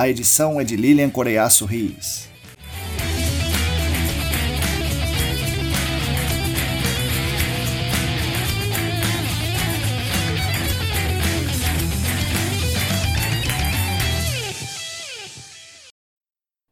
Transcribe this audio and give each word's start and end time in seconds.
A 0.00 0.08
edição 0.08 0.58
é 0.58 0.64
de 0.64 0.76
Lilian 0.76 1.10
Coreiaço 1.10 1.66
Rios. 1.66 2.26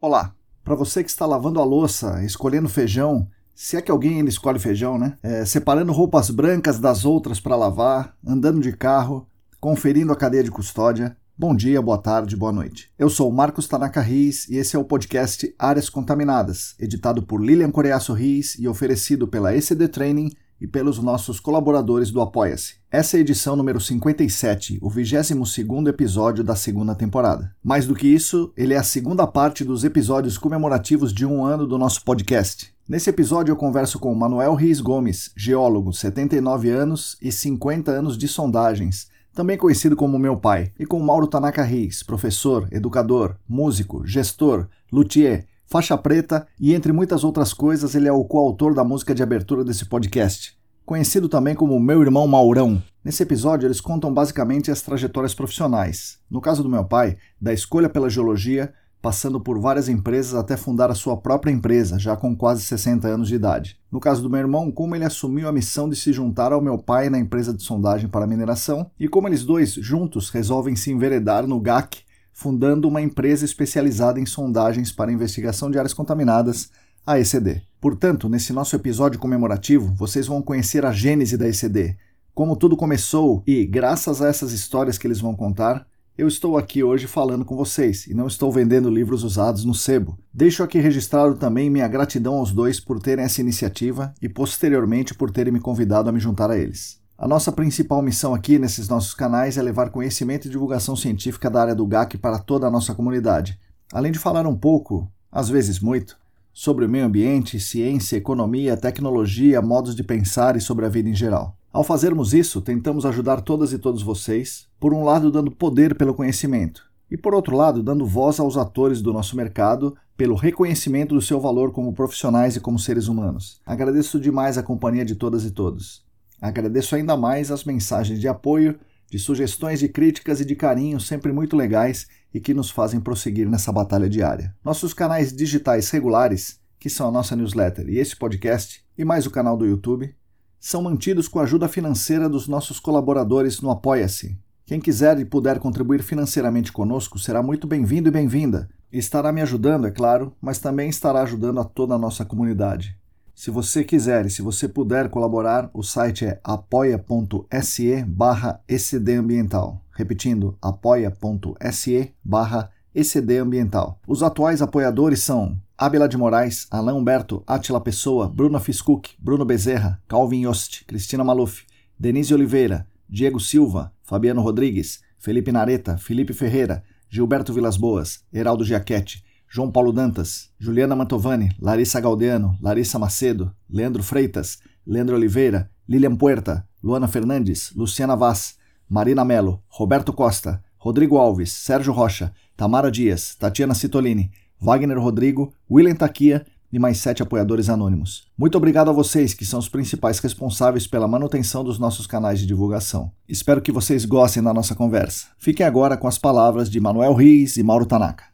Olá, 0.00 0.34
para 0.64 0.74
você 0.74 1.04
que 1.04 1.10
está 1.10 1.26
lavando 1.26 1.60
a 1.60 1.64
louça, 1.64 2.24
escolhendo 2.24 2.66
feijão, 2.66 3.28
se 3.54 3.76
é 3.76 3.82
que 3.82 3.90
alguém 3.90 4.16
ainda 4.16 4.30
escolhe 4.30 4.58
feijão, 4.58 4.96
né? 4.96 5.18
É, 5.22 5.44
separando 5.44 5.92
roupas 5.92 6.30
brancas 6.30 6.78
das 6.78 7.04
outras 7.04 7.38
para 7.38 7.54
lavar, 7.54 8.16
andando 8.26 8.62
de 8.62 8.74
carro, 8.74 9.28
conferindo 9.60 10.14
a 10.14 10.16
cadeia 10.16 10.44
de 10.44 10.50
custódia. 10.50 11.14
Bom 11.40 11.54
dia, 11.54 11.80
boa 11.80 11.98
tarde, 11.98 12.34
boa 12.34 12.50
noite. 12.50 12.90
Eu 12.98 13.08
sou 13.08 13.30
Marcos 13.30 13.68
Tanaka 13.68 14.00
Riz 14.00 14.48
e 14.48 14.56
esse 14.56 14.74
é 14.74 14.78
o 14.78 14.84
podcast 14.84 15.54
Áreas 15.56 15.88
Contaminadas, 15.88 16.74
editado 16.80 17.22
por 17.22 17.40
Lilian 17.40 17.70
Coreaço 17.70 18.12
Riz 18.12 18.58
e 18.58 18.66
oferecido 18.66 19.28
pela 19.28 19.54
ECD 19.54 19.86
Training 19.86 20.32
e 20.60 20.66
pelos 20.66 20.98
nossos 20.98 21.38
colaboradores 21.38 22.10
do 22.10 22.20
Apoia-se. 22.20 22.74
Essa 22.90 23.16
é 23.16 23.18
a 23.18 23.20
edição 23.20 23.54
número 23.54 23.80
57, 23.80 24.80
o 24.82 24.90
22º 24.90 25.86
episódio 25.86 26.42
da 26.42 26.56
segunda 26.56 26.92
temporada. 26.96 27.54
Mais 27.62 27.86
do 27.86 27.94
que 27.94 28.08
isso, 28.08 28.52
ele 28.56 28.74
é 28.74 28.78
a 28.78 28.82
segunda 28.82 29.24
parte 29.24 29.62
dos 29.62 29.84
episódios 29.84 30.36
comemorativos 30.36 31.12
de 31.12 31.24
um 31.24 31.44
ano 31.44 31.68
do 31.68 31.78
nosso 31.78 32.04
podcast. 32.04 32.74
Nesse 32.88 33.10
episódio 33.10 33.52
eu 33.52 33.56
converso 33.56 34.00
com 34.00 34.12
Manuel 34.12 34.56
Riz 34.56 34.80
Gomes, 34.80 35.30
geólogo, 35.36 35.92
79 35.92 36.68
anos 36.68 37.16
e 37.22 37.30
50 37.30 37.92
anos 37.92 38.18
de 38.18 38.26
sondagens, 38.26 39.06
também 39.38 39.56
conhecido 39.56 39.94
como 39.94 40.18
meu 40.18 40.36
pai, 40.36 40.72
e 40.76 40.84
com 40.84 40.98
Mauro 40.98 41.28
Tanaka 41.28 41.62
Riz, 41.62 42.02
professor, 42.02 42.66
educador, 42.72 43.36
músico, 43.48 44.04
gestor, 44.04 44.66
luthier, 44.90 45.46
faixa 45.64 45.96
preta 45.96 46.44
e, 46.58 46.74
entre 46.74 46.92
muitas 46.92 47.22
outras 47.22 47.52
coisas, 47.52 47.94
ele 47.94 48.08
é 48.08 48.12
o 48.12 48.24
coautor 48.24 48.74
da 48.74 48.82
música 48.82 49.14
de 49.14 49.22
abertura 49.22 49.62
desse 49.62 49.84
podcast, 49.84 50.58
conhecido 50.84 51.28
também 51.28 51.54
como 51.54 51.78
Meu 51.78 52.02
Irmão 52.02 52.26
Maurão. 52.26 52.82
Nesse 53.04 53.22
episódio, 53.22 53.68
eles 53.68 53.80
contam 53.80 54.12
basicamente 54.12 54.72
as 54.72 54.82
trajetórias 54.82 55.36
profissionais. 55.36 56.18
No 56.28 56.40
caso 56.40 56.64
do 56.64 56.68
meu 56.68 56.84
pai, 56.84 57.16
da 57.40 57.52
escolha 57.52 57.88
pela 57.88 58.10
geologia, 58.10 58.74
passando 59.00 59.40
por 59.40 59.58
várias 59.60 59.88
empresas 59.88 60.34
até 60.34 60.56
fundar 60.56 60.90
a 60.90 60.94
sua 60.94 61.16
própria 61.16 61.50
empresa, 61.50 61.98
já 61.98 62.16
com 62.16 62.36
quase 62.36 62.62
60 62.62 63.06
anos 63.06 63.28
de 63.28 63.34
idade. 63.34 63.78
No 63.90 64.00
caso 64.00 64.22
do 64.22 64.30
meu 64.30 64.40
irmão, 64.40 64.70
como 64.70 64.94
ele 64.94 65.04
assumiu 65.04 65.48
a 65.48 65.52
missão 65.52 65.88
de 65.88 65.96
se 65.96 66.12
juntar 66.12 66.52
ao 66.52 66.60
meu 66.60 66.78
pai 66.78 67.08
na 67.08 67.18
empresa 67.18 67.54
de 67.54 67.62
sondagem 67.62 68.08
para 68.08 68.26
mineração 68.26 68.90
e 68.98 69.08
como 69.08 69.28
eles 69.28 69.44
dois 69.44 69.72
juntos 69.72 70.30
resolvem 70.30 70.76
se 70.76 70.90
enveredar 70.90 71.46
no 71.46 71.60
GAC 71.60 72.08
fundando 72.38 72.86
uma 72.86 73.02
empresa 73.02 73.44
especializada 73.44 74.20
em 74.20 74.24
sondagens 74.24 74.92
para 74.92 75.10
investigação 75.10 75.72
de 75.72 75.76
áreas 75.76 75.92
contaminadas, 75.92 76.70
a 77.04 77.18
ECD. 77.18 77.62
Portanto, 77.80 78.28
nesse 78.28 78.52
nosso 78.52 78.76
episódio 78.76 79.18
comemorativo, 79.18 79.92
vocês 79.96 80.28
vão 80.28 80.40
conhecer 80.40 80.86
a 80.86 80.92
gênese 80.92 81.36
da 81.36 81.48
ECD, 81.48 81.96
como 82.32 82.54
tudo 82.54 82.76
começou 82.76 83.42
e, 83.44 83.66
graças 83.66 84.22
a 84.22 84.28
essas 84.28 84.52
histórias 84.52 84.96
que 84.96 85.04
eles 85.04 85.18
vão 85.18 85.34
contar, 85.34 85.84
eu 86.18 86.26
estou 86.26 86.58
aqui 86.58 86.82
hoje 86.82 87.06
falando 87.06 87.44
com 87.44 87.54
vocês 87.54 88.08
e 88.08 88.12
não 88.12 88.26
estou 88.26 88.50
vendendo 88.50 88.90
livros 88.90 89.22
usados 89.22 89.64
no 89.64 89.72
sebo. 89.72 90.18
Deixo 90.34 90.64
aqui 90.64 90.80
registrado 90.80 91.36
também 91.36 91.70
minha 91.70 91.86
gratidão 91.86 92.34
aos 92.34 92.50
dois 92.50 92.80
por 92.80 92.98
terem 92.98 93.24
essa 93.24 93.40
iniciativa 93.40 94.12
e 94.20 94.28
posteriormente 94.28 95.14
por 95.14 95.30
terem 95.30 95.52
me 95.52 95.60
convidado 95.60 96.08
a 96.08 96.12
me 96.12 96.18
juntar 96.18 96.50
a 96.50 96.58
eles. 96.58 97.00
A 97.16 97.28
nossa 97.28 97.52
principal 97.52 98.02
missão 98.02 98.34
aqui 98.34 98.58
nesses 98.58 98.88
nossos 98.88 99.14
canais 99.14 99.56
é 99.56 99.62
levar 99.62 99.90
conhecimento 99.90 100.48
e 100.48 100.50
divulgação 100.50 100.96
científica 100.96 101.48
da 101.48 101.60
área 101.60 101.74
do 101.74 101.86
GAC 101.86 102.18
para 102.18 102.40
toda 102.40 102.66
a 102.66 102.70
nossa 102.70 102.96
comunidade, 102.96 103.56
além 103.92 104.10
de 104.10 104.18
falar 104.18 104.44
um 104.44 104.56
pouco, 104.56 105.08
às 105.30 105.48
vezes 105.48 105.78
muito, 105.78 106.16
sobre 106.52 106.84
o 106.84 106.88
meio 106.88 107.04
ambiente, 107.04 107.60
ciência, 107.60 108.16
economia, 108.16 108.76
tecnologia, 108.76 109.62
modos 109.62 109.94
de 109.94 110.02
pensar 110.02 110.56
e 110.56 110.60
sobre 110.60 110.84
a 110.84 110.88
vida 110.88 111.08
em 111.08 111.14
geral. 111.14 111.57
Ao 111.72 111.84
fazermos 111.84 112.32
isso, 112.32 112.62
tentamos 112.62 113.04
ajudar 113.04 113.42
todas 113.42 113.72
e 113.72 113.78
todos 113.78 114.02
vocês, 114.02 114.66
por 114.80 114.94
um 114.94 115.04
lado 115.04 115.30
dando 115.30 115.50
poder 115.50 115.94
pelo 115.94 116.14
conhecimento, 116.14 116.82
e 117.10 117.16
por 117.16 117.34
outro 117.34 117.54
lado 117.54 117.82
dando 117.82 118.06
voz 118.06 118.40
aos 118.40 118.56
atores 118.56 119.02
do 119.02 119.12
nosso 119.12 119.36
mercado 119.36 119.94
pelo 120.16 120.34
reconhecimento 120.34 121.14
do 121.14 121.20
seu 121.22 121.38
valor 121.38 121.70
como 121.70 121.92
profissionais 121.92 122.56
e 122.56 122.60
como 122.60 122.78
seres 122.78 123.06
humanos. 123.06 123.60
Agradeço 123.66 124.18
demais 124.18 124.56
a 124.56 124.62
companhia 124.62 125.04
de 125.04 125.14
todas 125.14 125.44
e 125.44 125.50
todos. 125.50 126.02
Agradeço 126.40 126.96
ainda 126.96 127.16
mais 127.16 127.50
as 127.50 127.64
mensagens 127.64 128.18
de 128.18 128.26
apoio, 128.26 128.78
de 129.10 129.18
sugestões, 129.18 129.78
de 129.80 129.88
críticas 129.88 130.40
e 130.40 130.44
de 130.44 130.56
carinho 130.56 130.98
sempre 130.98 131.32
muito 131.32 131.56
legais 131.56 132.06
e 132.32 132.40
que 132.40 132.54
nos 132.54 132.70
fazem 132.70 133.00
prosseguir 133.00 133.48
nessa 133.48 133.72
batalha 133.72 134.08
diária. 134.08 134.54
Nossos 134.64 134.92
canais 134.92 135.32
digitais 135.32 135.90
regulares, 135.90 136.60
que 136.78 136.90
são 136.90 137.08
a 137.08 137.12
nossa 137.12 137.36
newsletter 137.36 137.88
e 137.88 137.98
esse 137.98 138.16
podcast, 138.16 138.84
e 138.96 139.04
mais 139.04 139.26
o 139.26 139.30
canal 139.30 139.56
do 139.56 139.66
YouTube, 139.66 140.14
são 140.60 140.82
mantidos 140.82 141.28
com 141.28 141.38
a 141.38 141.42
ajuda 141.42 141.68
financeira 141.68 142.28
dos 142.28 142.48
nossos 142.48 142.80
colaboradores 142.80 143.60
no 143.60 143.70
Apoia-se. 143.70 144.38
Quem 144.66 144.80
quiser 144.80 145.18
e 145.18 145.24
puder 145.24 145.58
contribuir 145.58 146.02
financeiramente 146.02 146.72
conosco 146.72 147.18
será 147.18 147.42
muito 147.42 147.66
bem-vindo 147.66 148.08
e 148.08 148.12
bem-vinda. 148.12 148.68
Estará 148.92 149.32
me 149.32 149.40
ajudando, 149.40 149.86
é 149.86 149.90
claro, 149.90 150.34
mas 150.40 150.58
também 150.58 150.88
estará 150.88 151.22
ajudando 151.22 151.60
a 151.60 151.64
toda 151.64 151.94
a 151.94 151.98
nossa 151.98 152.24
comunidade. 152.24 152.98
Se 153.34 153.50
você 153.50 153.84
quiser 153.84 154.26
e 154.26 154.30
se 154.30 154.42
você 154.42 154.66
puder 154.68 155.08
colaborar, 155.10 155.70
o 155.72 155.82
site 155.82 156.26
é 156.26 156.40
apoia.se 156.42 158.04
barra 158.04 158.60
ecdambiental. 158.66 159.80
Repetindo, 159.92 160.58
apoia.se 160.60 162.12
barra 162.24 162.70
ecdambiental. 162.92 164.00
Os 164.08 164.24
atuais 164.24 164.60
apoiadores 164.60 165.22
são 165.22 165.56
Abela 165.80 166.08
de 166.08 166.16
Moraes, 166.16 166.66
Alain 166.72 166.92
Humberto, 166.92 167.44
Atila 167.46 167.80
Pessoa, 167.80 168.28
Bruno 168.28 168.58
Fiscuc, 168.58 169.10
Bruno 169.16 169.44
Bezerra, 169.44 170.02
Calvin 170.08 170.40
Yost, 170.40 170.84
Cristina 170.88 171.22
Maluf, 171.22 171.62
Denise 171.96 172.34
Oliveira, 172.34 172.84
Diego 173.08 173.38
Silva, 173.38 173.92
Fabiano 174.02 174.42
Rodrigues, 174.42 175.00
Felipe 175.20 175.52
Nareta, 175.52 175.96
Felipe 175.96 176.32
Ferreira, 176.32 176.82
Gilberto 177.08 177.52
Vilas 177.52 177.76
Boas, 177.76 178.24
Heraldo 178.32 178.64
Giachetti, 178.64 179.22
João 179.48 179.70
Paulo 179.70 179.92
Dantas, 179.92 180.50
Juliana 180.58 180.96
Mantovani, 180.96 181.50
Larissa 181.60 182.00
Galdeano, 182.00 182.58
Larissa 182.60 182.98
Macedo, 182.98 183.54
Leandro 183.70 184.02
Freitas, 184.02 184.58
Leandro 184.84 185.14
Oliveira, 185.14 185.70
Lilian 185.88 186.16
Puerta, 186.16 186.66
Luana 186.82 187.06
Fernandes, 187.06 187.72
Luciana 187.76 188.16
Vaz, 188.16 188.56
Marina 188.88 189.24
Melo, 189.24 189.62
Roberto 189.78 190.12
Costa, 190.12 190.60
Rodrigo 190.84 191.20
Alves, 191.20 191.52
Sérgio 191.52 191.92
Rocha, 191.92 192.34
Tamara 192.56 192.90
Dias, 192.90 193.36
Tatiana 193.36 193.76
Citolini, 193.76 194.32
Wagner 194.60 194.98
Rodrigo, 194.98 195.52
William 195.70 195.94
Taquia 195.94 196.44
e 196.72 196.78
mais 196.78 196.98
sete 196.98 197.22
apoiadores 197.22 197.68
anônimos. 197.68 198.26
Muito 198.36 198.58
obrigado 198.58 198.90
a 198.90 198.92
vocês, 198.92 199.32
que 199.32 199.44
são 199.44 199.58
os 199.58 199.68
principais 199.68 200.18
responsáveis 200.18 200.86
pela 200.86 201.08
manutenção 201.08 201.64
dos 201.64 201.78
nossos 201.78 202.06
canais 202.06 202.40
de 202.40 202.46
divulgação. 202.46 203.10
Espero 203.28 203.62
que 203.62 203.72
vocês 203.72 204.04
gostem 204.04 204.42
da 204.42 204.52
nossa 204.52 204.74
conversa. 204.74 205.28
Fiquem 205.38 205.64
agora 205.64 205.96
com 205.96 206.06
as 206.06 206.18
palavras 206.18 206.70
de 206.70 206.78
Manuel 206.80 207.14
Riz 207.14 207.56
e 207.56 207.62
Mauro 207.62 207.86
Tanaka. 207.86 208.24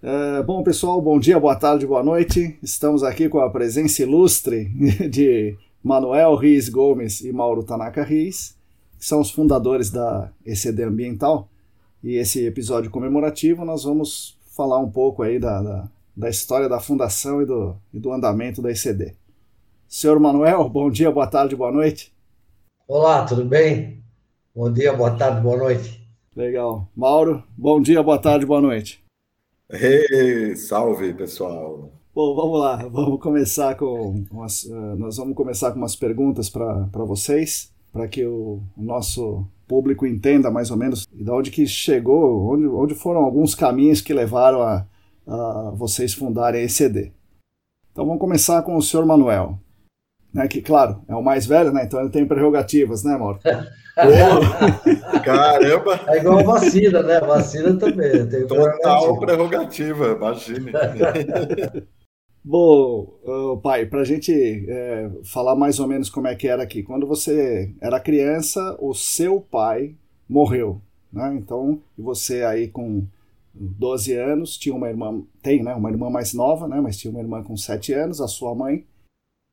Uh, 0.00 0.44
bom, 0.44 0.62
pessoal, 0.62 1.02
bom 1.02 1.18
dia, 1.18 1.40
boa 1.40 1.56
tarde, 1.56 1.84
boa 1.84 2.04
noite. 2.04 2.56
Estamos 2.62 3.02
aqui 3.02 3.28
com 3.28 3.40
a 3.40 3.50
presença 3.50 4.02
ilustre 4.02 4.66
de 5.10 5.56
Manuel 5.82 6.36
Riz 6.36 6.68
Gomes 6.68 7.20
e 7.20 7.32
Mauro 7.32 7.64
Tanaka 7.64 8.04
Riz, 8.04 8.56
que 8.96 9.04
são 9.04 9.20
os 9.20 9.30
fundadores 9.30 9.90
da 9.90 10.30
ECD 10.46 10.84
Ambiental. 10.84 11.48
E 12.02 12.14
esse 12.14 12.46
episódio 12.46 12.92
comemorativo 12.92 13.64
nós 13.64 13.82
vamos 13.82 14.37
falar 14.58 14.80
um 14.80 14.90
pouco 14.90 15.22
aí 15.22 15.38
da, 15.38 15.62
da, 15.62 15.88
da 16.16 16.28
história 16.28 16.68
da 16.68 16.80
fundação 16.80 17.40
e 17.40 17.46
do, 17.46 17.76
e 17.94 18.00
do 18.00 18.12
andamento 18.12 18.60
da 18.60 18.72
ICD. 18.72 19.14
Senhor 19.86 20.18
Manuel, 20.18 20.68
bom 20.68 20.90
dia, 20.90 21.12
boa 21.12 21.28
tarde, 21.28 21.54
boa 21.54 21.70
noite. 21.70 22.12
Olá, 22.88 23.24
tudo 23.24 23.44
bem? 23.44 24.02
Bom 24.52 24.72
dia, 24.72 24.92
boa 24.92 25.12
tarde, 25.12 25.40
boa 25.40 25.56
noite. 25.56 26.04
Legal. 26.34 26.88
Mauro, 26.96 27.44
bom 27.56 27.80
dia, 27.80 28.02
boa 28.02 28.18
tarde, 28.18 28.44
boa 28.44 28.60
noite. 28.60 29.00
Hey, 29.70 30.56
salve, 30.56 31.14
pessoal. 31.14 31.92
Bom, 32.12 32.34
vamos 32.34 32.58
lá, 32.58 32.76
vamos 32.90 33.20
começar 33.20 33.76
com 33.76 34.24
umas, 34.28 34.64
uh, 34.64 34.96
nós 34.96 35.18
vamos 35.18 35.36
começar 35.36 35.70
com 35.70 35.78
umas 35.78 35.94
perguntas 35.94 36.50
para 36.50 37.04
vocês, 37.04 37.72
para 37.92 38.08
que 38.08 38.24
o, 38.26 38.60
o, 38.76 38.82
nosso 38.82 39.46
público 39.68 40.06
entenda 40.06 40.50
mais 40.50 40.70
ou 40.70 40.76
menos 40.76 41.06
de 41.06 41.30
onde 41.30 41.50
que 41.50 41.66
chegou, 41.66 42.52
onde, 42.52 42.66
onde 42.66 42.94
foram 42.94 43.20
alguns 43.20 43.54
caminhos 43.54 44.00
que 44.00 44.14
levaram 44.14 44.62
a, 44.62 44.86
a 45.26 45.72
vocês 45.76 46.14
fundarem 46.14 46.62
a 46.62 46.64
ECD. 46.64 47.12
Então 47.92 48.06
vamos 48.06 48.20
começar 48.20 48.62
com 48.62 48.76
o 48.76 48.82
senhor 48.82 49.04
Manuel 49.06 49.60
né, 50.32 50.46
que, 50.46 50.60
claro, 50.60 51.02
é 51.08 51.14
o 51.14 51.22
mais 51.22 51.46
velho, 51.46 51.72
né? 51.72 51.84
Então 51.84 52.00
ele 52.00 52.10
tem 52.10 52.26
prerrogativas, 52.26 53.02
né, 53.02 53.16
Mauro? 53.16 53.40
Caramba! 55.24 56.00
É 56.06 56.18
igual 56.18 56.38
a 56.38 56.42
vacina, 56.42 57.02
né? 57.02 57.16
A 57.16 57.24
vacina 57.24 57.76
também. 57.76 58.26
Tem 58.26 58.46
Total 58.46 59.18
prerrogativa, 59.18 60.12
imagine. 60.12 60.72
Bom, 62.50 63.12
pai, 63.62 63.84
para 63.84 64.00
a 64.00 64.04
gente 64.04 64.32
é, 64.32 65.10
falar 65.22 65.54
mais 65.54 65.78
ou 65.78 65.86
menos 65.86 66.08
como 66.08 66.28
é 66.28 66.34
que 66.34 66.48
era 66.48 66.62
aqui. 66.62 66.82
Quando 66.82 67.06
você 67.06 67.74
era 67.78 68.00
criança, 68.00 68.74
o 68.80 68.94
seu 68.94 69.38
pai 69.38 69.94
morreu, 70.26 70.80
né? 71.12 71.36
Então, 71.36 71.82
você 71.94 72.42
aí 72.44 72.66
com 72.66 73.06
12 73.52 74.14
anos, 74.14 74.56
tinha 74.56 74.74
uma 74.74 74.88
irmã, 74.88 75.22
tem, 75.42 75.62
né? 75.62 75.74
Uma 75.74 75.90
irmã 75.90 76.08
mais 76.08 76.32
nova, 76.32 76.66
né? 76.66 76.80
Mas 76.80 76.96
tinha 76.96 77.10
uma 77.10 77.20
irmã 77.20 77.42
com 77.42 77.54
7 77.54 77.92
anos, 77.92 78.18
a 78.18 78.26
sua 78.26 78.54
mãe. 78.54 78.86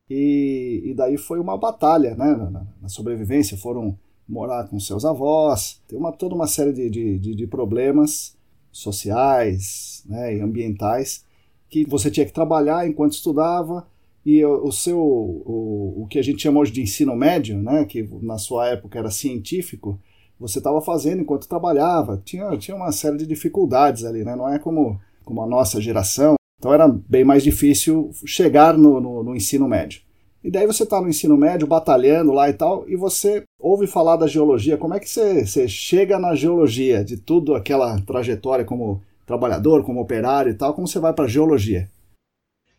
E, 0.09 0.81
e 0.85 0.93
daí 0.93 1.17
foi 1.17 1.41
uma 1.41 1.57
batalha 1.57 2.15
né, 2.15 2.33
na, 2.33 2.65
na, 2.81 2.87
sobrevivência. 2.87 3.57
Foram 3.57 3.99
morar 4.25 4.69
com 4.69 4.79
seus 4.79 5.03
avós, 5.03 5.81
tem 5.85 5.99
uma, 5.99 6.13
toda 6.13 6.33
uma 6.33 6.47
série 6.47 6.71
de, 6.71 6.89
de, 6.89 7.19
de, 7.19 7.35
de 7.35 7.45
problemas 7.45 8.37
sociais 8.71 10.01
né, 10.07 10.37
e 10.37 10.39
ambientais 10.39 11.24
que 11.83 11.89
você 11.89 12.09
tinha 12.09 12.25
que 12.25 12.31
trabalhar 12.31 12.87
enquanto 12.87 13.13
estudava 13.13 13.85
e 14.25 14.43
o, 14.45 14.67
o 14.67 14.71
seu 14.71 14.97
o, 14.97 16.03
o 16.03 16.07
que 16.09 16.17
a 16.17 16.21
gente 16.21 16.41
chama 16.41 16.61
hoje 16.61 16.71
de 16.71 16.81
ensino 16.81 17.15
médio, 17.15 17.61
né, 17.61 17.83
que 17.83 18.07
na 18.21 18.37
sua 18.37 18.69
época 18.69 18.97
era 18.97 19.11
científico, 19.11 19.99
você 20.39 20.59
estava 20.59 20.81
fazendo 20.81 21.21
enquanto 21.21 21.49
trabalhava. 21.49 22.21
Tinha, 22.23 22.57
tinha 22.57 22.75
uma 22.75 22.91
série 22.91 23.17
de 23.17 23.25
dificuldades 23.25 24.03
ali, 24.03 24.23
né? 24.23 24.35
Não 24.35 24.49
é 24.49 24.59
como, 24.59 24.99
como 25.23 25.41
a 25.41 25.47
nossa 25.47 25.79
geração, 25.79 26.35
então 26.57 26.73
era 26.73 26.87
bem 26.87 27.23
mais 27.23 27.43
difícil 27.43 28.09
chegar 28.25 28.77
no, 28.77 28.99
no, 28.99 29.23
no 29.23 29.35
ensino 29.35 29.67
médio. 29.67 30.01
E 30.43 30.51
daí 30.51 30.67
você 30.67 30.83
está 30.83 31.01
no 31.01 31.09
ensino 31.09 31.35
médio, 31.35 31.67
batalhando 31.67 32.31
lá 32.31 32.49
e 32.49 32.53
tal, 32.53 32.87
e 32.87 32.95
você 32.95 33.43
ouve 33.59 33.87
falar 33.87 34.15
da 34.15 34.27
geologia. 34.27 34.77
Como 34.77 34.93
é 34.93 34.99
que 34.99 35.09
você, 35.09 35.45
você 35.45 35.67
chega 35.67 36.19
na 36.19 36.35
geologia, 36.35 37.03
de 37.03 37.17
tudo 37.17 37.55
aquela 37.55 37.99
trajetória 38.01 38.63
como 38.63 39.01
trabalhador, 39.25 39.83
como 39.83 40.01
operário 40.01 40.51
e 40.51 40.55
tal, 40.55 40.73
como 40.73 40.87
você 40.87 40.99
vai 40.99 41.13
para 41.13 41.25
a 41.25 41.29
geologia? 41.29 41.89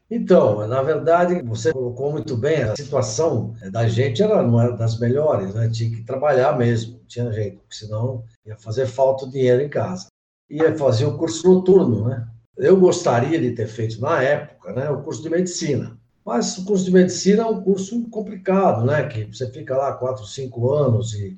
Então, 0.09 0.67
na 0.69 0.83
verdade, 0.83 1.43
você 1.43 1.73
colocou 1.73 2.13
muito 2.13 2.37
bem, 2.37 2.63
a 2.63 2.77
situação 2.77 3.55
da 3.73 3.89
gente 3.89 4.23
era, 4.23 4.41
não 4.41 4.61
era 4.61 4.77
das 4.77 5.01
melhores, 5.01 5.53
né? 5.53 5.69
tinha 5.69 5.91
que 5.91 6.05
trabalhar 6.05 6.57
mesmo, 6.57 7.01
tinha 7.09 7.33
jeito, 7.33 7.59
porque 7.59 7.75
senão 7.75 8.23
ia 8.47 8.57
fazer 8.57 8.87
falta 8.87 9.27
de 9.27 9.33
dinheiro 9.33 9.63
em 9.63 9.69
casa. 9.69 10.07
Ia 10.49 10.77
fazer 10.77 11.07
o 11.07 11.19
curso 11.19 11.53
noturno, 11.53 12.09
né? 12.09 12.25
Eu 12.57 12.77
gostaria 12.79 13.39
de 13.39 13.51
ter 13.51 13.67
feito, 13.67 14.01
na 14.01 14.23
época, 14.23 14.73
né, 14.73 14.89
o 14.89 15.03
curso 15.03 15.23
de 15.23 15.29
medicina. 15.29 15.99
Mas 16.25 16.57
o 16.57 16.65
curso 16.65 16.85
de 16.85 16.93
medicina 16.93 17.43
é 17.43 17.47
um 17.47 17.61
curso 17.61 18.01
complicado, 18.09 18.85
né? 18.85 19.07
Que 19.09 19.25
você 19.25 19.51
fica 19.51 19.77
lá 19.77 19.93
quatro, 19.93 20.25
cinco 20.25 20.73
anos 20.73 21.15
e, 21.15 21.37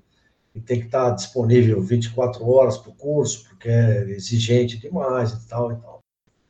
e 0.54 0.60
tem 0.60 0.80
que 0.80 0.86
estar 0.86 1.10
disponível 1.10 1.80
24 1.80 2.48
horas 2.48 2.78
para 2.78 2.90
o 2.90 2.94
curso, 2.94 3.48
porque 3.48 3.68
é 3.68 4.10
exigente 4.10 4.78
demais 4.78 5.32
e 5.32 5.48
tal 5.48 5.72
e 5.72 5.76
tal. 5.76 5.98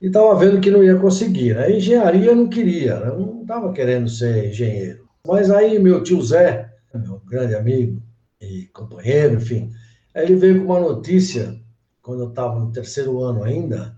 E 0.00 0.06
estava 0.06 0.34
vendo 0.36 0.60
que 0.60 0.70
não 0.70 0.82
ia 0.82 0.96
conseguir. 0.96 1.54
Né? 1.54 1.76
Engenharia 1.76 2.26
eu 2.26 2.36
não 2.36 2.48
queria, 2.48 3.00
né? 3.00 3.08
eu 3.08 3.18
não 3.18 3.42
estava 3.42 3.72
querendo 3.72 4.08
ser 4.08 4.48
engenheiro. 4.48 5.08
Mas 5.26 5.50
aí 5.50 5.78
meu 5.78 6.02
tio 6.02 6.22
Zé, 6.22 6.72
meu 6.94 7.20
grande 7.26 7.54
amigo 7.54 8.02
e 8.40 8.66
companheiro, 8.72 9.34
enfim, 9.34 9.70
ele 10.14 10.36
veio 10.36 10.64
com 10.64 10.72
uma 10.72 10.80
notícia, 10.80 11.60
quando 12.00 12.22
eu 12.22 12.28
estava 12.28 12.58
no 12.58 12.72
terceiro 12.72 13.22
ano 13.22 13.42
ainda, 13.42 13.96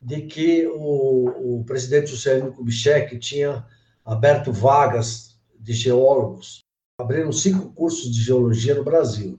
de 0.00 0.22
que 0.22 0.66
o, 0.66 1.58
o 1.60 1.64
presidente 1.64 2.10
Juscelino 2.10 2.52
Kubitschek 2.52 3.18
tinha 3.18 3.64
aberto 4.04 4.52
vagas 4.52 5.36
de 5.58 5.72
geólogos. 5.72 6.60
Abriram 7.00 7.30
cinco 7.30 7.72
cursos 7.74 8.12
de 8.12 8.20
geologia 8.20 8.74
no 8.74 8.82
Brasil. 8.82 9.38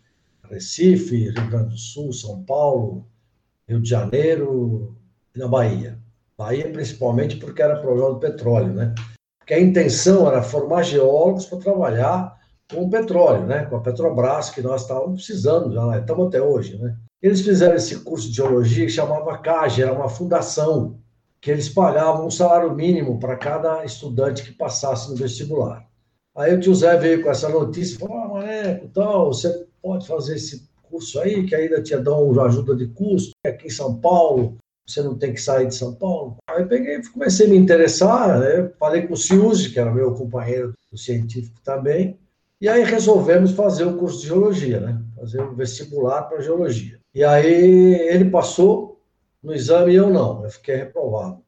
Recife, 0.50 1.30
Rio 1.30 1.50
Grande 1.50 1.72
do 1.72 1.78
Sul, 1.78 2.14
São 2.14 2.42
Paulo, 2.44 3.06
Rio 3.68 3.82
de 3.82 3.90
Janeiro 3.90 4.96
e 5.36 5.40
na 5.40 5.46
Bahia. 5.46 6.00
Bahia 6.38 6.72
principalmente 6.72 7.36
porque 7.36 7.62
era 7.62 7.82
problema 7.82 8.14
do 8.14 8.20
petróleo, 8.20 8.74
né? 8.74 8.96
Porque 9.38 9.54
a 9.54 9.60
intenção 9.60 10.26
era 10.26 10.42
formar 10.42 10.84
geólogos 10.84 11.48
para 11.48 11.58
trabalhar 11.58 12.40
com 12.72 12.84
o 12.84 12.90
petróleo, 12.90 13.46
né? 13.46 13.66
Com 13.66 13.76
a 13.76 13.82
Petrobras, 13.82 14.50
que 14.50 14.62
nós 14.62 14.84
estávamos 14.84 15.26
precisando 15.26 15.74
já, 15.74 15.86
né? 15.86 16.00
estamos 16.00 16.28
até 16.28 16.42
hoje, 16.42 16.78
né? 16.78 16.96
Eles 17.22 17.42
fizeram 17.42 17.76
esse 17.76 18.00
curso 18.06 18.30
de 18.30 18.38
geologia 18.38 18.86
que 18.86 18.92
chamava 18.92 19.38
CAGE, 19.38 19.84
era 19.84 19.92
uma 19.92 20.08
fundação, 20.08 20.98
que 21.42 21.52
eles 21.52 21.68
pagavam 21.68 22.26
um 22.26 22.32
salário 22.32 22.74
mínimo 22.74 23.20
para 23.20 23.36
cada 23.36 23.84
estudante 23.84 24.44
que 24.44 24.54
passasse 24.54 25.10
no 25.10 25.18
vestibular. 25.18 25.89
Aí 26.40 26.56
o 26.56 26.60
tio 26.60 26.74
Zé 26.74 26.96
veio 26.96 27.22
com 27.22 27.30
essa 27.30 27.50
notícia 27.50 28.00
falou: 28.00 28.18
ah, 28.18 28.28
Maneco, 28.30 28.86
então, 28.86 29.26
você 29.26 29.68
pode 29.82 30.08
fazer 30.08 30.36
esse 30.36 30.64
curso 30.84 31.20
aí, 31.20 31.46
que 31.46 31.54
ainda 31.54 31.84
te 31.84 31.96
dão 31.98 32.40
ajuda 32.42 32.74
de 32.78 32.88
custo, 32.88 33.32
aqui 33.46 33.68
em 33.68 33.70
São 33.70 34.00
Paulo, 34.00 34.56
você 34.88 35.04
não 35.04 35.18
tem 35.18 35.34
que 35.34 35.42
sair 35.42 35.68
de 35.68 35.76
São 35.76 35.94
Paulo. 35.94 36.38
Aí 36.50 36.66
peguei, 36.66 37.02
comecei 37.12 37.46
a 37.46 37.50
me 37.50 37.58
interessar, 37.58 38.40
né? 38.40 38.72
falei 38.80 39.06
com 39.06 39.16
o 39.16 39.18
Ciuzi, 39.18 39.70
que 39.70 39.80
era 39.80 39.94
meu 39.94 40.14
companheiro 40.14 40.74
científico 40.96 41.60
também, 41.62 42.18
e 42.62 42.70
aí 42.70 42.86
resolvemos 42.86 43.52
fazer 43.52 43.84
o 43.84 43.98
curso 43.98 44.22
de 44.22 44.28
geologia, 44.28 44.80
né? 44.80 45.02
fazer 45.18 45.42
o 45.42 45.54
vestibular 45.54 46.24
para 46.24 46.42
geologia. 46.42 47.00
E 47.14 47.22
aí 47.22 47.96
ele 48.10 48.30
passou 48.30 49.02
no 49.44 49.54
exame 49.54 49.92
e 49.92 49.96
eu 49.96 50.10
não, 50.10 50.46
eu 50.46 50.50
fiquei 50.50 50.78
reprovado. 50.78 51.42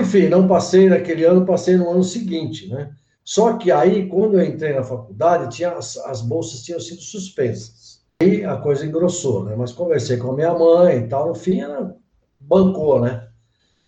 Enfim, 0.00 0.26
não 0.28 0.48
passei 0.48 0.88
naquele 0.88 1.24
ano, 1.24 1.44
passei 1.44 1.76
no 1.76 1.90
ano 1.90 2.02
seguinte, 2.02 2.68
né? 2.68 2.90
Só 3.26 3.58
que 3.58 3.72
aí, 3.72 4.08
quando 4.08 4.38
eu 4.38 4.44
entrei 4.44 4.72
na 4.72 4.84
faculdade, 4.84 5.56
tinha, 5.56 5.72
as, 5.72 5.96
as 5.96 6.22
bolsas 6.22 6.62
tinham 6.62 6.78
sido 6.78 7.00
suspensas. 7.00 8.00
E 8.22 8.44
a 8.44 8.56
coisa 8.56 8.86
engrossou, 8.86 9.44
né? 9.44 9.56
Mas 9.56 9.72
conversei 9.72 10.16
com 10.16 10.30
a 10.30 10.34
minha 10.34 10.54
mãe 10.54 10.98
e 10.98 11.08
tal, 11.08 11.28
no 11.28 11.34
fim, 11.34 11.60
ela 11.60 11.96
bancou, 12.38 13.00
né? 13.00 13.28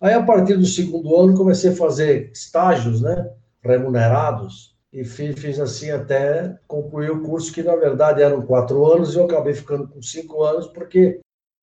Aí, 0.01 0.13
a 0.13 0.21
partir 0.21 0.57
do 0.57 0.65
segundo 0.65 1.15
ano, 1.15 1.37
comecei 1.37 1.71
a 1.71 1.75
fazer 1.75 2.29
estágios, 2.33 3.01
né? 3.01 3.31
Remunerados, 3.63 4.75
e 4.91 5.05
fiz, 5.05 5.39
fiz, 5.39 5.59
assim 5.59 5.89
até 5.89 6.57
concluir 6.67 7.11
o 7.11 7.21
curso, 7.23 7.53
que 7.53 7.63
na 7.63 7.75
verdade 7.75 8.21
eram 8.21 8.41
quatro 8.41 8.85
anos, 8.91 9.13
e 9.13 9.17
eu 9.17 9.25
acabei 9.25 9.53
ficando 9.53 9.87
com 9.87 10.01
cinco 10.01 10.43
anos, 10.43 10.67
porque 10.67 11.19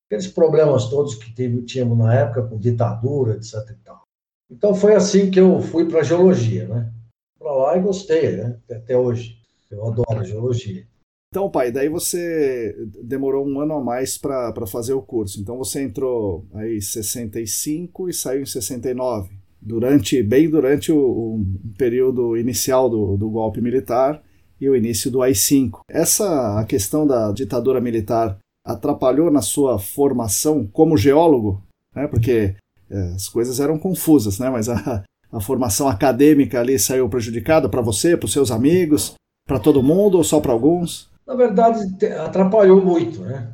aqueles 0.08 0.28
problemas 0.28 0.88
todos 0.88 1.14
que 1.14 1.32
tínhamos 1.64 1.98
na 1.98 2.14
época, 2.14 2.42
com 2.42 2.56
ditadura, 2.56 3.34
etc. 3.34 3.54
E 3.70 3.84
tal. 3.84 4.02
Então 4.50 4.74
foi 4.74 4.94
assim 4.94 5.30
que 5.30 5.40
eu 5.40 5.60
fui 5.60 5.86
para 5.86 6.00
a 6.00 6.04
geologia, 6.04 6.68
né? 6.68 6.92
Para 7.38 7.52
lá 7.52 7.76
e 7.76 7.82
gostei, 7.82 8.36
né? 8.36 8.58
Até 8.70 8.96
hoje. 8.96 9.38
Eu 9.70 9.86
adoro 9.86 10.24
geologia. 10.24 10.86
Então, 11.30 11.50
pai, 11.50 11.70
daí 11.70 11.88
você 11.88 12.74
demorou 13.02 13.46
um 13.46 13.60
ano 13.60 13.74
a 13.74 13.80
mais 13.84 14.16
para 14.16 14.66
fazer 14.66 14.94
o 14.94 15.02
curso. 15.02 15.40
Então 15.40 15.58
você 15.58 15.82
entrou 15.82 16.46
aí 16.54 16.76
em 16.76 16.80
65 16.80 18.08
e 18.08 18.14
saiu 18.14 18.42
em 18.42 18.46
69 18.46 19.30
durante 19.60 20.22
bem 20.22 20.48
durante 20.48 20.92
o, 20.92 20.98
o 20.98 21.46
período 21.76 22.36
inicial 22.36 22.88
do, 22.88 23.16
do, 23.16 23.28
golpe 23.28 23.60
militar 23.60 24.22
e 24.60 24.68
o 24.68 24.76
início 24.76 25.10
do 25.10 25.20
AI-5. 25.20 25.80
Essa 25.90 26.58
a 26.58 26.64
questão 26.64 27.06
da 27.06 27.32
ditadura 27.32 27.80
militar 27.80 28.38
atrapalhou 28.64 29.30
na 29.30 29.42
sua 29.42 29.78
formação 29.78 30.66
como 30.66 30.96
geólogo, 30.96 31.62
né? 31.94 32.06
Porque 32.06 32.54
é, 32.88 32.98
as 33.14 33.28
coisas 33.28 33.60
eram 33.60 33.78
confusas, 33.78 34.38
né? 34.38 34.48
Mas 34.48 34.68
a, 34.68 35.04
a 35.36 35.40
formação 35.40 35.88
acadêmica 35.88 36.60
ali 36.60 36.78
saiu 36.78 37.08
prejudicada 37.08 37.68
para 37.68 37.82
você, 37.82 38.16
para 38.16 38.26
os 38.26 38.32
seus 38.32 38.50
amigos, 38.50 39.14
para 39.46 39.58
todo 39.58 39.82
mundo 39.82 40.18
ou 40.18 40.24
só 40.24 40.40
para 40.40 40.52
alguns? 40.52 41.08
Na 41.26 41.34
verdade, 41.34 41.80
atrapalhou 42.24 42.84
muito, 42.84 43.20
né? 43.20 43.52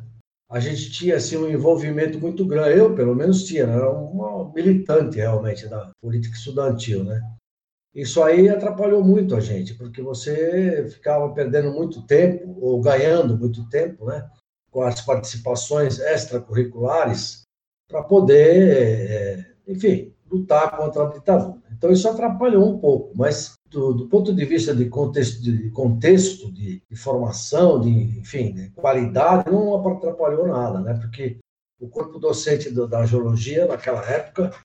a 0.53 0.59
gente 0.59 0.91
tinha 0.91 1.15
assim, 1.15 1.35
um 1.35 1.49
envolvimento 1.49 2.19
muito 2.19 2.45
grande. 2.45 2.77
Eu, 2.77 2.93
pelo 2.93 3.15
menos, 3.15 3.43
tinha, 3.43 3.65
né? 3.65 3.73
era 3.73 3.89
uma 3.89 4.53
militante 4.53 5.17
realmente 5.17 5.67
da 5.67 5.89
política 5.99 6.35
estudantil, 6.35 7.03
né? 7.03 7.19
Isso 7.91 8.21
aí 8.21 8.47
atrapalhou 8.47 9.03
muito 9.03 9.35
a 9.35 9.39
gente, 9.39 9.73
porque 9.73 9.99
você 9.99 10.87
ficava 10.91 11.27
perdendo 11.33 11.71
muito 11.73 12.05
tempo, 12.05 12.55
ou 12.61 12.79
ganhando 12.79 13.35
muito 13.35 13.67
tempo, 13.67 14.05
né? 14.05 14.29
Com 14.69 14.83
as 14.83 15.01
participações 15.01 15.99
extracurriculares, 15.99 17.41
para 17.87 18.03
poder, 18.03 19.09
é, 19.09 19.45
enfim, 19.67 20.13
lutar 20.29 20.77
contra 20.77 21.07
a 21.07 21.09
ditadura. 21.09 21.62
Então 21.83 21.91
isso 21.91 22.07
atrapalhou 22.07 22.65
um 22.65 22.77
pouco, 22.77 23.11
mas 23.13 23.55
do, 23.69 23.93
do 23.93 24.07
ponto 24.07 24.33
de 24.33 24.45
vista 24.45 24.73
de 24.73 24.85
contexto, 24.85 25.41
de, 25.41 25.69
contexto, 25.71 26.49
de, 26.49 26.81
de 26.89 26.95
formação, 26.95 27.81
de, 27.81 27.89
enfim, 27.89 28.53
de 28.53 28.69
qualidade, 28.69 29.51
não 29.51 29.75
atrapalhou 29.75 30.47
nada, 30.47 30.79
né? 30.79 30.93
Porque 30.93 31.39
o 31.81 31.89
corpo 31.89 32.17
docente 32.19 32.69
do, 32.69 32.87
da 32.87 33.05
geologia 33.05 33.67
naquela 33.67 34.01
época 34.09 34.55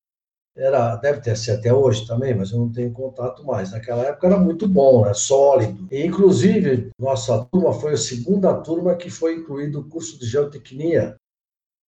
era, 0.57 0.95
deve 0.95 1.21
ter 1.21 1.37
sido 1.37 1.59
até 1.59 1.75
hoje 1.75 2.07
também, 2.07 2.37
mas 2.37 2.53
eu 2.53 2.61
não 2.61 2.71
tenho 2.71 2.93
contato 2.93 3.45
mais. 3.45 3.73
Naquela 3.73 4.05
época 4.05 4.29
era 4.29 4.39
muito 4.39 4.69
bom, 4.69 5.05
né? 5.05 5.13
sólido. 5.13 5.89
E, 5.91 6.07
inclusive, 6.07 6.91
nossa 7.01 7.45
turma 7.47 7.73
foi 7.73 7.95
a 7.95 7.97
segunda 7.97 8.55
turma 8.61 8.95
que 8.95 9.11
foi 9.11 9.35
incluído 9.35 9.81
o 9.81 9.89
curso 9.89 10.21
de 10.21 10.25
geotecnia, 10.25 11.17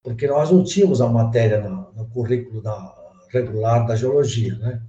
porque 0.03 0.27
nós 0.27 0.51
não 0.51 0.65
tínhamos 0.65 1.01
a 1.01 1.07
matéria 1.07 1.61
no, 1.61 1.93
no 1.93 2.11
currículo 2.11 2.61
da, 2.61 2.99
regular 3.31 3.87
da 3.87 3.95
geologia, 3.95 4.57
né? 4.59 4.83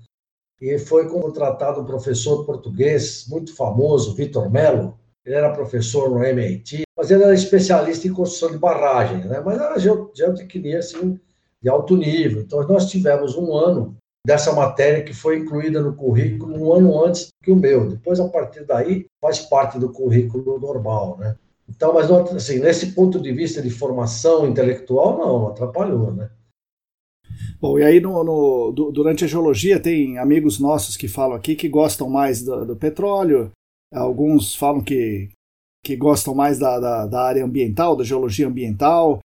E 0.62 0.78
foi 0.78 1.10
contratado 1.10 1.82
um 1.82 1.86
professor 1.86 2.46
português 2.46 3.26
muito 3.28 3.56
famoso, 3.56 4.14
Vitor 4.14 4.50
Mello. 4.50 4.98
Ele 5.26 5.36
era 5.36 5.54
professor 5.54 6.10
no 6.10 6.24
MIT, 6.24 6.84
mas 6.96 7.10
ele 7.10 7.24
era 7.24 7.34
especialista 7.34 8.08
em 8.08 8.14
construção 8.14 8.52
de 8.52 8.60
barragens, 8.60 9.26
né? 9.26 9.42
Mas 9.44 9.60
era 9.60 9.80
geotecnia, 9.80 10.80
assim, 10.80 11.20
de 11.62 11.70
alto 11.70 11.98
nível. 11.98 12.44
Então, 12.44 12.62
nós 12.68 12.90
tivemos 12.90 13.36
um 13.36 13.54
ano 13.54 13.96
dessa 14.26 14.54
matéria 14.54 15.04
que 15.04 15.14
foi 15.14 15.40
incluída 15.40 15.82
no 15.82 15.96
currículo 15.96 16.56
um 16.60 16.74
ano 16.74 17.04
antes 17.04 17.30
que 17.44 17.52
o 17.52 17.56
meu. 17.56 17.90
Depois, 17.90 18.20
a 18.20 18.30
partir 18.30 18.64
daí, 18.66 19.08
faz 19.20 19.40
parte 19.40 19.80
do 19.80 19.92
currículo 19.92 20.60
normal, 20.60 21.18
né? 21.18 21.36
Então, 21.68 21.94
mas 21.94 22.12
assim, 22.12 22.60
nesse 22.60 22.92
ponto 22.92 23.20
de 23.20 23.32
vista 23.32 23.62
de 23.62 23.70
formação 23.70 24.48
intelectual, 24.48 25.18
não, 25.18 25.48
atrapalhou, 25.48 26.12
né? 26.12 26.30
Bom, 27.62 27.78
e 27.78 27.84
aí 27.84 28.00
no, 28.00 28.24
no, 28.24 28.92
durante 28.92 29.24
a 29.24 29.28
geologia 29.28 29.80
tem 29.80 30.18
amigos 30.18 30.58
nossos 30.58 30.98
que 30.98 31.08
falam 31.08 31.38
aqui 31.38 31.56
que 31.56 31.70
gostam 31.70 32.10
mais 32.10 32.44
do, 32.44 32.66
do 32.66 32.76
petróleo, 32.76 33.52
alguns 33.94 34.56
falam 34.56 34.82
que, 34.82 35.30
que 35.86 35.96
gostam 35.96 36.34
mais 36.34 36.58
da, 36.58 36.80
da, 36.80 37.06
da, 37.06 37.22
área 37.22 37.46
ambiental, 37.46 37.96
da 37.96 38.04
geologia 38.04 38.48
ambiental, 38.48 39.20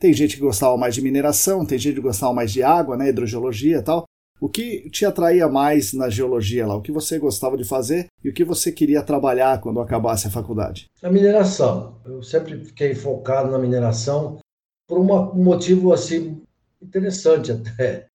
tem 0.00 0.10
gente 0.14 0.36
que 0.36 0.42
gostava 0.42 0.74
mais 0.78 0.94
de 0.94 1.02
mineração, 1.02 1.66
tem 1.66 1.78
gente 1.78 1.96
que 1.96 2.00
gostava 2.00 2.32
mais 2.32 2.50
de 2.50 2.62
água, 2.62 2.96
né, 2.96 3.10
hidrogeologia 3.10 3.76
e 3.76 3.82
tal. 3.82 4.04
O 4.40 4.48
que 4.48 4.88
te 4.88 5.04
atraía 5.04 5.46
mais 5.46 5.92
na 5.92 6.08
geologia 6.08 6.66
lá? 6.66 6.74
O 6.74 6.82
que 6.82 6.90
você 6.90 7.18
gostava 7.18 7.58
de 7.58 7.62
fazer 7.62 8.06
e 8.24 8.30
o 8.30 8.32
que 8.32 8.42
você 8.42 8.72
queria 8.72 9.02
trabalhar 9.02 9.60
quando 9.60 9.80
acabasse 9.80 10.26
a 10.26 10.30
faculdade? 10.30 10.86
A 11.02 11.10
mineração. 11.10 12.00
Eu 12.04 12.22
sempre 12.22 12.58
fiquei 12.64 12.94
focado 12.94 13.52
na 13.52 13.58
mineração 13.58 14.38
por 14.88 14.98
uma, 14.98 15.30
um 15.32 15.44
motivo 15.44 15.92
assim 15.92 16.42
interessante 16.82 17.52
até, 17.52 18.06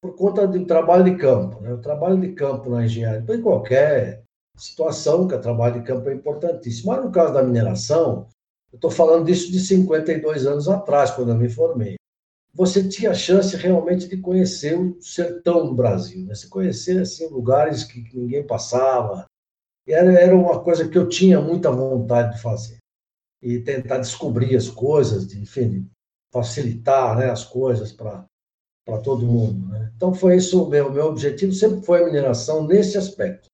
por 0.00 0.14
conta 0.16 0.46
do 0.46 0.66
trabalho 0.66 1.04
de 1.04 1.16
campo. 1.16 1.60
Né? 1.60 1.72
O 1.72 1.80
trabalho 1.80 2.20
de 2.20 2.32
campo 2.32 2.70
na 2.70 2.84
engenharia, 2.84 3.24
em 3.34 3.42
qualquer 3.42 4.22
situação 4.56 5.26
que 5.26 5.34
o 5.34 5.40
trabalho 5.40 5.80
de 5.80 5.86
campo 5.86 6.08
é 6.08 6.14
importantíssimo. 6.14 6.92
Mas 6.92 7.04
no 7.04 7.10
caso 7.10 7.34
da 7.34 7.42
mineração, 7.42 8.26
eu 8.72 8.76
estou 8.76 8.90
falando 8.90 9.26
disso 9.26 9.50
de 9.50 9.60
52 9.60 10.46
anos 10.46 10.68
atrás, 10.68 11.10
quando 11.10 11.30
eu 11.30 11.36
me 11.36 11.48
formei. 11.48 11.96
Você 12.52 12.86
tinha 12.86 13.10
a 13.10 13.14
chance 13.14 13.56
realmente 13.56 14.08
de 14.08 14.16
conhecer 14.16 14.78
o 14.78 15.00
sertão 15.00 15.66
do 15.66 15.74
Brasil, 15.74 16.24
né? 16.24 16.34
Conhecer 16.48 17.00
assim, 17.00 17.26
lugares 17.28 17.82
que, 17.82 18.00
ninguém 18.14 18.46
passava. 18.46 19.26
Era, 19.86 20.12
era 20.12 20.36
uma 20.36 20.62
coisa 20.62 20.88
que 20.88 20.96
eu 20.96 21.08
tinha 21.08 21.40
muita 21.40 21.70
vontade 21.70 22.36
de 22.36 22.42
fazer. 22.42 22.78
E 23.42 23.58
tentar 23.58 23.98
descobrir 23.98 24.54
as 24.56 24.68
coisas, 24.68 25.26
de, 25.26 25.40
enfim, 25.40 25.88
facilitar 26.34 27.16
né, 27.16 27.30
as 27.30 27.44
coisas 27.44 27.92
para 27.92 28.26
todo 29.04 29.24
mundo. 29.24 29.68
Né? 29.68 29.92
Então, 29.96 30.12
foi 30.12 30.36
isso 30.36 30.64
o 30.64 30.68
meu, 30.68 30.90
meu 30.90 31.06
objetivo, 31.06 31.52
sempre 31.52 31.86
foi 31.86 32.02
a 32.02 32.06
mineração 32.06 32.66
nesse 32.66 32.98
aspecto. 32.98 33.46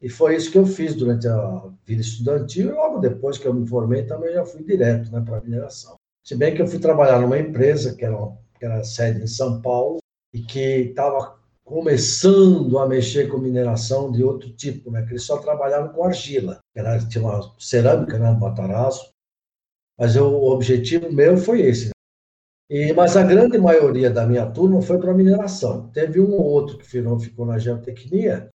E 0.00 0.08
foi 0.08 0.36
isso 0.36 0.52
que 0.52 0.58
eu 0.58 0.64
fiz 0.64 0.94
durante 0.94 1.26
a 1.26 1.68
vida 1.84 2.00
estudantil 2.00 2.68
e 2.68 2.72
logo 2.72 3.00
depois 3.00 3.36
que 3.36 3.48
eu 3.48 3.52
me 3.52 3.66
formei 3.66 4.04
também 4.04 4.32
já 4.32 4.44
fui 4.44 4.62
direto 4.62 5.10
né, 5.10 5.20
para 5.20 5.38
a 5.38 5.40
mineração. 5.40 5.96
Se 6.24 6.36
bem 6.36 6.54
que 6.54 6.62
eu 6.62 6.68
fui 6.68 6.78
trabalhar 6.78 7.20
numa 7.20 7.38
empresa 7.38 7.96
que 7.96 8.04
era, 8.04 8.16
que 8.56 8.64
era 8.64 8.84
sede 8.84 9.24
em 9.24 9.26
São 9.26 9.60
Paulo 9.60 9.98
e 10.32 10.40
que 10.40 10.60
estava 10.60 11.36
começando 11.64 12.78
a 12.78 12.86
mexer 12.86 13.28
com 13.28 13.38
mineração 13.38 14.12
de 14.12 14.22
outro 14.22 14.50
tipo, 14.52 14.90
né? 14.90 15.04
Que 15.04 15.12
eles 15.12 15.24
só 15.24 15.38
trabalhavam 15.38 15.92
com 15.92 16.04
argila, 16.04 16.60
que 16.72 16.78
era, 16.78 16.98
tinha 17.06 17.24
uma 17.24 17.54
cerâmica, 17.58 18.18
né, 18.18 18.30
Matarazzo. 18.30 19.10
Mas 19.98 20.14
eu, 20.14 20.32
o 20.32 20.50
objetivo 20.50 21.12
meu 21.12 21.36
foi 21.36 21.62
esse? 21.62 21.90
E, 22.70 22.92
mas 22.92 23.16
a 23.16 23.22
grande 23.22 23.56
maioria 23.56 24.10
da 24.10 24.26
minha 24.26 24.46
turma 24.46 24.82
foi 24.82 24.98
para 24.98 25.14
mineração. 25.14 25.88
Teve 25.88 26.20
um 26.20 26.32
ou 26.32 26.44
outro 26.44 26.76
que 26.76 26.86
ficou, 26.86 27.18
ficou 27.18 27.46
na 27.46 27.58
geotecnia 27.58 28.48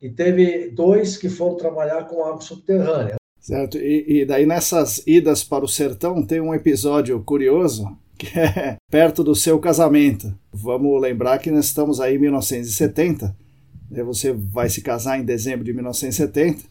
e 0.00 0.08
teve 0.10 0.70
dois 0.70 1.16
que 1.16 1.28
foram 1.28 1.56
trabalhar 1.56 2.04
com 2.04 2.24
água 2.24 2.40
subterrânea. 2.40 3.16
Certo. 3.40 3.76
E, 3.78 4.20
e 4.20 4.24
daí 4.24 4.46
nessas 4.46 5.04
idas 5.06 5.42
para 5.42 5.64
o 5.64 5.68
sertão 5.68 6.24
tem 6.24 6.40
um 6.40 6.54
episódio 6.54 7.20
curioso 7.24 7.96
que 8.16 8.38
é 8.38 8.76
perto 8.88 9.24
do 9.24 9.34
seu 9.34 9.58
casamento. 9.58 10.32
Vamos 10.52 11.00
lembrar 11.00 11.38
que 11.38 11.50
nós 11.50 11.66
estamos 11.66 12.00
aí 12.00 12.14
em 12.14 12.18
1970. 12.18 13.34
Você 13.90 14.32
vai 14.32 14.68
se 14.68 14.80
casar 14.80 15.18
em 15.18 15.24
dezembro 15.24 15.64
de 15.64 15.72
1970. 15.72 16.62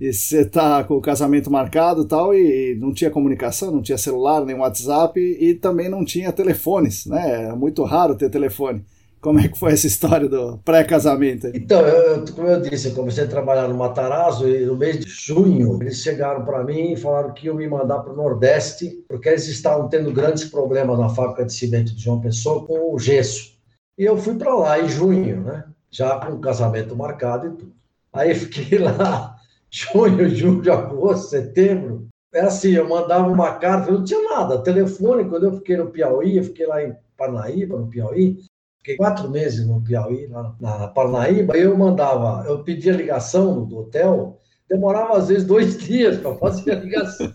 E 0.00 0.12
você 0.12 0.44
tá 0.44 0.84
com 0.84 0.94
o 0.94 1.00
casamento 1.00 1.50
marcado 1.50 2.04
tal, 2.04 2.34
e 2.34 2.76
não 2.80 2.92
tinha 2.92 3.10
comunicação, 3.10 3.70
não 3.70 3.82
tinha 3.82 3.98
celular, 3.98 4.44
nem 4.44 4.56
WhatsApp, 4.56 5.18
e 5.20 5.54
também 5.54 5.88
não 5.88 6.04
tinha 6.04 6.32
telefones, 6.32 7.06
né? 7.06 7.48
É 7.48 7.52
muito 7.52 7.82
raro 7.84 8.16
ter 8.16 8.30
telefone. 8.30 8.84
Como 9.20 9.40
é 9.40 9.48
que 9.48 9.58
foi 9.58 9.72
essa 9.72 9.86
história 9.86 10.28
do 10.28 10.58
pré-casamento? 10.58 11.48
Então, 11.52 11.80
eu, 11.80 12.24
como 12.32 12.46
eu 12.46 12.60
disse, 12.60 12.88
eu 12.88 12.94
comecei 12.94 13.24
a 13.24 13.28
trabalhar 13.28 13.66
no 13.66 13.76
Matarazzo 13.76 14.48
e 14.48 14.64
no 14.64 14.76
mês 14.76 15.00
de 15.00 15.10
junho 15.10 15.76
eles 15.82 16.00
chegaram 16.00 16.44
para 16.44 16.62
mim 16.62 16.92
e 16.92 16.96
falaram 16.96 17.34
que 17.34 17.46
iam 17.46 17.56
me 17.56 17.68
mandar 17.68 17.98
para 17.98 18.12
o 18.12 18.16
Nordeste, 18.16 19.04
porque 19.08 19.28
eles 19.28 19.48
estavam 19.48 19.88
tendo 19.88 20.12
grandes 20.12 20.44
problemas 20.44 20.96
na 20.98 21.08
fábrica 21.08 21.44
de 21.44 21.52
cimento 21.52 21.96
de 21.96 22.02
João 22.02 22.20
Pessoa 22.20 22.64
com 22.64 22.94
o 22.94 22.98
gesso. 22.98 23.56
E 23.98 24.04
eu 24.04 24.16
fui 24.16 24.36
para 24.36 24.54
lá 24.54 24.80
em 24.80 24.88
junho, 24.88 25.40
né? 25.40 25.64
Já 25.90 26.20
com 26.20 26.34
o 26.34 26.40
casamento 26.40 26.94
marcado 26.94 27.48
e 27.48 27.50
tudo. 27.50 27.72
Aí 28.12 28.34
fiquei 28.36 28.78
lá 28.78 29.37
junho, 29.70 30.28
julho, 30.28 30.72
agosto, 30.72 31.30
setembro. 31.30 32.08
É 32.32 32.40
assim, 32.40 32.72
eu 32.72 32.88
mandava 32.88 33.28
uma 33.28 33.54
carta, 33.54 33.90
não 33.90 34.04
tinha 34.04 34.22
nada. 34.22 34.62
Telefone, 34.62 35.28
quando 35.28 35.44
eu 35.44 35.52
fiquei 35.54 35.76
no 35.76 35.90
Piauí, 35.90 36.36
eu 36.36 36.44
fiquei 36.44 36.66
lá 36.66 36.82
em 36.82 36.94
Parnaíba, 37.16 37.78
no 37.78 37.88
Piauí, 37.88 38.38
fiquei 38.78 38.96
quatro 38.96 39.30
meses 39.30 39.66
no 39.66 39.82
Piauí, 39.82 40.26
lá 40.28 40.54
na 40.60 40.88
Parnaíba, 40.88 41.56
e 41.56 41.62
eu 41.62 41.76
mandava, 41.76 42.46
eu 42.46 42.62
pedia 42.62 42.92
ligação 42.92 43.64
do 43.64 43.78
hotel, 43.78 44.38
demorava 44.68 45.16
às 45.16 45.28
vezes 45.28 45.44
dois 45.44 45.78
dias 45.82 46.18
para 46.18 46.34
fazer 46.36 46.72
a 46.72 46.80
ligação, 46.80 47.32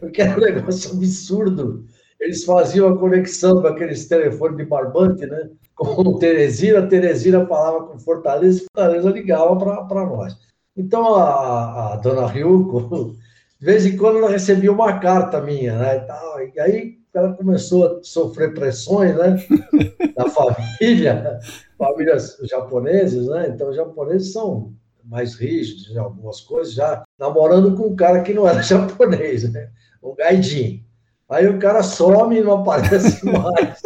porque 0.00 0.22
era 0.22 0.36
um 0.36 0.40
negócio 0.40 0.92
absurdo. 0.92 1.86
Eles 2.20 2.44
faziam 2.44 2.88
a 2.88 2.98
conexão 2.98 3.60
com 3.60 3.66
aqueles 3.66 4.06
telefones 4.06 4.56
de 4.56 4.64
barbante, 4.64 5.26
né? 5.26 5.50
Com 5.74 6.18
Teresina, 6.18 6.86
Teresina 6.86 7.44
falava 7.46 7.86
com 7.86 7.98
Fortaleza, 7.98 8.64
Fortaleza 8.72 9.10
ligava 9.10 9.56
para 9.56 10.06
nós. 10.06 10.36
Então, 10.76 11.14
a, 11.14 11.92
a 11.92 11.96
dona 11.96 12.26
Ryuko, 12.26 13.16
de 13.60 13.66
vez 13.66 13.86
em 13.86 13.96
quando, 13.96 14.18
ela 14.18 14.30
recebia 14.30 14.72
uma 14.72 14.98
carta 14.98 15.40
minha, 15.40 15.78
né? 15.78 15.96
E, 15.96 16.00
tal, 16.00 16.40
e 16.40 16.60
aí 16.60 16.98
ela 17.14 17.34
começou 17.34 17.98
a 17.98 18.02
sofrer 18.02 18.54
pressões, 18.54 19.16
né? 19.16 19.36
Da 20.14 20.28
família, 20.28 21.40
famílias 21.78 22.36
japoneses, 22.42 23.26
né? 23.28 23.48
Então, 23.48 23.70
os 23.70 23.76
japoneses 23.76 24.32
são 24.32 24.74
mais 25.04 25.34
rígidos 25.34 25.90
em 25.90 25.98
algumas 25.98 26.40
coisas, 26.40 26.74
já 26.74 27.02
namorando 27.18 27.74
com 27.74 27.88
um 27.88 27.96
cara 27.96 28.22
que 28.22 28.34
não 28.34 28.46
era 28.46 28.62
japonês, 28.62 29.50
né? 29.50 29.70
O 30.02 30.14
gaidin. 30.14 30.84
Aí 31.28 31.48
o 31.48 31.58
cara 31.58 31.82
some 31.82 32.36
e 32.36 32.42
não 32.42 32.60
aparece 32.60 33.24
mais. 33.24 33.80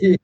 E, 0.00 0.19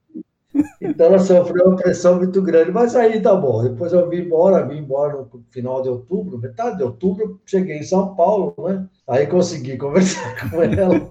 então 0.87 1.07
ela 1.07 1.19
sofreu 1.19 1.67
uma 1.67 1.77
pressão 1.77 2.17
muito 2.17 2.41
grande, 2.43 2.71
mas 2.71 2.95
aí 2.95 3.21
tá 3.21 3.35
bom. 3.35 3.63
Depois 3.63 3.93
eu 3.93 4.09
vim 4.09 4.19
embora, 4.19 4.67
vim 4.67 4.79
embora 4.79 5.17
no 5.17 5.45
final 5.51 5.83
de 5.83 5.89
outubro, 5.89 6.39
metade 6.39 6.77
de 6.79 6.83
outubro, 6.83 7.41
cheguei 7.45 7.79
em 7.79 7.83
São 7.83 8.15
Paulo, 8.15 8.55
né? 8.59 8.87
Aí 9.09 9.27
consegui 9.27 9.77
conversar 9.77 10.37
com 10.51 10.63
ela. 10.63 11.11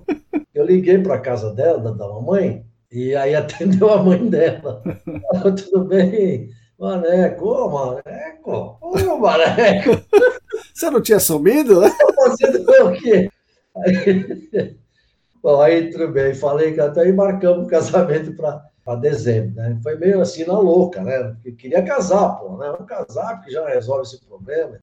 Eu 0.53 0.65
liguei 0.65 0.97
para 0.99 1.15
a 1.15 1.19
casa 1.19 1.53
dela, 1.53 1.79
da, 1.79 1.91
da 1.91 2.07
mamãe, 2.07 2.65
e 2.91 3.15
aí 3.15 3.35
atendeu 3.35 3.89
a 3.91 4.01
mãe 4.01 4.27
dela. 4.27 4.81
Falou, 5.31 5.55
tudo 5.55 5.85
bem? 5.85 6.49
Maneco, 6.79 7.45
ô 7.45 7.69
Maneco, 7.69 8.77
ô 8.81 9.17
Maneco. 9.17 9.91
Você 10.73 10.89
não 10.89 11.01
tinha 11.01 11.19
sumido? 11.19 11.81
Você 12.27 12.47
não 12.51 12.87
o 12.87 12.93
quê? 12.93 13.29
Aí, 13.77 14.77
bom, 15.41 15.61
aí 15.61 15.89
tudo 15.89 16.09
bem, 16.09 16.33
falei 16.33 16.73
que 16.73 16.81
até 16.81 17.01
aí 17.01 17.13
marcamos 17.13 17.65
o 17.65 17.69
casamento 17.69 18.35
para 18.35 18.63
para 18.85 18.99
dezembro, 18.99 19.55
né? 19.55 19.79
Foi 19.81 19.97
meio 19.97 20.21
assim 20.21 20.45
na 20.45 20.59
louca, 20.59 21.01
né? 21.03 21.23
Porque 21.33 21.51
queria 21.53 21.83
casar, 21.83 22.35
pô, 22.35 22.55
né? 22.55 22.69
Vamos 22.69 22.87
casar, 22.87 23.37
porque 23.37 23.51
já 23.51 23.67
resolve 23.67 24.03
esse 24.03 24.23
problema. 24.23 24.77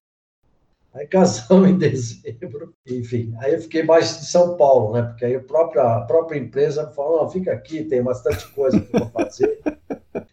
Aí 0.93 1.07
casamos 1.07 1.69
em 1.71 1.77
dezembro, 1.77 2.73
enfim. 2.85 3.33
Aí 3.39 3.53
eu 3.53 3.61
fiquei 3.61 3.81
mais 3.81 4.19
de 4.19 4.25
São 4.25 4.57
Paulo, 4.57 4.93
né? 4.93 5.03
Porque 5.03 5.23
aí 5.23 5.35
a 5.35 5.39
própria, 5.39 5.83
a 5.83 6.01
própria 6.01 6.37
empresa 6.37 6.91
falou: 6.91 7.29
fica 7.29 7.53
aqui, 7.53 7.85
tem 7.85 8.03
bastante 8.03 8.45
coisa 8.49 8.79
para 8.81 9.05
fazer. 9.07 9.61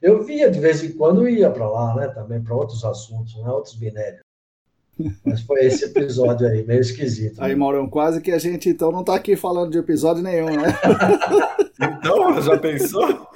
Eu 0.02 0.24
via 0.24 0.50
de 0.50 0.58
vez 0.58 0.82
em 0.82 0.92
quando, 0.92 1.28
ia 1.28 1.50
para 1.50 1.68
lá, 1.68 1.94
né? 1.94 2.08
Também 2.08 2.42
para 2.42 2.56
outros 2.56 2.84
assuntos, 2.84 3.36
né? 3.36 3.48
outros 3.48 3.78
minérios. 3.78 4.20
Mas 5.24 5.40
foi 5.42 5.60
esse 5.64 5.84
episódio 5.84 6.46
aí, 6.46 6.64
meio 6.66 6.80
esquisito. 6.80 7.40
Aí, 7.42 7.50
né? 7.50 7.54
Maurão, 7.54 7.88
quase 7.88 8.20
que 8.20 8.30
a 8.30 8.38
gente 8.38 8.68
então 8.68 8.90
não 8.92 9.00
está 9.00 9.14
aqui 9.14 9.36
falando 9.36 9.70
de 9.70 9.78
episódio 9.78 10.22
nenhum, 10.22 10.50
né? 10.50 10.74
então, 11.80 12.40
já 12.40 12.56
pensou? 12.58 13.28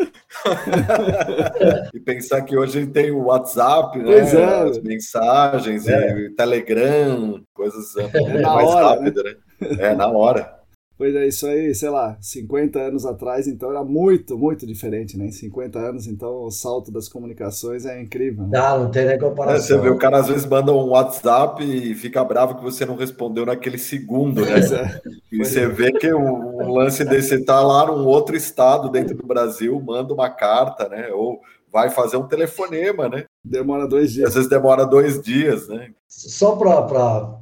e 1.94 2.00
pensar 2.00 2.42
que 2.42 2.56
hoje 2.56 2.86
tem 2.86 3.10
o 3.10 3.24
WhatsApp, 3.24 3.98
né? 3.98 4.18
É. 4.18 4.44
As 4.68 4.80
mensagens, 4.82 5.86
é. 5.88 6.30
Telegram, 6.36 7.40
coisas 7.54 7.96
é 7.96 8.42
mais 8.42 8.68
hora, 8.68 8.86
rápidas, 8.88 9.24
né? 9.24 9.34
né? 9.60 9.76
É, 9.78 9.94
na 9.94 10.08
hora. 10.08 10.53
Pois 10.96 11.12
é, 11.12 11.26
isso 11.26 11.44
aí, 11.48 11.74
sei 11.74 11.90
lá, 11.90 12.16
50 12.20 12.78
anos 12.78 13.04
atrás, 13.04 13.48
então 13.48 13.68
era 13.68 13.82
muito, 13.82 14.38
muito 14.38 14.64
diferente, 14.64 15.18
né? 15.18 15.26
Em 15.26 15.32
50 15.32 15.76
anos, 15.76 16.06
então 16.06 16.44
o 16.44 16.52
salto 16.52 16.92
das 16.92 17.08
comunicações 17.08 17.84
é 17.84 18.00
incrível. 18.00 18.44
Né? 18.44 18.56
Não, 18.60 18.84
não 18.84 18.90
tem 18.92 19.04
nem 19.04 19.18
comparação. 19.18 19.56
É, 19.56 19.60
você 19.60 19.76
vê, 19.76 19.90
o 19.90 19.98
cara 19.98 20.18
às 20.18 20.28
vezes 20.28 20.46
manda 20.46 20.72
um 20.72 20.90
WhatsApp 20.90 21.64
e 21.64 21.96
fica 21.96 22.22
bravo 22.22 22.54
que 22.54 22.62
você 22.62 22.86
não 22.86 22.94
respondeu 22.94 23.44
naquele 23.44 23.76
segundo, 23.76 24.42
né? 24.46 24.60
É. 24.60 25.00
E 25.32 25.38
você 25.38 25.62
é. 25.62 25.68
vê 25.68 25.90
que 25.90 26.14
um, 26.14 26.72
lance 26.72 27.04
desse 27.04 27.44
tá 27.44 27.60
lá 27.60 27.86
num 27.86 28.06
outro 28.06 28.36
estado 28.36 28.88
dentro 28.88 29.16
do 29.16 29.26
Brasil, 29.26 29.80
manda 29.84 30.14
uma 30.14 30.30
carta, 30.30 30.88
né? 30.88 31.08
Ou 31.12 31.40
vai 31.72 31.90
fazer 31.90 32.18
um 32.18 32.28
telefonema, 32.28 33.08
né? 33.08 33.24
Demora 33.44 33.88
dois 33.88 34.12
dias. 34.12 34.28
Às 34.28 34.34
vezes 34.34 34.48
demora 34.48 34.86
dois 34.86 35.20
dias, 35.20 35.66
né? 35.66 35.90
Só 36.06 36.54
para 36.54 37.40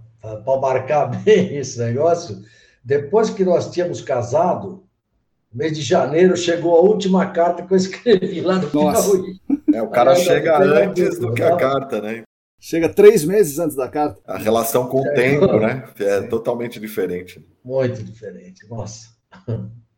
marcar 0.59 1.09
bem 1.23 1.59
esse 1.59 1.79
negócio 1.79 2.41
depois 2.85 3.31
que 3.31 3.45
nós 3.45 3.71
tínhamos 3.71 4.01
casado, 4.01 4.85
mês 5.53 5.77
de 5.77 5.83
janeiro, 5.83 6.37
chegou 6.37 6.77
a 6.77 6.81
última 6.81 7.27
carta 7.27 7.63
que 7.63 7.73
eu 7.73 7.77
escrevi 7.77 8.41
lá 8.41 8.57
no 8.57 8.69
Piauí. 8.69 9.41
É, 9.73 9.83
o 9.83 9.89
cara 9.89 10.15
chega 10.17 10.59
antes 10.59 11.19
do 11.19 11.33
que 11.33 11.43
a 11.43 11.57
carta, 11.57 12.01
né? 12.01 12.23
Chega 12.59 12.89
três 12.89 13.25
meses 13.25 13.59
antes 13.59 13.77
da 13.77 13.89
carta. 13.89 14.21
A 14.25 14.39
relação 14.39 14.87
com 14.87 15.01
o 15.01 15.15
tempo, 15.15 15.59
né? 15.59 15.85
É 15.99 16.23
Sim. 16.23 16.29
totalmente 16.29 16.79
diferente. 16.79 17.45
Muito 17.65 18.03
diferente, 18.03 18.69
nossa. 18.69 19.09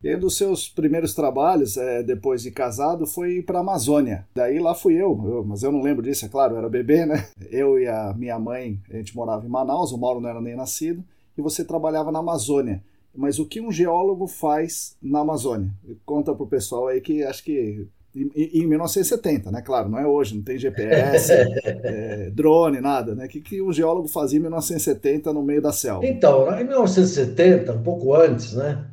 E 0.03 0.15
um 0.15 0.19
dos 0.19 0.37
seus 0.37 0.69
primeiros 0.69 1.13
trabalhos, 1.13 1.77
é, 1.77 2.03
depois 2.03 2.41
de 2.41 2.51
casado, 2.51 3.05
foi 3.05 3.41
para 3.41 3.59
a 3.59 3.61
Amazônia. 3.61 4.27
Daí 4.35 4.59
lá 4.59 4.73
fui 4.73 4.93
eu, 4.93 5.19
eu, 5.25 5.43
mas 5.43 5.63
eu 5.63 5.71
não 5.71 5.81
lembro 5.81 6.03
disso, 6.03 6.25
é 6.25 6.29
claro, 6.29 6.53
eu 6.53 6.57
era 6.59 6.69
bebê, 6.69 7.05
né? 7.05 7.27
Eu 7.49 7.79
e 7.79 7.87
a 7.87 8.13
minha 8.15 8.37
mãe, 8.39 8.79
a 8.89 8.97
gente 8.97 9.15
morava 9.15 9.45
em 9.45 9.49
Manaus, 9.49 9.91
o 9.91 9.97
Mauro 9.97 10.21
não 10.21 10.29
era 10.29 10.41
nem 10.41 10.55
nascido 10.55 11.03
e 11.37 11.41
você 11.41 11.63
trabalhava 11.63 12.11
na 12.11 12.19
Amazônia. 12.19 12.83
Mas 13.13 13.39
o 13.39 13.45
que 13.45 13.61
um 13.61 13.71
geólogo 13.71 14.27
faz 14.27 14.97
na 15.01 15.19
Amazônia? 15.19 15.71
Conta 16.05 16.33
para 16.33 16.43
o 16.43 16.47
pessoal 16.47 16.87
aí 16.87 16.99
que 16.99 17.23
acho 17.23 17.43
que 17.43 17.87
em, 18.15 18.65
1970, 18.65 19.51
né? 19.51 19.61
Claro, 19.61 19.89
não 19.89 19.99
é 19.99 20.07
hoje, 20.07 20.35
não 20.35 20.43
tem 20.43 20.57
GPS, 20.57 21.33
é, 21.65 22.29
drone, 22.29 22.79
nada, 22.79 23.13
né? 23.13 23.25
O 23.25 23.27
que, 23.27 23.41
que 23.41 23.61
um 23.61 23.73
geólogo 23.73 24.07
fazia 24.07 24.39
em 24.39 24.41
1970 24.41 25.33
no 25.33 25.43
meio 25.43 25.61
da 25.61 25.73
selva? 25.73 26.05
Então, 26.05 26.49
em 26.57 26.63
1970, 26.63 27.73
um 27.73 27.83
pouco 27.83 28.13
antes, 28.13 28.53
né? 28.53 28.89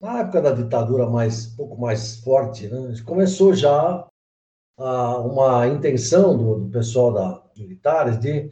Na 0.00 0.20
época 0.20 0.42
da 0.42 0.50
ditadura 0.50 1.08
mais, 1.08 1.52
um 1.52 1.56
pouco 1.56 1.80
mais 1.80 2.16
forte, 2.16 2.66
né? 2.66 2.94
Começou 3.04 3.54
já 3.54 4.06
a, 4.76 5.18
uma 5.20 5.68
intenção 5.68 6.36
do, 6.36 6.58
do 6.58 6.70
pessoal 6.70 7.12
da 7.12 7.44
militares 7.56 8.18
de 8.18 8.50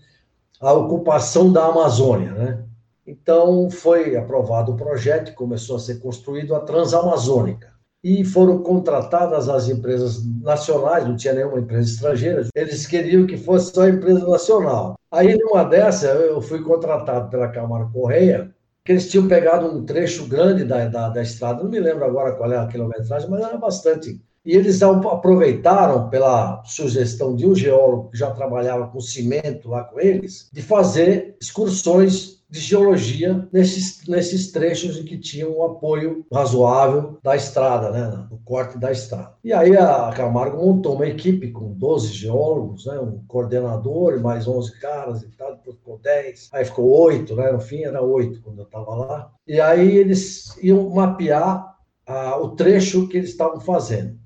a 0.60 0.72
ocupação 0.72 1.52
da 1.52 1.66
Amazônia, 1.66 2.32
né? 2.32 2.64
Então, 3.06 3.68
foi 3.68 4.16
aprovado 4.16 4.72
o 4.72 4.76
projeto 4.76 5.34
começou 5.34 5.76
a 5.76 5.80
ser 5.80 5.98
construído 5.98 6.54
a 6.54 6.60
Transamazônica. 6.60 7.72
E 8.04 8.24
foram 8.24 8.62
contratadas 8.62 9.48
as 9.48 9.68
empresas 9.68 10.24
nacionais, 10.40 11.06
não 11.06 11.16
tinha 11.16 11.34
nenhuma 11.34 11.60
empresa 11.60 11.88
estrangeira, 11.88 12.48
eles 12.54 12.86
queriam 12.86 13.26
que 13.26 13.36
fosse 13.36 13.72
só 13.72 13.88
empresa 13.88 14.26
nacional. 14.26 14.96
Aí, 15.10 15.36
numa 15.36 15.62
dessa, 15.62 16.08
eu 16.08 16.40
fui 16.40 16.62
contratado 16.62 17.30
pela 17.30 17.48
Câmara 17.48 17.84
Correia, 17.92 18.52
que 18.84 18.92
eles 18.92 19.08
tinham 19.08 19.28
pegado 19.28 19.66
um 19.66 19.84
trecho 19.84 20.26
grande 20.26 20.64
da, 20.64 20.88
da, 20.88 21.08
da 21.10 21.22
estrada, 21.22 21.62
não 21.62 21.70
me 21.70 21.78
lembro 21.78 22.04
agora 22.04 22.32
qual 22.32 22.50
é 22.52 22.56
a 22.56 22.66
quilometragem, 22.66 23.30
mas 23.30 23.40
era 23.40 23.56
bastante. 23.56 24.20
E 24.44 24.56
eles 24.56 24.82
aproveitaram, 24.82 26.08
pela 26.10 26.64
sugestão 26.64 27.36
de 27.36 27.46
um 27.46 27.54
geólogo 27.54 28.10
que 28.10 28.18
já 28.18 28.32
trabalhava 28.32 28.88
com 28.88 29.00
cimento 29.00 29.68
lá 29.68 29.84
com 29.84 30.00
eles, 30.00 30.48
de 30.52 30.60
fazer 30.60 31.36
excursões 31.40 32.41
de 32.52 32.60
geologia 32.60 33.48
nesses, 33.50 34.06
nesses 34.06 34.52
trechos 34.52 34.98
em 34.98 35.04
que 35.06 35.16
tinha 35.16 35.48
um 35.48 35.64
apoio 35.64 36.26
razoável 36.30 37.18
da 37.22 37.34
estrada, 37.34 37.90
né, 37.90 38.26
no 38.30 38.38
corte 38.44 38.76
da 38.76 38.92
estrada. 38.92 39.34
E 39.42 39.54
aí 39.54 39.74
a 39.74 40.12
Camargo 40.14 40.58
montou 40.58 40.96
uma 40.96 41.06
equipe 41.06 41.50
com 41.50 41.72
12 41.72 42.08
geólogos, 42.08 42.84
né, 42.84 43.00
um 43.00 43.24
coordenador 43.26 44.18
e 44.18 44.20
mais 44.20 44.46
11 44.46 44.78
caras 44.78 45.22
e 45.22 45.30
tal, 45.30 45.58
ficou 45.64 45.98
10, 45.98 46.50
aí 46.52 46.62
ficou 46.66 46.90
8, 46.90 47.34
né, 47.34 47.52
no 47.52 47.58
fim 47.58 47.84
era 47.84 48.02
8 48.02 48.42
quando 48.42 48.58
eu 48.58 48.66
estava 48.66 48.94
lá. 48.96 49.32
E 49.46 49.58
aí 49.58 49.96
eles 49.96 50.54
iam 50.62 50.90
mapear 50.90 51.74
ah, 52.06 52.36
o 52.36 52.50
trecho 52.50 53.08
que 53.08 53.16
eles 53.16 53.30
estavam 53.30 53.62
fazendo. 53.62 54.21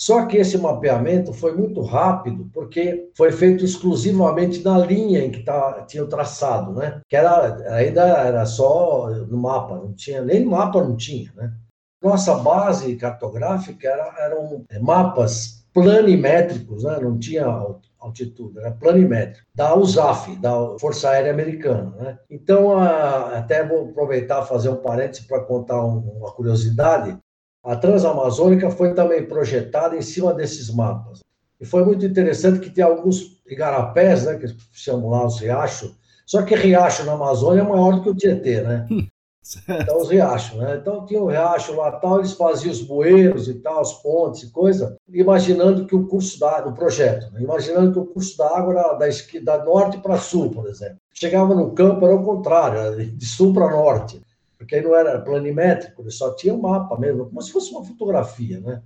Só 0.00 0.24
que 0.24 0.38
esse 0.38 0.56
mapeamento 0.56 1.30
foi 1.34 1.54
muito 1.54 1.82
rápido, 1.82 2.48
porque 2.54 3.10
foi 3.14 3.30
feito 3.30 3.64
exclusivamente 3.64 4.64
na 4.64 4.78
linha 4.78 5.22
em 5.22 5.30
que 5.30 5.42
tá, 5.42 5.82
tinha 5.82 6.02
o 6.02 6.08
traçado, 6.08 6.72
né? 6.72 7.02
Que 7.06 7.16
era, 7.16 7.74
ainda 7.74 8.02
era 8.02 8.46
só 8.46 9.10
no 9.10 9.36
mapa, 9.36 9.74
não 9.74 9.92
tinha, 9.92 10.22
nem 10.22 10.42
mapa 10.42 10.82
não 10.82 10.96
tinha, 10.96 11.30
né? 11.36 11.52
Nossa 12.02 12.34
base 12.36 12.96
cartográfica 12.96 13.86
era, 13.86 14.14
eram 14.24 14.64
mapas 14.80 15.60
planimétricos, 15.72 16.84
né? 16.84 16.98
não 17.00 17.18
tinha 17.18 17.44
altitude, 17.98 18.58
era 18.58 18.70
planimétrico, 18.72 19.46
da 19.54 19.76
USAF, 19.76 20.34
da 20.36 20.78
Força 20.78 21.10
Aérea 21.10 21.30
Americana. 21.30 21.94
Né? 21.96 22.18
Então, 22.30 22.78
até 22.78 23.66
vou 23.66 23.90
aproveitar 23.90 24.46
fazer 24.46 24.70
um 24.70 24.76
parênteses 24.76 25.26
para 25.26 25.44
contar 25.44 25.84
uma 25.84 26.32
curiosidade. 26.32 27.16
A 27.62 27.76
Transamazônica 27.76 28.70
foi 28.70 28.94
também 28.94 29.26
projetada 29.26 29.96
em 29.96 30.02
cima 30.02 30.32
desses 30.32 30.70
mapas. 30.70 31.20
E 31.60 31.66
foi 31.66 31.84
muito 31.84 32.06
interessante 32.06 32.60
que 32.60 32.70
tem 32.70 32.82
alguns 32.82 33.38
igarapés, 33.46 34.24
né, 34.24 34.36
que 34.36 34.46
chamam 34.72 35.10
lá 35.10 35.26
os 35.26 35.38
riachos, 35.38 35.94
só 36.24 36.42
que 36.42 36.54
riacho 36.54 37.04
na 37.04 37.12
Amazônia 37.12 37.60
é 37.60 37.64
maior 37.64 37.96
do 37.96 38.02
que 38.02 38.10
o 38.10 38.14
Tietê, 38.14 38.62
né? 38.62 38.86
Então, 39.68 39.96
os 39.96 40.10
riachos, 40.10 40.58
né? 40.58 40.76
Então, 40.76 41.04
tinha 41.06 41.20
um 41.20 41.26
riacho 41.26 41.74
lá 41.74 41.90
tal, 41.92 42.18
eles 42.18 42.34
faziam 42.34 42.70
os 42.70 42.82
bueiros 42.82 43.48
e 43.48 43.54
tal, 43.54 43.80
as 43.80 43.94
pontes 43.94 44.42
e 44.42 44.50
coisa, 44.52 44.96
imaginando 45.08 45.86
que 45.86 45.96
o 45.96 46.06
curso 46.06 46.38
da, 46.38 46.60
do 46.60 46.72
projeto, 46.72 47.32
né? 47.32 47.40
imaginando 47.40 47.90
que 47.90 47.98
o 47.98 48.04
curso 48.04 48.36
da 48.36 48.46
água 48.46 48.74
era 48.74 48.94
da, 48.94 49.06
da 49.42 49.64
norte 49.64 49.98
para 49.98 50.18
sul, 50.18 50.50
por 50.50 50.68
exemplo. 50.68 50.98
Chegava 51.12 51.54
no 51.54 51.72
campo, 51.72 52.04
era 52.04 52.14
o 52.14 52.22
contrário, 52.22 52.94
de 53.16 53.26
sul 53.26 53.52
para 53.52 53.70
norte 53.70 54.20
porque 54.70 54.76
aí 54.76 54.82
não 54.82 54.94
era 54.94 55.20
planimétrico, 55.20 56.00
ele 56.00 56.12
só 56.12 56.32
tinha 56.36 56.54
um 56.54 56.60
mapa 56.60 56.96
mesmo, 56.96 57.26
como 57.26 57.42
se 57.42 57.50
fosse 57.50 57.72
uma 57.72 57.84
fotografia, 57.84 58.60
né? 58.60 58.80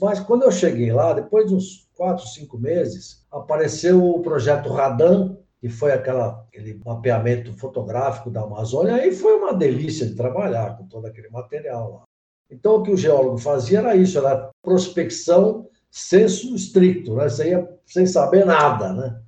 Mas 0.00 0.18
quando 0.18 0.42
eu 0.42 0.50
cheguei 0.50 0.92
lá, 0.92 1.12
depois 1.12 1.46
de 1.46 1.54
uns 1.54 1.88
quatro, 1.94 2.26
cinco 2.26 2.58
meses, 2.58 3.24
apareceu 3.30 4.04
o 4.04 4.20
projeto 4.20 4.68
Radan, 4.68 5.36
que 5.60 5.68
foi 5.68 5.92
aquela, 5.92 6.44
aquele 6.48 6.80
mapeamento 6.84 7.56
fotográfico 7.56 8.32
da 8.32 8.42
Amazônia, 8.42 8.96
aí 8.96 9.12
foi 9.12 9.34
uma 9.36 9.54
delícia 9.54 10.04
de 10.04 10.16
trabalhar 10.16 10.76
com 10.76 10.88
todo 10.88 11.06
aquele 11.06 11.28
material 11.28 11.92
lá. 11.92 12.02
Então, 12.50 12.74
o 12.74 12.82
que 12.82 12.90
o 12.90 12.96
geólogo 12.96 13.38
fazia 13.38 13.78
era 13.78 13.94
isso, 13.94 14.18
era 14.18 14.50
prospecção 14.60 15.68
senso 15.88 16.52
estricto, 16.52 17.14
né? 17.14 17.28
Você 17.28 17.50
ia 17.50 17.78
sem 17.86 18.06
saber 18.06 18.44
nada, 18.44 18.92
né? 18.92 19.21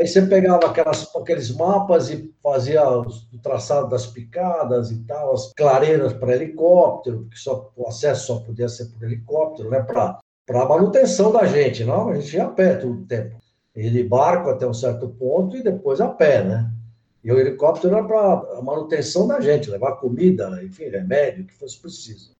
Aí 0.00 0.06
você 0.06 0.22
pegava 0.22 0.66
aquelas, 0.66 1.14
aqueles 1.14 1.54
mapas 1.54 2.08
e 2.08 2.34
fazia 2.42 2.82
o 2.90 3.04
traçado 3.42 3.90
das 3.90 4.06
picadas 4.06 4.90
e 4.90 5.04
tal, 5.04 5.34
as 5.34 5.52
clareiras 5.52 6.14
para 6.14 6.34
helicóptero, 6.34 7.24
porque 7.24 7.36
só, 7.36 7.70
o 7.76 7.86
acesso 7.86 8.28
só 8.28 8.40
podia 8.40 8.66
ser 8.66 8.86
por 8.86 9.02
helicóptero, 9.02 9.68
né? 9.68 9.82
Para 9.82 10.18
a 10.48 10.64
manutenção 10.66 11.30
da 11.30 11.44
gente, 11.44 11.84
não? 11.84 12.08
A 12.08 12.14
gente 12.14 12.34
ia 12.34 12.46
a 12.46 12.48
pé 12.48 12.76
todo 12.76 12.94
o 12.94 13.04
tempo. 13.04 13.36
E 13.76 13.90
de 13.90 14.02
barco 14.02 14.48
até 14.48 14.66
um 14.66 14.72
certo 14.72 15.06
ponto 15.06 15.54
e 15.54 15.62
depois 15.62 16.00
a 16.00 16.08
pé, 16.08 16.44
né? 16.44 16.72
E 17.22 17.30
o 17.30 17.38
helicóptero 17.38 17.94
era 17.94 18.02
para 18.02 18.58
a 18.58 18.62
manutenção 18.62 19.28
da 19.28 19.38
gente, 19.38 19.70
levar 19.70 19.96
comida, 19.96 20.64
enfim, 20.64 20.84
remédio, 20.84 21.44
que 21.44 21.52
fosse 21.52 21.78
preciso. 21.78 22.34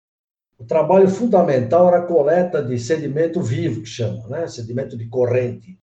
O 0.58 0.64
trabalho 0.64 1.10
fundamental 1.10 1.88
era 1.88 1.98
a 1.98 2.06
coleta 2.06 2.62
de 2.62 2.78
sedimento 2.78 3.42
vivo, 3.42 3.82
que 3.82 3.88
chama, 3.88 4.26
né? 4.28 4.48
Sedimento 4.48 4.96
de 4.96 5.06
corrente. 5.06 5.78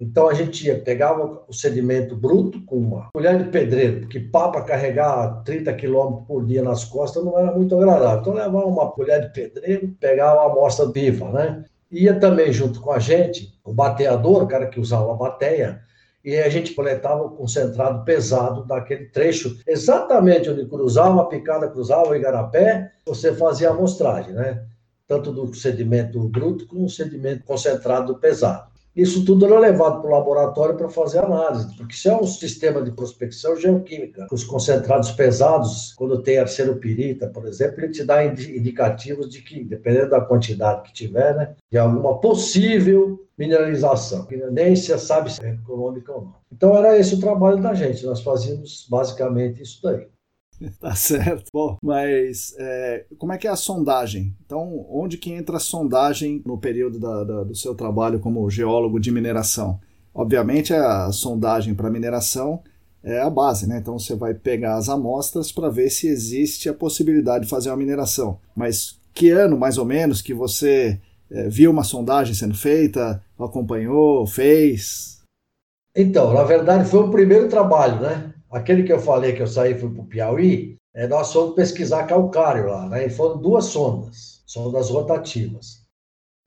Então 0.00 0.28
a 0.28 0.34
gente 0.34 0.64
ia, 0.64 0.78
pegava 0.78 1.42
o 1.48 1.52
sedimento 1.52 2.14
bruto 2.14 2.64
com 2.64 2.76
uma 2.76 3.08
colher 3.12 3.36
de 3.36 3.50
pedreiro, 3.50 4.00
porque 4.00 4.20
pá 4.20 4.48
para 4.48 4.62
carregar 4.62 5.42
30 5.44 5.72
quilômetros 5.72 6.26
por 6.26 6.46
dia 6.46 6.62
nas 6.62 6.84
costas 6.84 7.24
não 7.24 7.36
era 7.36 7.52
muito 7.52 7.74
agradável. 7.74 8.20
Então 8.20 8.32
levava 8.34 8.66
uma 8.66 8.90
colher 8.92 9.22
de 9.22 9.32
pedreiro, 9.32 9.88
pegava 9.98 10.42
a 10.42 10.52
amostra 10.52 10.86
viva, 10.86 11.30
né? 11.30 11.64
Ia 11.90 12.20
também 12.20 12.52
junto 12.52 12.80
com 12.80 12.92
a 12.92 13.00
gente 13.00 13.58
o 13.64 13.72
bateador, 13.72 14.44
o 14.44 14.46
cara 14.46 14.68
que 14.68 14.78
usava 14.78 15.12
a 15.12 15.16
bateia, 15.16 15.82
e 16.24 16.36
a 16.36 16.48
gente 16.48 16.74
coletava 16.74 17.24
o 17.24 17.30
concentrado 17.30 18.04
pesado 18.04 18.64
daquele 18.64 19.06
trecho, 19.06 19.58
exatamente 19.66 20.50
onde 20.50 20.66
cruzava 20.66 21.22
a 21.22 21.26
picada, 21.26 21.68
cruzava 21.68 22.10
o 22.10 22.14
igarapé, 22.14 22.92
você 23.06 23.34
fazia 23.34 23.70
a 23.70 23.72
amostragem, 23.72 24.34
né? 24.34 24.64
Tanto 25.08 25.32
do 25.32 25.52
sedimento 25.54 26.20
bruto 26.28 26.66
como 26.66 26.84
do 26.84 26.90
sedimento 26.90 27.44
concentrado 27.44 28.14
pesado. 28.16 28.77
Isso 28.98 29.24
tudo 29.24 29.46
era 29.46 29.60
levado 29.60 30.00
para 30.00 30.10
o 30.10 30.12
laboratório 30.12 30.76
para 30.76 30.88
fazer 30.88 31.20
análise, 31.20 31.72
porque 31.76 31.94
isso 31.94 32.08
é 32.08 32.16
um 32.16 32.26
sistema 32.26 32.82
de 32.82 32.90
prospecção 32.90 33.54
geoquímica. 33.54 34.26
Os 34.32 34.42
concentrados 34.42 35.12
pesados, 35.12 35.94
quando 35.96 36.20
tem 36.20 36.38
arsenopirita, 36.38 37.28
por 37.28 37.46
exemplo, 37.46 37.78
ele 37.78 37.92
te 37.92 38.02
dá 38.02 38.24
indicativos 38.24 39.30
de 39.30 39.40
que, 39.40 39.62
dependendo 39.62 40.10
da 40.10 40.20
quantidade 40.20 40.82
que 40.82 40.92
tiver, 40.92 41.32
né, 41.36 41.54
de 41.70 41.78
alguma 41.78 42.18
possível 42.18 43.24
mineralização, 43.38 44.26
que 44.26 44.36
nem 44.36 44.74
se 44.74 44.98
sabe 44.98 45.32
se 45.32 45.44
é 45.44 45.50
econômica 45.50 46.12
ou 46.12 46.22
não. 46.22 46.34
Então 46.52 46.76
era 46.76 46.98
esse 46.98 47.14
o 47.14 47.20
trabalho 47.20 47.62
da 47.62 47.74
gente, 47.74 48.04
nós 48.04 48.20
fazíamos 48.20 48.84
basicamente 48.90 49.62
isso 49.62 49.80
daí. 49.80 50.08
Tá 50.80 50.94
certo. 50.94 51.50
Bom, 51.52 51.76
mas 51.82 52.54
é, 52.58 53.06
como 53.18 53.32
é 53.32 53.38
que 53.38 53.46
é 53.46 53.50
a 53.50 53.56
sondagem? 53.56 54.34
Então, 54.44 54.86
onde 54.90 55.16
que 55.16 55.32
entra 55.32 55.56
a 55.56 55.60
sondagem 55.60 56.42
no 56.44 56.58
período 56.58 56.98
da, 56.98 57.24
da, 57.24 57.44
do 57.44 57.54
seu 57.54 57.74
trabalho 57.74 58.20
como 58.20 58.48
geólogo 58.50 58.98
de 58.98 59.10
mineração? 59.10 59.80
Obviamente, 60.14 60.74
a 60.74 61.12
sondagem 61.12 61.74
para 61.74 61.90
mineração 61.90 62.62
é 63.02 63.20
a 63.20 63.30
base, 63.30 63.68
né? 63.68 63.78
Então, 63.78 63.98
você 63.98 64.16
vai 64.16 64.34
pegar 64.34 64.76
as 64.76 64.88
amostras 64.88 65.52
para 65.52 65.68
ver 65.68 65.90
se 65.90 66.08
existe 66.08 66.68
a 66.68 66.74
possibilidade 66.74 67.44
de 67.44 67.50
fazer 67.50 67.70
uma 67.70 67.76
mineração. 67.76 68.38
Mas 68.56 68.98
que 69.14 69.30
ano, 69.30 69.56
mais 69.56 69.78
ou 69.78 69.84
menos, 69.84 70.20
que 70.20 70.34
você 70.34 71.00
é, 71.30 71.48
viu 71.48 71.70
uma 71.70 71.84
sondagem 71.84 72.34
sendo 72.34 72.54
feita, 72.54 73.22
acompanhou, 73.38 74.26
fez? 74.26 75.20
Então, 75.94 76.32
na 76.32 76.42
verdade, 76.42 76.88
foi 76.88 77.00
o 77.00 77.10
primeiro 77.10 77.48
trabalho, 77.48 78.00
né? 78.00 78.34
Aquele 78.50 78.82
que 78.82 78.92
eu 78.92 79.00
falei 79.00 79.34
que 79.34 79.42
eu 79.42 79.46
saí 79.46 79.78
fui 79.78 79.90
para 79.90 80.02
o 80.02 80.06
Piauí, 80.06 80.76
é, 80.94 81.06
nós 81.06 81.32
fomos 81.32 81.54
pesquisar 81.54 82.06
calcário 82.06 82.68
lá, 82.68 82.88
né? 82.88 83.06
E 83.06 83.10
foram 83.10 83.38
duas 83.38 83.66
sondas, 83.66 84.42
sondas 84.46 84.90
rotativas. 84.90 85.86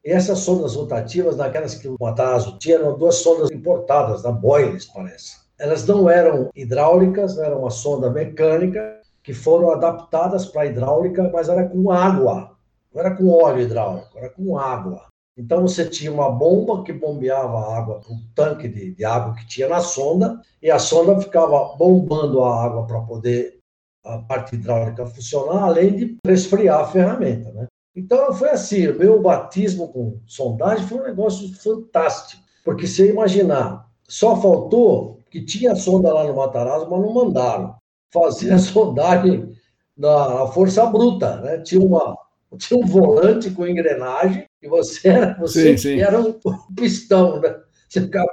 E 0.03 0.11
essas 0.11 0.39
sondas 0.39 0.75
rotativas, 0.75 1.37
naquelas 1.37 1.75
que 1.75 1.87
o 1.87 1.95
Matarazzo 1.99 2.57
tinha, 2.57 2.75
eram 2.75 2.97
duas 2.97 3.15
sondas 3.15 3.51
importadas, 3.51 4.23
da 4.23 4.31
Boyles, 4.31 4.85
parece. 4.85 5.37
Elas 5.59 5.85
não 5.85 6.09
eram 6.09 6.49
hidráulicas, 6.55 7.37
era 7.37 7.55
uma 7.55 7.69
sonda 7.69 8.09
mecânica, 8.09 8.99
que 9.21 9.33
foram 9.33 9.69
adaptadas 9.69 10.47
para 10.47 10.65
hidráulica, 10.65 11.29
mas 11.31 11.49
era 11.49 11.67
com 11.69 11.91
água, 11.91 12.57
não 12.91 12.99
era 12.99 13.15
com 13.15 13.29
óleo 13.29 13.61
hidráulico, 13.61 14.17
era 14.17 14.29
com 14.29 14.57
água. 14.57 15.10
Então 15.37 15.61
você 15.61 15.85
tinha 15.85 16.11
uma 16.11 16.29
bomba 16.29 16.83
que 16.83 16.91
bombeava 16.91 17.57
a 17.57 17.77
água 17.77 18.01
o 18.09 18.15
tanque 18.35 18.67
de, 18.67 18.93
de, 18.93 19.05
água 19.05 19.33
que 19.33 19.47
tinha 19.47 19.67
na 19.67 19.79
sonda, 19.79 20.41
e 20.61 20.69
a 20.69 20.77
sonda 20.77 21.19
ficava 21.19 21.75
bombando 21.77 22.43
a 22.43 22.63
água 22.63 22.85
para 22.85 23.01
poder 23.01 23.59
a 24.03 24.17
parte 24.19 24.55
hidráulica 24.55 25.05
funcionar, 25.05 25.63
além 25.63 25.95
de 25.95 26.17
resfriar 26.25 26.81
a 26.81 26.87
ferramenta. 26.87 27.51
Né? 27.51 27.67
Então 27.95 28.33
foi 28.33 28.49
assim, 28.49 28.87
o 28.87 28.97
meu 28.97 29.21
batismo 29.21 29.87
com 29.89 30.19
sondagem 30.25 30.85
foi 30.87 30.99
um 30.99 31.03
negócio 31.03 31.53
fantástico, 31.55 32.41
porque 32.63 32.87
se 32.87 33.07
imaginar, 33.07 33.87
só 34.07 34.35
faltou 34.35 35.19
que 35.29 35.45
tinha 35.45 35.75
sonda 35.75 36.13
lá 36.13 36.25
no 36.25 36.35
Matarazzo, 36.35 36.89
mas 36.89 37.01
não 37.01 37.13
mandaram. 37.13 37.75
Fazia 38.13 38.57
sondagem 38.59 39.55
na 39.95 40.47
força 40.47 40.85
bruta, 40.85 41.37
né? 41.37 41.59
Tinha 41.59 41.81
uma 41.81 42.17
tinha 42.57 42.77
um 42.77 42.85
volante 42.85 43.49
com 43.51 43.65
engrenagem 43.65 44.45
e 44.61 44.67
você 44.67 45.07
era, 45.09 45.37
você 45.39 45.77
sim, 45.77 45.95
sim. 45.95 46.01
era 46.01 46.19
um 46.19 46.33
pistão, 46.75 47.39
né? 47.39 47.55
Você 47.89 48.01
ficava 48.01 48.27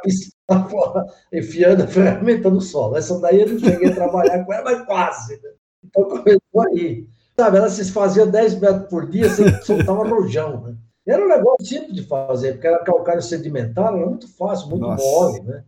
enfiando 1.32 1.82
a 1.82 1.86
ferramenta 1.86 2.48
no 2.48 2.60
solo. 2.60 2.96
Essa 2.96 3.18
daí 3.18 3.40
eu 3.40 3.48
não 3.48 3.58
cheguei 3.58 3.90
a 3.90 3.94
trabalhar 3.94 4.44
com 4.44 4.52
ela, 4.52 4.64
mas 4.64 4.86
quase. 4.86 5.34
Né? 5.42 5.50
Então 5.84 6.04
começou 6.04 6.68
aí. 6.68 7.06
Sabe, 7.36 7.56
ela 7.56 7.68
se 7.68 7.90
fazia 7.90 8.26
10 8.26 8.60
metros 8.60 8.88
por 8.88 9.08
dia, 9.08 9.28
você 9.28 9.60
soltava 9.62 10.08
rojão. 10.08 10.62
Né? 10.62 10.76
Era 11.08 11.24
um 11.24 11.28
negócio 11.28 11.66
simples 11.66 11.94
de 11.94 12.04
fazer, 12.04 12.52
porque 12.52 12.66
era 12.66 12.84
calcário 12.84 13.22
sedimentar, 13.22 13.94
era 13.94 14.06
muito 14.06 14.28
fácil, 14.36 14.68
muito 14.68 14.82
Nossa. 14.82 15.04
mole, 15.04 15.40
né? 15.42 15.64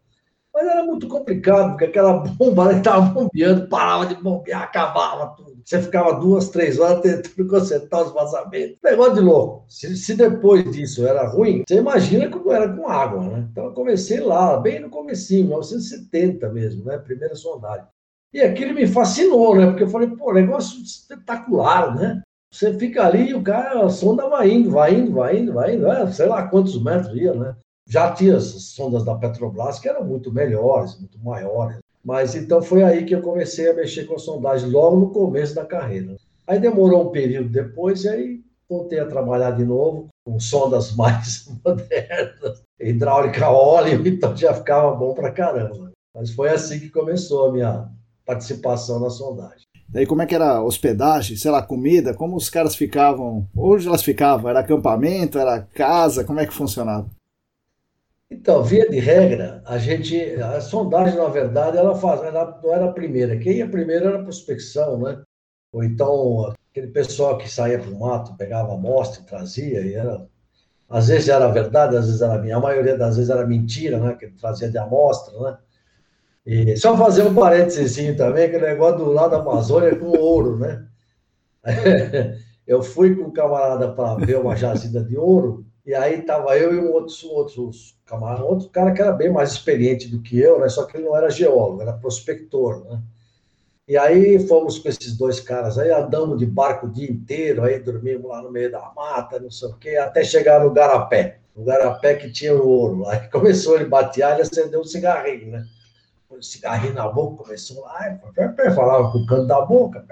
Mas 0.52 0.66
era 0.66 0.84
muito 0.84 1.06
complicado, 1.06 1.70
porque 1.70 1.84
aquela 1.84 2.14
bomba 2.14 2.72
estava 2.72 3.02
bombeando, 3.02 3.68
parava 3.68 4.06
de 4.06 4.16
bombear, 4.16 4.64
acabava 4.64 5.34
tudo. 5.36 5.60
Você 5.64 5.80
ficava 5.80 6.18
duas, 6.18 6.48
três 6.48 6.78
horas 6.80 7.00
tentando 7.00 7.48
consertar 7.48 8.02
os 8.02 8.12
vazamentos. 8.12 8.76
Negócio 8.82 9.14
de 9.14 9.20
louco. 9.20 9.64
Se, 9.68 9.96
se, 9.96 10.16
depois 10.16 10.68
disso 10.72 11.06
era 11.06 11.28
ruim, 11.28 11.62
você 11.66 11.76
imagina 11.76 12.28
como 12.28 12.50
era 12.52 12.68
com 12.74 12.88
água, 12.88 13.22
né? 13.22 13.48
Então 13.50 13.66
eu 13.66 13.72
comecei 13.72 14.18
lá, 14.18 14.56
bem 14.56 14.80
no 14.80 14.90
comecinho, 14.90 15.46
1970 15.46 16.48
mesmo, 16.48 16.84
né? 16.84 16.98
Primeira 16.98 17.36
sondagem. 17.36 17.86
E 18.32 18.40
aquilo 18.40 18.74
me 18.74 18.86
fascinou, 18.86 19.54
né? 19.54 19.66
Porque 19.66 19.84
eu 19.84 19.88
falei, 19.88 20.08
pô, 20.08 20.32
negócio 20.32 20.82
espetacular, 20.82 21.94
né? 21.94 22.22
Você 22.52 22.76
fica 22.76 23.06
ali 23.06 23.30
e 23.30 23.34
o 23.34 23.42
cara, 23.42 23.84
a 23.84 23.88
sonda 23.88 24.28
vai 24.28 24.50
indo, 24.50 24.70
vai 24.70 24.94
indo, 24.94 25.12
vai 25.12 25.38
indo, 25.38 25.52
vai 25.52 25.76
indo, 25.76 25.86
é, 25.86 26.10
sei 26.10 26.26
lá 26.26 26.48
quantos 26.48 26.82
metros 26.82 27.14
ia, 27.14 27.32
né? 27.32 27.54
Já 27.90 28.12
tinha 28.12 28.36
as 28.36 28.44
sondas 28.44 29.04
da 29.04 29.16
Petrobras 29.16 29.80
que 29.80 29.88
eram 29.88 30.04
muito 30.04 30.32
melhores, 30.32 30.96
muito 30.96 31.18
maiores. 31.18 31.78
Mas 32.04 32.36
então 32.36 32.62
foi 32.62 32.84
aí 32.84 33.04
que 33.04 33.12
eu 33.12 33.20
comecei 33.20 33.68
a 33.68 33.74
mexer 33.74 34.04
com 34.04 34.14
a 34.14 34.18
sondagem, 34.18 34.70
logo 34.70 34.96
no 34.96 35.10
começo 35.10 35.56
da 35.56 35.64
carreira. 35.64 36.14
Aí 36.46 36.60
demorou 36.60 37.08
um 37.08 37.10
período 37.10 37.48
depois, 37.48 38.04
e 38.04 38.08
aí 38.08 38.40
voltei 38.68 39.00
a 39.00 39.06
trabalhar 39.06 39.50
de 39.50 39.64
novo 39.64 40.06
com 40.24 40.38
sondas 40.38 40.94
mais 40.94 41.48
modernas, 41.64 42.62
hidráulica 42.78 43.50
óleo, 43.50 44.06
então 44.06 44.36
já 44.36 44.54
ficava 44.54 44.94
bom 44.94 45.12
para 45.12 45.32
caramba. 45.32 45.90
Mas 46.14 46.30
foi 46.30 46.48
assim 46.48 46.78
que 46.78 46.90
começou 46.90 47.48
a 47.48 47.52
minha 47.52 47.88
participação 48.24 49.00
na 49.00 49.10
sondagem. 49.10 49.62
Daí 49.88 50.06
como 50.06 50.22
é 50.22 50.26
que 50.26 50.34
era 50.36 50.62
hospedagem, 50.62 51.36
sei 51.36 51.50
lá, 51.50 51.60
comida, 51.60 52.14
como 52.14 52.36
os 52.36 52.48
caras 52.48 52.76
ficavam, 52.76 53.48
onde 53.56 53.88
elas 53.88 54.04
ficavam? 54.04 54.48
Era 54.48 54.60
acampamento, 54.60 55.40
era 55.40 55.62
casa, 55.74 56.22
como 56.22 56.38
é 56.38 56.46
que 56.46 56.54
funcionava? 56.54 57.10
Então, 58.30 58.62
via 58.62 58.88
de 58.88 59.00
regra, 59.00 59.60
a 59.66 59.76
gente, 59.76 60.16
a 60.36 60.60
sondagem, 60.60 61.18
na 61.18 61.28
verdade, 61.28 61.76
ela, 61.76 61.96
faz, 61.96 62.22
ela 62.22 62.60
não 62.62 62.72
era 62.72 62.84
a 62.84 62.92
primeira. 62.92 63.36
Quem 63.36 63.58
ia 63.58 63.68
primeiro 63.68 64.06
era 64.06 64.20
a 64.20 64.22
prospecção, 64.22 65.00
né? 65.00 65.20
Ou 65.72 65.82
então, 65.82 66.54
aquele 66.70 66.88
pessoal 66.88 67.36
que 67.38 67.50
saía 67.50 67.78
para 67.80 67.90
o 67.90 67.98
mato, 67.98 68.36
pegava 68.36 68.72
amostra 68.74 69.22
e 69.22 69.26
trazia, 69.26 69.80
e 69.80 69.94
era... 69.94 70.28
Às 70.88 71.08
vezes 71.08 71.28
era 71.28 71.48
verdade, 71.48 71.96
às 71.96 72.06
vezes 72.06 72.20
era 72.20 72.38
minha. 72.38 72.56
A 72.56 72.60
maioria 72.60 72.96
das 72.96 73.16
vezes 73.16 73.30
era 73.30 73.46
mentira, 73.46 73.98
né? 73.98 74.14
Que 74.14 74.28
trazia 74.28 74.70
de 74.70 74.78
amostra, 74.78 75.38
né? 75.40 75.58
E 76.46 76.76
só 76.76 76.96
fazer 76.96 77.22
um 77.22 77.34
parênteses 77.34 78.16
também, 78.16 78.46
aquele 78.46 78.66
negócio 78.66 78.98
do 78.98 79.12
lado 79.12 79.32
da 79.32 79.38
Amazônia 79.38 79.94
com 79.96 80.06
ouro, 80.06 80.58
né? 80.58 80.86
Eu 82.66 82.82
fui 82.82 83.14
com 83.14 83.24
um 83.24 83.32
camarada 83.32 83.92
para 83.92 84.14
ver 84.24 84.38
uma 84.38 84.56
jazida 84.56 85.02
de 85.02 85.16
ouro, 85.16 85.66
e 85.90 85.94
aí 85.96 86.22
tava 86.22 86.56
eu 86.56 86.72
e 86.72 86.78
um 86.78 86.92
outro, 86.92 87.12
camarada, 88.06 88.44
outro 88.44 88.68
cara 88.68 88.92
que 88.92 89.02
era 89.02 89.10
bem 89.10 89.28
mais 89.28 89.50
experiente 89.50 90.06
do 90.06 90.22
que 90.22 90.38
eu, 90.38 90.60
né? 90.60 90.68
Só 90.68 90.84
que 90.84 90.96
ele 90.96 91.04
não 91.04 91.16
era 91.16 91.28
geólogo, 91.28 91.82
era 91.82 91.92
prospector, 91.92 92.84
né? 92.84 93.02
E 93.88 93.96
aí 93.96 94.38
fomos 94.46 94.78
com 94.78 94.88
esses 94.88 95.16
dois 95.16 95.40
caras 95.40 95.80
aí, 95.80 95.90
andamos 95.90 96.38
de 96.38 96.46
barco 96.46 96.86
o 96.86 96.92
dia 96.92 97.10
inteiro, 97.10 97.64
aí 97.64 97.80
dormimos 97.80 98.30
lá 98.30 98.40
no 98.40 98.52
meio 98.52 98.70
da 98.70 98.92
mata, 98.94 99.40
não 99.40 99.50
sei 99.50 99.68
o 99.68 99.76
quê, 99.78 99.96
até 99.96 100.22
chegar 100.22 100.60
no 100.60 100.72
Garapé. 100.72 101.40
No 101.56 101.64
Garapé 101.64 102.14
que 102.14 102.30
tinha 102.30 102.54
o 102.54 102.68
ouro. 102.68 103.08
Aí 103.08 103.26
começou 103.28 103.74
ele 103.74 103.86
batear, 103.86 104.34
ele 104.34 104.42
acendeu 104.42 104.82
um 104.82 104.84
cigarrinho, 104.84 105.50
né? 105.50 105.66
Um 106.30 106.40
cigarrinho 106.40 106.94
na 106.94 107.08
boca, 107.08 107.42
começou 107.42 107.82
lá, 107.82 108.16
falava 108.76 109.10
com 109.10 109.18
o 109.18 109.26
canto 109.26 109.46
da 109.48 109.60
boca, 109.62 110.06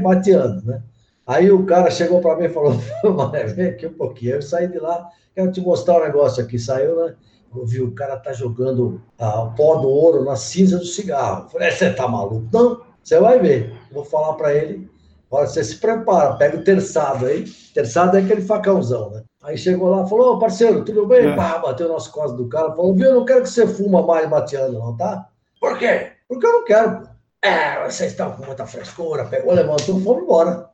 bateando, 0.00 0.64
né? 0.64 0.80
Aí 1.26 1.50
o 1.50 1.64
cara 1.64 1.90
chegou 1.90 2.20
para 2.20 2.36
mim 2.36 2.44
e 2.44 2.48
falou: 2.48 2.72
vem 3.54 3.66
aqui 3.66 3.86
um 3.86 3.94
pouquinho. 3.94 4.36
Eu 4.36 4.42
saí 4.42 4.68
de 4.68 4.78
lá, 4.78 5.08
quero 5.34 5.52
te 5.52 5.60
mostrar 5.60 6.00
um 6.00 6.04
negócio 6.04 6.42
aqui. 6.42 6.58
Saiu, 6.58 6.96
né? 6.96 7.14
Eu 7.54 7.66
vi 7.66 7.80
o 7.80 7.92
cara 7.92 8.16
tá 8.16 8.32
jogando 8.32 9.02
ah, 9.18 9.42
o 9.42 9.54
pó 9.54 9.76
do 9.76 9.88
ouro 9.88 10.24
na 10.24 10.36
cinza 10.36 10.78
do 10.78 10.84
cigarro. 10.84 11.44
Eu 11.44 11.48
falei: 11.50 11.68
é, 11.68 11.70
você 11.70 11.92
tá 11.92 12.06
maluco? 12.08 12.48
Não, 12.52 12.82
você 13.02 13.18
vai 13.18 13.38
ver. 13.38 13.72
Vou 13.92 14.04
falar 14.04 14.34
para 14.34 14.54
ele. 14.54 14.88
Olha, 15.30 15.46
você 15.46 15.62
se 15.62 15.76
prepara, 15.76 16.34
pega 16.34 16.56
o 16.56 16.64
terçado 16.64 17.26
aí. 17.26 17.44
Terçado 17.72 18.16
é 18.16 18.20
aquele 18.20 18.42
facãozão, 18.42 19.10
né? 19.10 19.22
Aí 19.42 19.56
chegou 19.56 19.88
lá, 19.88 20.06
falou, 20.06 20.34
ô 20.34 20.38
parceiro, 20.38 20.84
tudo 20.84 21.06
bem? 21.06 21.28
É. 21.28 21.36
Pá, 21.36 21.58
bateu 21.58 21.88
nas 21.90 22.08
costas 22.08 22.36
do 22.36 22.48
cara, 22.48 22.72
falou, 22.72 22.94
viu, 22.94 23.06
eu 23.06 23.14
não 23.14 23.24
quero 23.24 23.42
que 23.42 23.48
você 23.48 23.66
fuma 23.66 24.02
mais 24.02 24.28
mateando, 24.28 24.78
não, 24.78 24.96
tá? 24.96 25.28
Por 25.60 25.78
quê? 25.78 26.12
Porque 26.28 26.46
eu 26.46 26.52
não 26.52 26.64
quero, 26.64 27.00
pô. 27.00 27.08
É, 27.42 27.88
vocês 27.88 28.10
estão 28.10 28.32
com 28.32 28.44
muita 28.44 28.66
frescura, 28.66 29.24
pegou, 29.24 29.54
levantou, 29.54 29.98
fomos 30.00 30.22
embora. 30.22 30.68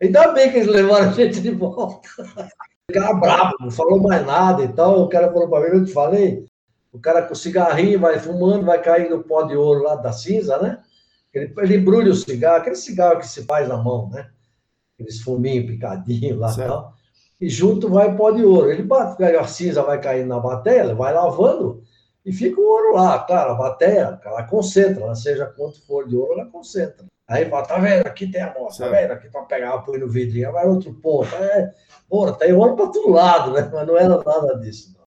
Ainda 0.00 0.32
bem 0.32 0.50
que 0.50 0.58
eles 0.58 0.68
levaram 0.68 1.10
a 1.10 1.12
gente 1.12 1.40
de 1.40 1.50
volta. 1.50 2.08
O 2.90 2.92
cara 2.92 3.14
bravo, 3.14 3.54
não 3.60 3.70
falou 3.70 4.02
mais 4.02 4.26
nada 4.26 4.64
e 4.64 4.68
tal. 4.72 5.02
O 5.02 5.08
cara 5.08 5.32
falou 5.32 5.48
para 5.48 5.70
mim, 5.70 5.78
eu 5.78 5.84
te 5.84 5.92
falei, 5.92 6.44
o 6.92 6.98
cara 6.98 7.22
com 7.22 7.36
cigarrinho 7.36 8.00
vai 8.00 8.18
fumando, 8.18 8.66
vai 8.66 8.82
cair 8.82 9.08
no 9.08 9.22
pó 9.22 9.42
de 9.42 9.56
ouro 9.56 9.84
lá 9.84 9.94
da 9.94 10.12
cinza, 10.12 10.58
né? 10.58 10.82
Ele, 11.32 11.54
ele 11.58 11.76
embrulha 11.76 12.10
o 12.10 12.16
cigarro, 12.16 12.56
aquele 12.56 12.74
cigarro 12.74 13.20
que 13.20 13.28
se 13.28 13.44
faz 13.44 13.68
na 13.68 13.76
mão, 13.76 14.10
né? 14.10 14.28
Aqueles 14.94 15.22
fuminhos 15.22 15.66
picadinhos 15.66 16.36
lá 16.36 16.52
e 16.52 16.56
tal. 16.56 16.94
E 17.40 17.48
junto 17.48 17.88
vai 17.88 18.08
o 18.08 18.16
pó 18.16 18.32
de 18.32 18.44
ouro. 18.44 18.70
Ele 18.70 18.82
bate, 18.82 19.22
a 19.22 19.46
cinza 19.46 19.84
vai 19.84 20.00
caindo 20.00 20.26
na 20.26 20.40
bateria, 20.40 20.92
vai 20.92 21.14
lavando, 21.14 21.84
E 22.26 22.32
fica 22.32 22.60
o 22.60 22.64
ouro 22.64 22.94
lá, 22.94 23.20
claro, 23.20 23.52
a 23.52 23.54
bateia, 23.54 24.20
ela 24.24 24.42
concentra, 24.42 25.04
ela 25.04 25.14
seja 25.14 25.46
quanto 25.46 25.80
for 25.86 26.08
de 26.08 26.16
ouro, 26.16 26.32
ela 26.40 26.50
concentra. 26.50 27.06
Aí 27.30 27.48
fala, 27.48 27.64
tá 27.64 27.78
vendo? 27.78 28.04
Aqui 28.08 28.26
tem 28.26 28.42
a 28.42 28.50
amostra, 28.50 28.90
tá 28.90 29.00
vendo? 29.00 29.12
Aqui 29.12 29.30
tá 29.30 29.40
pegar, 29.42 29.78
põe 29.78 30.00
no 30.00 30.08
vidrinho, 30.08 30.50
vai 30.50 30.66
outro 30.66 30.92
ponto. 30.94 31.32
É, 31.36 31.72
porra, 32.08 32.32
tem 32.32 32.52
ouro 32.52 32.74
para 32.74 32.88
todo 32.88 33.10
lado, 33.10 33.52
né? 33.52 33.70
Mas 33.72 33.86
não 33.86 33.96
era 33.96 34.08
nada 34.08 34.58
disso. 34.58 34.92
Não. 34.92 35.04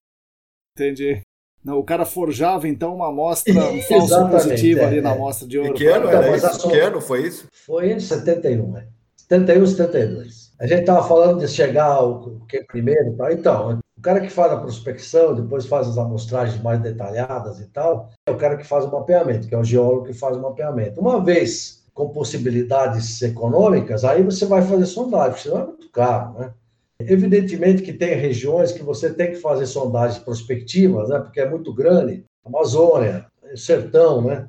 Entendi. 0.74 1.20
Não, 1.62 1.78
o 1.78 1.84
cara 1.84 2.06
forjava 2.06 2.66
então 2.66 2.94
uma 2.94 3.08
amostra, 3.08 3.52
um 3.52 3.80
falso 3.84 4.28
positivo 4.30 4.80
é, 4.80 4.84
ali 4.86 5.00
na 5.02 5.12
amostra 5.12 5.46
de 5.46 5.58
ouro. 5.58 5.74
Que 5.74 5.86
ano, 5.86 6.08
era 6.08 6.34
isso? 6.34 6.70
que 6.70 6.78
ano 6.78 6.98
foi 6.98 7.26
isso? 7.26 7.46
Foi 7.66 7.92
em 7.92 8.00
71, 8.00 8.72
né? 8.72 8.86
71, 9.16 9.66
72. 9.66 10.52
A 10.58 10.66
gente 10.66 10.80
estava 10.80 11.06
falando 11.06 11.40
de 11.40 11.48
chegar 11.48 11.86
ao 11.86 12.40
que 12.46 12.64
primeiro, 12.64 13.14
tá? 13.16 13.32
então, 13.32 13.80
o 13.98 14.00
cara 14.00 14.20
que 14.20 14.30
faz 14.30 14.50
a 14.50 14.56
prospecção, 14.56 15.34
depois 15.34 15.66
faz 15.66 15.88
as 15.88 15.98
amostragens 15.98 16.62
mais 16.62 16.80
detalhadas 16.80 17.60
e 17.60 17.66
tal, 17.66 18.08
é 18.26 18.30
o 18.30 18.36
cara 18.36 18.56
que 18.56 18.66
faz 18.66 18.86
o 18.86 18.90
mapeamento, 18.90 19.46
que 19.46 19.54
é 19.54 19.58
o 19.58 19.64
geólogo 19.64 20.06
que 20.06 20.14
faz 20.14 20.36
o 20.36 20.42
mapeamento. 20.42 21.00
Uma 21.00 21.22
vez 21.22 21.83
com 21.94 22.08
possibilidades 22.08 23.22
econômicas, 23.22 24.04
aí 24.04 24.22
você 24.22 24.44
vai 24.44 24.62
fazer 24.62 24.84
sondagem, 24.86 25.38
senão 25.38 25.58
é 25.62 25.66
muito 25.66 25.88
caro, 25.90 26.38
né? 26.38 26.52
Evidentemente 27.00 27.82
que 27.82 27.92
tem 27.92 28.14
regiões 28.16 28.72
que 28.72 28.82
você 28.82 29.12
tem 29.12 29.32
que 29.32 29.36
fazer 29.36 29.66
sondagens 29.66 30.18
prospectivas, 30.18 31.08
né? 31.08 31.20
Porque 31.20 31.40
é 31.40 31.48
muito 31.48 31.72
grande. 31.72 32.24
Amazônia, 32.44 33.26
sertão, 33.56 34.22
né? 34.22 34.48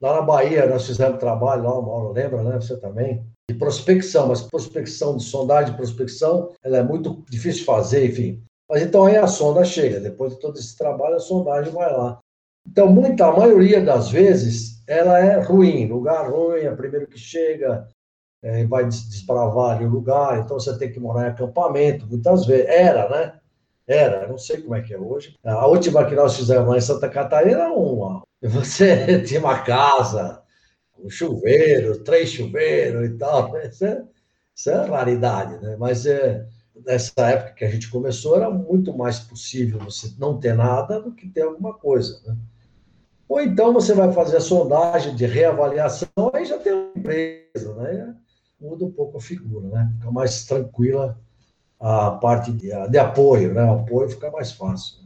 Lá 0.00 0.16
na 0.16 0.22
Bahia 0.22 0.66
nós 0.66 0.86
fizemos 0.86 1.18
trabalho, 1.18 1.64
lá 1.64 1.78
o 1.78 1.82
Mauro 1.82 2.12
lembra, 2.12 2.42
né? 2.42 2.56
Você 2.60 2.76
também. 2.76 3.24
De 3.48 3.56
prospecção, 3.56 4.28
mas 4.28 4.42
prospecção 4.42 5.16
de 5.16 5.24
sondagem 5.24 5.72
de 5.72 5.76
prospecção, 5.76 6.50
ela 6.62 6.78
é 6.78 6.82
muito 6.82 7.24
difícil 7.28 7.60
de 7.60 7.66
fazer, 7.66 8.06
enfim. 8.08 8.42
Mas 8.68 8.82
então 8.82 9.04
aí 9.04 9.16
a 9.16 9.26
sonda 9.26 9.64
chega, 9.64 9.98
depois 10.00 10.32
de 10.32 10.40
todo 10.40 10.56
esse 10.58 10.76
trabalho, 10.76 11.16
a 11.16 11.20
sondagem 11.20 11.72
vai 11.72 11.92
lá. 11.92 12.20
Então, 12.68 12.86
muita, 12.86 13.26
a 13.26 13.36
maioria 13.36 13.80
das 13.80 14.10
vezes, 14.10 14.79
ela 14.90 15.20
é 15.20 15.38
ruim, 15.40 15.86
lugar 15.86 16.28
ruim, 16.28 16.62
é 16.62 16.72
o 16.72 16.76
primeiro 16.76 17.06
que 17.06 17.16
chega, 17.16 17.86
é, 18.42 18.66
vai 18.66 18.84
desbravar 18.84 19.76
ali 19.76 19.84
o 19.84 19.88
lugar, 19.88 20.40
então 20.40 20.58
você 20.58 20.76
tem 20.76 20.90
que 20.90 20.98
morar 20.98 21.26
em 21.26 21.30
acampamento, 21.30 22.08
muitas 22.08 22.44
vezes. 22.44 22.66
Era, 22.66 23.08
né? 23.08 23.38
Era, 23.86 24.26
não 24.26 24.36
sei 24.36 24.60
como 24.60 24.74
é 24.74 24.82
que 24.82 24.92
é 24.92 24.98
hoje. 24.98 25.36
A 25.44 25.64
última 25.68 26.04
que 26.06 26.16
nós 26.16 26.36
fizemos 26.36 26.68
lá 26.68 26.76
em 26.76 26.80
Santa 26.80 27.08
Catarina, 27.08 27.68
uma. 27.68 28.22
Você 28.42 29.22
tinha 29.22 29.38
uma 29.38 29.62
casa, 29.62 30.42
um 30.98 31.08
chuveiro, 31.08 32.02
três 32.02 32.30
chuveiros 32.30 33.10
e 33.10 33.16
tal. 33.16 33.56
Isso 33.58 33.84
é, 33.84 34.04
isso 34.54 34.70
é 34.70 34.86
raridade, 34.86 35.62
né? 35.62 35.76
Mas 35.78 36.04
é, 36.04 36.46
nessa 36.84 37.12
época 37.30 37.52
que 37.54 37.64
a 37.64 37.70
gente 37.70 37.88
começou, 37.90 38.36
era 38.36 38.50
muito 38.50 38.96
mais 38.96 39.20
possível 39.20 39.78
você 39.78 40.12
não 40.18 40.40
ter 40.40 40.54
nada 40.54 41.00
do 41.00 41.12
que 41.12 41.28
ter 41.28 41.42
alguma 41.42 41.74
coisa, 41.74 42.20
né? 42.26 42.36
Ou 43.30 43.40
então 43.40 43.72
você 43.72 43.94
vai 43.94 44.12
fazer 44.12 44.38
a 44.38 44.40
sondagem 44.40 45.14
de 45.14 45.24
reavaliação, 45.24 46.08
aí 46.34 46.44
já 46.44 46.58
tem 46.58 46.72
uma 46.72 46.90
empresa, 46.96 47.72
né? 47.76 48.16
Muda 48.60 48.84
um 48.84 48.90
pouco 48.90 49.18
a 49.18 49.20
figura, 49.20 49.68
né? 49.68 49.92
Fica 49.98 50.10
mais 50.10 50.44
tranquila 50.44 51.16
a 51.78 52.10
parte 52.10 52.50
de, 52.50 52.70
de 52.90 52.98
apoio, 52.98 53.54
né? 53.54 53.62
O 53.62 53.74
apoio 53.82 54.10
fica 54.10 54.32
mais 54.32 54.50
fácil. 54.50 54.98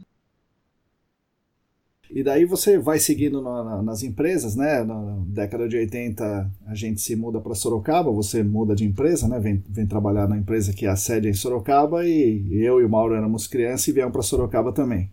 E 2.09 2.23
daí 2.23 2.45
você 2.45 2.79
vai 2.79 2.97
seguindo 2.97 3.43
na, 3.43 3.83
nas 3.83 4.01
empresas, 4.01 4.55
né? 4.55 4.83
Na 4.83 5.19
década 5.27 5.69
de 5.69 5.77
80 5.77 6.51
a 6.65 6.73
gente 6.73 7.01
se 7.01 7.15
muda 7.15 7.39
para 7.39 7.53
Sorocaba, 7.53 8.11
você 8.11 8.41
muda 8.41 8.73
de 8.73 8.85
empresa, 8.85 9.27
né? 9.27 9.39
Vem, 9.39 9.63
vem 9.69 9.85
trabalhar 9.85 10.27
na 10.27 10.37
empresa 10.37 10.73
que 10.73 10.87
é 10.87 10.89
a 10.89 10.95
sede 10.95 11.29
em 11.29 11.33
Sorocaba 11.33 12.03
e 12.03 12.55
eu 12.55 12.81
e 12.81 12.85
o 12.85 12.89
Mauro 12.89 13.13
éramos 13.13 13.45
crianças 13.45 13.87
e 13.87 13.91
viemos 13.91 14.11
para 14.13 14.23
Sorocaba 14.23 14.73
também. 14.73 15.11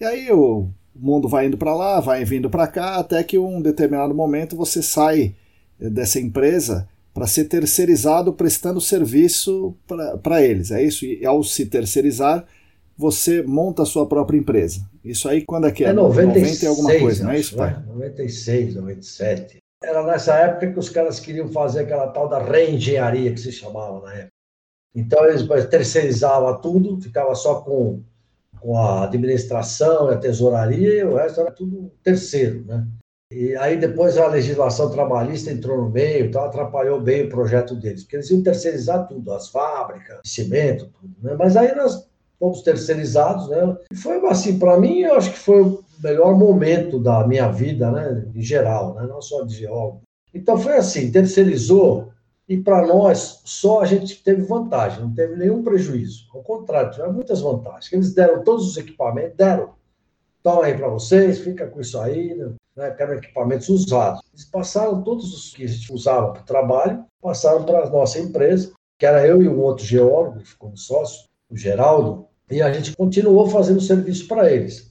E 0.00 0.04
aí 0.04 0.30
o 0.30 0.70
o 0.94 1.04
mundo 1.04 1.28
vai 1.28 1.46
indo 1.46 1.56
para 1.56 1.74
lá, 1.74 2.00
vai 2.00 2.24
vindo 2.24 2.48
para 2.48 2.66
cá, 2.66 2.96
até 2.96 3.22
que 3.22 3.36
um 3.38 3.60
determinado 3.60 4.14
momento 4.14 4.56
você 4.56 4.82
sai 4.82 5.34
eh, 5.80 5.90
dessa 5.90 6.20
empresa 6.20 6.88
para 7.12 7.26
ser 7.26 7.44
terceirizado 7.44 8.32
prestando 8.32 8.80
serviço 8.80 9.76
para 10.22 10.42
eles. 10.42 10.70
É 10.70 10.82
isso? 10.82 11.04
E 11.04 11.24
ao 11.24 11.42
se 11.44 11.66
terceirizar, 11.66 12.44
você 12.96 13.42
monta 13.42 13.82
a 13.82 13.86
sua 13.86 14.06
própria 14.06 14.36
empresa. 14.36 14.80
Isso 15.04 15.28
aí 15.28 15.42
quando 15.42 15.66
é 15.66 15.72
que 15.72 15.84
é? 15.84 15.88
É 15.88 15.92
96, 15.92 16.62
90 16.62 16.64
e 16.64 16.68
alguma 16.68 16.98
coisa, 16.98 17.24
não 17.24 17.30
é 17.30 17.38
isso, 17.38 17.56
pai? 17.56 17.70
Né? 17.74 17.84
96, 17.86 18.74
97. 18.76 19.58
Era 19.82 20.04
nessa 20.04 20.34
época 20.36 20.72
que 20.72 20.78
os 20.78 20.88
caras 20.88 21.20
queriam 21.20 21.48
fazer 21.48 21.80
aquela 21.80 22.08
tal 22.08 22.28
da 22.28 22.42
reengenharia 22.42 23.32
que 23.32 23.40
se 23.40 23.52
chamava 23.52 24.00
na 24.00 24.14
época. 24.14 24.32
Então 24.94 25.24
eles 25.26 25.46
terceirizavam 25.68 26.60
tudo, 26.60 27.00
ficava 27.00 27.34
só 27.34 27.60
com 27.60 28.02
com 28.64 28.78
a 28.78 29.04
administração 29.04 30.10
e 30.10 30.14
a 30.14 30.16
tesouraria, 30.16 31.00
e 31.00 31.04
o 31.04 31.16
resto 31.16 31.42
era 31.42 31.50
tudo 31.50 31.92
terceiro, 32.02 32.64
né? 32.64 32.86
E 33.30 33.54
aí 33.56 33.76
depois 33.76 34.16
a 34.16 34.26
legislação 34.26 34.90
trabalhista 34.90 35.50
entrou 35.50 35.76
no 35.82 35.90
meio, 35.90 36.24
então 36.24 36.42
atrapalhou 36.42 36.98
bem 36.98 37.24
o 37.24 37.28
projeto 37.28 37.74
deles, 37.74 38.04
porque 38.04 38.16
eles 38.16 38.30
iam 38.30 38.42
terceirizar 38.42 39.06
tudo, 39.06 39.32
as 39.32 39.48
fábricas, 39.48 40.20
cimento, 40.24 40.88
tudo, 40.98 41.14
né? 41.22 41.36
Mas 41.38 41.58
aí 41.58 41.74
nós 41.74 42.08
fomos 42.38 42.62
terceirizados, 42.62 43.50
né? 43.50 43.76
E 43.92 43.96
foi 43.96 44.16
assim, 44.28 44.58
para 44.58 44.80
mim, 44.80 45.00
eu 45.00 45.14
acho 45.14 45.32
que 45.32 45.38
foi 45.38 45.60
o 45.60 45.84
melhor 46.02 46.34
momento 46.34 46.98
da 46.98 47.26
minha 47.26 47.48
vida, 47.48 47.90
né? 47.90 48.24
Em 48.34 48.42
geral, 48.42 48.94
né? 48.94 49.06
Não 49.06 49.20
só 49.20 49.44
de 49.44 49.56
geólogo. 49.56 50.00
Então 50.32 50.56
foi 50.56 50.76
assim, 50.76 51.12
terceirizou, 51.12 52.13
e 52.46 52.58
para 52.58 52.86
nós, 52.86 53.40
só 53.44 53.80
a 53.80 53.86
gente 53.86 54.22
teve 54.22 54.42
vantagem, 54.42 55.00
não 55.00 55.14
teve 55.14 55.34
nenhum 55.36 55.62
prejuízo. 55.62 56.26
Ao 56.34 56.42
contrário, 56.42 56.90
tiveram 56.90 57.12
muitas 57.12 57.40
vantagens. 57.40 57.90
Eles 57.90 58.14
deram 58.14 58.44
todos 58.44 58.68
os 58.68 58.76
equipamentos, 58.76 59.36
deram. 59.36 59.74
Toma 60.42 60.66
aí 60.66 60.76
para 60.76 60.88
vocês, 60.88 61.38
fica 61.38 61.66
com 61.66 61.80
isso 61.80 61.98
aí, 61.98 62.36
né? 62.76 62.90
que 62.90 63.02
eram 63.02 63.14
equipamentos 63.14 63.70
usados. 63.70 64.20
Eles 64.30 64.44
passaram 64.44 65.02
todos 65.02 65.32
os 65.32 65.54
que 65.54 65.64
a 65.64 65.68
gente 65.68 65.90
usava 65.90 66.32
para 66.32 66.42
o 66.42 66.44
trabalho, 66.44 67.04
passaram 67.22 67.64
para 67.64 67.84
a 67.84 67.90
nossa 67.90 68.18
empresa, 68.18 68.72
que 68.98 69.06
era 69.06 69.26
eu 69.26 69.42
e 69.42 69.48
um 69.48 69.58
outro 69.60 69.86
geólogo, 69.86 70.40
que 70.40 70.48
ficou 70.48 70.76
sócio, 70.76 71.26
o 71.48 71.56
Geraldo, 71.56 72.26
e 72.50 72.60
a 72.60 72.70
gente 72.70 72.94
continuou 72.94 73.48
fazendo 73.48 73.80
serviço 73.80 74.28
para 74.28 74.52
eles. 74.52 74.88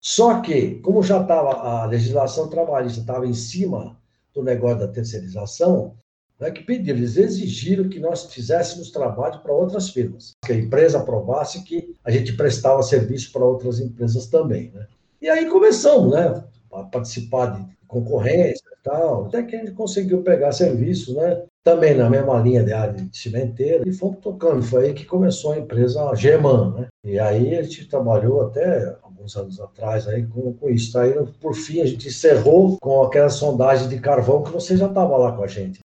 Só 0.00 0.40
que, 0.40 0.76
como 0.80 1.02
já 1.02 1.20
estava 1.20 1.50
a 1.50 1.84
legislação 1.84 2.48
trabalhista 2.48 3.00
estava 3.00 3.26
em 3.26 3.34
cima 3.34 3.98
do 4.34 4.42
negócio 4.42 4.78
da 4.78 4.88
terceirização, 4.88 5.96
né, 6.44 6.50
que 6.50 6.62
pediram, 6.62 6.98
eles 6.98 7.16
exigiram 7.16 7.88
que 7.88 7.98
nós 7.98 8.26
fizéssemos 8.26 8.90
trabalho 8.90 9.40
para 9.40 9.52
outras 9.52 9.88
firmas, 9.88 10.32
que 10.44 10.52
a 10.52 10.56
empresa 10.56 10.98
aprovasse 10.98 11.64
que 11.64 11.94
a 12.04 12.10
gente 12.10 12.34
prestava 12.34 12.82
serviço 12.82 13.32
para 13.32 13.44
outras 13.44 13.80
empresas 13.80 14.26
também. 14.26 14.70
Né? 14.74 14.86
E 15.22 15.28
aí 15.28 15.46
começamos 15.46 16.12
né, 16.12 16.44
a 16.72 16.82
participar 16.82 17.46
de 17.46 17.66
concorrência 17.88 18.64
e 18.66 18.82
tal, 18.82 19.26
até 19.26 19.42
que 19.42 19.56
a 19.56 19.58
gente 19.58 19.72
conseguiu 19.72 20.22
pegar 20.22 20.52
serviço, 20.52 21.14
né, 21.14 21.44
também 21.62 21.94
na 21.94 22.10
mesma 22.10 22.38
linha 22.40 22.62
de 22.62 22.74
área 22.74 22.92
de 22.92 23.16
cimenteira, 23.16 23.88
e 23.88 23.92
fomos 23.92 24.18
tocando. 24.20 24.62
Foi 24.62 24.86
aí 24.86 24.92
que 24.92 25.06
começou 25.06 25.52
a 25.52 25.58
empresa 25.58 26.14
Geman. 26.14 26.74
Né? 26.74 26.88
E 27.02 27.18
aí 27.18 27.56
a 27.56 27.62
gente 27.62 27.88
trabalhou 27.88 28.42
até 28.42 28.94
alguns 29.02 29.34
anos 29.34 29.58
atrás 29.58 30.06
aí 30.06 30.26
com, 30.26 30.52
com 30.52 30.68
isso. 30.68 30.98
Aí, 30.98 31.14
por 31.40 31.54
fim, 31.54 31.80
a 31.80 31.86
gente 31.86 32.08
encerrou 32.08 32.76
com 32.78 33.02
aquela 33.02 33.30
sondagem 33.30 33.88
de 33.88 33.98
carvão 33.98 34.42
que 34.42 34.50
você 34.50 34.76
já 34.76 34.86
estava 34.86 35.16
lá 35.16 35.32
com 35.32 35.42
a 35.42 35.46
gente. 35.46 35.83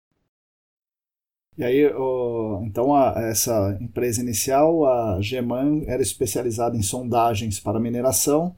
E 1.58 1.64
aí, 1.64 1.86
o, 1.86 2.62
então, 2.66 2.94
a, 2.94 3.14
essa 3.18 3.78
empresa 3.80 4.22
inicial, 4.22 4.86
a 4.86 5.22
Geman, 5.22 5.84
era 5.88 6.02
especializada 6.02 6.76
em 6.76 6.82
sondagens 6.82 7.60
para 7.60 7.80
mineração. 7.80 8.56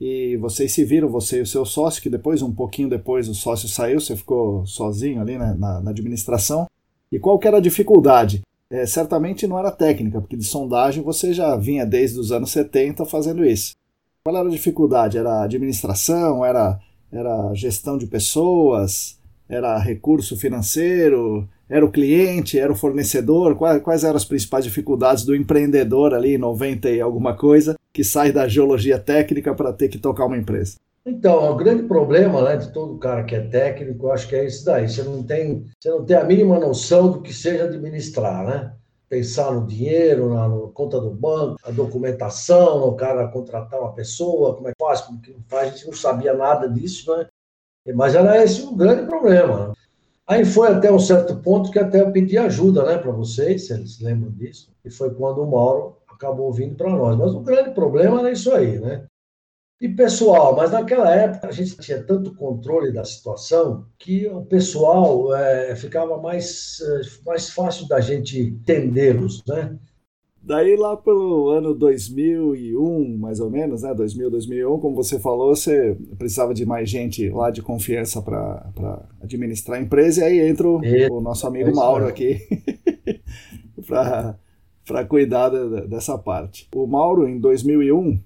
E 0.00 0.36
vocês 0.36 0.72
se 0.72 0.84
viram, 0.84 1.08
você 1.08 1.38
e 1.38 1.42
o 1.42 1.46
seu 1.46 1.66
sócio, 1.66 2.00
que 2.00 2.08
depois, 2.08 2.40
um 2.40 2.52
pouquinho 2.52 2.88
depois, 2.88 3.28
o 3.28 3.34
sócio 3.34 3.68
saiu, 3.68 4.00
você 4.00 4.16
ficou 4.16 4.64
sozinho 4.64 5.20
ali 5.20 5.36
né, 5.36 5.54
na, 5.58 5.80
na, 5.80 5.90
administração. 5.90 6.66
E 7.10 7.18
qual 7.18 7.38
que 7.38 7.48
era 7.48 7.58
a 7.58 7.60
dificuldade? 7.60 8.42
É, 8.70 8.86
certamente 8.86 9.46
não 9.46 9.58
era 9.58 9.70
técnica, 9.70 10.20
porque 10.20 10.36
de 10.36 10.44
sondagem 10.44 11.02
você 11.02 11.32
já 11.32 11.56
vinha 11.56 11.84
desde 11.84 12.18
os 12.18 12.30
anos 12.30 12.50
70 12.50 13.04
fazendo 13.06 13.44
isso. 13.44 13.74
Qual 14.22 14.36
era 14.36 14.46
a 14.46 14.52
dificuldade? 14.52 15.18
Era 15.18 15.42
administração? 15.42 16.44
Era, 16.44 16.78
era 17.10 17.52
gestão 17.54 17.98
de 17.98 18.06
pessoas? 18.06 19.18
Era 19.48 19.78
recurso 19.78 20.36
financeiro? 20.36 21.48
Era 21.68 21.84
o 21.84 21.90
cliente? 21.90 22.58
Era 22.58 22.72
o 22.72 22.76
fornecedor? 22.76 23.54
Quais, 23.56 23.82
quais 23.82 24.04
eram 24.04 24.16
as 24.16 24.24
principais 24.24 24.64
dificuldades 24.64 25.24
do 25.24 25.36
empreendedor 25.36 26.14
ali 26.14 26.34
em 26.34 26.38
90 26.38 26.88
e 26.88 27.00
alguma 27.00 27.36
coisa 27.36 27.76
que 27.92 28.02
sai 28.02 28.32
da 28.32 28.48
geologia 28.48 28.98
técnica 28.98 29.54
para 29.54 29.72
ter 29.72 29.88
que 29.88 29.98
tocar 29.98 30.26
uma 30.26 30.38
empresa? 30.38 30.76
Então, 31.04 31.50
o 31.50 31.56
grande 31.56 31.84
problema 31.84 32.42
né, 32.42 32.56
de 32.56 32.70
todo 32.72 32.98
cara 32.98 33.24
que 33.24 33.34
é 33.34 33.40
técnico, 33.40 34.06
eu 34.06 34.12
acho 34.12 34.28
que 34.28 34.36
é 34.36 34.46
isso 34.46 34.64
daí. 34.64 34.88
Você 34.88 35.02
não 35.02 35.22
tem, 35.22 35.66
você 35.78 35.90
não 35.90 36.04
tem 36.04 36.16
a 36.16 36.24
mínima 36.24 36.58
noção 36.58 37.10
do 37.10 37.22
que 37.22 37.32
seja 37.32 37.64
administrar, 37.64 38.46
né? 38.46 38.72
Pensar 39.08 39.52
no 39.52 39.66
dinheiro, 39.66 40.34
na, 40.34 40.48
na 40.48 40.68
conta 40.74 41.00
do 41.00 41.10
banco, 41.10 41.56
a 41.64 41.70
documentação, 41.70 42.80
no 42.80 42.94
cara 42.94 43.28
contratar 43.28 43.80
uma 43.80 43.94
pessoa, 43.94 44.54
como 44.54 44.68
é 44.68 44.72
que 44.72 44.84
faz, 44.84 45.00
como 45.00 45.20
que 45.20 45.34
faz, 45.48 45.68
a 45.68 45.70
gente 45.70 45.86
não 45.86 45.94
sabia 45.94 46.34
nada 46.34 46.68
disso, 46.68 47.16
né? 47.16 47.26
Mas 47.94 48.14
era 48.14 48.42
esse 48.42 48.62
o 48.62 48.76
grande 48.76 49.06
problema. 49.06 49.72
Aí 50.28 50.44
foi 50.44 50.68
até 50.68 50.92
um 50.92 50.98
certo 50.98 51.36
ponto 51.36 51.70
que 51.70 51.78
até 51.78 52.02
eu 52.02 52.12
pedi 52.12 52.36
ajuda 52.36 52.84
né, 52.84 52.98
para 52.98 53.10
vocês, 53.10 53.66
se 53.66 53.72
eles 53.72 53.98
lembram 53.98 54.30
disso, 54.30 54.70
e 54.84 54.90
foi 54.90 55.14
quando 55.14 55.42
o 55.42 55.50
Mauro 55.50 55.96
acabou 56.06 56.52
vindo 56.52 56.76
para 56.76 56.90
nós. 56.90 57.16
Mas 57.16 57.32
o 57.32 57.40
grande 57.40 57.70
problema 57.70 58.20
era 58.20 58.30
isso 58.30 58.52
aí, 58.52 58.78
né? 58.78 59.06
E 59.80 59.88
pessoal, 59.88 60.54
mas 60.54 60.72
naquela 60.72 61.08
época 61.14 61.48
a 61.48 61.52
gente 61.52 61.78
tinha 61.78 62.02
tanto 62.02 62.34
controle 62.34 62.92
da 62.92 63.04
situação 63.04 63.86
que 63.96 64.26
o 64.26 64.44
pessoal 64.44 65.32
é, 65.34 65.74
ficava 65.76 66.18
mais, 66.18 66.80
é, 66.80 67.00
mais 67.24 67.48
fácil 67.48 67.88
da 67.88 68.00
gente 68.00 68.38
entendê-los, 68.38 69.42
né? 69.46 69.78
Daí 70.40 70.76
lá 70.76 70.96
pelo 70.96 71.50
ano 71.50 71.74
2001, 71.74 73.18
mais 73.18 73.40
ou 73.40 73.50
menos, 73.50 73.82
né, 73.82 73.92
2000, 73.92 74.30
2001, 74.30 74.78
como 74.78 74.94
você 74.94 75.18
falou, 75.18 75.54
você 75.54 75.96
precisava 76.16 76.54
de 76.54 76.64
mais 76.64 76.88
gente 76.88 77.28
lá 77.28 77.50
de 77.50 77.60
confiança 77.60 78.22
para 78.22 79.02
administrar 79.20 79.78
a 79.78 79.82
empresa, 79.82 80.22
e 80.22 80.24
aí 80.24 80.48
entra 80.48 80.66
o, 80.68 80.80
o 81.10 81.20
nosso 81.20 81.46
amigo 81.46 81.74
Mauro 81.74 82.06
aqui 82.06 82.38
para 83.84 85.04
cuidar 85.06 85.50
de, 85.50 85.86
dessa 85.86 86.16
parte. 86.16 86.68
O 86.74 86.86
Mauro, 86.86 87.28
em 87.28 87.38
2001, 87.38 88.18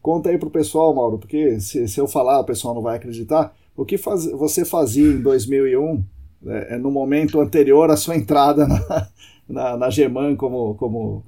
conta 0.00 0.30
aí 0.30 0.38
para 0.38 0.48
o 0.48 0.52
pessoal, 0.52 0.94
Mauro, 0.94 1.18
porque 1.18 1.60
se, 1.60 1.86
se 1.88 2.00
eu 2.00 2.06
falar, 2.06 2.40
o 2.40 2.44
pessoal 2.44 2.74
não 2.74 2.82
vai 2.82 2.96
acreditar. 2.96 3.54
O 3.76 3.84
que 3.84 3.98
faz, 3.98 4.24
você 4.30 4.64
fazia 4.64 5.12
em 5.12 5.20
2001, 5.20 6.02
né, 6.40 6.66
é, 6.70 6.78
no 6.78 6.90
momento 6.90 7.40
anterior 7.40 7.90
à 7.90 7.96
sua 7.96 8.16
entrada 8.16 8.66
na, 8.66 9.08
na, 9.48 9.76
na 9.76 9.90
Geman 9.90 10.36
como, 10.36 10.74
como 10.76 11.24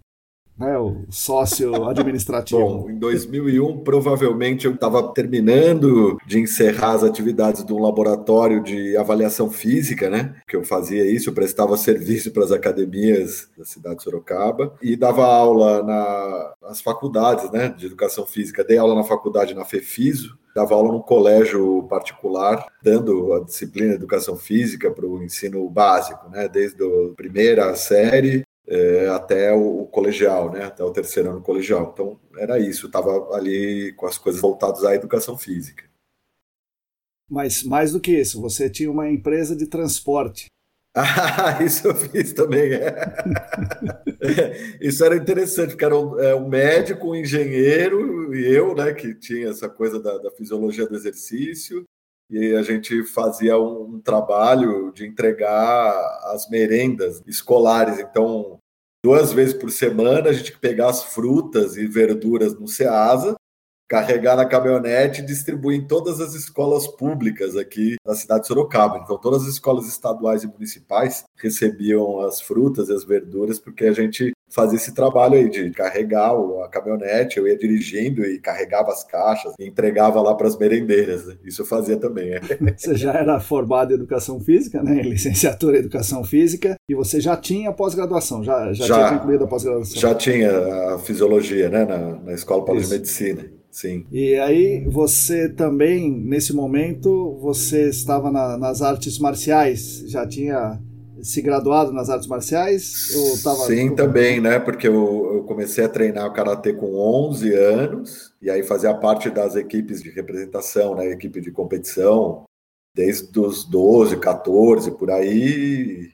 né, 0.59 0.77
o 0.77 1.05
sócio 1.11 1.85
administrativo. 1.89 2.61
Bom, 2.61 2.91
em 2.91 2.99
2001, 2.99 3.79
provavelmente 3.85 4.67
eu 4.67 4.75
estava 4.75 5.13
terminando 5.13 6.19
de 6.27 6.41
encerrar 6.41 6.93
as 6.93 7.05
atividades 7.05 7.65
de 7.65 7.73
um 7.73 7.81
laboratório 7.81 8.63
de 8.63 8.97
avaliação 8.97 9.51
física, 9.51 10.11
né? 10.11 10.35
Que 10.49 10.57
eu 10.57 10.65
fazia 10.65 11.05
isso, 11.05 11.31
eu 11.31 11.35
prestava 11.35 11.77
serviço 11.79 12.33
para 12.33 12.45
as 12.45 12.53
academias 12.53 13.49
da 13.57 13.65
cidade 13.65 13.97
de 13.97 14.03
Sorocaba 14.03 14.75
e 14.83 14.97
dava 14.97 15.25
aula 15.25 15.83
na, 15.83 16.53
nas 16.63 16.81
faculdades, 16.81 17.51
né? 17.51 17.69
De 17.69 17.87
educação 17.87 18.27
física. 18.27 18.65
Dei 18.65 18.79
aula 18.79 18.95
na 18.95 19.05
faculdade 19.05 19.55
na 19.55 19.65
FEFISO, 19.65 20.37
dava 20.55 20.75
aula 20.75 20.93
num 20.93 21.01
colégio 21.01 21.85
particular, 21.85 22.67
dando 22.83 23.33
a 23.35 23.45
disciplina 23.45 23.91
de 23.91 23.97
educação 23.97 24.37
física 24.37 24.91
para 24.91 25.07
o 25.07 25.23
ensino 25.23 25.69
básico, 25.71 26.29
né? 26.29 26.49
Desde 26.49 26.83
a 26.83 27.15
primeira 27.15 27.75
série 27.77 28.45
é, 28.69 29.09
até 29.09 29.53
o, 29.53 29.83
o, 29.83 29.87
colegial, 29.87 30.53
né? 30.53 30.65
Até 30.65 30.85
o 30.85 30.93
terceiro 30.93 31.31
ano 31.31 31.43
colegial. 31.43 31.91
Então 31.93 32.21
era 32.37 32.59
isso, 32.59 32.87
estava 32.87 33.35
ali 33.35 33.93
com 33.95 34.07
as 34.07 34.19
coisas 34.19 34.41
voltadas 34.41 34.85
à 34.85 34.95
educação 34.95 35.37
física. 35.37 35.85
Mas 37.29 37.63
mais 37.63 37.93
do 37.93 38.01
que 38.01 38.13
isso, 38.13 38.41
você 38.41 38.71
tinha 38.71 38.91
uma 38.91 39.11
empresa 39.11 39.57
de 39.57 39.67
transporte. 39.67 40.47
Ah, 40.95 41.59
isso 41.63 41.89
eu 41.89 41.95
fiz 41.95 42.33
também. 42.33 42.73
É. 42.75 42.95
isso 44.81 45.05
era 45.05 45.17
interessante, 45.17 45.71
porque 45.71 45.85
era 45.85 45.99
um, 45.99 46.19
é, 46.19 46.35
um, 46.35 46.49
médico, 46.49 47.11
um 47.11 47.15
engenheiro 47.15 48.35
e 48.35 48.47
eu, 48.47 48.75
né, 48.75 48.93
que 48.93 49.15
tinha 49.15 49.49
essa 49.49 49.69
coisa 49.69 50.01
da, 50.01 50.19
da 50.19 50.31
fisiologia 50.31 50.87
do 50.87 50.97
exercício, 50.97 51.85
e 52.31 52.55
a 52.55 52.63
gente 52.63 53.03
fazia 53.05 53.59
um, 53.59 53.95
um, 53.95 54.01
trabalho 54.01 54.93
de 54.93 55.07
entregar 55.07 55.93
as 56.33 56.49
merendas 56.51 57.23
escolares. 57.27 57.99
Então, 57.99 58.59
duas 59.03 59.33
vezes 59.33 59.55
por 59.55 59.71
semana, 59.71 60.29
a 60.29 60.33
gente 60.33 60.59
pegar 60.59 60.91
as 60.91 61.05
frutas 61.05 61.77
e 61.77 61.87
verduras 61.87 62.55
no 62.59 62.69
Ceasa, 62.69 63.37
carregar 63.89 64.37
na 64.37 64.45
caminhonete 64.45 65.23
e 65.23 65.25
distribuir 65.25 65.81
em 65.81 65.87
todas 65.87 66.21
as 66.21 66.35
escolas 66.35 66.87
públicas 66.87 67.57
aqui 67.57 67.97
da 68.05 68.15
cidade 68.15 68.43
de 68.43 68.49
Sorocaba. 68.49 69.01
Então, 69.03 69.17
todas 69.17 69.43
as 69.43 69.49
escolas 69.49 69.89
estaduais 69.89 70.45
e 70.45 70.47
municipais 70.47 71.25
recebiam 71.37 72.21
as 72.21 72.41
frutas 72.41 72.89
e 72.91 72.93
as 72.93 73.05
verduras, 73.05 73.59
porque 73.59 73.87
a 73.87 73.93
gente 73.93 74.33
fazia 74.51 74.77
esse 74.77 74.95
trabalho 74.95 75.35
aí 75.35 75.49
de 75.49 75.71
carregar 75.71 76.33
a 76.65 76.69
caminhonete, 76.69 77.39
eu 77.39 77.47
ia 77.47 77.57
dirigindo 77.57 78.25
e 78.25 78.39
carregava 78.39 78.91
as 78.91 79.05
caixas 79.05 79.53
e 79.59 79.67
entregava 79.67 80.21
lá 80.21 80.35
para 80.35 80.49
as 80.49 80.57
merendeiras. 80.57 81.27
Né? 81.27 81.37
Isso 81.45 81.63
eu 81.63 81.67
fazia 81.67 81.97
também. 81.97 82.35
É. 82.35 82.41
Você 82.77 82.95
já 82.95 83.13
era 83.13 83.39
formado 83.41 83.93
em 83.93 83.95
educação 83.95 84.41
física, 84.41 84.83
né? 84.83 85.01
Licenciatura 85.03 85.77
em 85.77 85.81
educação 85.81 86.25
física, 86.25 86.77
e 86.89 86.95
você 86.95 87.21
já 87.21 87.37
tinha 87.37 87.73
pós-graduação, 87.73 88.43
já, 88.43 88.73
já, 88.73 88.87
já, 88.87 88.95
tinha 88.95 89.19
concluído 89.19 89.45
a 89.45 89.47
pós-graduação? 89.47 90.01
Já 90.01 90.15
tinha 90.15 90.95
a 90.95 90.99
fisiologia, 90.99 91.69
né? 91.69 91.85
Na, 91.85 92.17
na 92.17 92.33
Escola 92.33 92.65
Paulista 92.65 92.95
de 92.95 93.01
Medicina. 93.01 93.58
Sim. 93.71 94.07
E 94.11 94.35
aí 94.37 94.85
você 94.87 95.49
também, 95.49 96.11
nesse 96.11 96.53
momento, 96.53 97.37
você 97.41 97.89
estava 97.89 98.31
na, 98.31 98.57
nas 98.57 98.83
artes 98.83 99.19
marciais, 99.19 100.05
já 100.07 100.27
tinha 100.27 100.81
se 101.23 101.43
graduado 101.43 101.93
nas 101.93 102.09
artes 102.11 102.27
marciais? 102.27 103.15
Ou 103.15 103.39
tava... 103.43 103.67
Sim, 103.67 103.95
também, 103.95 104.41
né? 104.41 104.59
Porque 104.59 104.87
eu, 104.87 105.35
eu 105.35 105.45
comecei 105.45 105.85
a 105.85 105.89
treinar 105.89 106.27
o 106.27 106.33
karatê 106.33 106.73
com 106.73 106.95
11 106.95 107.55
anos 107.55 108.33
e 108.41 108.51
aí 108.51 108.63
fazia 108.63 108.95
parte 108.95 109.31
das 109.31 109.57
equipes 109.57 110.03
de 110.03 110.11
representação, 110.11 110.95
né? 110.95 111.11
Equipe 111.11 111.41
de 111.41 111.51
competição, 111.51 112.45
desde 112.95 113.39
os 113.39 113.65
12, 113.65 114.19
14 114.19 114.93
por 114.93 115.11
aí. 115.11 116.11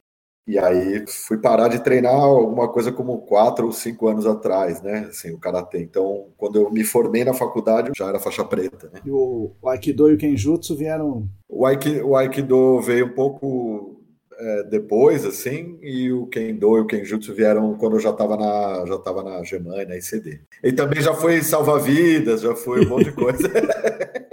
E 0.46 0.58
aí 0.58 1.04
fui 1.06 1.38
parar 1.38 1.68
de 1.68 1.82
treinar 1.82 2.14
alguma 2.14 2.68
coisa 2.68 2.92
como 2.92 3.18
quatro 3.22 3.66
ou 3.66 3.72
cinco 3.72 4.08
anos 4.08 4.26
atrás, 4.26 4.82
né? 4.82 5.06
Assim, 5.08 5.32
o 5.32 5.38
karatê. 5.38 5.80
Então, 5.80 6.26
quando 6.36 6.56
eu 6.56 6.70
me 6.70 6.84
formei 6.84 7.24
na 7.24 7.32
faculdade, 7.32 7.92
já 7.96 8.06
era 8.06 8.20
faixa 8.20 8.44
preta, 8.44 8.90
né? 8.92 9.00
E 9.04 9.10
o, 9.10 9.52
o 9.60 9.68
Aikido 9.68 10.10
e 10.10 10.14
o 10.14 10.18
Kenjutsu 10.18 10.76
vieram. 10.76 11.26
O 11.48 11.64
Aikido, 11.64 12.08
o 12.08 12.16
Aikido 12.16 12.80
veio 12.82 13.06
um 13.06 13.14
pouco 13.14 13.94
é, 14.38 14.64
depois, 14.64 15.24
assim, 15.24 15.78
e 15.80 16.12
o 16.12 16.26
Kendo 16.26 16.76
e 16.76 16.80
o 16.80 16.86
Kenjutsu 16.86 17.34
vieram 17.34 17.74
quando 17.74 17.96
eu 17.96 18.00
já 18.00 18.10
estava 18.10 18.36
na, 18.36 18.84
já 18.86 18.98
tava 18.98 19.22
na 19.22 19.42
Germânia, 19.44 19.86
na 19.86 19.96
ICD. 19.96 20.40
E 20.62 20.72
também 20.72 21.00
já 21.00 21.14
foi 21.14 21.40
salva-vidas, 21.40 22.40
já 22.40 22.54
foi 22.54 22.84
um 22.84 22.88
monte 22.88 23.04
de 23.04 23.12
coisa. 23.12 23.48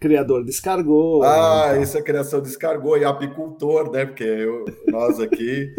Criador 0.00 0.44
descargou. 0.44 1.22
Ah, 1.22 1.78
isso 1.78 1.96
é 1.98 2.02
criação 2.02 2.40
descargou, 2.40 2.96
e 2.96 3.04
apicultor, 3.04 3.92
né? 3.92 4.06
Porque 4.06 4.24
eu, 4.24 4.64
nós 4.88 5.20
aqui. 5.20 5.74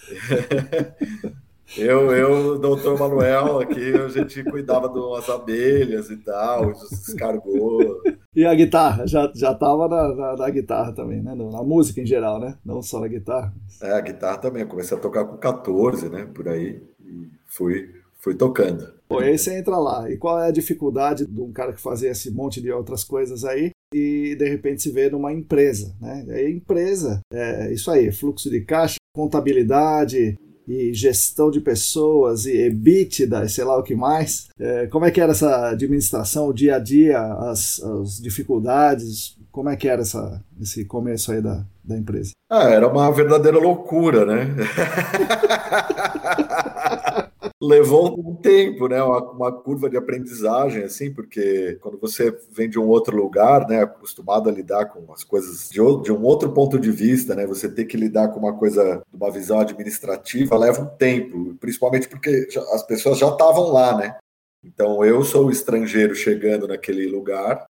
Eu, 1.76 2.10
eu, 2.12 2.58
doutor 2.58 2.98
Manuel, 2.98 3.60
aqui 3.60 3.94
a 3.94 4.08
gente 4.08 4.42
cuidava 4.42 4.88
de 4.88 4.98
umas 4.98 5.28
abelhas 5.28 6.10
e 6.10 6.16
tal, 6.16 6.72
descargou. 6.72 8.02
E 8.34 8.44
a 8.44 8.52
guitarra, 8.54 9.06
já, 9.06 9.30
já 9.34 9.54
tava 9.54 9.86
na, 9.86 10.14
na, 10.14 10.36
na, 10.36 10.50
guitarra 10.50 10.92
também, 10.92 11.22
né? 11.22 11.32
Na 11.32 11.62
música 11.62 12.00
em 12.00 12.06
geral, 12.06 12.40
né? 12.40 12.56
Não 12.64 12.82
só 12.82 12.98
na 12.98 13.06
guitarra. 13.06 13.54
É, 13.80 13.92
a 13.92 14.00
guitarra 14.00 14.38
também. 14.38 14.62
Eu 14.62 14.68
comecei 14.68 14.96
a 14.96 15.00
tocar 15.00 15.24
com 15.24 15.36
14, 15.36 16.08
né? 16.08 16.28
Por 16.34 16.48
aí. 16.48 16.82
E 17.04 17.30
fui, 17.46 17.88
fui 18.18 18.34
tocando. 18.34 18.99
Pô, 19.10 19.18
aí 19.18 19.36
você 19.36 19.58
entra 19.58 19.76
lá. 19.76 20.08
E 20.08 20.16
qual 20.16 20.40
é 20.40 20.46
a 20.46 20.52
dificuldade 20.52 21.26
de 21.26 21.40
um 21.40 21.50
cara 21.50 21.72
que 21.72 21.80
fazia 21.80 22.12
esse 22.12 22.30
monte 22.30 22.60
de 22.60 22.70
outras 22.70 23.02
coisas 23.02 23.44
aí 23.44 23.72
e 23.92 24.36
de 24.36 24.48
repente 24.48 24.82
se 24.82 24.92
vê 24.92 25.10
numa 25.10 25.32
empresa, 25.32 25.92
né? 26.00 26.24
E 26.28 26.30
aí 26.30 26.52
empresa, 26.52 27.18
é 27.32 27.72
isso 27.72 27.90
aí, 27.90 28.12
fluxo 28.12 28.48
de 28.48 28.60
caixa, 28.60 28.98
contabilidade, 29.12 30.38
e 30.68 30.94
gestão 30.94 31.50
de 31.50 31.60
pessoas 31.60 32.46
e 32.46 32.56
EBITDA, 32.56 33.48
sei 33.48 33.64
lá 33.64 33.76
o 33.76 33.82
que 33.82 33.96
mais. 33.96 34.46
É, 34.56 34.86
como 34.86 35.04
é 35.04 35.10
que 35.10 35.20
era 35.20 35.32
essa 35.32 35.70
administração, 35.70 36.46
o 36.46 36.52
dia 36.52 36.76
a 36.76 36.78
dia, 36.78 37.20
as, 37.20 37.82
as 37.82 38.20
dificuldades? 38.20 39.36
Como 39.50 39.68
é 39.68 39.74
que 39.74 39.88
era 39.88 40.02
essa, 40.02 40.40
esse 40.60 40.84
começo 40.84 41.32
aí 41.32 41.42
da, 41.42 41.66
da 41.82 41.98
empresa? 41.98 42.30
Ah, 42.48 42.70
era 42.70 42.86
uma 42.86 43.10
verdadeira 43.10 43.58
loucura, 43.58 44.24
né? 44.24 44.54
levou 47.60 48.18
um 48.18 48.34
tempo, 48.34 48.88
né? 48.88 49.02
Uma, 49.02 49.30
uma, 49.32 49.52
curva 49.52 49.90
de 49.90 49.96
aprendizagem, 49.96 50.82
assim, 50.82 51.12
porque 51.12 51.78
quando 51.82 51.98
você 51.98 52.30
vem 52.50 52.70
de 52.70 52.78
um 52.78 52.88
outro 52.88 53.14
lugar, 53.14 53.68
né, 53.68 53.82
acostumado 53.82 54.48
a 54.48 54.52
lidar 54.52 54.86
com 54.86 55.12
as 55.12 55.22
coisas 55.22 55.68
de, 55.68 55.78
de 56.02 56.10
um 56.10 56.22
outro 56.22 56.52
ponto 56.52 56.78
de 56.78 56.90
vista, 56.90 57.34
né, 57.34 57.46
você 57.46 57.68
ter 57.68 57.84
que 57.84 57.98
lidar 57.98 58.28
com 58.28 58.38
uma 58.38 58.56
coisa, 58.56 59.02
uma 59.12 59.30
visão 59.30 59.60
administrativa, 59.60 60.56
leva 60.56 60.80
um 60.80 60.96
tempo, 60.96 61.54
principalmente 61.60 62.08
porque 62.08 62.48
as 62.72 62.82
pessoas 62.86 63.18
já 63.18 63.28
estavam 63.28 63.70
lá, 63.70 63.96
né? 63.96 64.16
Então 64.64 65.04
eu 65.04 65.22
sou 65.22 65.46
o 65.46 65.50
estrangeiro 65.50 66.14
chegando 66.14 66.66
naquele 66.66 67.06
lugar 67.06 67.66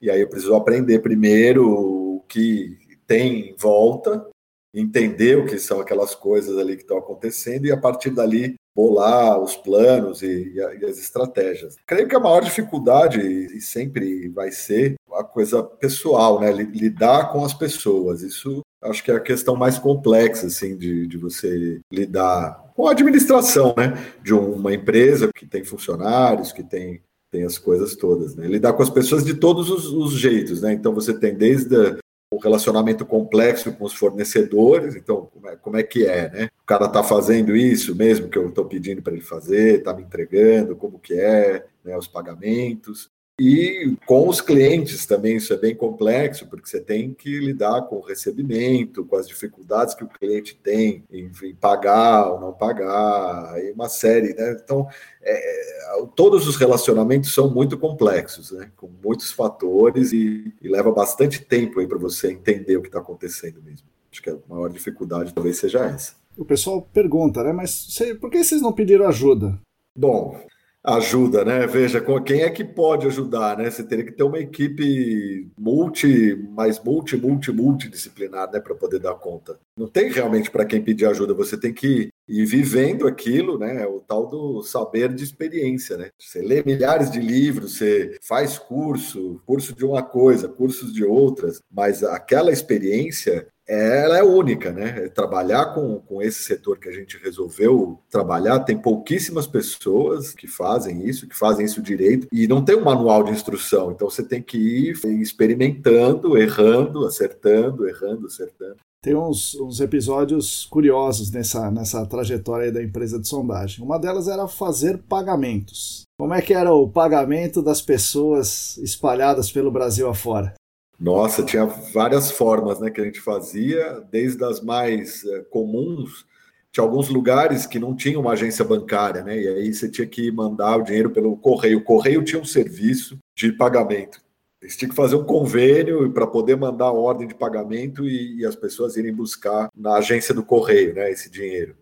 e 0.00 0.10
aí 0.10 0.20
eu 0.20 0.28
preciso 0.28 0.54
aprender 0.54 1.00
primeiro 1.00 1.66
o 1.68 2.20
que 2.28 2.78
tem 3.06 3.50
em 3.50 3.56
volta, 3.56 4.26
entender 4.74 5.38
o 5.38 5.46
que 5.46 5.58
são 5.58 5.80
aquelas 5.80 6.14
coisas 6.14 6.56
ali 6.58 6.76
que 6.76 6.82
estão 6.82 6.98
acontecendo 6.98 7.66
e 7.66 7.72
a 7.72 7.76
partir 7.76 8.10
dali 8.10 8.54
bolar 8.74 9.40
os 9.40 9.56
planos 9.56 10.22
e, 10.22 10.52
e, 10.54 10.84
as 10.84 10.98
estratégias. 10.98 11.76
Creio 11.86 12.08
que 12.08 12.16
a 12.16 12.20
maior 12.20 12.42
dificuldade, 12.42 13.20
e 13.20 13.60
sempre 13.60 14.28
vai 14.28 14.50
ser, 14.50 14.96
a 15.12 15.22
coisa 15.22 15.62
pessoal, 15.62 16.40
né? 16.40 16.50
Lidar 16.52 17.30
com 17.32 17.44
as 17.44 17.54
pessoas. 17.54 18.22
Isso 18.22 18.62
acho 18.82 19.02
que 19.02 19.10
é 19.10 19.14
a 19.14 19.20
questão 19.20 19.54
mais 19.56 19.78
complexa, 19.78 20.46
assim, 20.46 20.76
de, 20.76 21.06
de 21.06 21.16
você 21.16 21.80
lidar 21.90 22.72
com 22.74 22.88
a 22.88 22.90
administração, 22.90 23.74
né? 23.76 23.94
De 24.22 24.34
uma 24.34 24.74
empresa 24.74 25.30
que 25.34 25.46
tem 25.46 25.64
funcionários, 25.64 26.52
que 26.52 26.62
tem 26.62 27.00
tem 27.30 27.42
as 27.42 27.58
coisas 27.58 27.96
todas, 27.96 28.36
né? 28.36 28.46
Lidar 28.46 28.74
com 28.74 28.82
as 28.84 28.90
pessoas 28.90 29.24
de 29.24 29.34
todos 29.34 29.68
os, 29.68 29.86
os 29.86 30.12
jeitos, 30.12 30.62
né? 30.62 30.72
Então 30.72 30.94
você 30.94 31.12
tem 31.12 31.34
desde 31.34 31.96
o 32.34 32.38
relacionamento 32.38 33.06
complexo 33.06 33.72
com 33.72 33.84
os 33.84 33.94
fornecedores, 33.94 34.96
então 34.96 35.28
como 35.32 35.48
é, 35.48 35.56
como 35.56 35.76
é 35.76 35.82
que 35.82 36.06
é, 36.06 36.30
né? 36.30 36.50
O 36.62 36.66
cara 36.66 36.86
está 36.86 37.02
fazendo 37.02 37.54
isso 37.54 37.94
mesmo 37.94 38.28
que 38.28 38.38
eu 38.38 38.48
estou 38.48 38.64
pedindo 38.64 39.02
para 39.02 39.12
ele 39.12 39.22
fazer, 39.22 39.78
está 39.78 39.94
me 39.94 40.02
entregando, 40.02 40.74
como 40.74 40.98
que 40.98 41.14
é, 41.14 41.64
né, 41.84 41.96
os 41.96 42.08
pagamentos. 42.08 43.10
E 43.40 43.96
com 44.06 44.28
os 44.28 44.40
clientes 44.40 45.06
também 45.06 45.36
isso 45.36 45.52
é 45.52 45.56
bem 45.56 45.74
complexo, 45.74 46.46
porque 46.46 46.68
você 46.68 46.80
tem 46.80 47.12
que 47.12 47.40
lidar 47.40 47.82
com 47.82 47.96
o 47.96 48.00
recebimento, 48.00 49.04
com 49.04 49.16
as 49.16 49.26
dificuldades 49.26 49.92
que 49.94 50.04
o 50.04 50.08
cliente 50.08 50.56
tem 50.62 51.04
em, 51.10 51.30
em 51.42 51.54
pagar 51.54 52.30
ou 52.30 52.40
não 52.40 52.52
pagar, 52.52 53.52
aí 53.54 53.72
uma 53.72 53.88
série, 53.88 54.34
né? 54.34 54.56
Então, 54.62 54.86
é, 55.20 56.06
todos 56.14 56.46
os 56.46 56.54
relacionamentos 56.54 57.34
são 57.34 57.52
muito 57.52 57.76
complexos, 57.76 58.52
né? 58.52 58.70
Com 58.76 58.88
muitos 59.02 59.32
fatores 59.32 60.12
e, 60.12 60.54
e 60.62 60.68
leva 60.68 60.92
bastante 60.92 61.44
tempo 61.44 61.80
aí 61.80 61.88
para 61.88 61.98
você 61.98 62.30
entender 62.30 62.76
o 62.76 62.82
que 62.82 62.88
está 62.88 63.00
acontecendo 63.00 63.60
mesmo. 63.60 63.88
Acho 64.12 64.22
que 64.22 64.30
a 64.30 64.38
maior 64.48 64.68
dificuldade 64.68 65.34
talvez 65.34 65.58
seja 65.58 65.84
essa. 65.84 66.14
O 66.38 66.44
pessoal 66.44 66.82
pergunta, 66.82 67.42
né? 67.42 67.52
Mas 67.52 67.98
por 68.20 68.30
que 68.30 68.44
vocês 68.44 68.62
não 68.62 68.72
pediram 68.72 69.08
ajuda? 69.08 69.58
Bom, 69.96 70.40
ajuda, 70.84 71.44
né? 71.44 71.66
Veja, 71.66 72.04
quem 72.24 72.42
é 72.42 72.50
que 72.50 72.62
pode 72.62 73.06
ajudar, 73.06 73.56
né? 73.56 73.70
Você 73.70 73.82
teria 73.82 74.04
que 74.04 74.12
ter 74.12 74.22
uma 74.22 74.38
equipe 74.38 75.48
multi, 75.58 76.36
mais 76.50 76.78
multi, 76.82 77.16
multi, 77.16 77.50
multidisciplinar, 77.50 78.50
né, 78.52 78.60
para 78.60 78.74
poder 78.74 78.98
dar 78.98 79.14
conta. 79.14 79.58
Não 79.76 79.88
tem 79.88 80.10
realmente 80.10 80.50
para 80.50 80.66
quem 80.66 80.82
pedir 80.82 81.06
ajuda, 81.06 81.32
você 81.32 81.56
tem 81.56 81.72
que 81.72 82.10
ir 82.28 82.44
vivendo 82.44 83.06
aquilo, 83.06 83.58
né? 83.58 83.86
O 83.86 84.00
tal 84.00 84.26
do 84.28 84.62
saber 84.62 85.12
de 85.14 85.24
experiência, 85.24 85.96
né? 85.96 86.10
Você 86.18 86.42
lê 86.42 86.62
milhares 86.64 87.10
de 87.10 87.20
livros, 87.20 87.78
você 87.78 88.18
faz 88.22 88.58
curso, 88.58 89.40
curso 89.46 89.74
de 89.74 89.84
uma 89.84 90.02
coisa, 90.02 90.48
cursos 90.48 90.92
de 90.92 91.04
outras, 91.04 91.60
mas 91.70 92.02
aquela 92.02 92.52
experiência 92.52 93.46
ela 93.66 94.18
é 94.18 94.22
única, 94.22 94.70
né? 94.70 95.08
Trabalhar 95.08 95.74
com, 95.74 95.98
com 96.00 96.20
esse 96.20 96.42
setor 96.42 96.78
que 96.78 96.88
a 96.88 96.92
gente 96.92 97.18
resolveu 97.18 97.98
trabalhar, 98.10 98.60
tem 98.60 98.76
pouquíssimas 98.76 99.46
pessoas 99.46 100.32
que 100.34 100.46
fazem 100.46 101.06
isso, 101.06 101.28
que 101.28 101.36
fazem 101.36 101.64
isso 101.64 101.82
direito, 101.82 102.28
e 102.30 102.46
não 102.46 102.64
tem 102.64 102.76
um 102.76 102.84
manual 102.84 103.22
de 103.22 103.30
instrução, 103.30 103.90
então 103.90 104.08
você 104.08 104.22
tem 104.22 104.42
que 104.42 104.58
ir 104.58 105.20
experimentando, 105.20 106.36
errando, 106.36 107.06
acertando, 107.06 107.88
errando, 107.88 108.26
acertando. 108.26 108.76
Tem 109.02 109.14
uns, 109.14 109.54
uns 109.56 109.80
episódios 109.80 110.64
curiosos 110.64 111.30
nessa, 111.30 111.70
nessa 111.70 112.06
trajetória 112.06 112.72
da 112.72 112.82
empresa 112.82 113.20
de 113.20 113.28
sondagem. 113.28 113.84
Uma 113.84 113.98
delas 113.98 114.28
era 114.28 114.48
fazer 114.48 114.96
pagamentos. 114.96 116.04
Como 116.18 116.32
é 116.32 116.40
que 116.40 116.54
era 116.54 116.72
o 116.72 116.88
pagamento 116.88 117.60
das 117.60 117.82
pessoas 117.82 118.78
espalhadas 118.78 119.52
pelo 119.52 119.70
Brasil 119.70 120.08
afora? 120.08 120.54
Nossa, 120.98 121.42
tinha 121.42 121.64
várias 121.66 122.30
formas 122.30 122.78
né, 122.78 122.90
que 122.90 123.00
a 123.00 123.04
gente 123.04 123.20
fazia, 123.20 124.02
desde 124.10 124.44
as 124.44 124.60
mais 124.60 125.24
é, 125.24 125.40
comuns. 125.50 126.26
Tinha 126.70 126.84
alguns 126.84 127.08
lugares 127.08 127.66
que 127.66 127.78
não 127.78 127.94
tinham 127.94 128.20
uma 128.20 128.32
agência 128.32 128.64
bancária, 128.64 129.22
né? 129.22 129.38
E 129.38 129.48
aí 129.48 129.72
você 129.72 129.88
tinha 129.88 130.06
que 130.06 130.30
mandar 130.32 130.76
o 130.76 130.82
dinheiro 130.82 131.10
pelo 131.10 131.36
correio. 131.36 131.78
O 131.78 131.84
correio 131.84 132.24
tinha 132.24 132.40
um 132.40 132.44
serviço 132.44 133.18
de 133.34 133.52
pagamento. 133.52 134.20
Eles 134.60 134.76
tinham 134.76 134.90
que 134.90 134.96
fazer 134.96 135.14
um 135.14 135.24
convênio 135.24 136.10
para 136.12 136.26
poder 136.26 136.56
mandar 136.56 136.86
a 136.86 136.92
ordem 136.92 137.28
de 137.28 137.34
pagamento 137.34 138.08
e, 138.08 138.40
e, 138.40 138.46
as 138.46 138.56
pessoas 138.56 138.96
irem 138.96 139.12
buscar 139.12 139.68
na 139.76 139.96
agência 139.96 140.34
do 140.34 140.42
correio, 140.42 140.94
né? 140.94 141.10
Esse 141.10 141.30
dinheiro. 141.30 141.76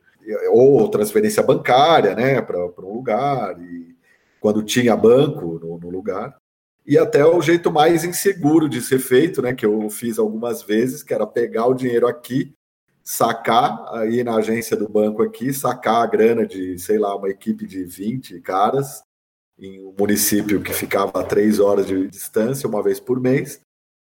Ou 0.50 0.88
transferência 0.88 1.42
bancária, 1.42 2.14
né? 2.14 2.42
Para 2.42 2.66
um 2.66 2.92
lugar. 2.92 3.58
E 3.62 3.94
quando 4.40 4.62
tinha 4.62 4.96
banco 4.96 5.58
no, 5.62 5.78
no 5.78 5.90
lugar 5.90 6.41
e 6.86 6.98
até 6.98 7.24
o 7.24 7.40
jeito 7.40 7.70
mais 7.70 8.04
inseguro 8.04 8.68
de 8.68 8.80
ser 8.80 8.98
feito, 8.98 9.40
né, 9.40 9.54
que 9.54 9.64
eu 9.64 9.88
fiz 9.88 10.18
algumas 10.18 10.62
vezes, 10.62 11.02
que 11.02 11.14
era 11.14 11.26
pegar 11.26 11.66
o 11.66 11.74
dinheiro 11.74 12.06
aqui, 12.06 12.52
sacar 13.04 13.84
aí 13.94 14.22
na 14.22 14.36
agência 14.36 14.76
do 14.76 14.88
banco 14.88 15.22
aqui, 15.22 15.52
sacar 15.52 16.02
a 16.02 16.06
grana 16.06 16.46
de, 16.46 16.78
sei 16.78 16.98
lá, 16.98 17.16
uma 17.16 17.28
equipe 17.28 17.66
de 17.66 17.84
20 17.84 18.40
caras 18.40 19.02
em 19.58 19.84
um 19.84 19.94
município 19.98 20.60
que 20.60 20.72
ficava 20.72 21.20
a 21.20 21.24
três 21.24 21.60
horas 21.60 21.86
de 21.86 22.08
distância, 22.08 22.68
uma 22.68 22.82
vez 22.82 22.98
por 22.98 23.20
mês, 23.20 23.60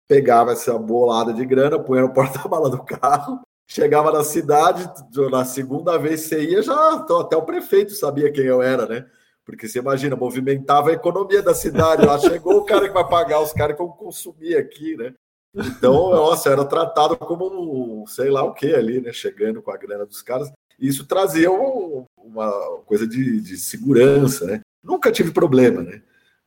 pegava 0.09 0.53
essa 0.53 0.79
bolada 0.79 1.33
de 1.33 1.45
grana, 1.45 1.79
punha 1.79 2.03
no 2.03 2.13
porta-mala 2.15 2.71
do 2.71 2.83
carro, 2.83 3.41
chegava 3.67 4.11
na 4.13 4.25
cidade, 4.25 4.91
na 5.31 5.45
segunda 5.45 5.99
vez 5.99 6.23
você 6.23 6.45
ia, 6.45 6.63
já 6.63 7.05
até 7.21 7.37
o 7.37 7.43
prefeito 7.43 7.93
sabia 7.93 8.33
quem 8.33 8.45
eu 8.45 8.63
era, 8.63 8.87
né? 8.87 9.07
Porque 9.45 9.69
você 9.69 9.79
imagina, 9.79 10.17
movimentava 10.17 10.91
a 10.91 10.95
economia 10.95 11.43
da 11.43 11.55
cidade. 11.55 12.07
Lá 12.07 12.19
chegou 12.19 12.59
o 12.59 12.65
cara 12.65 12.87
que 12.87 12.95
vai 12.95 13.09
pagar 13.09 13.41
os 13.41 13.53
caras 13.53 13.77
que 13.77 13.83
vão 13.83 13.91
consumir 13.91 14.57
aqui, 14.57 14.97
né? 14.97 15.15
Então, 15.55 16.11
nossa, 16.11 16.49
era 16.49 16.65
tratado 16.65 17.17
como 17.17 18.05
sei 18.07 18.31
lá 18.31 18.43
o 18.43 18.55
que 18.55 18.75
ali, 18.75 19.01
né? 19.01 19.13
Chegando 19.13 19.61
com 19.61 19.71
a 19.71 19.77
grana 19.77 20.07
dos 20.07 20.23
caras. 20.23 20.51
Isso 20.79 21.07
trazia 21.07 21.51
um, 21.51 22.05
uma 22.17 22.51
coisa 22.87 23.07
de, 23.07 23.41
de 23.41 23.57
segurança, 23.57 24.47
né? 24.47 24.61
Nunca 24.83 25.13
tive 25.13 25.31
problema, 25.31 25.83
né? 25.83 26.03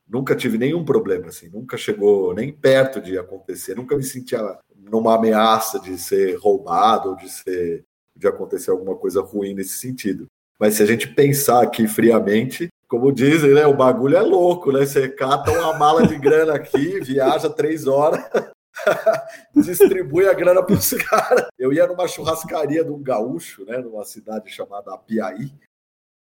Nunca 0.08 0.34
tive 0.34 0.58
nenhum 0.58 0.84
problema, 0.84 1.28
assim. 1.28 1.48
Nunca 1.48 1.76
chegou 1.76 2.34
nem 2.34 2.52
perto 2.52 3.00
de 3.00 3.18
acontecer. 3.18 3.74
Nunca 3.74 3.96
me 3.96 4.02
sentia 4.02 4.58
numa 4.74 5.14
ameaça 5.14 5.80
de 5.80 5.98
ser 5.98 6.36
roubado 6.36 7.10
ou 7.10 7.16
de 7.16 7.28
ser 7.28 7.84
de 8.16 8.26
acontecer 8.26 8.70
alguma 8.70 8.96
coisa 8.96 9.20
ruim 9.20 9.54
nesse 9.54 9.76
sentido. 9.76 10.26
Mas 10.58 10.74
se 10.74 10.82
a 10.82 10.86
gente 10.86 11.08
pensar 11.08 11.62
aqui 11.62 11.86
friamente, 11.86 12.68
como 12.88 13.12
dizem, 13.12 13.52
né? 13.52 13.66
O 13.66 13.76
bagulho 13.76 14.16
é 14.16 14.22
louco, 14.22 14.72
né? 14.72 14.86
Você 14.86 15.08
cata 15.08 15.50
uma 15.50 15.74
mala 15.74 16.06
de 16.06 16.16
grana 16.16 16.54
aqui, 16.54 17.00
viaja 17.04 17.50
três 17.50 17.86
horas, 17.86 18.24
distribui 19.54 20.26
a 20.26 20.32
grana 20.32 20.62
para 20.62 20.74
os 20.74 20.90
caras. 20.90 21.46
Eu 21.58 21.72
ia 21.72 21.86
numa 21.86 22.06
churrascaria 22.06 22.84
de 22.84 22.90
um 22.90 23.02
gaúcho, 23.02 23.64
né? 23.64 23.78
Numa 23.78 24.04
cidade 24.04 24.50
chamada 24.50 24.94
Apiaí. 24.94 25.52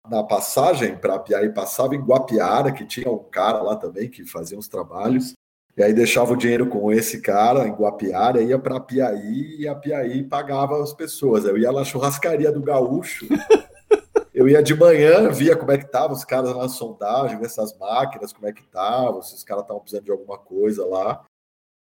Na 0.09 0.23
passagem 0.23 0.97
para 0.97 1.15
Apiaí 1.15 1.51
passava 1.53 1.95
em 1.95 2.01
Guapiara, 2.01 2.71
que 2.71 2.85
tinha 2.85 3.09
um 3.09 3.23
cara 3.23 3.61
lá 3.61 3.75
também 3.75 4.09
que 4.09 4.25
fazia 4.25 4.57
uns 4.57 4.67
trabalhos. 4.67 5.33
E 5.77 5.83
aí 5.83 5.93
deixava 5.93 6.33
o 6.33 6.37
dinheiro 6.37 6.67
com 6.67 6.91
esse 6.91 7.21
cara 7.21 7.67
em 7.67 7.73
Guapiara, 7.73 8.41
ia 8.41 8.57
para 8.57 8.77
Apiaí 8.77 9.57
e 9.59 9.67
Apiaí 9.67 10.23
pagava 10.23 10.81
as 10.81 10.93
pessoas. 10.93 11.43
Eu 11.43 11.57
ia 11.57 11.71
na 11.71 11.83
churrascaria 11.83 12.51
do 12.51 12.61
gaúcho. 12.61 13.27
Eu 14.35 14.49
ia 14.49 14.61
de 14.61 14.75
manhã, 14.75 15.29
via 15.29 15.55
como 15.55 15.71
é 15.71 15.77
que 15.77 15.85
estavam 15.85 16.13
os 16.13 16.25
caras 16.25 16.53
na 16.53 16.67
sondagem, 16.67 17.39
essas 17.41 17.75
máquinas, 17.77 18.33
como 18.33 18.45
é 18.45 18.51
que 18.51 18.59
estavam, 18.59 19.21
se 19.21 19.33
os 19.33 19.45
caras 19.45 19.63
estavam 19.63 19.81
precisando 19.81 20.03
de 20.03 20.11
alguma 20.11 20.37
coisa 20.37 20.85
lá. 20.85 21.23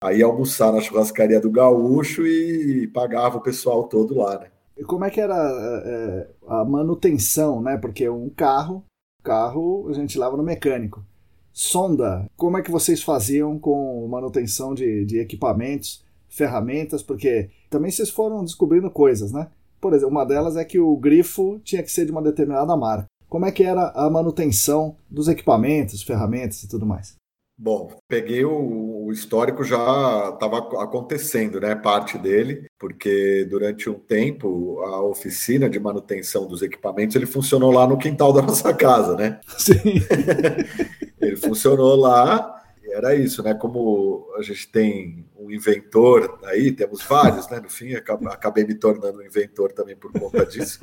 Aí 0.03 0.21
almoçar 0.21 0.73
na 0.73 0.81
churrascaria 0.81 1.39
do 1.39 1.49
Gaúcho 1.49 2.27
e 2.27 2.89
pagava 2.89 3.37
o 3.37 3.41
pessoal 3.41 3.87
todo 3.87 4.17
lá, 4.17 4.37
né? 4.37 4.51
E 4.77 4.83
como 4.83 5.05
é 5.05 5.09
que 5.09 5.21
era 5.21 5.33
é, 5.33 6.27
a 6.45 6.65
manutenção, 6.65 7.61
né? 7.61 7.77
Porque 7.77 8.09
um 8.09 8.29
carro, 8.29 8.83
carro 9.23 9.87
a 9.87 9.93
gente 9.93 10.17
lava 10.19 10.35
no 10.35 10.43
mecânico. 10.43 11.05
Sonda, 11.53 12.29
como 12.35 12.57
é 12.57 12.61
que 12.61 12.71
vocês 12.71 13.01
faziam 13.01 13.57
com 13.57 14.05
manutenção 14.09 14.73
de, 14.73 15.05
de 15.05 15.19
equipamentos, 15.19 16.03
ferramentas? 16.27 17.01
Porque 17.01 17.49
também 17.69 17.91
vocês 17.91 18.09
foram 18.09 18.43
descobrindo 18.43 18.91
coisas, 18.91 19.31
né? 19.31 19.47
Por 19.81 19.93
exemplo, 19.93 20.11
uma 20.11 20.25
delas 20.25 20.55
é 20.55 20.63
que 20.63 20.79
o 20.79 20.95
grifo 20.95 21.59
tinha 21.63 21.81
que 21.81 21.91
ser 21.91 22.05
de 22.05 22.11
uma 22.11 22.21
determinada 22.21 22.77
marca. 22.77 23.07
Como 23.27 23.45
é 23.45 23.51
que 23.51 23.63
era 23.63 23.91
a 23.95 24.09
manutenção 24.09 24.95
dos 25.09 25.27
equipamentos, 25.27 26.03
ferramentas 26.03 26.63
e 26.63 26.69
tudo 26.69 26.85
mais? 26.85 27.15
Bom, 27.57 27.91
peguei 28.07 28.43
o, 28.43 29.05
o 29.05 29.11
histórico 29.11 29.63
já 29.63 30.31
estava 30.33 30.57
acontecendo, 30.83 31.59
né? 31.59 31.75
Parte 31.75 32.17
dele, 32.17 32.65
porque 32.79 33.45
durante 33.49 33.89
um 33.89 33.93
tempo 33.93 34.81
a 34.81 35.01
oficina 35.03 35.69
de 35.69 35.79
manutenção 35.79 36.47
dos 36.47 36.61
equipamentos 36.61 37.15
ele 37.15 37.27
funcionou 37.27 37.71
lá 37.71 37.85
no 37.85 37.97
quintal 37.97 38.33
da 38.33 38.41
nossa 38.43 38.73
casa, 38.73 39.15
né? 39.15 39.39
Sim. 39.57 40.01
ele 41.21 41.35
funcionou 41.35 41.95
lá 41.95 42.60
era 42.91 43.15
isso, 43.15 43.41
né? 43.41 43.53
Como 43.53 44.31
a 44.37 44.41
gente 44.41 44.69
tem 44.71 45.25
um 45.37 45.49
inventor 45.49 46.39
aí, 46.43 46.71
temos 46.71 47.03
vários, 47.03 47.49
né? 47.49 47.59
No 47.59 47.69
fim, 47.69 47.93
acabei 47.93 48.65
me 48.65 48.75
tornando 48.75 49.19
um 49.19 49.25
inventor 49.25 49.71
também 49.71 49.95
por 49.95 50.11
conta 50.11 50.45
disso. 50.45 50.79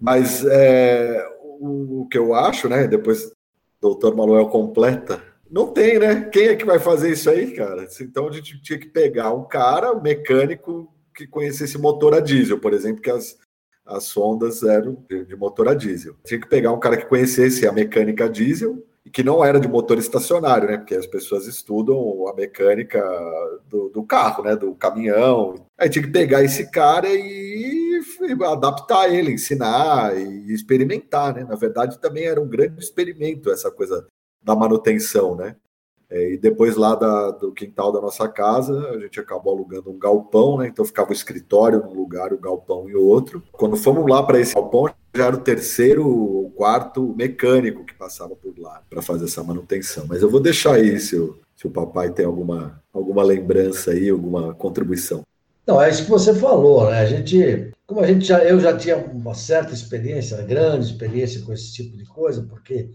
Mas 0.00 0.44
é, 0.44 1.26
o, 1.60 2.06
que 2.10 2.18
eu 2.18 2.34
acho, 2.34 2.68
né? 2.68 2.86
Depois 2.86 3.26
o 3.26 3.32
doutor 3.80 4.14
Manuel 4.14 4.48
completa. 4.48 5.22
Não 5.50 5.68
tem, 5.68 5.98
né? 5.98 6.28
Quem 6.30 6.48
é 6.48 6.56
que 6.56 6.64
vai 6.64 6.78
fazer 6.78 7.10
isso 7.10 7.30
aí, 7.30 7.52
cara? 7.52 7.86
Então 8.00 8.28
a 8.28 8.32
gente 8.32 8.60
tinha 8.60 8.78
que 8.78 8.88
pegar 8.88 9.32
um 9.32 9.44
cara, 9.44 9.92
um 9.92 10.00
mecânico 10.00 10.92
que 11.14 11.26
conhecesse 11.26 11.78
motor 11.78 12.14
a 12.14 12.20
diesel, 12.20 12.60
por 12.60 12.72
exemplo, 12.72 13.02
que 13.02 13.10
as, 13.10 13.36
as 13.84 14.04
sondas 14.04 14.62
eram 14.62 15.04
de, 15.08 15.24
de 15.24 15.34
motor 15.34 15.68
a 15.68 15.74
diesel. 15.74 16.14
Tinha 16.24 16.40
que 16.40 16.48
pegar 16.48 16.72
um 16.72 16.78
cara 16.78 16.96
que 16.96 17.06
conhecesse 17.06 17.66
a 17.66 17.72
mecânica 17.72 18.28
diesel 18.28 18.84
e 19.08 19.10
que 19.10 19.22
não 19.22 19.42
era 19.42 19.58
de 19.58 19.66
motor 19.66 19.96
estacionário, 19.96 20.68
né? 20.68 20.76
Porque 20.76 20.94
as 20.94 21.06
pessoas 21.06 21.46
estudam 21.46 22.28
a 22.28 22.34
mecânica 22.34 23.02
do, 23.66 23.88
do 23.88 24.04
carro, 24.04 24.44
né? 24.44 24.54
Do 24.54 24.74
caminhão. 24.74 25.54
Aí 25.78 25.88
tinha 25.88 26.04
que 26.04 26.10
pegar 26.10 26.44
esse 26.44 26.70
cara 26.70 27.08
e, 27.08 28.02
e 28.20 28.44
adaptar 28.44 29.10
ele, 29.10 29.32
ensinar 29.32 30.14
e 30.14 30.52
experimentar, 30.52 31.34
né? 31.34 31.42
Na 31.42 31.56
verdade, 31.56 31.98
também 31.98 32.26
era 32.26 32.38
um 32.38 32.46
grande 32.46 32.78
experimento 32.78 33.50
essa 33.50 33.70
coisa 33.70 34.06
da 34.42 34.54
manutenção, 34.54 35.34
né? 35.34 35.56
É, 36.10 36.32
e 36.32 36.38
depois 36.38 36.74
lá 36.76 36.94
da, 36.94 37.30
do 37.32 37.52
quintal 37.52 37.92
da 37.92 38.00
nossa 38.00 38.26
casa, 38.26 38.90
a 38.90 38.98
gente 38.98 39.20
acabou 39.20 39.52
alugando 39.52 39.90
um 39.90 39.98
galpão, 39.98 40.58
né? 40.58 40.68
Então 40.68 40.84
ficava 40.84 41.10
o 41.10 41.12
escritório 41.12 41.80
num 41.80 41.92
lugar, 41.92 42.32
o 42.32 42.38
galpão 42.38 42.88
em 42.88 42.94
outro. 42.94 43.42
Quando 43.52 43.76
fomos 43.76 44.10
lá 44.10 44.22
para 44.22 44.40
esse 44.40 44.54
galpão, 44.54 44.88
já 45.14 45.26
era 45.26 45.36
o 45.36 45.40
terceiro 45.40 46.08
ou 46.08 46.50
quarto 46.50 47.14
mecânico 47.14 47.84
que 47.84 47.94
passava 47.94 48.34
por 48.34 48.58
lá 48.58 48.82
para 48.88 49.02
fazer 49.02 49.26
essa 49.26 49.44
manutenção. 49.44 50.06
Mas 50.08 50.22
eu 50.22 50.30
vou 50.30 50.40
deixar 50.40 50.74
aí 50.74 50.98
se 50.98 51.16
o, 51.16 51.38
se 51.54 51.66
o 51.66 51.70
papai 51.70 52.10
tem 52.10 52.24
alguma, 52.24 52.82
alguma 52.92 53.22
lembrança 53.22 53.90
aí, 53.90 54.08
alguma 54.08 54.54
contribuição. 54.54 55.22
Não, 55.66 55.82
é 55.82 55.90
isso 55.90 56.04
que 56.04 56.10
você 56.10 56.34
falou, 56.34 56.88
né? 56.90 57.00
A 57.00 57.04
gente, 57.04 57.70
como 57.86 58.00
a 58.00 58.06
gente 58.06 58.24
já, 58.24 58.42
eu 58.42 58.58
já 58.58 58.74
tinha 58.74 58.96
uma 58.96 59.34
certa 59.34 59.74
experiência, 59.74 60.40
grande 60.40 60.86
experiência 60.86 61.42
com 61.42 61.52
esse 61.52 61.74
tipo 61.74 61.94
de 61.94 62.06
coisa, 62.06 62.42
porque 62.48 62.88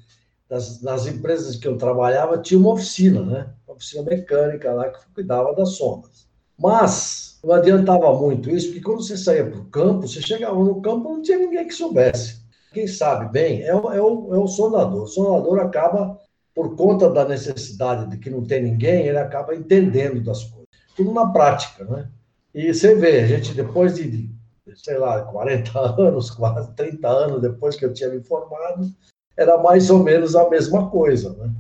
nas, 0.54 0.82
nas 0.84 1.08
empresas 1.08 1.56
que 1.56 1.68
eu 1.68 1.78
trabalhava 1.78 2.38
tinha 2.38 2.60
uma 2.60 2.74
oficina, 2.74 3.24
né? 3.26 3.50
Uma 3.68 3.76
oficina 3.76 4.04
mecânica 4.04 4.72
lá 4.72 4.90
que 4.90 5.00
cuidava 5.16 5.56
das 5.56 5.78
sondas. 5.78 6.28
Mas 6.58 7.40
não 7.44 7.56
adiantava 7.56 8.14
muito 8.14 8.52
isso, 8.52 8.68
porque 8.68 8.82
quando 8.82 9.02
você 9.02 9.18
saía 9.18 9.50
para 9.50 9.60
o 9.60 9.66
campo, 9.66 10.08
você 10.08 10.22
chegava 10.22 10.56
no 10.56 10.80
campo 10.80 11.10
não 11.10 11.22
tinha 11.24 11.40
ninguém 11.40 11.68
que 11.68 11.74
soubesse. 11.74 12.44
Quem 12.72 12.88
sabe 12.88 13.32
bem 13.32 13.64
é, 13.64 13.70
é, 13.70 13.76
o, 13.76 14.34
é 14.34 14.38
o 14.38 14.48
sondador. 14.48 15.04
O 15.04 15.08
sondador 15.08 15.60
acaba, 15.60 16.20
por 16.54 16.76
conta 16.76 17.10
da 17.10 17.28
necessidade 17.28 18.12
de 18.12 18.18
que 18.18 18.30
não 18.30 18.46
tem 18.46 18.62
ninguém, 18.62 19.08
ele 19.08 19.18
acaba 19.18 19.56
entendendo 19.56 20.24
das 20.24 20.44
coisas. 20.44 20.68
Tudo 20.96 21.12
na 21.12 21.32
prática, 21.32 21.84
né? 21.86 22.08
E 22.54 22.72
você 22.72 22.94
vê, 22.94 23.22
a 23.22 23.28
gente, 23.28 23.56
depois 23.56 23.96
de, 23.96 24.30
sei 24.76 25.00
lá, 25.00 25.24
40 25.24 25.80
anos, 26.00 26.30
quase 26.30 26.72
30 26.76 27.08
anos 27.08 27.42
depois 27.42 27.76
que 27.76 27.86
eu 27.86 27.94
tinha 27.94 28.10
me 28.10 28.22
formado, 28.22 28.94
era 29.36 29.58
mais 29.58 29.90
ou 29.90 30.04
menos 30.04 30.36
a 30.36 30.50
mesma 30.50 30.90
coisa, 30.90 31.34
né? 31.34 31.52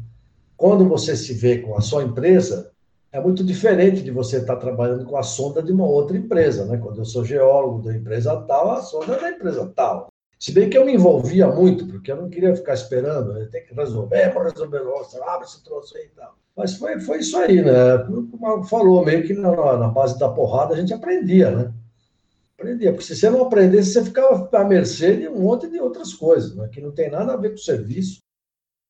Quando 0.56 0.88
você 0.88 1.16
se 1.16 1.34
vê 1.34 1.58
com 1.58 1.78
a 1.78 1.82
sua 1.82 2.04
empresa, 2.04 2.72
é 3.12 3.20
muito 3.20 3.44
diferente 3.44 4.02
de 4.02 4.12
você 4.12 4.38
estar 4.38 4.56
trabalhando 4.56 5.06
com 5.06 5.18
a 5.18 5.24
sonda 5.24 5.62
de 5.62 5.72
uma 5.72 5.86
outra 5.86 6.18
empresa, 6.18 6.66
né? 6.66 6.78
Quando 6.78 7.00
eu 7.00 7.06
sou 7.06 7.24
geólogo 7.24 7.84
da 7.84 7.96
empresa 7.96 8.36
tal, 8.48 8.72
a 8.72 8.82
sonda 8.82 9.14
é 9.14 9.22
da 9.22 9.30
empresa 9.30 9.72
tal. 9.76 10.08
Se 10.40 10.52
bem 10.52 10.70
que 10.70 10.78
eu 10.78 10.86
me 10.86 10.94
envolvia 10.94 11.48
muito, 11.48 11.88
porque 11.88 12.12
eu 12.12 12.18
não 12.18 12.30
queria 12.30 12.56
ficar 12.56 12.74
esperando, 12.74 13.38
eu 13.38 13.50
tenho 13.50 13.66
que 13.66 13.74
resolver, 13.74 14.34
vou 14.34 14.44
resolver, 14.44 14.84
nossa, 14.84 15.24
abre 15.26 15.46
esse 15.46 15.64
troço 15.64 15.96
aí 15.96 16.06
e 16.06 16.10
tal. 16.10 16.36
Mas 16.56 16.76
foi, 16.76 17.00
foi 17.00 17.20
isso 17.20 17.38
aí, 17.38 17.62
né? 17.62 17.98
Como 18.00 18.60
o 18.60 18.64
falou, 18.64 19.06
meio 19.06 19.24
que 19.26 19.34
na, 19.34 19.78
na, 19.78 19.88
base 19.88 20.20
da 20.20 20.30
porrada 20.30 20.74
a 20.74 20.78
gente 20.78 20.94
aprendia, 20.94 21.50
né? 21.50 21.74
Aprendia, 22.64 22.92
porque 22.92 23.06
se 23.06 23.16
você 23.16 23.30
não 23.30 23.44
aprendesse, 23.44 23.94
você 23.94 24.06
ficava 24.06 24.50
à 24.52 24.64
mercê 24.64 25.18
de 25.18 25.28
um 25.28 25.42
monte 25.42 25.68
de 25.68 25.80
outras 25.80 26.14
coisas, 26.14 26.56
né? 26.56 26.70
Que 26.70 26.82
não 26.82 26.92
tem 26.92 27.12
nada 27.12 27.34
a 27.34 27.38
ver 27.38 27.50
com 27.50 27.56
o 27.56 27.60
serviço, 27.60 28.20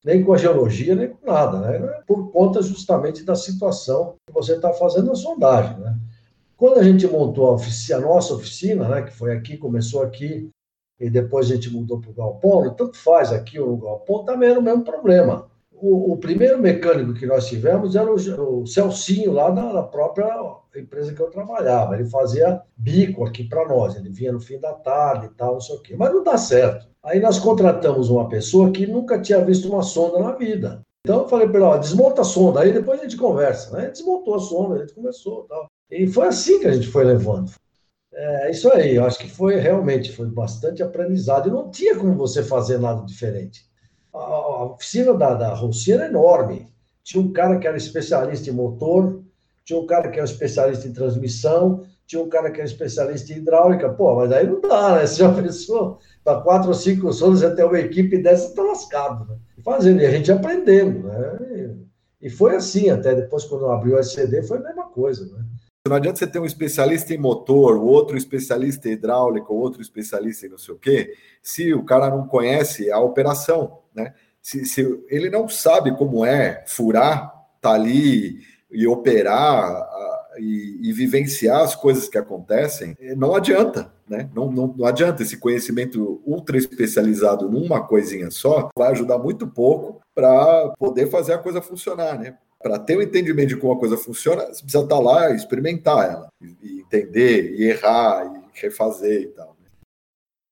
nem 0.06 0.24
com 0.24 0.34
a 0.34 0.38
geologia, 0.38 0.96
nem 0.96 1.10
com 1.10 1.26
nada, 1.26 1.60
né? 1.60 1.80
Por 2.06 2.32
conta 2.32 2.62
justamente 2.62 3.24
da 3.24 3.36
situação 3.36 4.16
que 4.28 4.34
você 4.34 4.54
está 4.54 4.72
fazendo 4.74 5.12
a 5.12 5.16
sondagem, 5.16 5.80
né? 5.80 5.98
Quando 6.56 6.80
a 6.80 6.84
gente 6.84 7.08
montou 7.08 7.48
a, 7.48 7.54
oficina, 7.54 7.98
a 7.98 8.02
nossa 8.02 8.34
oficina, 8.36 8.88
né, 8.88 9.02
que 9.02 9.12
foi 9.12 9.36
aqui, 9.36 9.58
começou 9.58 10.02
aqui, 10.02 10.50
e 11.00 11.10
depois 11.10 11.52
a 11.52 11.56
gente 11.56 11.70
mudou 11.70 12.00
para 12.00 12.12
o 12.12 12.14
Galpão, 12.14 12.74
tanto 12.76 12.98
faz 12.98 13.34
aqui 13.34 13.60
ou 13.60 13.72
no 13.72 13.78
Galpão, 13.78 14.24
também 14.24 14.50
era 14.50 14.60
o 14.60 14.64
mesmo 14.64 14.84
problema. 14.84 15.50
O, 15.86 16.14
o, 16.14 16.18
primeiro 16.18 16.62
mecânico 16.62 17.14
que 17.14 17.26
nós 17.26 17.46
tivemos 17.46 17.94
era 17.94 18.10
o, 18.10 18.62
o 18.62 18.66
Celcinho, 18.66 19.34
lá 19.34 19.52
na, 19.52 19.74
na, 19.74 19.84
própria 19.84 20.34
empresa 20.78 21.14
que 21.14 21.20
eu 21.20 21.30
trabalhava. 21.30 21.96
Ele 21.96 22.06
fazia 22.06 22.62
bico 22.78 23.26
aqui 23.26 23.44
para 23.44 23.68
nós, 23.68 23.94
ele 23.98 24.10
vinha 24.10 24.32
no 24.32 24.40
fim 24.40 24.58
da 24.58 24.72
tarde 24.72 25.26
e 25.26 25.30
tal, 25.32 25.56
não 25.56 25.60
sei 25.60 25.76
o 25.76 25.82
quê. 25.82 25.94
Mas 25.98 26.14
não 26.14 26.24
dá 26.24 26.38
certo. 26.38 26.88
Aí 27.04 27.20
nós 27.20 27.38
contratamos 27.38 28.10
uma 28.10 28.30
pessoa 28.30 28.72
que 28.72 28.88
nunca 28.88 29.20
tinha 29.20 29.44
visto 29.44 29.68
uma 29.68 29.84
sonda 29.84 30.20
na 30.20 30.32
vida. 30.32 30.82
Então 31.06 31.24
eu 31.24 31.28
falei 31.28 31.50
para 31.50 31.58
ele, 31.58 31.66
ó, 31.66 31.76
desmonta 31.76 32.22
a 32.22 32.24
sonda, 32.24 32.62
aí 32.62 32.72
depois 32.72 33.02
a 33.02 33.04
gente 33.04 33.18
conversa. 33.18 33.76
Né? 33.76 33.90
Desmontou 33.90 34.36
a 34.36 34.40
sonda, 34.40 34.76
a 34.76 34.80
gente 34.80 34.94
começou 34.94 35.44
tal. 35.50 35.68
E 35.92 36.08
foi 36.08 36.28
assim 36.28 36.62
que 36.62 36.68
a 36.68 36.72
gente 36.72 36.88
foi 36.88 37.04
levando. 37.04 37.52
É 38.14 38.52
isso 38.52 38.72
aí, 38.72 38.96
eu 38.96 39.04
acho 39.04 39.20
que 39.20 39.30
foi 39.30 39.58
realmente, 39.58 40.14
foi 40.14 40.28
bastante 40.28 40.82
aprendizado. 40.82 41.50
E 41.50 41.52
não 41.52 41.70
tinha 41.70 41.98
como 41.98 42.16
você 42.16 42.42
fazer 42.42 42.78
nada 42.78 43.06
diferente. 43.06 43.66
A, 44.14 44.18
a 44.18 44.66
oficina 44.66 45.14
da, 45.14 45.34
da 45.34 45.54
Rossi 45.54 45.92
era 45.92 46.08
enorme. 46.08 46.70
Tinha 47.04 47.22
um 47.22 47.34
cara 47.34 47.58
que 47.58 47.68
era 47.68 47.76
especialista 47.76 48.50
em 48.50 48.54
motor, 48.54 49.24
tinha 49.66 49.80
um 49.80 49.86
cara 49.86 50.10
que 50.10 50.18
era 50.18 50.26
especialista 50.26 50.88
em 50.88 50.94
transmissão, 50.94 51.84
tinha 52.06 52.22
um 52.22 52.30
cara 52.30 52.52
que 52.52 52.60
era 52.60 52.70
especialista 52.70 53.34
em 53.34 53.38
hidráulica. 53.38 53.90
Pô, 53.90 54.16
mas 54.16 54.32
aí 54.32 54.48
não 54.48 54.62
dá, 54.62 54.96
né? 54.96 55.08
Você 55.08 55.16
já 55.16 55.34
pensou? 55.34 56.00
Para 56.24 56.42
quatro 56.42 56.70
ou 56.70 56.74
cinco 56.74 57.08
você 57.08 57.56
tem 57.56 57.66
uma 57.66 57.80
equipe 57.80 58.22
dessa, 58.22 58.54
tá 58.54 58.62
lascado, 58.62 59.26
né? 59.26 59.38
Fazendo, 59.64 60.02
e 60.02 60.06
a 60.06 60.12
gente 60.12 60.32
aprendendo, 60.32 61.08
né? 61.08 61.76
E 62.22 62.30
foi 62.30 62.56
assim, 62.56 62.90
até 62.90 63.14
depois, 63.16 63.44
quando 63.44 63.70
abriu 63.70 63.96
o 63.96 64.00
SCD, 64.00 64.44
foi 64.44 64.58
a 64.58 64.62
mesma 64.62 64.84
coisa, 64.84 65.26
né? 65.26 65.44
Não 65.86 65.98
adianta 65.98 66.18
você 66.18 66.28
ter 66.28 66.40
um 66.40 66.46
especialista 66.46 67.14
em 67.14 67.18
motor, 67.18 67.76
outro 67.76 68.16
especialista 68.16 68.88
em 68.88 68.94
hidráulica, 68.94 69.52
outro 69.52 69.82
especialista 69.82 70.46
em 70.46 70.50
não 70.50 70.58
sei 70.58 70.74
o 70.74 70.78
quê, 70.78 71.14
se 71.42 71.74
o 71.74 71.84
cara 71.84 72.10
não 72.10 72.26
conhece 72.26 72.90
a 72.90 73.00
operação, 73.02 73.80
né? 73.96 74.14
Se, 74.42 74.66
se 74.66 75.04
ele 75.08 75.30
não 75.30 75.48
sabe 75.48 75.96
como 75.96 76.26
é 76.26 76.64
furar, 76.68 77.34
tá 77.62 77.72
ali 77.72 78.40
e 78.70 78.86
operar, 78.88 79.88
e, 80.38 80.90
e, 80.90 80.94
vivenciar 80.94 81.62
as 81.62 81.76
coisas 81.76 82.08
que 82.08 82.18
acontecem, 82.18 82.98
não 83.16 83.36
adianta, 83.36 83.92
né? 84.08 84.30
Não, 84.34 84.52
não, 84.52 84.68
não 84.68 84.86
adianta 84.86 85.24
esse 85.24 85.38
conhecimento 85.38 86.22
ultra 86.26 86.58
especializado 86.58 87.50
numa 87.50 87.86
coisinha 87.86 88.32
só, 88.32 88.70
vai 88.76 88.92
ajudar 88.92 89.18
muito 89.18 89.48
pouco 89.48 90.02
para 90.14 90.70
poder 90.78 91.08
fazer 91.10 91.34
a 91.34 91.38
coisa 91.38 91.62
funcionar, 91.62 92.20
né? 92.20 92.38
Para 92.62 92.80
ter 92.80 92.96
o 92.96 93.00
um 93.00 93.02
entendimento 93.02 93.50
de 93.50 93.58
como 93.58 93.74
a 93.74 93.80
coisa 93.80 93.98
funciona, 93.98 94.44
você 94.46 94.64
precisa 94.64 94.84
estar 94.84 94.96
tá 94.96 95.00
lá 95.00 95.32
experimentar 95.32 96.10
ela, 96.10 96.30
e 96.42 96.80
entender, 96.80 97.56
e 97.56 97.64
errar, 97.66 98.26
e 98.26 98.60
refazer 98.60 99.22
e 99.22 99.28
tal. 99.28 99.53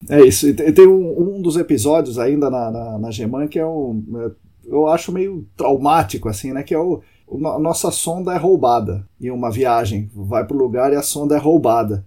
É 0.10 0.22
isso. 0.22 0.54
Tem 0.54 0.88
um, 0.88 1.38
um 1.38 1.42
dos 1.42 1.56
episódios 1.58 2.18
ainda 2.18 2.50
na, 2.50 2.72
na, 2.72 3.00
na 3.00 3.12
Geman 3.12 3.48
que 3.48 3.60
é 3.60 3.66
um. 3.66 4.04
É, 4.18 4.32
eu 4.66 4.88
acho 4.88 5.12
meio 5.12 5.46
traumático, 5.56 6.30
assim, 6.30 6.52
né? 6.54 6.64
Que 6.64 6.74
é 6.74 6.80
o 6.80 7.02
a 7.46 7.60
nossa 7.60 7.90
sonda 7.92 8.34
é 8.34 8.38
roubada 8.38 9.08
em 9.20 9.32
uma 9.32 9.50
viagem. 9.50 10.10
Vai 10.14 10.46
para 10.46 10.56
o 10.56 10.60
lugar 10.60 10.92
e 10.92 10.96
a 10.96 11.02
sonda 11.02 11.36
é 11.36 11.40
roubada. 11.40 12.06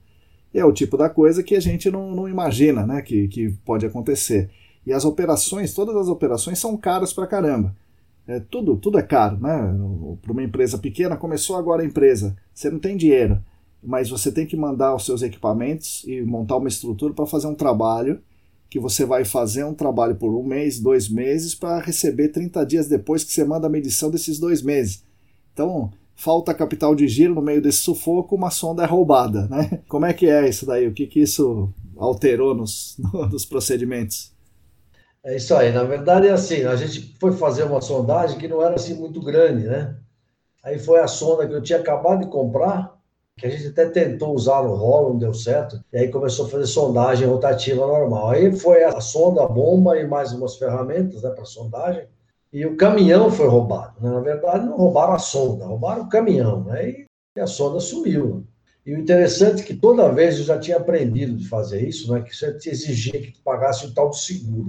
É 0.52 0.64
o 0.64 0.72
tipo 0.72 0.96
da 0.96 1.08
coisa 1.08 1.42
que 1.42 1.56
a 1.56 1.60
gente 1.60 1.90
não, 1.90 2.14
não 2.14 2.28
imagina 2.28 2.86
né, 2.86 3.00
que, 3.00 3.26
que 3.28 3.50
pode 3.64 3.86
acontecer. 3.86 4.50
E 4.86 4.92
as 4.92 5.04
operações, 5.04 5.72
todas 5.72 5.96
as 5.96 6.08
operações 6.08 6.58
são 6.58 6.76
caras 6.76 7.12
para 7.12 7.26
caramba. 7.26 7.74
É, 8.26 8.38
tudo, 8.38 8.76
tudo 8.76 8.98
é 8.98 9.02
caro, 9.02 9.38
né? 9.38 9.74
Para 10.22 10.32
uma 10.32 10.42
empresa 10.42 10.78
pequena, 10.78 11.16
começou 11.16 11.56
agora 11.56 11.82
a 11.82 11.86
empresa, 11.86 12.36
você 12.54 12.70
não 12.70 12.78
tem 12.78 12.96
dinheiro, 12.96 13.38
mas 13.84 14.10
você 14.10 14.32
tem 14.32 14.46
que 14.46 14.56
mandar 14.56 14.94
os 14.94 15.04
seus 15.06 15.22
equipamentos 15.22 16.04
e 16.06 16.22
montar 16.22 16.56
uma 16.56 16.68
estrutura 16.68 17.14
para 17.14 17.26
fazer 17.26 17.46
um 17.46 17.54
trabalho 17.54 18.20
que 18.70 18.80
você 18.80 19.04
vai 19.04 19.24
fazer 19.24 19.64
um 19.64 19.74
trabalho 19.74 20.16
por 20.16 20.34
um 20.34 20.42
mês, 20.42 20.80
dois 20.80 21.08
meses, 21.08 21.54
para 21.54 21.80
receber 21.80 22.28
30 22.30 22.64
dias 22.66 22.88
depois 22.88 23.22
que 23.22 23.32
você 23.32 23.44
manda 23.44 23.68
a 23.68 23.70
medição 23.70 24.10
desses 24.10 24.38
dois 24.38 24.62
meses. 24.62 25.04
Então, 25.52 25.92
falta 26.16 26.52
capital 26.52 26.94
de 26.94 27.06
giro 27.06 27.34
no 27.34 27.42
meio 27.42 27.62
desse 27.62 27.78
sufoco, 27.78 28.34
uma 28.34 28.50
sonda 28.50 28.82
é 28.82 28.86
roubada, 28.86 29.46
né? 29.48 29.80
Como 29.88 30.06
é 30.06 30.12
que 30.12 30.28
é 30.28 30.48
isso 30.48 30.66
daí? 30.66 30.88
O 30.88 30.92
que, 30.92 31.06
que 31.06 31.20
isso 31.20 31.72
alterou 31.96 32.54
nos, 32.54 32.96
nos 33.30 33.44
procedimentos? 33.44 34.34
É 35.22 35.36
isso 35.36 35.54
aí. 35.54 35.72
Na 35.72 35.84
verdade, 35.84 36.28
é 36.28 36.32
assim, 36.32 36.64
a 36.64 36.76
gente 36.76 37.16
foi 37.18 37.32
fazer 37.32 37.64
uma 37.64 37.80
sondagem 37.80 38.38
que 38.38 38.48
não 38.48 38.62
era 38.62 38.74
assim 38.74 38.94
muito 38.94 39.20
grande, 39.20 39.66
né? 39.66 39.96
Aí 40.62 40.78
foi 40.78 41.00
a 41.00 41.08
sonda 41.08 41.46
que 41.48 41.54
eu 41.54 41.62
tinha 41.62 41.78
acabado 41.78 42.20
de 42.24 42.30
comprar, 42.30 42.93
que 43.36 43.46
a 43.46 43.50
gente 43.50 43.68
até 43.68 43.88
tentou 43.88 44.34
usar 44.34 44.62
no 44.62 44.74
rolo, 44.74 45.10
não 45.10 45.18
deu 45.18 45.34
certo. 45.34 45.82
E 45.92 45.98
aí 45.98 46.08
começou 46.08 46.46
a 46.46 46.48
fazer 46.48 46.66
sondagem 46.66 47.26
rotativa 47.26 47.86
normal. 47.86 48.30
Aí 48.30 48.54
foi 48.54 48.84
a 48.84 49.00
sonda, 49.00 49.42
a 49.42 49.48
bomba 49.48 49.98
e 49.98 50.06
mais 50.06 50.32
umas 50.32 50.56
ferramentas 50.56 51.22
né, 51.22 51.30
para 51.30 51.44
sondagem 51.44 52.06
e 52.54 52.64
o 52.64 52.76
caminhão 52.76 53.32
foi 53.32 53.48
roubado. 53.48 54.00
Né? 54.00 54.08
Na 54.08 54.20
verdade, 54.20 54.64
não 54.64 54.76
roubaram 54.76 55.14
a 55.14 55.18
sonda, 55.18 55.66
roubaram 55.66 56.04
o 56.04 56.08
caminhão, 56.08 56.62
né? 56.62 56.88
e, 56.88 57.06
a 57.40 57.48
sonda 57.48 57.80
sumiu. 57.80 58.46
E 58.86 58.94
o 58.94 58.98
interessante 59.00 59.62
é 59.62 59.64
que 59.64 59.74
toda 59.74 60.12
vez 60.12 60.38
eu 60.38 60.44
já 60.44 60.56
tinha 60.56 60.76
aprendido 60.76 61.36
de 61.36 61.48
fazer 61.48 61.84
isso, 61.84 62.12
né? 62.12 62.22
que 62.22 62.32
você 62.32 62.56
exigia 62.70 63.20
que 63.20 63.32
tu 63.32 63.42
pagasse 63.42 63.84
o 63.86 63.92
tal 63.92 64.08
do 64.08 64.14
seguro. 64.14 64.68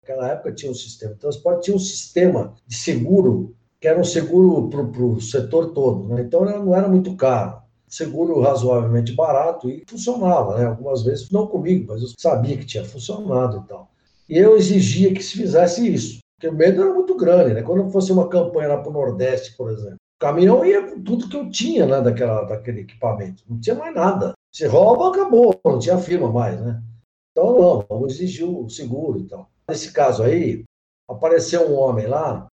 Naquela 0.00 0.30
época 0.30 0.54
tinha 0.54 0.72
um 0.72 0.74
sistema 0.74 1.12
de 1.12 1.20
transporte, 1.20 1.64
tinha 1.64 1.76
um 1.76 1.80
sistema 1.80 2.54
de 2.66 2.74
seguro, 2.74 3.54
que 3.78 3.86
era 3.86 4.00
um 4.00 4.04
seguro 4.04 4.70
para 4.70 4.80
o 4.80 5.20
setor 5.20 5.74
todo. 5.74 6.08
Né? 6.08 6.22
Então 6.22 6.42
não 6.42 6.74
era 6.74 6.88
muito 6.88 7.14
caro. 7.16 7.60
Seguro 7.88 8.40
razoavelmente 8.40 9.12
barato 9.12 9.70
e 9.70 9.84
funcionava, 9.88 10.58
né? 10.58 10.66
Algumas 10.66 11.02
vezes, 11.02 11.30
não 11.30 11.46
comigo, 11.46 11.86
mas 11.88 12.02
eu 12.02 12.08
sabia 12.18 12.56
que 12.56 12.66
tinha 12.66 12.84
funcionado 12.84 13.62
e 13.64 13.68
tal. 13.68 13.90
E 14.28 14.36
eu 14.36 14.56
exigia 14.56 15.14
que 15.14 15.22
se 15.22 15.36
fizesse 15.36 15.86
isso. 15.86 16.18
Porque 16.36 16.54
o 16.54 16.56
medo 16.56 16.82
era 16.82 16.92
muito 16.92 17.16
grande, 17.16 17.54
né? 17.54 17.62
Quando 17.62 17.90
fosse 17.90 18.12
uma 18.12 18.28
campanha 18.28 18.68
lá 18.68 18.78
para 18.78 18.90
o 18.90 18.92
Nordeste, 18.92 19.56
por 19.56 19.70
exemplo, 19.70 19.94
o 19.94 20.18
caminhão 20.18 20.64
ia 20.64 20.82
com 20.82 21.02
tudo 21.02 21.28
que 21.28 21.36
eu 21.36 21.48
tinha, 21.48 21.86
né, 21.86 22.00
daquela, 22.00 22.42
daquele 22.44 22.80
equipamento. 22.80 23.42
Não 23.48 23.60
tinha 23.60 23.76
mais 23.76 23.94
nada. 23.94 24.32
Se 24.52 24.66
rouba, 24.66 25.10
acabou, 25.10 25.58
não 25.64 25.78
tinha 25.78 25.98
firma 25.98 26.30
mais, 26.30 26.60
né? 26.60 26.82
Então, 27.30 27.58
não, 27.58 27.84
vamos 27.88 28.14
exigir 28.14 28.48
o 28.48 28.68
seguro 28.68 29.20
e 29.20 29.24
tal. 29.24 29.50
Nesse 29.68 29.92
caso 29.92 30.22
aí, 30.22 30.64
apareceu 31.08 31.70
um 31.70 31.78
homem 31.78 32.06
lá 32.06 32.46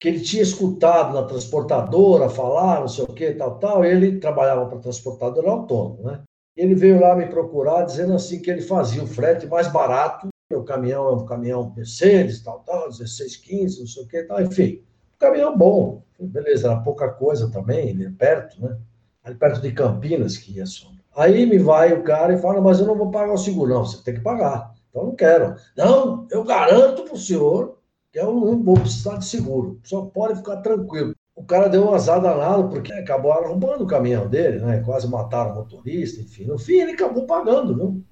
que 0.00 0.08
ele 0.08 0.20
tinha 0.20 0.42
escutado 0.42 1.12
na 1.12 1.24
transportadora 1.24 2.30
falar, 2.30 2.80
não 2.80 2.88
sei 2.88 3.04
o 3.04 3.12
que, 3.12 3.34
tal, 3.34 3.58
tal, 3.58 3.84
ele 3.84 4.18
trabalhava 4.18 4.64
para 4.64 4.78
transportadora 4.78 5.50
autônomo, 5.50 6.02
né? 6.02 6.22
Ele 6.56 6.74
veio 6.74 6.98
lá 6.98 7.14
me 7.14 7.26
procurar 7.26 7.84
dizendo 7.84 8.14
assim 8.14 8.40
que 8.40 8.50
ele 8.50 8.62
fazia 8.62 9.02
o 9.02 9.06
frete 9.06 9.46
mais 9.46 9.68
barato 9.68 10.28
Meu 10.50 10.64
caminhão 10.64 11.08
é 11.08 11.12
um 11.12 11.26
caminhão 11.26 11.72
Mercedes, 11.76 12.42
tal, 12.42 12.60
tal, 12.60 12.88
1615, 12.88 13.80
não 13.80 13.86
sei 13.86 14.02
o 14.02 14.08
que, 14.08 14.22
tal, 14.22 14.40
enfim. 14.40 14.82
Um 15.14 15.18
caminhão 15.18 15.56
bom. 15.56 16.02
Beleza, 16.18 16.68
era 16.68 16.80
pouca 16.80 17.10
coisa 17.10 17.50
também, 17.50 17.90
ele 17.90 18.06
é 18.06 18.10
perto, 18.10 18.60
né? 18.60 18.78
Ali 19.22 19.36
perto 19.36 19.60
de 19.60 19.70
Campinas, 19.70 20.38
que 20.38 20.52
ia 20.52 20.64
só. 20.64 20.88
Aí 21.14 21.44
me 21.44 21.58
vai 21.58 21.92
o 21.92 22.02
cara 22.02 22.32
e 22.32 22.38
fala, 22.38 22.60
mas 22.60 22.80
eu 22.80 22.86
não 22.86 22.96
vou 22.96 23.10
pagar 23.10 23.34
o 23.34 23.38
seguro. 23.38 23.74
Não, 23.74 23.84
você 23.84 24.02
tem 24.02 24.14
que 24.14 24.20
pagar. 24.20 24.72
Então 24.88 25.04
não 25.04 25.14
quero. 25.14 25.56
Não, 25.76 26.26
eu 26.30 26.42
garanto 26.42 27.02
para 27.02 27.14
o 27.14 27.18
senhor 27.18 27.79
não 28.14 28.62
vou 28.62 28.74
precisar 28.74 29.16
de 29.18 29.26
seguro. 29.26 29.78
Só 29.84 30.02
pode 30.02 30.36
ficar 30.36 30.56
tranquilo. 30.58 31.14
O 31.34 31.44
cara 31.44 31.68
deu 31.68 31.84
um 31.84 31.94
azar 31.94 32.20
danado, 32.20 32.68
porque 32.68 32.92
acabou 32.92 33.32
roubando 33.32 33.84
o 33.84 33.86
caminhão 33.86 34.28
dele, 34.28 34.58
né? 34.58 34.82
Quase 34.84 35.08
mataram 35.08 35.52
o 35.52 35.54
motorista, 35.56 36.20
enfim. 36.20 36.44
No 36.44 36.58
fim, 36.58 36.80
ele 36.80 36.92
acabou 36.92 37.24
pagando, 37.24 37.74
viu? 37.74 38.04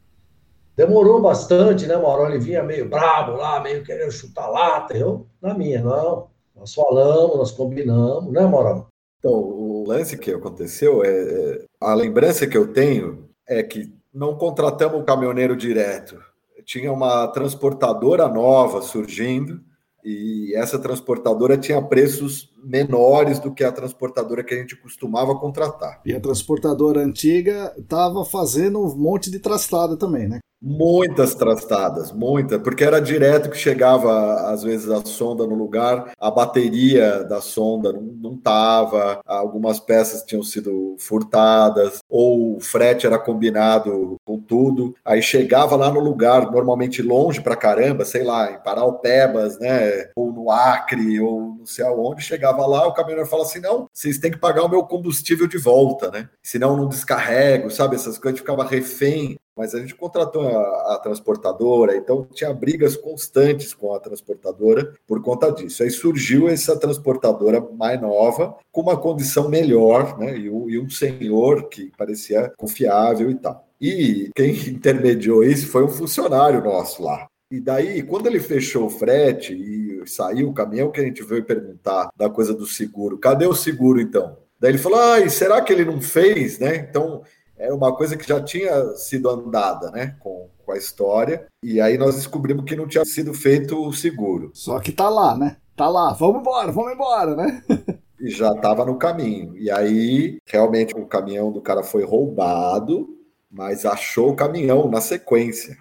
Demorou 0.74 1.20
bastante, 1.20 1.86
né, 1.86 1.96
Mauro? 1.96 2.26
Ele 2.26 2.38
vinha 2.38 2.62
meio 2.62 2.88
brabo 2.88 3.32
lá, 3.32 3.60
meio 3.60 3.84
querendo 3.84 4.12
chutar 4.12 4.48
lata. 4.48 4.96
Eu, 4.96 5.26
na 5.42 5.52
minha, 5.52 5.82
não. 5.82 6.28
Nós 6.54 6.72
falamos, 6.72 7.36
nós 7.36 7.50
combinamos, 7.50 8.32
né, 8.32 8.46
Mauro? 8.46 8.86
Então, 9.18 9.32
o 9.32 9.84
lance 9.86 10.16
que 10.16 10.30
aconteceu 10.30 11.04
é, 11.04 11.08
é. 11.08 11.64
A 11.80 11.92
lembrança 11.94 12.46
que 12.46 12.56
eu 12.56 12.72
tenho 12.72 13.28
é 13.46 13.62
que 13.62 13.92
não 14.14 14.36
contratamos 14.36 15.00
o 15.00 15.04
caminhoneiro 15.04 15.56
direto. 15.56 16.18
Tinha 16.64 16.92
uma 16.92 17.26
transportadora 17.28 18.28
nova 18.28 18.80
surgindo 18.80 19.60
e 20.08 20.54
essa 20.54 20.78
transportadora 20.78 21.58
tinha 21.58 21.82
preços 21.82 22.50
menores 22.62 23.38
do 23.38 23.52
que 23.52 23.64
a 23.64 23.72
transportadora 23.72 24.44
que 24.44 24.54
a 24.54 24.58
gente 24.58 24.76
costumava 24.76 25.34
contratar. 25.38 26.00
E 26.04 26.14
a 26.14 26.20
transportadora 26.20 27.00
antiga 27.00 27.74
estava 27.78 28.24
fazendo 28.24 28.80
um 28.80 28.94
monte 28.94 29.30
de 29.30 29.38
trastada 29.38 29.96
também, 29.96 30.28
né? 30.28 30.40
Muitas 30.60 31.36
trastadas, 31.36 32.10
muitas, 32.10 32.60
porque 32.60 32.82
era 32.82 33.00
direto 33.00 33.48
que 33.48 33.56
chegava, 33.56 34.50
às 34.50 34.64
vezes, 34.64 34.90
a 34.90 35.04
sonda 35.04 35.46
no 35.46 35.54
lugar, 35.54 36.10
a 36.18 36.30
bateria 36.32 37.22
da 37.22 37.40
sonda 37.40 37.92
não 37.92 38.34
estava, 38.34 39.20
algumas 39.24 39.78
peças 39.78 40.24
tinham 40.24 40.42
sido 40.42 40.96
furtadas, 40.98 41.98
ou 42.08 42.56
o 42.56 42.60
frete 42.60 43.06
era 43.06 43.20
combinado 43.20 44.16
com 44.24 44.36
tudo, 44.36 44.96
aí 45.04 45.22
chegava 45.22 45.76
lá 45.76 45.92
no 45.92 46.00
lugar, 46.00 46.50
normalmente 46.50 47.02
longe 47.02 47.40
pra 47.40 47.54
caramba, 47.54 48.04
sei 48.04 48.24
lá, 48.24 48.50
em 48.50 48.58
Paraupebas, 48.58 49.60
né, 49.60 50.10
ou 50.16 50.32
no 50.32 50.50
Acre, 50.50 51.20
ou 51.20 51.54
não 51.56 51.66
sei 51.66 51.84
aonde, 51.84 52.20
chegava 52.20 52.57
lá, 52.66 52.86
o 52.86 52.92
caminhoneiro 52.92 53.28
fala 53.28 53.42
assim, 53.42 53.60
não, 53.60 53.88
vocês 53.92 54.18
têm 54.18 54.30
que 54.30 54.38
pagar 54.38 54.64
o 54.64 54.68
meu 54.68 54.82
combustível 54.84 55.46
de 55.46 55.58
volta, 55.58 56.10
né, 56.10 56.28
senão 56.42 56.70
eu 56.70 56.76
não 56.76 56.88
descarrego, 56.88 57.70
sabe, 57.70 57.96
essas 57.96 58.18
coisas, 58.18 58.40
ficava 58.40 58.64
refém 58.64 59.36
mas 59.58 59.74
a 59.74 59.80
gente 59.80 59.96
contratou 59.96 60.46
a, 60.46 60.94
a, 60.94 61.00
transportadora, 61.02 61.96
então 61.96 62.24
tinha 62.32 62.54
brigas 62.54 62.96
constantes 62.96 63.74
com 63.74 63.92
a 63.92 63.98
transportadora 63.98 64.94
por 65.04 65.20
conta 65.20 65.50
disso. 65.50 65.82
Aí 65.82 65.90
surgiu 65.90 66.48
essa 66.48 66.78
transportadora 66.78 67.60
mais 67.60 68.00
nova, 68.00 68.56
com 68.70 68.82
uma 68.82 68.96
condição 68.96 69.48
melhor, 69.48 70.16
né? 70.16 70.38
E, 70.38 70.44
e 70.44 70.78
um 70.78 70.88
senhor 70.88 71.68
que 71.68 71.90
parecia 71.98 72.52
confiável 72.56 73.32
e 73.32 73.34
tal. 73.34 73.66
E 73.80 74.30
quem 74.36 74.50
intermediou 74.70 75.42
isso 75.42 75.66
foi 75.66 75.82
um 75.82 75.88
funcionário 75.88 76.62
nosso 76.62 77.02
lá. 77.02 77.26
E 77.50 77.60
daí, 77.60 78.02
quando 78.02 78.26
ele 78.26 78.40
fechou 78.40 78.86
o 78.86 78.90
frete 78.90 79.54
e 79.54 80.06
saiu 80.06 80.48
o 80.48 80.54
caminhão, 80.54 80.90
que 80.90 81.00
a 81.00 81.04
gente 81.04 81.22
veio 81.22 81.44
perguntar 81.44 82.10
da 82.14 82.28
coisa 82.28 82.52
do 82.52 82.66
seguro, 82.66 83.18
cadê 83.18 83.46
o 83.46 83.54
seguro 83.54 84.00
então? 84.00 84.36
Daí 84.60 84.72
ele 84.72 84.78
falou: 84.78 84.98
ah, 84.98 85.28
será 85.28 85.60
que 85.62 85.72
ele 85.72 85.84
não 85.84 86.00
fez, 86.00 86.58
né? 86.58 86.76
Então 86.76 87.22
era 87.56 87.74
uma 87.74 87.94
coisa 87.94 88.16
que 88.16 88.26
já 88.26 88.40
tinha 88.40 88.94
sido 88.94 89.28
andada, 89.28 89.90
né, 89.90 90.16
com, 90.20 90.48
com 90.64 90.72
a 90.72 90.76
história, 90.76 91.46
e 91.62 91.80
aí 91.80 91.98
nós 91.98 92.14
descobrimos 92.14 92.64
que 92.64 92.76
não 92.76 92.86
tinha 92.86 93.04
sido 93.04 93.34
feito 93.34 93.76
o 93.76 93.92
seguro. 93.92 94.50
Só 94.54 94.78
que 94.78 94.92
tá 94.92 95.08
lá, 95.08 95.36
né? 95.36 95.56
Tá 95.74 95.88
lá, 95.88 96.12
vamos 96.12 96.40
embora, 96.40 96.70
vamos 96.70 96.92
embora, 96.92 97.34
né? 97.34 97.62
e 98.20 98.30
já 98.30 98.52
estava 98.52 98.84
no 98.84 98.96
caminho. 98.96 99.56
E 99.56 99.70
aí, 99.70 100.38
realmente, 100.46 100.94
o 100.94 101.06
caminhão 101.06 101.50
do 101.50 101.60
cara 101.60 101.82
foi 101.82 102.04
roubado, 102.04 103.08
mas 103.50 103.84
achou 103.84 104.30
o 104.30 104.36
caminhão 104.36 104.88
na 104.88 105.00
sequência. 105.00 105.76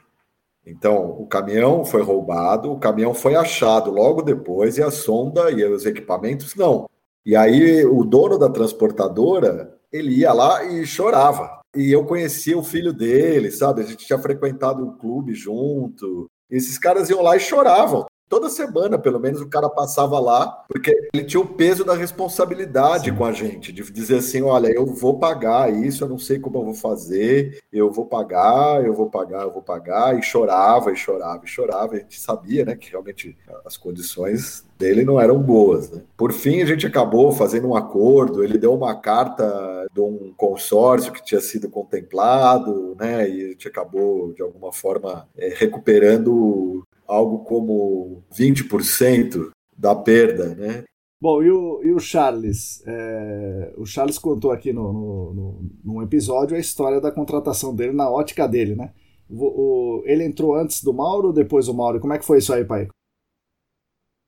Então, 0.68 1.12
o 1.12 1.26
caminhão 1.26 1.86
foi 1.86 2.02
roubado, 2.02 2.72
o 2.72 2.78
caminhão 2.78 3.14
foi 3.14 3.36
achado 3.36 3.90
logo 3.90 4.22
depois, 4.22 4.78
e 4.78 4.84
a 4.84 4.92
sonda 4.92 5.50
e 5.50 5.64
os 5.64 5.86
equipamentos 5.86 6.56
não. 6.56 6.90
E 7.26 7.36
aí, 7.38 7.86
o 7.86 8.04
dono 8.04 8.38
da 8.38 8.50
transportadora, 8.50 9.74
ele 9.92 10.14
ia 10.14 10.34
lá 10.34 10.66
e 10.66 10.86
chorava 10.86 11.58
e 11.76 11.92
eu 11.92 12.06
conhecia 12.06 12.58
o 12.58 12.64
filho 12.64 12.92
dele, 12.92 13.52
sabe? 13.52 13.82
A 13.82 13.86
gente 13.86 14.06
tinha 14.06 14.20
frequentado 14.20 14.84
o 14.84 14.98
clube 14.98 15.34
junto. 15.34 16.30
E 16.50 16.58
esses 16.58 16.78
caras 16.78 17.10
iam 17.10 17.22
lá 17.22 17.38
e 17.38 17.40
choravam. 17.40 18.06
Toda 18.30 18.50
semana, 18.50 18.98
pelo 19.00 19.20
menos, 19.20 19.40
o 19.40 19.48
cara 19.48 19.70
passava 19.70 20.20
lá, 20.20 20.66
porque 20.68 20.94
ele 21.14 21.24
tinha 21.24 21.40
o 21.40 21.48
peso 21.48 21.86
da 21.86 21.94
responsabilidade 21.94 23.10
Sim. 23.10 23.16
com 23.16 23.24
a 23.24 23.32
gente, 23.32 23.72
de 23.72 23.90
dizer 23.92 24.18
assim: 24.18 24.42
olha, 24.42 24.68
eu 24.68 24.86
vou 24.86 25.18
pagar 25.18 25.74
isso, 25.74 26.04
eu 26.04 26.10
não 26.10 26.20
sei 26.20 26.38
como 26.38 26.58
eu 26.58 26.66
vou 26.66 26.74
fazer, 26.74 27.60
eu 27.72 27.90
vou 27.90 28.06
pagar, 28.06 28.86
eu 28.86 28.94
vou 28.94 29.10
pagar, 29.10 29.44
eu 29.44 29.52
vou 29.52 29.62
pagar, 29.62 30.18
e 30.20 30.22
chorava, 30.22 30.92
e 30.92 30.96
chorava, 30.96 31.46
e 31.46 31.48
chorava. 31.48 31.96
A 31.96 32.00
gente 32.00 32.20
sabia, 32.20 32.66
né, 32.66 32.76
que 32.76 32.92
realmente 32.92 33.38
as 33.66 33.78
condições 33.78 34.66
dele 34.78 35.06
não 35.06 35.20
eram 35.20 35.42
boas. 35.42 35.90
Né? 35.90 36.02
Por 36.16 36.34
fim, 36.34 36.62
a 36.62 36.66
gente 36.66 36.86
acabou 36.86 37.32
fazendo 37.32 37.70
um 37.70 37.76
acordo, 37.76 38.44
ele 38.44 38.58
deu 38.58 38.74
uma 38.74 38.96
carta 38.96 39.88
de 39.94 40.02
um 40.02 40.34
consórcio 40.36 41.14
que 41.14 41.24
tinha 41.24 41.42
sido 41.42 41.70
contemplado, 41.70 42.96
né, 43.00 43.30
e 43.30 43.46
a 43.46 43.48
gente 43.50 43.68
acabou, 43.68 44.34
de 44.34 44.42
alguma 44.42 44.74
forma, 44.74 45.28
é, 45.38 45.54
recuperando 45.56 46.86
algo 47.08 47.44
como 47.46 48.24
20% 48.34 49.50
da 49.76 49.96
perda, 49.96 50.54
né? 50.56 50.84
Bom, 51.20 51.42
e 51.42 51.50
o, 51.50 51.82
e 51.84 51.92
o 51.94 52.00
Charles? 52.00 52.84
É, 52.86 53.74
o 53.78 53.86
Charles 53.86 54.20
contou 54.20 54.52
aqui 54.52 54.72
no, 54.72 54.94
no, 54.94 55.34
no, 55.34 55.70
num 55.84 56.02
episódio 56.04 56.56
a 56.56 56.60
história 56.60 57.02
da 57.02 57.12
contratação 57.12 57.74
dele 57.74 57.94
na 57.94 58.10
ótica 58.10 58.48
dele, 58.48 58.76
né? 58.76 58.94
O, 59.30 59.46
o, 59.46 60.04
ele 60.06 60.24
entrou 60.24 60.56
antes 60.56 60.84
do 60.84 60.94
Mauro 60.94 61.28
ou 61.28 61.34
depois 61.34 61.66
do 61.66 61.74
Mauro? 61.74 62.00
Como 62.00 62.14
é 62.14 62.20
que 62.20 62.26
foi 62.26 62.38
isso 62.38 62.54
aí, 62.54 62.64
pai? 62.64 62.88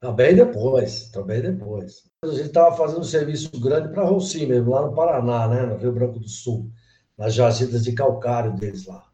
Também 0.02 0.34
depois, 0.34 1.10
também 1.10 1.42
depois. 1.42 2.10
A 2.24 2.28
gente 2.30 2.48
estava 2.48 2.76
fazendo 2.76 3.02
um 3.02 3.04
serviço 3.04 3.52
grande 3.60 3.90
para 3.90 4.04
a 4.04 4.06
Rossi 4.06 4.46
mesmo, 4.46 4.72
lá 4.72 4.88
no 4.88 4.96
Paraná, 4.96 5.48
né? 5.48 5.66
no 5.66 5.78
Rio 5.78 5.92
Branco 5.92 6.20
do 6.20 6.28
Sul, 6.28 6.72
nas 7.18 7.34
jazidas 7.34 7.84
de 7.84 7.94
calcário 7.94 8.56
deles 8.56 8.88
lá 8.88 9.09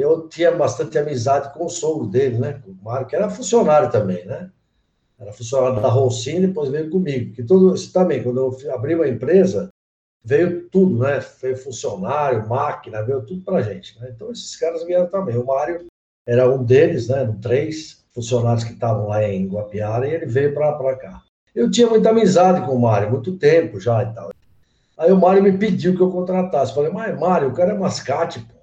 eu 0.00 0.28
tinha 0.28 0.50
bastante 0.50 0.98
amizade 0.98 1.52
com 1.52 1.66
o 1.66 1.68
sogro 1.68 2.06
dele, 2.06 2.38
né? 2.38 2.60
Com 2.64 2.70
o 2.70 2.78
Mário, 2.82 3.06
que 3.06 3.14
era 3.14 3.28
funcionário 3.28 3.90
também, 3.90 4.24
né? 4.24 4.50
Era 5.18 5.32
funcionário 5.32 5.80
da 5.80 5.88
Roncini, 5.88 6.46
depois 6.46 6.70
veio 6.70 6.90
comigo. 6.90 7.34
Que 7.34 7.42
tudo 7.42 7.74
isso 7.74 7.92
também, 7.92 8.22
quando 8.22 8.38
eu 8.38 8.72
abri 8.72 8.94
uma 8.94 9.06
empresa, 9.06 9.68
veio 10.24 10.68
tudo, 10.68 10.98
né? 10.98 11.20
Veio 11.40 11.56
funcionário, 11.56 12.48
máquina, 12.48 13.02
veio 13.02 13.22
tudo 13.22 13.42
pra 13.42 13.62
gente, 13.62 13.98
né? 14.00 14.12
Então 14.14 14.32
esses 14.32 14.56
caras 14.56 14.84
vieram 14.84 15.06
também. 15.06 15.36
O 15.36 15.46
Mário 15.46 15.86
era 16.26 16.50
um 16.50 16.64
deles, 16.64 17.08
né? 17.08 17.36
Três 17.40 18.02
funcionários 18.12 18.64
que 18.64 18.72
estavam 18.72 19.08
lá 19.08 19.22
em 19.22 19.46
Guapiara 19.46 20.06
e 20.06 20.14
ele 20.14 20.26
veio 20.26 20.54
para 20.54 20.96
cá. 20.96 21.22
Eu 21.54 21.70
tinha 21.70 21.86
muita 21.86 22.10
amizade 22.10 22.64
com 22.64 22.74
o 22.74 22.80
Mário, 22.80 23.10
muito 23.10 23.36
tempo 23.36 23.78
já 23.78 24.02
e 24.02 24.14
tal. 24.14 24.30
Aí 24.96 25.12
o 25.12 25.20
Mário 25.20 25.42
me 25.42 25.56
pediu 25.56 25.94
que 25.94 26.00
eu 26.00 26.10
contratasse. 26.10 26.74
Falei, 26.74 26.90
mas 26.90 27.18
Mário, 27.18 27.48
o 27.48 27.54
cara 27.54 27.72
é 27.72 27.78
mascate, 27.78 28.40
pô. 28.40 28.61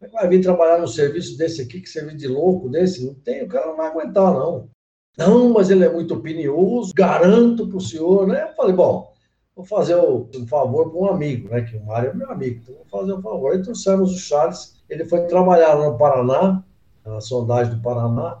É 0.00 0.06
vai 0.08 0.28
vir 0.28 0.42
trabalhar 0.42 0.78
num 0.78 0.86
serviço 0.86 1.36
desse 1.36 1.62
aqui, 1.62 1.80
que 1.80 1.88
serviço 1.88 2.16
de 2.16 2.28
louco 2.28 2.68
desse? 2.68 3.04
Não 3.04 3.14
tem, 3.14 3.42
o 3.42 3.48
cara 3.48 3.66
não 3.66 3.76
vai 3.76 3.88
aguentar, 3.88 4.32
não. 4.32 4.68
Não, 5.16 5.52
mas 5.52 5.68
ele 5.70 5.84
é 5.84 5.92
muito 5.92 6.14
opinioso, 6.14 6.92
garanto 6.94 7.66
para 7.66 7.76
o 7.76 7.80
senhor, 7.80 8.26
né? 8.26 8.44
Eu 8.44 8.54
falei, 8.54 8.72
bom, 8.72 9.12
vou 9.56 9.64
fazer 9.64 9.96
um 9.96 10.46
favor 10.46 10.90
para 10.90 11.00
um 11.00 11.06
amigo, 11.08 11.48
né? 11.48 11.62
Que 11.62 11.76
o 11.76 11.84
Mário 11.84 12.10
é 12.10 12.14
meu 12.14 12.30
amigo, 12.30 12.60
então 12.62 12.76
vou 12.76 12.86
fazer 12.86 13.12
um 13.14 13.22
favor. 13.22 13.52
Aí 13.52 13.60
trouxemos 13.60 14.14
o 14.14 14.18
Charles, 14.18 14.80
ele 14.88 15.04
foi 15.04 15.26
trabalhar 15.26 15.76
no 15.76 15.98
Paraná, 15.98 16.62
na 17.04 17.20
sondagem 17.20 17.74
do 17.74 17.82
Paraná, 17.82 18.38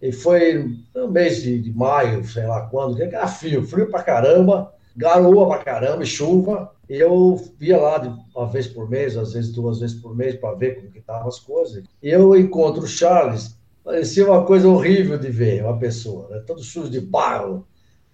e 0.00 0.10
foi 0.12 0.78
no 0.94 1.10
mês 1.10 1.42
de, 1.42 1.60
de 1.60 1.70
maio, 1.72 2.24
sei 2.24 2.46
lá 2.46 2.66
quando, 2.68 2.96
que 2.96 3.02
era 3.02 3.28
frio, 3.28 3.62
frio 3.62 3.90
pra 3.90 4.02
caramba, 4.02 4.72
garoa 4.96 5.46
pra 5.48 5.58
caramba, 5.58 6.04
chuva, 6.04 6.72
eu 6.88 7.40
ia 7.60 7.76
lá 7.76 7.98
de 7.98 8.12
uma 8.34 8.46
vez 8.46 8.66
por 8.66 8.88
mês, 8.88 9.16
às 9.16 9.32
vezes 9.32 9.52
duas 9.52 9.80
vezes 9.80 10.00
por 10.00 10.16
mês, 10.16 10.36
para 10.36 10.54
ver 10.54 10.76
como 10.76 10.90
que 10.90 10.98
estavam 10.98 11.28
as 11.28 11.38
coisas. 11.38 11.84
E 12.02 12.08
eu 12.08 12.36
encontro 12.36 12.84
o 12.84 12.88
Charles, 12.88 13.56
parecia 13.84 14.26
uma 14.26 14.44
coisa 14.44 14.68
horrível 14.68 15.18
de 15.18 15.30
ver, 15.30 15.64
uma 15.64 15.78
pessoa, 15.78 16.28
né? 16.30 16.42
todo 16.46 16.62
sujo 16.62 16.90
de 16.90 17.00
barro, 17.00 17.66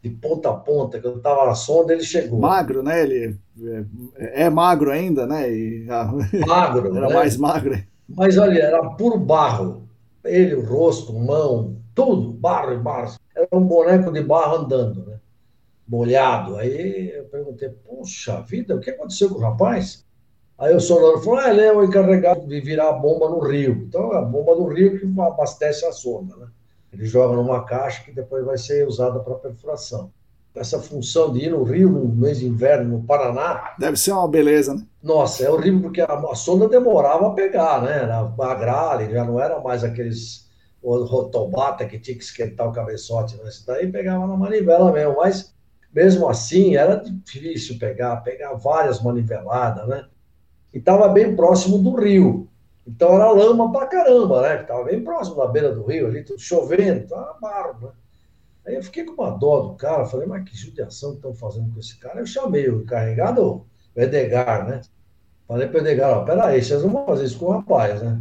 de 0.03 0.11
ponta 0.11 0.51
a 0.51 0.55
ponta, 0.55 0.99
que 0.99 1.07
eu 1.07 1.17
estava 1.17 1.47
na 1.47 1.55
sonda, 1.55 1.93
ele 1.93 2.03
chegou. 2.03 2.41
Magro, 2.41 2.83
né? 2.83 3.03
Ele 3.03 3.39
é, 4.17 4.45
é 4.45 4.51
magro 4.51 4.91
ainda, 4.91 5.27
né? 5.27 5.49
E, 5.53 5.87
magro. 6.45 6.89
era 6.97 7.09
né? 7.09 7.15
mais 7.15 7.37
magro. 7.37 7.79
Mas 8.09 8.37
olha, 8.37 8.61
era 8.61 8.85
puro 8.91 9.17
barro. 9.17 9.89
Ele, 10.25 10.57
o 10.57 10.65
rosto, 10.65 11.13
mão, 11.13 11.77
tudo, 11.95 12.33
barro 12.33 12.73
e 12.73 12.79
barro. 12.79 13.15
Era 13.35 13.49
um 13.53 13.61
boneco 13.61 14.11
de 14.11 14.23
barro 14.23 14.65
andando, 14.65 15.07
né? 15.07 15.12
Molhado. 15.93 16.57
Aí 16.57 17.13
eu 17.15 17.25
perguntei, 17.25 17.69
puxa 17.69 18.41
vida, 18.41 18.75
o 18.75 18.81
que 18.81 18.91
aconteceu 18.91 19.29
com 19.29 19.35
o 19.35 19.41
rapaz? 19.41 20.07
Aí 20.59 20.75
o 20.75 20.81
soldado 20.81 21.23
falou: 21.23 21.39
ah, 21.39 21.51
ele 21.51 21.61
é 21.61 21.73
o 21.73 21.85
encarregado 21.85 22.47
de 22.47 22.61
virar 22.61 22.89
a 22.89 22.93
bomba 22.93 23.29
no 23.29 23.41
rio. 23.41 23.85
Então, 23.87 24.13
é 24.15 24.19
a 24.19 24.23
bomba 24.23 24.55
no 24.55 24.69
rio 24.69 24.99
que 24.99 25.21
abastece 25.21 25.85
a 25.85 25.93
sonda, 25.93 26.35
né? 26.37 26.47
Ele 26.93 27.05
joga 27.05 27.37
numa 27.37 27.65
caixa 27.65 28.05
que 28.05 28.13
depois 28.13 28.45
vai 28.45 28.57
ser 28.57 28.87
usada 28.87 29.21
para 29.21 29.35
perfuração. 29.35 30.11
Essa 30.55 30.79
função 30.79 31.33
de 31.33 31.47
ir 31.47 31.51
no 31.51 31.63
rio 31.63 31.89
no 31.89 32.05
mês 32.07 32.39
de 32.39 32.47
inverno, 32.47 32.99
no 32.99 33.05
Paraná. 33.05 33.75
Deve 33.79 33.97
ser 33.97 34.13
uma 34.13 34.29
beleza, 34.29 34.75
né? 34.75 34.87
Nossa, 35.03 35.45
é 35.45 35.51
horrível 35.51 35.81
porque 35.81 36.03
a, 36.03 36.05
a 36.13 36.35
sonda 36.35 36.69
demorava 36.69 37.29
a 37.29 37.31
pegar, 37.31 37.83
né? 37.83 38.03
Era 38.03 38.55
gralha, 38.55 39.11
já 39.11 39.25
não 39.25 39.41
era 39.41 39.59
mais 39.61 39.83
aqueles 39.83 40.51
rotobata 40.85 41.87
que 41.87 41.99
tinha 41.99 42.17
que 42.17 42.25
esquentar 42.25 42.69
o 42.69 42.73
cabeçote. 42.73 43.37
Né? 43.39 43.49
Isso 43.49 43.67
daí 43.67 43.91
pegava 43.91 44.27
na 44.27 44.37
manivela 44.37 44.93
mesmo. 44.93 45.17
Mas 45.17 45.55
mesmo 45.93 46.29
assim, 46.29 46.77
era 46.77 46.97
difícil 46.97 47.79
pegar, 47.79 48.17
pegar 48.19 48.55
várias 48.55 49.03
maniveladas, 49.03 49.87
né? 49.87 50.07
E 50.73 50.79
estava 50.79 51.09
bem 51.09 51.37
próximo 51.37 51.79
do 51.79 51.95
rio. 51.95 52.49
Então 52.87 53.15
era 53.15 53.31
lama 53.31 53.71
pra 53.71 53.87
caramba, 53.87 54.43
né? 54.43 54.63
Estava 54.63 54.85
bem 54.85 55.05
próximo 55.05 55.37
da 55.37 55.47
beira 55.47 55.73
do 55.75 55.85
rio 55.85 56.07
ali, 56.07 56.25
tudo 56.25 56.41
chovendo, 56.41 57.07
tava 57.09 57.37
barro, 57.41 57.87
né? 57.87 57.93
Aí 58.67 58.75
eu 58.77 58.83
fiquei 58.83 59.05
com 59.05 59.21
uma 59.21 59.31
dó 59.31 59.61
do 59.61 59.75
cara, 59.75 60.07
falei, 60.07 60.27
mas 60.27 60.49
que 60.49 60.57
judiação 60.57 61.11
que 61.11 61.17
estão 61.17 61.35
fazendo 61.35 61.73
com 61.73 61.81
esse 61.81 61.99
cara? 61.99 62.21
Eu 62.21 62.27
chamei 62.27 62.69
o 62.69 62.83
encarregado, 62.83 63.43
o 63.45 63.67
Edgar, 63.95 64.69
né? 64.69 64.81
Falei 65.49 65.69
para 65.69 65.81
Edgar, 65.81 66.19
ó, 66.19 66.25
peraí, 66.25 66.63
vocês 66.63 66.83
não 66.83 66.91
vão 66.91 67.07
fazer 67.07 67.25
isso 67.25 67.39
com 67.39 67.47
o 67.47 67.51
rapaz, 67.51 68.01
né? 68.01 68.21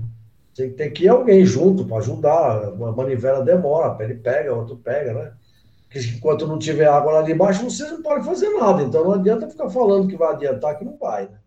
Tem, 0.56 0.72
tem 0.72 0.92
que 0.92 1.06
ir 1.06 1.10
alguém 1.10 1.46
junto 1.46 1.86
para 1.86 1.98
ajudar, 1.98 2.66
a 2.66 2.72
manivela 2.92 3.46
demora, 3.46 4.04
ele 4.04 4.16
pega, 4.16 4.54
outro 4.54 4.76
pega, 4.78 5.14
né? 5.14 5.34
Porque 5.92 6.08
enquanto 6.08 6.48
não 6.48 6.58
tiver 6.58 6.88
água 6.88 7.12
lá 7.12 7.22
de 7.22 7.34
baixo, 7.34 7.66
vocês 7.66 7.92
não 7.92 8.02
podem 8.02 8.24
fazer 8.24 8.50
nada, 8.52 8.82
então 8.82 9.04
não 9.04 9.12
adianta 9.12 9.50
ficar 9.50 9.70
falando 9.70 10.08
que 10.08 10.16
vai 10.16 10.32
adiantar, 10.32 10.78
que 10.78 10.86
não 10.86 10.98
vai, 10.98 11.26
né? 11.28 11.38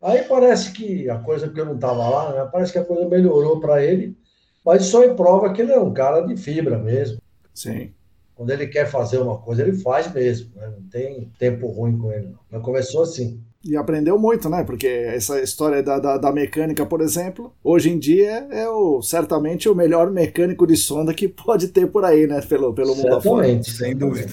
Aí 0.00 0.22
parece 0.22 0.72
que 0.72 1.10
a 1.10 1.18
coisa, 1.18 1.46
porque 1.46 1.60
eu 1.60 1.66
não 1.66 1.74
estava 1.74 2.08
lá, 2.08 2.32
né? 2.32 2.48
parece 2.50 2.72
que 2.72 2.78
a 2.78 2.84
coisa 2.84 3.06
melhorou 3.06 3.60
para 3.60 3.84
ele, 3.84 4.16
mas 4.64 4.86
só 4.86 5.04
em 5.04 5.14
prova 5.14 5.52
que 5.52 5.60
ele 5.60 5.72
é 5.72 5.78
um 5.78 5.92
cara 5.92 6.22
de 6.22 6.36
fibra 6.38 6.78
mesmo. 6.78 7.20
Sim. 7.52 7.92
Quando 8.34 8.50
ele 8.50 8.66
quer 8.66 8.86
fazer 8.86 9.18
uma 9.18 9.38
coisa, 9.38 9.62
ele 9.62 9.74
faz 9.74 10.10
mesmo, 10.10 10.50
né? 10.56 10.72
não 10.74 10.88
tem 10.88 11.30
tempo 11.38 11.66
ruim 11.66 11.98
com 11.98 12.10
ele. 12.10 12.28
Não. 12.28 12.38
Mas 12.50 12.62
começou 12.62 13.02
assim. 13.02 13.44
E 13.64 13.76
aprendeu 13.76 14.18
muito, 14.18 14.48
né? 14.48 14.64
Porque 14.64 14.86
essa 14.86 15.40
história 15.40 15.82
da, 15.82 15.98
da, 15.98 16.18
da 16.18 16.32
mecânica, 16.32 16.84
por 16.84 17.00
exemplo, 17.00 17.52
hoje 17.62 17.90
em 17.90 17.98
dia 17.98 18.46
é 18.50 18.68
o, 18.68 19.00
certamente 19.00 19.68
o 19.68 19.74
melhor 19.74 20.10
mecânico 20.10 20.66
de 20.66 20.76
sonda 20.76 21.14
que 21.14 21.28
pode 21.28 21.68
ter 21.68 21.86
por 21.86 22.04
aí, 22.04 22.26
né? 22.26 22.40
Pelo, 22.40 22.74
pelo 22.74 22.94
mundo 22.96 23.14
afora. 23.14 23.62
Sem 23.62 23.96
dúvida. 23.96 24.32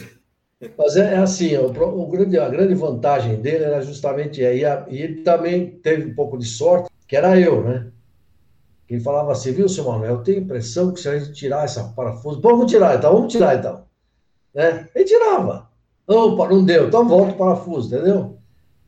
Mas 0.78 0.98
é, 0.98 1.14
é 1.14 1.18
assim, 1.18 1.56
o, 1.56 1.68
o, 1.68 2.08
grande, 2.08 2.38
a 2.38 2.50
grande 2.50 2.74
vantagem 2.74 3.40
dele 3.42 3.64
era 3.64 3.82
justamente 3.82 4.44
aí, 4.44 4.64
e 4.90 5.02
ele 5.02 5.22
também 5.22 5.72
teve 5.82 6.12
um 6.12 6.16
pouco 6.16 6.38
de 6.38 6.46
sorte, 6.46 6.90
que 7.08 7.16
era 7.16 7.40
eu, 7.40 7.64
né? 7.64 7.88
Ele 8.90 9.00
falava 9.00 9.32
assim, 9.32 9.52
viu, 9.52 9.70
seu 9.70 9.86
Manuel, 9.86 10.16
eu 10.16 10.24
tenho 10.24 10.40
a 10.40 10.42
impressão 10.42 10.92
que 10.92 11.00
se 11.00 11.08
a 11.08 11.18
gente 11.18 11.32
tirar 11.32 11.64
essa 11.64 11.84
parafuso, 11.96 12.42
vamos 12.42 12.70
tirar 12.70 12.98
então, 12.98 13.14
vamos 13.14 13.32
tirar 13.32 13.58
então. 13.58 13.86
Né? 14.54 14.90
Ele 14.96 15.06
tirava. 15.06 15.70
Opa, 16.08 16.50
não 16.50 16.66
deu, 16.66 16.88
então 16.88 17.08
volta 17.08 17.34
o 17.34 17.38
parafuso, 17.38 17.96
entendeu? 17.96 18.39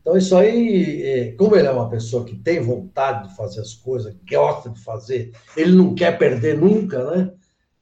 Então 0.01 0.17
isso 0.17 0.35
aí, 0.35 1.03
é, 1.03 1.31
como 1.33 1.55
ele 1.55 1.67
é 1.67 1.71
uma 1.71 1.89
pessoa 1.89 2.25
que 2.25 2.35
tem 2.35 2.59
vontade 2.59 3.29
de 3.29 3.35
fazer 3.35 3.61
as 3.61 3.73
coisas, 3.73 4.15
gosta 4.27 4.69
de 4.69 4.83
fazer, 4.83 5.31
ele 5.55 5.73
não 5.73 5.93
quer 5.93 6.17
perder 6.17 6.57
nunca, 6.57 7.03
né? 7.11 7.31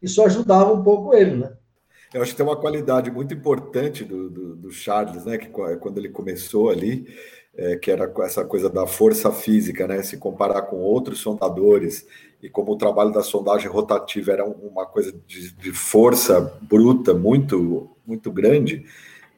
Isso 0.01 0.21
ajudava 0.21 0.73
um 0.73 0.83
pouco 0.83 1.15
ele, 1.15 1.35
né? 1.37 1.53
Eu 2.13 2.21
acho 2.21 2.31
que 2.31 2.37
tem 2.37 2.45
uma 2.45 2.59
qualidade 2.59 3.09
muito 3.09 3.33
importante 3.33 4.03
do, 4.03 4.29
do, 4.29 4.55
do 4.55 4.71
Charles, 4.71 5.25
né? 5.25 5.37
Que 5.37 5.47
quando 5.47 5.97
ele 5.97 6.09
começou 6.09 6.69
ali, 6.69 7.07
é, 7.55 7.77
que 7.77 7.89
era 7.89 8.11
essa 8.23 8.43
coisa 8.43 8.69
da 8.69 8.85
força 8.85 9.31
física, 9.31 9.87
né? 9.87 10.01
Se 10.03 10.17
comparar 10.17 10.63
com 10.63 10.77
outros 10.77 11.19
sondadores 11.19 12.05
e 12.41 12.49
como 12.49 12.73
o 12.73 12.77
trabalho 12.77 13.11
da 13.11 13.21
sondagem 13.21 13.69
rotativa 13.69 14.31
era 14.31 14.45
uma 14.45 14.85
coisa 14.85 15.13
de, 15.27 15.53
de 15.53 15.71
força 15.71 16.57
bruta 16.61 17.13
muito 17.13 17.91
muito 18.05 18.31
grande, 18.31 18.85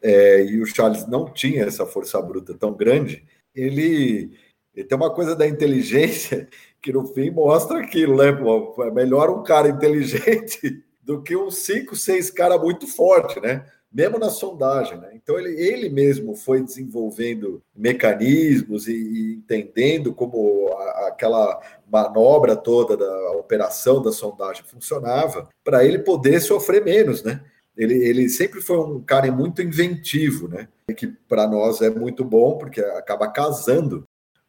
é, 0.02 0.43
e 0.43 0.62
o 0.62 0.66
Charles 0.66 1.08
não 1.08 1.26
tinha 1.26 1.64
essa 1.64 1.86
força 1.86 2.22
bruta 2.22 2.54
tão 2.54 2.74
grande, 2.74 3.24
ele, 3.54 4.32
ele 4.76 4.88
tem 4.88 4.97
uma 4.97 5.14
coisa 5.14 5.36
da 5.36 5.47
inteligência 5.47 6.47
que 6.82 6.91
no 6.91 7.06
fim 7.06 7.30
mostra 7.30 7.80
aquilo, 7.80 8.18
né? 8.18 8.30
É 8.88 8.91
melhor 8.91 9.30
um 9.30 9.43
cara 9.43 9.70
inteligente 9.70 10.84
do 11.04 11.22
que 11.22 11.36
uns 11.36 11.58
cinco, 11.58 11.95
seis 11.95 12.30
cara 12.30 12.58
muito 12.58 12.88
forte, 12.88 13.39
né? 13.39 13.66
Mesmo 13.93 14.18
na 14.18 14.30
sondagem, 14.30 14.97
né? 14.97 15.12
Então 15.14 15.38
ele, 15.38 15.54
ele 15.62 15.89
mesmo 15.89 16.34
foi 16.34 16.64
desenvolvendo 16.64 17.62
mecanismos 17.76 18.88
e, 18.88 18.93
e 18.93 19.34
entendendo 19.36 20.14
como 20.14 20.70
a, 20.74 21.08
aquela 21.10 21.62
manobra 21.91 22.56
toda 22.56 22.95
da 22.95 23.32
operação 23.32 24.02
da 24.02 24.12
sondagem 24.12 24.64
funcionava, 24.64 25.49
para 25.64 25.84
ele 25.84 25.99
poder 25.99 26.39
sofrer 26.39 26.84
menos, 26.84 27.22
né? 27.22 27.43
Ele, 27.76 27.95
ele 27.95 28.30
sempre 28.30 28.61
foi 28.61 28.78
um 28.80 29.01
cara 29.01 29.32
muito 29.32 29.61
inventivo, 29.61 30.47
né? 30.47 30.67
Que 30.95 31.07
para 31.07 31.47
nós 31.47 31.82
é 31.82 31.89
muito 31.89 32.24
bom 32.24 32.57
porque 32.57 32.82
acaba 32.82 33.28
casando 33.28 34.03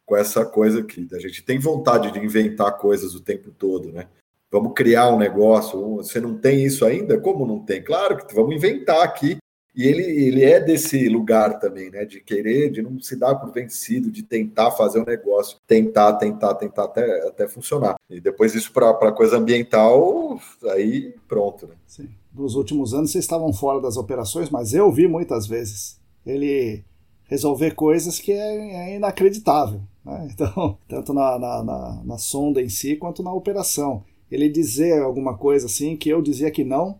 com 0.05 0.17
essa 0.17 0.45
coisa 0.45 0.83
que 0.83 1.07
a 1.13 1.19
gente 1.19 1.41
tem 1.41 1.57
vontade 1.57 2.11
de 2.11 2.19
inventar 2.19 2.77
coisas 2.77 3.15
o 3.15 3.21
tempo 3.21 3.51
todo, 3.51 3.91
né? 3.91 4.07
vamos 4.53 4.73
criar 4.75 5.09
um 5.09 5.17
negócio. 5.17 5.95
Você 5.95 6.21
não 6.21 6.37
tem 6.37 6.63
isso 6.63 6.85
ainda? 6.85 7.19
Como 7.19 7.45
não 7.47 7.59
tem? 7.59 7.81
Claro 7.81 8.15
que 8.15 8.35
vamos 8.35 8.55
inventar 8.55 9.01
aqui. 9.01 9.37
E 9.75 9.87
ele, 9.87 10.03
ele 10.03 10.43
é 10.43 10.59
desse 10.59 11.09
lugar 11.09 11.57
também, 11.57 11.89
né? 11.89 12.05
De 12.05 12.21
querer, 12.21 12.69
de 12.69 12.83
não 12.83 12.99
se 12.99 13.15
dar 13.15 13.33
por 13.33 13.51
vencido, 13.51 14.11
de 14.11 14.21
tentar 14.21 14.69
fazer 14.69 14.99
um 14.99 15.05
negócio, 15.05 15.57
tentar, 15.65 16.13
tentar, 16.13 16.53
tentar 16.53 16.83
até, 16.83 17.27
até 17.27 17.47
funcionar. 17.47 17.95
E 18.07 18.21
depois 18.21 18.53
isso 18.53 18.71
para 18.71 19.11
coisa 19.11 19.37
ambiental, 19.37 20.39
aí 20.69 21.15
pronto, 21.27 21.65
né? 21.65 21.73
Sim. 21.87 22.09
Nos 22.33 22.55
últimos 22.55 22.93
anos 22.93 23.11
vocês 23.11 23.23
estavam 23.23 23.53
fora 23.53 23.79
das 23.79 23.97
operações, 23.97 24.49
mas 24.49 24.73
eu 24.73 24.91
vi 24.91 25.07
muitas 25.07 25.45
vezes 25.45 25.99
ele 26.25 26.83
resolver 27.25 27.71
coisas 27.71 28.19
que 28.19 28.31
é, 28.31 28.91
é 28.91 28.95
inacreditável. 28.95 29.81
Né? 30.03 30.27
Então, 30.33 30.77
tanto 30.87 31.13
na, 31.13 31.39
na, 31.39 31.63
na, 31.63 32.01
na 32.03 32.17
sonda 32.17 32.61
em 32.61 32.69
si 32.69 32.95
quanto 32.95 33.23
na 33.23 33.33
operação 33.33 34.03
ele 34.29 34.49
dizer 34.49 35.01
alguma 35.01 35.37
coisa 35.37 35.67
assim 35.67 35.95
que 35.95 36.09
eu 36.09 36.21
dizia 36.21 36.49
que 36.49 36.63
não 36.63 36.99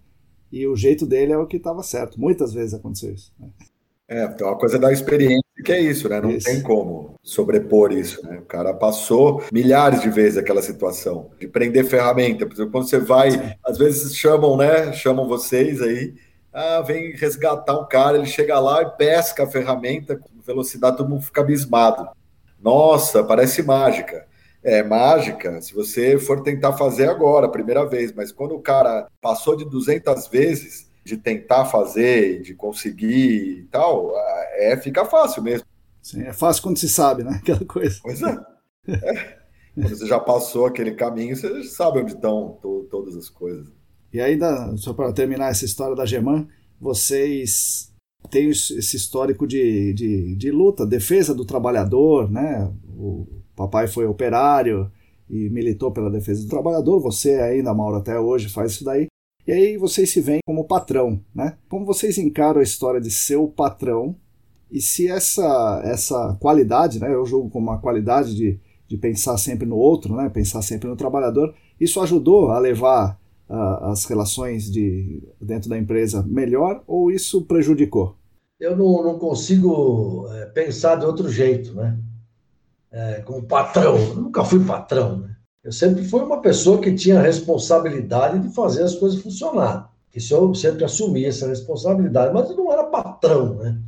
e 0.52 0.68
o 0.68 0.76
jeito 0.76 1.06
dele 1.06 1.34
é 1.34 1.38
o 1.38 1.48
que 1.48 1.58
estava 1.58 1.82
certo. 1.82 2.20
Muitas 2.20 2.54
vezes 2.54 2.76
aconteceu 2.76 3.12
isso. 3.12 3.34
Né? 3.40 3.50
É, 4.08 4.26
então 4.26 4.50
a 4.50 4.58
coisa 4.58 4.78
da 4.78 4.92
experiência 4.92 5.43
que 5.64 5.72
é 5.72 5.80
isso, 5.80 6.07
né? 6.09 6.22
Não 6.22 6.32
isso. 6.32 6.45
tem 6.45 6.61
como 6.61 7.16
sobrepor 7.24 7.91
isso, 7.91 8.26
né? 8.26 8.38
O 8.39 8.45
cara 8.45 8.74
passou 8.74 9.43
milhares 9.51 10.01
de 10.01 10.09
vezes 10.09 10.38
aquela 10.38 10.61
situação 10.61 11.32
de 11.39 11.47
prender 11.47 11.86
ferramenta. 11.86 12.45
Por 12.45 12.53
exemplo, 12.53 12.72
quando 12.72 12.89
você 12.89 12.99
vai, 12.99 13.57
às 13.66 13.78
vezes 13.78 14.16
chamam, 14.16 14.57
né? 14.57 14.93
Chamam 14.93 15.28
vocês 15.28 15.82
aí, 15.82 16.14
ah, 16.53 16.82
vem 16.82 17.14
resgatar 17.16 17.80
um 17.80 17.88
cara, 17.88 18.18
ele 18.18 18.28
chega 18.28 18.59
lá 18.59 18.82
e 18.84 18.91
pesca 18.97 19.43
a 19.43 19.49
ferramenta 19.49 20.16
com 20.18 20.30
velocidade, 20.45 20.97
todo 20.97 21.09
mundo 21.09 21.24
fica 21.24 21.41
abismado. 21.41 22.07
Nossa, 22.61 23.24
parece 23.24 23.64
mágica 23.64 24.28
é, 24.64 24.82
mágica 24.82 25.61
se 25.61 25.74
você 25.74 26.18
for 26.18 26.41
tentar 26.41 26.74
fazer 26.74 27.09
agora, 27.09 27.49
primeira 27.49 27.86
vez, 27.86 28.14
mas 28.14 28.32
quando 28.32 28.55
o 28.55 28.61
cara 28.61 29.07
passou 29.22 29.57
de 29.57 29.66
200 29.66 30.28
vezes 30.30 30.89
de 31.03 31.18
tentar 31.18 31.66
fazer, 31.66 32.41
de 32.41 32.55
conseguir 32.55 33.59
e 33.59 33.68
tal, 33.70 34.16
é, 34.56 34.78
fica 34.78 35.06
fácil 35.06 35.43
mesmo. 35.43 35.66
Sim, 36.01 36.24
é 36.24 36.34
fácil 36.34 36.64
quando 36.64 36.78
se 36.78 36.89
sabe, 36.89 37.24
né? 37.24 37.39
Aquela 37.41 37.66
coisa. 37.66 37.99
Pois 38.01 38.22
é. 38.22 38.38
é. 38.89 39.43
Quando 39.74 39.89
você 39.89 40.06
já 40.06 40.20
passou 40.20 40.68
aquele 40.68 40.91
caminho, 40.91 41.36
você 41.36 41.64
sabe 41.64 41.99
onde 41.99 42.14
estão 42.14 42.60
to 42.62 42.88
todas 42.91 43.16
as 43.16 43.28
coisas. 43.28 43.68
E 44.14 44.22
ainda, 44.22 44.78
só 44.78 44.93
para 44.93 45.12
terminar 45.12 45.49
essa 45.49 45.66
história 45.66 45.95
da 45.95 46.06
Geman, 46.06 46.47
vocês 46.80 47.91
têm 48.30 48.49
esse 48.49 48.95
histórico 48.95 49.47
de, 49.47 49.93
de, 49.93 50.36
de 50.36 50.51
luta, 50.51 50.86
defesa 50.86 51.34
do 51.34 51.43
trabalhador, 51.43 52.30
né? 52.30 52.72
O, 52.95 53.26
Papai 53.56 53.88
foi 53.88 54.06
operário 54.06 54.91
e 55.30 55.49
militou 55.49 55.91
pela 55.91 56.10
defesa 56.10 56.43
do 56.43 56.49
trabalhador, 56.49 56.99
você 56.99 57.36
ainda, 57.36 57.74
Mauro, 57.74 57.97
até 57.97 58.20
hoje 58.20 58.49
faz 58.49 58.74
isso 58.74 58.84
daí. 58.84 59.08
E 59.45 59.51
aí 59.51 59.78
vocês 59.78 60.10
se 60.10 60.22
veem 60.22 60.39
como 60.45 60.66
patrão, 60.66 61.22
né? 61.36 61.58
Como 61.70 61.86
vocês 61.86 62.18
encaram 62.18 62.60
a 62.60 62.64
história 62.64 62.99
de 62.99 63.12
ser 63.12 63.36
o 63.36 63.47
patrão 63.47 64.16
e 64.74 64.82
se 64.82 65.07
essa, 65.07 65.82
essa 65.86 66.36
qualidade, 66.39 66.99
né? 66.99 67.13
Eu 67.13 67.26
julgo 67.26 67.49
como 67.49 67.69
uma 67.69 67.80
qualidade 67.80 68.36
de, 68.36 68.59
de 68.88 68.97
pensar 68.97 69.38
sempre 69.38 69.67
no 69.67 69.76
outro, 69.76 70.15
né? 70.15 70.30
Pensar 70.30 70.61
sempre 70.61 70.88
no 70.88 70.95
trabalhador, 70.95 71.53
isso 71.80 72.01
ajudou 72.01 72.49
a 72.49 72.59
levar 72.59 73.19
uh, 73.49 73.86
as 73.91 74.05
relações 74.05 74.71
de, 74.71 75.21
dentro 75.39 75.69
da 75.69 75.78
empresa 75.78 76.24
melhor 76.28 76.84
ou 76.88 77.11
isso 77.11 77.45
prejudicou? 77.45 78.15
Eu 78.59 78.76
não, 78.76 79.03
não 79.03 79.19
consigo 79.19 80.28
é, 80.32 80.45
pensar 80.47 80.95
de 80.95 81.05
outro 81.05 81.30
jeito, 81.30 81.74
né? 81.74 81.99
é, 82.93 83.21
como 83.26 83.41
patrão. 83.43 83.97
Eu 83.97 84.15
nunca 84.15 84.45
fui 84.45 84.63
patrão. 84.63 85.17
Né? 85.17 85.36
Eu 85.63 85.71
sempre 85.71 86.03
fui 86.03 86.21
uma 86.21 86.39
pessoa 86.41 86.80
que 86.80 86.93
tinha 86.93 87.19
a 87.19 87.24
responsabilidade 87.24 88.39
de 88.39 88.53
fazer 88.53 88.84
as 88.84 88.95
coisas 88.95 89.21
funcionar. 89.21 89.91
Isso 90.15 90.36
eu 90.36 90.53
sempre 90.53 90.86
assumi 90.86 91.26
essa 91.26 91.47
responsabilidade, 91.47 92.32
mas 92.32 92.49
eu 92.49 92.55
não 92.55 92.71
era 92.71 92.84
patrão, 92.84 93.55
né? 93.55 93.82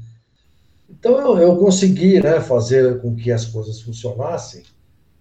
Então 1.06 1.20
eu, 1.20 1.38
eu 1.38 1.58
consegui 1.58 2.20
né, 2.20 2.42
fazer 2.42 3.00
com 3.00 3.16
que 3.16 3.32
as 3.32 3.46
coisas 3.46 3.80
funcionassem 3.80 4.64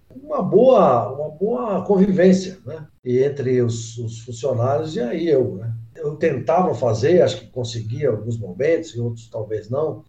uma 0.08 0.40
boa, 0.42 1.12
uma 1.12 1.28
boa 1.28 1.84
convivência 1.84 2.56
né, 2.64 2.86
entre 3.04 3.60
os, 3.60 3.98
os 3.98 4.20
funcionários 4.20 4.96
e 4.96 5.00
aí 5.00 5.28
eu. 5.28 5.56
Né. 5.56 5.74
Eu 5.94 6.16
tentava 6.16 6.74
fazer, 6.74 7.20
acho 7.20 7.38
que 7.38 7.48
conseguia 7.48 8.08
alguns 8.08 8.38
momentos, 8.38 8.94
e 8.94 8.98
outros 8.98 9.28
talvez 9.28 9.68
não, 9.68 10.04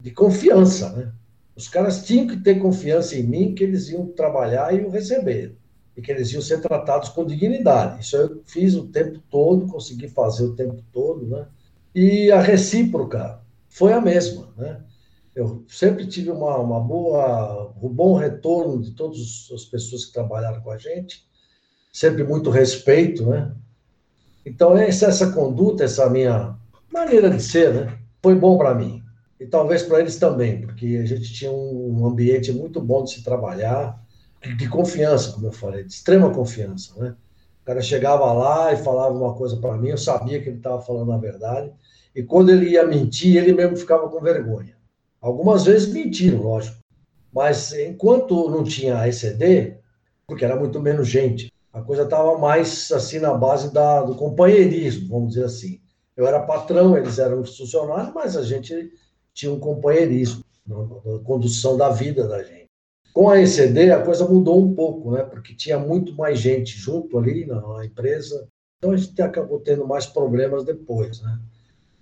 de 0.00 0.12
confiança. 0.12 0.92
Né? 0.92 1.12
Os 1.54 1.68
caras 1.68 2.06
tinham 2.06 2.26
que 2.26 2.38
ter 2.38 2.58
confiança 2.58 3.14
em 3.14 3.22
mim 3.22 3.54
que 3.54 3.64
eles 3.64 3.90
iam 3.90 4.06
trabalhar 4.06 4.72
e 4.72 4.78
iam 4.78 4.90
receber, 4.90 5.54
e 5.94 6.00
que 6.00 6.10
eles 6.10 6.32
iam 6.32 6.40
ser 6.40 6.62
tratados 6.62 7.10
com 7.10 7.26
dignidade. 7.26 8.00
Isso 8.00 8.16
eu 8.16 8.40
fiz 8.46 8.74
o 8.74 8.86
tempo 8.86 9.20
todo, 9.30 9.66
consegui 9.66 10.08
fazer 10.08 10.44
o 10.44 10.56
tempo 10.56 10.82
todo, 10.90 11.26
né? 11.26 11.46
E 11.94 12.32
a 12.32 12.40
recíproca 12.40 13.40
foi 13.68 13.92
a 13.92 14.00
mesma, 14.00 14.48
né? 14.56 14.80
Eu 15.38 15.64
sempre 15.68 16.04
tive 16.04 16.32
uma, 16.32 16.58
uma 16.58 16.80
boa, 16.80 17.72
um 17.80 17.88
bom 17.88 18.16
retorno 18.16 18.82
de 18.82 18.90
todas 18.90 19.48
as 19.54 19.64
pessoas 19.64 20.06
que 20.06 20.12
trabalharam 20.12 20.60
com 20.60 20.72
a 20.72 20.76
gente, 20.76 21.24
sempre 21.92 22.24
muito 22.24 22.50
respeito, 22.50 23.24
né? 23.24 23.54
Então, 24.44 24.76
essa, 24.76 25.06
essa 25.06 25.30
conduta, 25.30 25.84
essa 25.84 26.10
minha 26.10 26.56
maneira 26.92 27.30
de 27.30 27.40
ser, 27.40 27.72
né? 27.72 27.98
Foi 28.20 28.34
bom 28.34 28.58
para 28.58 28.74
mim. 28.74 29.00
E 29.38 29.46
talvez 29.46 29.84
para 29.84 30.00
eles 30.00 30.16
também, 30.16 30.60
porque 30.60 30.98
a 31.00 31.06
gente 31.06 31.32
tinha 31.32 31.52
um 31.52 32.04
ambiente 32.04 32.50
muito 32.50 32.80
bom 32.80 33.04
de 33.04 33.12
se 33.12 33.22
trabalhar, 33.22 33.96
de 34.56 34.68
confiança, 34.68 35.30
como 35.30 35.46
eu 35.46 35.52
falei, 35.52 35.84
de 35.84 35.92
extrema 35.92 36.34
confiança, 36.34 37.00
né? 37.00 37.14
O 37.62 37.64
cara 37.64 37.80
chegava 37.80 38.32
lá 38.32 38.72
e 38.72 38.76
falava 38.76 39.14
uma 39.14 39.34
coisa 39.34 39.56
para 39.58 39.76
mim, 39.76 39.90
eu 39.90 39.98
sabia 39.98 40.42
que 40.42 40.48
ele 40.48 40.56
estava 40.56 40.82
falando 40.82 41.12
a 41.12 41.16
verdade, 41.16 41.70
e 42.12 42.24
quando 42.24 42.50
ele 42.50 42.70
ia 42.70 42.84
mentir, 42.84 43.36
ele 43.36 43.52
mesmo 43.52 43.76
ficava 43.76 44.08
com 44.08 44.20
vergonha. 44.20 44.77
Algumas 45.20 45.64
vezes 45.64 45.92
mentiram, 45.92 46.42
lógico. 46.42 46.78
Mas 47.32 47.72
enquanto 47.72 48.50
não 48.50 48.64
tinha 48.64 49.06
ECD, 49.06 49.76
porque 50.26 50.44
era 50.44 50.56
muito 50.56 50.80
menos 50.80 51.08
gente, 51.08 51.52
a 51.72 51.80
coisa 51.80 52.02
estava 52.02 52.36
mais 52.38 52.90
assim 52.92 53.18
na 53.18 53.34
base 53.34 53.72
da, 53.72 54.02
do 54.02 54.14
companheirismo, 54.14 55.08
vamos 55.08 55.30
dizer 55.30 55.44
assim. 55.44 55.80
Eu 56.16 56.26
era 56.26 56.40
patrão, 56.40 56.96
eles 56.96 57.18
eram 57.18 57.44
funcionários, 57.44 58.12
mas 58.12 58.36
a 58.36 58.42
gente 58.42 58.92
tinha 59.32 59.52
um 59.52 59.60
companheirismo 59.60 60.42
na, 60.66 60.76
condução 61.24 61.76
da 61.76 61.90
vida 61.90 62.26
da 62.26 62.42
gente. 62.42 62.66
Com 63.12 63.30
a 63.30 63.40
ECD, 63.40 63.90
a 63.90 64.02
coisa 64.02 64.28
mudou 64.28 64.60
um 64.60 64.74
pouco, 64.74 65.12
né? 65.12 65.22
Porque 65.22 65.54
tinha 65.54 65.78
muito 65.78 66.14
mais 66.14 66.38
gente 66.38 66.76
junto 66.76 67.18
ali 67.18 67.46
na, 67.46 67.60
na 67.60 67.84
empresa, 67.84 68.48
então 68.78 68.92
a 68.92 68.96
gente 68.96 69.20
acabou 69.20 69.60
tendo 69.60 69.86
mais 69.86 70.06
problemas 70.06 70.64
depois, 70.64 71.20
né? 71.20 71.38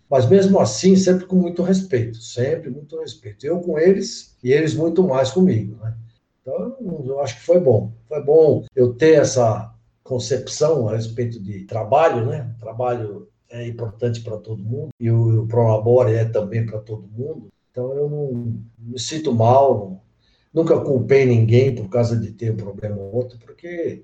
Mas 0.09 0.29
mesmo 0.29 0.61
assim, 0.61 0.95
sempre 0.95 1.27
com 1.27 1.37
muito 1.37 1.63
respeito, 1.63 2.19
sempre 2.19 2.71
muito 2.71 2.99
respeito. 3.01 3.45
Eu 3.45 3.61
com 3.61 3.79
eles 3.79 4.37
e 4.43 4.53
eles 4.53 4.75
muito 4.75 5.03
mais 5.03 5.31
comigo, 5.31 5.77
né? 5.83 5.95
Então, 6.41 6.77
eu 7.05 7.21
acho 7.21 7.37
que 7.37 7.43
foi 7.43 7.59
bom. 7.59 7.93
Foi 8.09 8.23
bom 8.23 8.65
eu 8.75 8.95
ter 8.95 9.21
essa 9.21 9.75
concepção 10.05 10.89
a 10.89 10.95
respeito 10.95 11.41
de 11.41 11.65
trabalho, 11.65 12.27
né? 12.27 12.55
Trabalho 12.61 13.29
é 13.51 13.67
importante 13.67 14.21
para 14.21 14.37
todo 14.37 14.63
mundo 14.63 14.91
e 14.99 15.11
o, 15.11 15.43
o 15.43 15.47
Prolabore 15.49 16.15
é 16.15 16.25
também 16.25 16.65
para 16.65 16.79
todo 16.79 17.09
mundo. 17.09 17.49
Então, 17.71 17.93
eu 17.95 18.09
não 18.09 18.57
me 18.79 18.99
sinto 18.99 19.35
mal, 19.35 20.01
nunca 20.55 20.81
culpei 20.81 21.27
ninguém 21.27 21.75
por 21.75 21.89
causa 21.89 22.17
de 22.17 22.31
ter 22.31 22.53
um 22.53 22.57
problema 22.57 22.97
ou 22.97 23.15
outro, 23.15 23.39
porque 23.39 24.03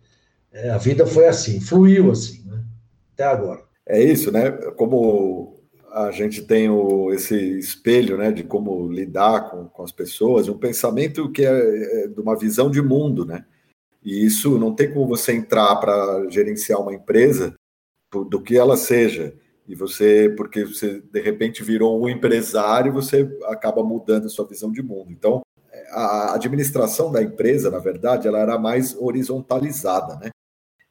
é, 0.52 0.70
a 0.70 0.78
vida 0.78 1.06
foi 1.06 1.26
assim, 1.26 1.60
fluiu 1.60 2.10
assim, 2.10 2.42
né? 2.44 2.62
Até 3.14 3.24
agora. 3.24 3.62
É 3.86 4.02
isso, 4.02 4.30
né? 4.30 4.50
Como 4.76 5.51
a 5.92 6.10
gente 6.10 6.42
tem 6.42 6.70
o, 6.70 7.12
esse 7.12 7.36
espelho 7.58 8.16
né, 8.16 8.32
de 8.32 8.42
como 8.42 8.90
lidar 8.90 9.50
com, 9.50 9.66
com 9.68 9.82
as 9.82 9.92
pessoas, 9.92 10.48
um 10.48 10.58
pensamento 10.58 11.30
que 11.30 11.44
é, 11.44 12.04
é, 12.04 12.08
de 12.08 12.20
uma 12.20 12.36
visão 12.36 12.70
de 12.70 12.80
mundo, 12.80 13.26
né? 13.26 13.44
E 14.02 14.24
isso 14.24 14.58
não 14.58 14.74
tem 14.74 14.92
como 14.92 15.06
você 15.06 15.32
entrar 15.32 15.76
para 15.76 16.28
gerenciar 16.28 16.80
uma 16.80 16.94
empresa 16.94 17.54
do 18.10 18.42
que 18.42 18.56
ela 18.56 18.76
seja. 18.76 19.34
E 19.68 19.76
você, 19.76 20.34
porque 20.36 20.64
você 20.64 21.00
de 21.00 21.20
repente 21.20 21.62
virou 21.62 22.02
um 22.02 22.08
empresário, 22.08 22.92
você 22.92 23.30
acaba 23.44 23.84
mudando 23.84 24.26
a 24.26 24.28
sua 24.28 24.46
visão 24.46 24.72
de 24.72 24.82
mundo. 24.82 25.12
Então, 25.12 25.42
a 25.90 26.34
administração 26.34 27.12
da 27.12 27.22
empresa, 27.22 27.70
na 27.70 27.78
verdade, 27.78 28.26
ela 28.26 28.40
era 28.40 28.58
mais 28.58 28.96
horizontalizada, 28.98 30.16
né? 30.16 30.30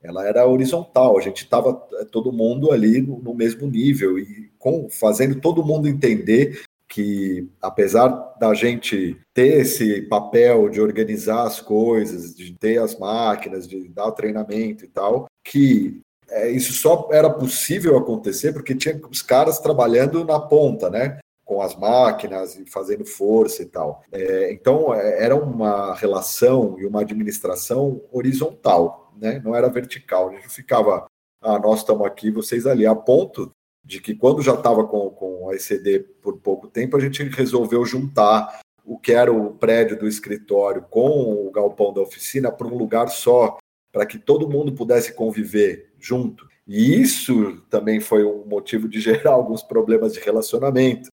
Ela 0.04 0.28
era 0.28 0.48
horizontal, 0.48 1.18
a 1.18 1.22
gente 1.22 1.44
estava 1.44 1.82
eh, 1.94 2.06
todo 2.06 2.32
mundo 2.32 2.72
ali 2.72 3.02
no, 3.02 3.20
no, 3.20 3.34
mesmo 3.34 3.68
nível 3.68 4.18
e 4.18 4.52
com, 4.58 4.90
fazendo 4.90 5.40
todo 5.40 5.64
mundo 5.64 5.88
entender 5.88 6.62
que, 6.88 7.48
apesar 7.62 8.10
da 8.40 8.54
gente 8.54 9.18
ter 9.34 9.62
esse 9.62 10.02
papel 10.04 10.70
de 10.70 10.82
organizar 10.82 11.44
as 11.44 11.62
coisas, 11.62 12.36
de 12.36 12.54
ter 12.54 12.82
as 12.82 12.98
máquinas, 12.98 13.68
de 13.68 13.88
dar 13.88 14.08
o 14.08 14.12
treinamento 14.12 14.84
e 14.84 14.88
tal, 14.88 15.28
que 15.44 16.02
é, 16.30 16.50
isso 16.50 16.74
só 16.74 17.10
era 17.12 17.30
possível 17.30 17.98
acontecer 17.98 18.52
porque 18.54 18.76
tinha 18.76 19.00
os 19.10 19.22
caras 19.22 19.60
trabalhando 19.60 20.26
na 20.26 20.40
ponta, 20.40 20.90
né? 20.90 21.20
com 21.52 21.62
as 21.62 21.76
máquinas 21.76 22.56
e 22.56 22.66
fazendo 22.66 23.04
força 23.04 23.62
e 23.62 23.66
tal. 23.66 24.02
É, 24.10 24.54
então, 24.54 24.94
era 24.94 25.36
uma 25.36 25.94
relação 25.96 26.78
e 26.80 26.86
uma 26.86 27.02
administração 27.02 28.02
horizontal 28.10 29.01
né? 29.22 29.40
Não 29.46 29.56
era 29.56 29.70
vertical. 29.70 30.30
A 30.30 30.34
gente 30.34 30.50
ficava, 30.50 31.06
ah, 31.40 31.60
nós 31.60 31.80
estamos 31.80 32.06
aqui, 32.08 32.32
vocês 32.32 32.66
ali, 32.66 32.88
a 32.88 32.96
ponto 32.96 33.52
de 33.86 34.02
que 34.02 34.16
quando 34.16 34.42
já 34.42 34.56
estava 34.56 34.86
com, 34.88 35.10
com 35.12 35.50
a 35.50 35.56
ECD 35.56 36.00
por 36.22 36.40
pouco 36.40 36.68
tempo, 36.68 36.98
a 36.98 37.00
gente 37.00 37.24
resolveu 37.24 37.86
juntar 37.86 38.60
o 38.84 38.98
que 38.98 39.12
era 39.12 39.32
o 39.32 39.54
prédio 39.54 39.98
do 39.98 40.08
escritório 40.08 40.82
com 40.90 41.48
o 41.48 41.52
galpão 41.52 41.94
da 41.94 42.02
oficina 42.02 42.52
para 42.52 42.68
um 42.68 42.78
lugar 42.78 43.10
só, 43.10 43.58
para 43.92 44.06
que 44.06 44.18
todo 44.18 44.50
mundo 44.50 44.74
pudesse 44.74 45.14
conviver 45.14 45.94
junto. 46.00 46.48
E 46.68 47.00
isso 47.00 47.62
também 47.70 48.00
foi 48.00 48.24
um 48.24 48.46
motivo 48.46 48.88
de 48.88 49.00
gerar 49.02 49.32
alguns 49.32 49.62
problemas 49.62 50.14
de 50.14 50.20
relacionamento. 50.20 51.10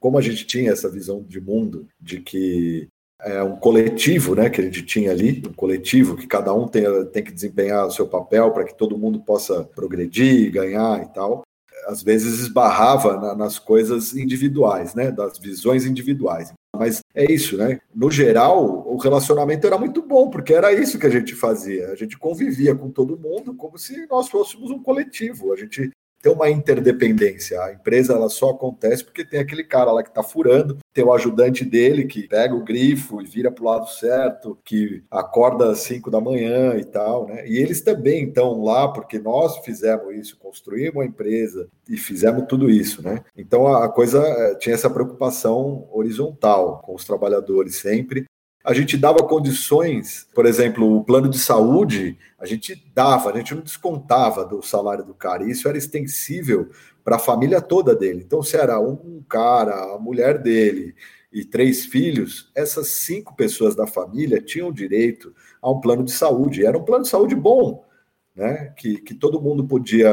Como 0.00 0.18
a 0.18 0.20
gente 0.20 0.44
tinha 0.46 0.72
essa 0.72 0.88
visão 0.88 1.22
de 1.22 1.40
mundo, 1.40 1.88
de 2.00 2.20
que 2.20 2.88
é, 3.22 3.42
um 3.42 3.56
coletivo 3.56 4.34
né, 4.34 4.50
que 4.50 4.60
a 4.60 4.64
gente 4.64 4.82
tinha 4.82 5.10
ali, 5.10 5.42
um 5.46 5.52
coletivo 5.52 6.16
que 6.16 6.26
cada 6.26 6.52
um 6.52 6.68
tem, 6.68 6.84
tem 7.06 7.22
que 7.22 7.32
desempenhar 7.32 7.86
o 7.86 7.90
seu 7.90 8.06
papel 8.06 8.50
para 8.52 8.64
que 8.64 8.76
todo 8.76 8.98
mundo 8.98 9.20
possa 9.20 9.64
progredir, 9.74 10.50
ganhar 10.52 11.02
e 11.02 11.06
tal. 11.12 11.42
Às 11.86 12.02
vezes 12.02 12.40
esbarrava 12.40 13.16
na, 13.18 13.34
nas 13.34 13.58
coisas 13.58 14.14
individuais, 14.14 14.94
né, 14.94 15.10
das 15.10 15.38
visões 15.38 15.84
individuais. 15.84 16.52
Mas 16.76 17.00
é 17.14 17.30
isso, 17.30 17.56
né? 17.56 17.80
No 17.94 18.10
geral, 18.10 18.84
o 18.86 18.96
relacionamento 18.96 19.66
era 19.66 19.78
muito 19.78 20.02
bom, 20.02 20.28
porque 20.28 20.52
era 20.52 20.72
isso 20.72 20.98
que 20.98 21.06
a 21.06 21.10
gente 21.10 21.34
fazia. 21.34 21.88
A 21.90 21.94
gente 21.94 22.18
convivia 22.18 22.74
com 22.74 22.90
todo 22.90 23.18
mundo 23.18 23.54
como 23.54 23.78
se 23.78 24.06
nós 24.06 24.28
fôssemos 24.28 24.70
um 24.70 24.82
coletivo. 24.82 25.52
A 25.52 25.56
gente 25.56 25.90
tem 26.24 26.32
uma 26.32 26.48
interdependência. 26.48 27.60
A 27.60 27.74
empresa 27.74 28.14
ela 28.14 28.30
só 28.30 28.48
acontece 28.48 29.04
porque 29.04 29.26
tem 29.26 29.38
aquele 29.38 29.62
cara 29.62 29.92
lá 29.92 30.02
que 30.02 30.08
está 30.08 30.22
furando, 30.22 30.78
tem 30.94 31.04
o 31.04 31.12
ajudante 31.12 31.66
dele 31.66 32.06
que 32.06 32.26
pega 32.26 32.54
o 32.54 32.64
grifo 32.64 33.20
e 33.20 33.26
vira 33.26 33.52
para 33.52 33.62
o 33.62 33.66
lado 33.66 33.86
certo, 33.90 34.58
que 34.64 35.04
acorda 35.10 35.70
às 35.70 35.80
5 35.80 36.10
da 36.10 36.22
manhã 36.22 36.76
e 36.78 36.84
tal, 36.84 37.26
né? 37.26 37.46
E 37.46 37.58
eles 37.58 37.82
também 37.82 38.24
estão 38.24 38.64
lá 38.64 38.88
porque 38.88 39.18
nós 39.18 39.58
fizemos 39.58 40.14
isso, 40.14 40.38
construímos 40.38 41.02
a 41.02 41.06
empresa 41.06 41.68
e 41.86 41.98
fizemos 41.98 42.46
tudo 42.48 42.70
isso, 42.70 43.02
né? 43.02 43.22
Então 43.36 43.66
a 43.66 43.86
coisa 43.90 44.18
eh, 44.26 44.54
tinha 44.54 44.74
essa 44.74 44.88
preocupação 44.88 45.86
horizontal 45.92 46.80
com 46.86 46.94
os 46.94 47.04
trabalhadores 47.04 47.76
sempre 47.76 48.24
a 48.64 48.72
gente 48.72 48.96
dava 48.96 49.18
condições, 49.18 50.26
por 50.34 50.46
exemplo, 50.46 50.96
o 50.96 51.04
plano 51.04 51.28
de 51.28 51.38
saúde, 51.38 52.16
a 52.38 52.46
gente 52.46 52.82
dava, 52.94 53.30
a 53.30 53.36
gente 53.36 53.54
não 53.54 53.60
descontava 53.60 54.42
do 54.42 54.62
salário 54.62 55.04
do 55.04 55.12
cara, 55.12 55.44
e 55.44 55.50
isso 55.50 55.68
era 55.68 55.76
extensível 55.76 56.70
para 57.04 57.16
a 57.16 57.18
família 57.18 57.60
toda 57.60 57.94
dele. 57.94 58.22
Então, 58.24 58.42
se 58.42 58.56
era 58.56 58.80
um 58.80 59.22
cara, 59.28 59.94
a 59.94 59.98
mulher 59.98 60.38
dele 60.38 60.94
e 61.30 61.44
três 61.44 61.84
filhos, 61.84 62.50
essas 62.54 62.88
cinco 62.88 63.36
pessoas 63.36 63.74
da 63.74 63.86
família 63.86 64.40
tinham 64.40 64.72
direito 64.72 65.34
a 65.60 65.70
um 65.70 65.78
plano 65.78 66.02
de 66.02 66.12
saúde. 66.12 66.64
Era 66.64 66.78
um 66.78 66.84
plano 66.84 67.02
de 67.02 67.10
saúde 67.10 67.34
bom, 67.34 67.84
né? 68.34 68.72
que, 68.78 68.98
que 69.02 69.14
todo 69.14 69.42
mundo 69.42 69.66
podia 69.66 70.10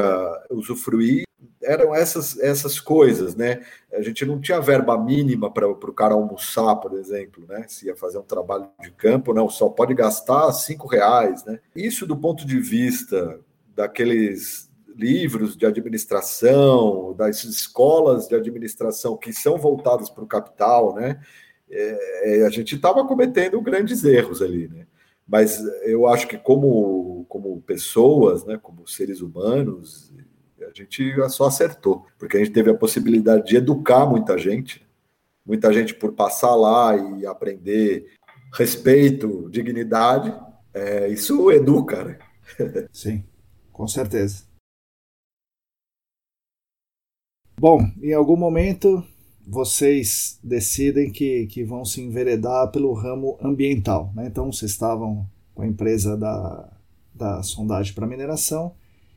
usufruir 0.50 1.22
eram 1.62 1.94
essas, 1.94 2.38
essas 2.38 2.80
coisas, 2.80 3.34
né? 3.34 3.62
A 3.92 4.02
gente 4.02 4.24
não 4.24 4.40
tinha 4.40 4.60
verba 4.60 4.98
mínima 4.98 5.50
para 5.50 5.68
o 5.68 5.92
cara 5.92 6.14
almoçar, 6.14 6.76
por 6.76 6.94
exemplo, 6.98 7.44
né? 7.48 7.64
Se 7.68 7.86
ia 7.86 7.96
fazer 7.96 8.18
um 8.18 8.22
trabalho 8.22 8.68
de 8.80 8.90
campo, 8.90 9.34
não, 9.34 9.48
só 9.48 9.68
pode 9.68 9.94
gastar 9.94 10.52
cinco 10.52 10.86
reais, 10.86 11.44
né? 11.44 11.60
Isso 11.74 12.06
do 12.06 12.16
ponto 12.16 12.46
de 12.46 12.58
vista 12.58 13.40
daqueles 13.74 14.70
livros 14.94 15.56
de 15.56 15.64
administração, 15.64 17.14
das 17.16 17.44
escolas 17.44 18.28
de 18.28 18.34
administração 18.34 19.16
que 19.16 19.32
são 19.32 19.56
voltadas 19.56 20.10
para 20.10 20.24
o 20.24 20.26
capital, 20.28 20.94
né? 20.94 21.20
É, 21.70 22.40
é 22.40 22.46
a 22.46 22.50
gente 22.50 22.74
estava 22.74 23.06
cometendo 23.06 23.60
grandes 23.60 24.04
erros 24.04 24.42
ali, 24.42 24.68
né? 24.68 24.86
Mas 25.26 25.62
eu 25.84 26.06
acho 26.06 26.26
que 26.28 26.36
como, 26.36 27.24
como 27.28 27.60
pessoas, 27.62 28.44
né, 28.44 28.58
como 28.60 28.86
seres 28.86 29.20
humanos, 29.20 30.12
a 30.64 30.72
gente 30.74 31.14
só 31.28 31.46
acertou, 31.46 32.06
porque 32.18 32.36
a 32.36 32.40
gente 32.40 32.52
teve 32.52 32.70
a 32.70 32.76
possibilidade 32.76 33.46
de 33.46 33.56
educar 33.56 34.06
muita 34.06 34.38
gente. 34.38 34.86
muita 35.44 35.72
gente 35.72 35.94
por 35.94 36.12
passar 36.12 36.54
lá 36.54 36.96
e 36.96 37.26
aprender 37.26 38.06
respeito, 38.52 39.48
dignidade, 39.50 40.32
é, 40.72 41.08
isso 41.08 41.50
educa, 41.50 42.04
né? 42.04 42.18
Sim, 42.92 43.24
com 43.72 43.88
certeza. 43.88 44.44
Bom, 47.58 47.80
em 48.02 48.12
algum 48.12 48.36
momento 48.36 49.04
vocês 49.46 50.38
decidem 50.42 51.10
que, 51.10 51.46
que 51.46 51.64
vão 51.64 51.84
se 51.84 52.00
enveredar 52.00 52.70
pelo 52.70 52.92
ramo 52.92 53.38
ambiental. 53.42 54.12
Né? 54.14 54.26
Então, 54.26 54.52
vocês 54.52 54.70
estavam 54.70 55.26
com 55.54 55.62
a 55.62 55.66
empresa 55.66 56.16
da, 56.16 56.72
da 57.14 57.42
sondagem 57.42 57.94
para 57.94 58.06
mineração, 58.06 58.74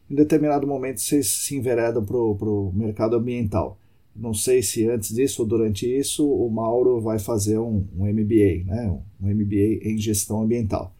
em 0.09 0.15
determinado 0.15 0.67
momento 0.67 1.01
vocês 1.01 1.27
se 1.27 1.55
enveredam 1.55 2.03
para 2.03 2.17
o 2.17 2.71
mercado 2.73 3.15
ambiental. 3.15 3.77
Não 4.15 4.33
sei 4.33 4.61
se 4.61 4.87
antes 4.87 5.13
disso 5.13 5.41
ou 5.41 5.47
durante 5.47 5.85
isso 5.85 6.25
o 6.29 6.49
Mauro 6.49 7.01
vai 7.01 7.19
fazer 7.19 7.57
um, 7.57 7.85
um 7.97 8.05
MBA, 8.05 8.63
né? 8.65 8.97
um 9.21 9.27
MBA 9.27 9.79
em 9.83 9.97
gestão 9.97 10.41
ambiental. 10.41 10.93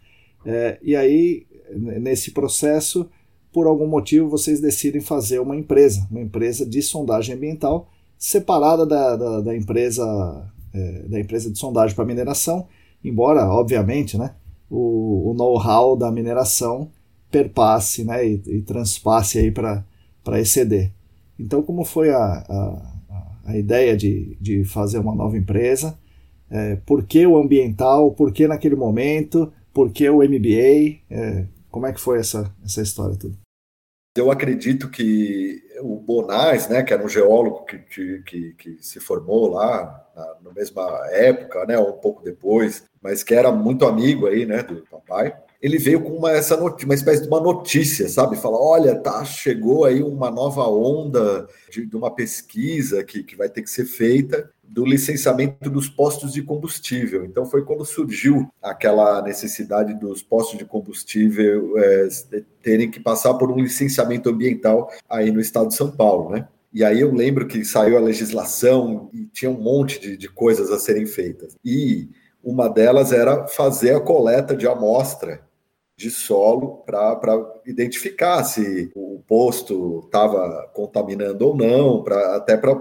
É, 0.46 0.78
e 0.82 0.96
aí, 0.96 1.46
nesse 1.76 2.32
processo, 2.32 3.10
por 3.54 3.68
algum 3.68 3.88
motivo, 3.88 4.30
vocês 4.30 4.60
decidem 4.60 5.02
fazer 5.02 5.40
uma 5.40 5.56
empresa, 5.56 6.06
uma 6.12 6.22
empresa 6.22 6.66
de 6.66 6.82
sondagem 6.82 7.36
ambiental, 7.36 7.90
separada 8.18 8.86
da, 8.86 9.16
da, 9.16 9.42
da 9.42 9.56
empresa 9.56 10.52
é, 10.76 11.04
da 11.08 11.20
empresa 11.20 11.50
de 11.50 11.58
sondagem 11.58 11.96
para 11.96 12.04
mineração, 12.04 12.68
embora, 13.04 13.48
obviamente, 13.48 14.18
né, 14.18 14.36
o, 14.70 15.32
o 15.32 15.34
know-how 15.34 15.96
da 15.96 16.12
mineração 16.12 16.92
perpasse 17.36 18.06
né, 18.06 18.26
e, 18.26 18.42
e 18.48 18.62
transpasse 18.62 19.38
aí 19.38 19.52
para 19.52 19.84
ECD. 20.40 20.90
Então, 21.38 21.62
como 21.62 21.84
foi 21.84 22.10
a, 22.10 22.18
a, 22.18 22.94
a 23.48 23.58
ideia 23.58 23.98
de, 23.98 24.38
de 24.40 24.64
fazer 24.64 25.00
uma 25.00 25.14
nova 25.14 25.38
empresa? 25.38 26.00
É, 26.50 26.78
por 26.86 27.04
que 27.04 27.28
o 27.28 27.36
ambiental? 27.38 28.12
Por 28.12 28.32
que 28.32 28.48
naquele 28.48 28.78
momento? 28.78 29.52
Por 29.74 29.92
que 29.92 30.10
o 30.10 30.20
MBA? 30.20 31.02
É, 31.10 31.46
como 31.70 31.86
é 31.86 31.92
que 31.92 32.00
foi 32.00 32.20
essa, 32.20 32.50
essa 32.64 32.82
história 32.82 33.18
tudo? 33.18 33.38
Eu 34.16 34.32
acredito 34.32 34.90
que 34.90 35.62
o 35.82 36.00
Bonais, 36.00 36.70
né, 36.70 36.84
que 36.84 36.94
era 36.94 37.04
um 37.04 37.10
geólogo 37.10 37.66
que, 37.66 38.22
que, 38.22 38.54
que 38.54 38.78
se 38.80 39.02
formou 39.02 39.50
lá 39.50 40.08
na, 40.16 40.36
na 40.42 40.54
mesma 40.54 40.88
época, 41.12 41.66
né, 41.66 41.78
ou 41.78 41.90
um 41.90 42.00
pouco 42.00 42.24
depois, 42.24 42.86
mas 43.02 43.24
que 43.24 43.34
era 43.34 43.52
muito 43.52 43.86
amigo 43.86 44.26
aí, 44.26 44.46
né, 44.46 44.64
do 44.64 44.86
papai, 44.90 45.36
ele 45.66 45.80
veio 45.80 46.00
com 46.00 46.10
uma, 46.10 46.30
essa 46.30 46.56
uma 46.56 46.94
espécie 46.94 47.24
de 47.24 47.28
uma 47.28 47.42
notícia, 47.42 48.08
sabe? 48.08 48.38
Fala, 48.38 48.56
olha, 48.60 48.96
tá, 48.96 49.26
chegou 49.26 49.84
aí 49.84 50.04
uma 50.04 50.30
nova 50.30 50.62
onda 50.68 51.48
de, 51.72 51.88
de 51.88 51.96
uma 51.96 52.12
pesquisa 52.12 53.04
que, 53.04 53.24
que 53.24 53.36
vai 53.36 53.50
ter 53.50 53.64
que 53.64 53.70
ser 53.72 53.86
feita 53.86 54.48
do 54.64 54.86
licenciamento 54.86 55.68
dos 55.68 55.90
postos 55.90 56.34
de 56.34 56.44
combustível. 56.44 57.26
Então 57.26 57.48
foi 57.48 57.66
quando 57.66 57.84
surgiu 57.84 58.48
aquela 58.62 59.24
necessidade 59.24 59.96
dos 59.96 60.22
postos 60.22 60.60
de 60.60 60.66
combustível 60.66 61.74
é, 61.80 62.10
terem 62.62 62.92
que 62.92 63.00
passar 63.00 63.34
por 63.34 63.50
um 63.50 63.60
licenciamento 63.60 64.30
ambiental 64.30 64.92
aí 65.10 65.32
no 65.32 65.40
estado 65.40 65.70
de 65.70 65.76
São 65.76 65.90
Paulo, 65.90 66.30
né? 66.30 66.48
E 66.72 66.84
aí 66.84 67.02
eu 67.02 67.12
lembro 67.12 67.48
que 67.48 67.66
saiu 67.66 67.98
a 67.98 68.02
legislação 68.02 69.10
e 69.12 69.26
tinha 69.34 69.50
um 69.50 69.60
monte 69.60 70.00
de, 70.00 70.16
de 70.16 70.30
coisas 70.30 70.70
a 70.70 70.78
serem 70.78 71.08
feitas. 71.08 71.56
E 71.66 72.08
uma 72.44 72.68
delas 72.68 73.12
era 73.12 73.48
fazer 73.48 73.96
a 73.96 74.00
coleta 74.00 74.56
de 74.56 74.68
amostra 74.68 75.44
de 75.98 76.12
solo 76.12 76.84
para 76.86 77.20
identificar 77.66 78.44
se 78.44 78.92
o 78.94 79.24
posto 79.28 80.02
estava 80.06 80.70
contaminando 80.74 81.48
ou 81.48 81.56
não, 81.56 82.04
pra, 82.04 82.36
até 82.36 82.58
para 82.58 82.76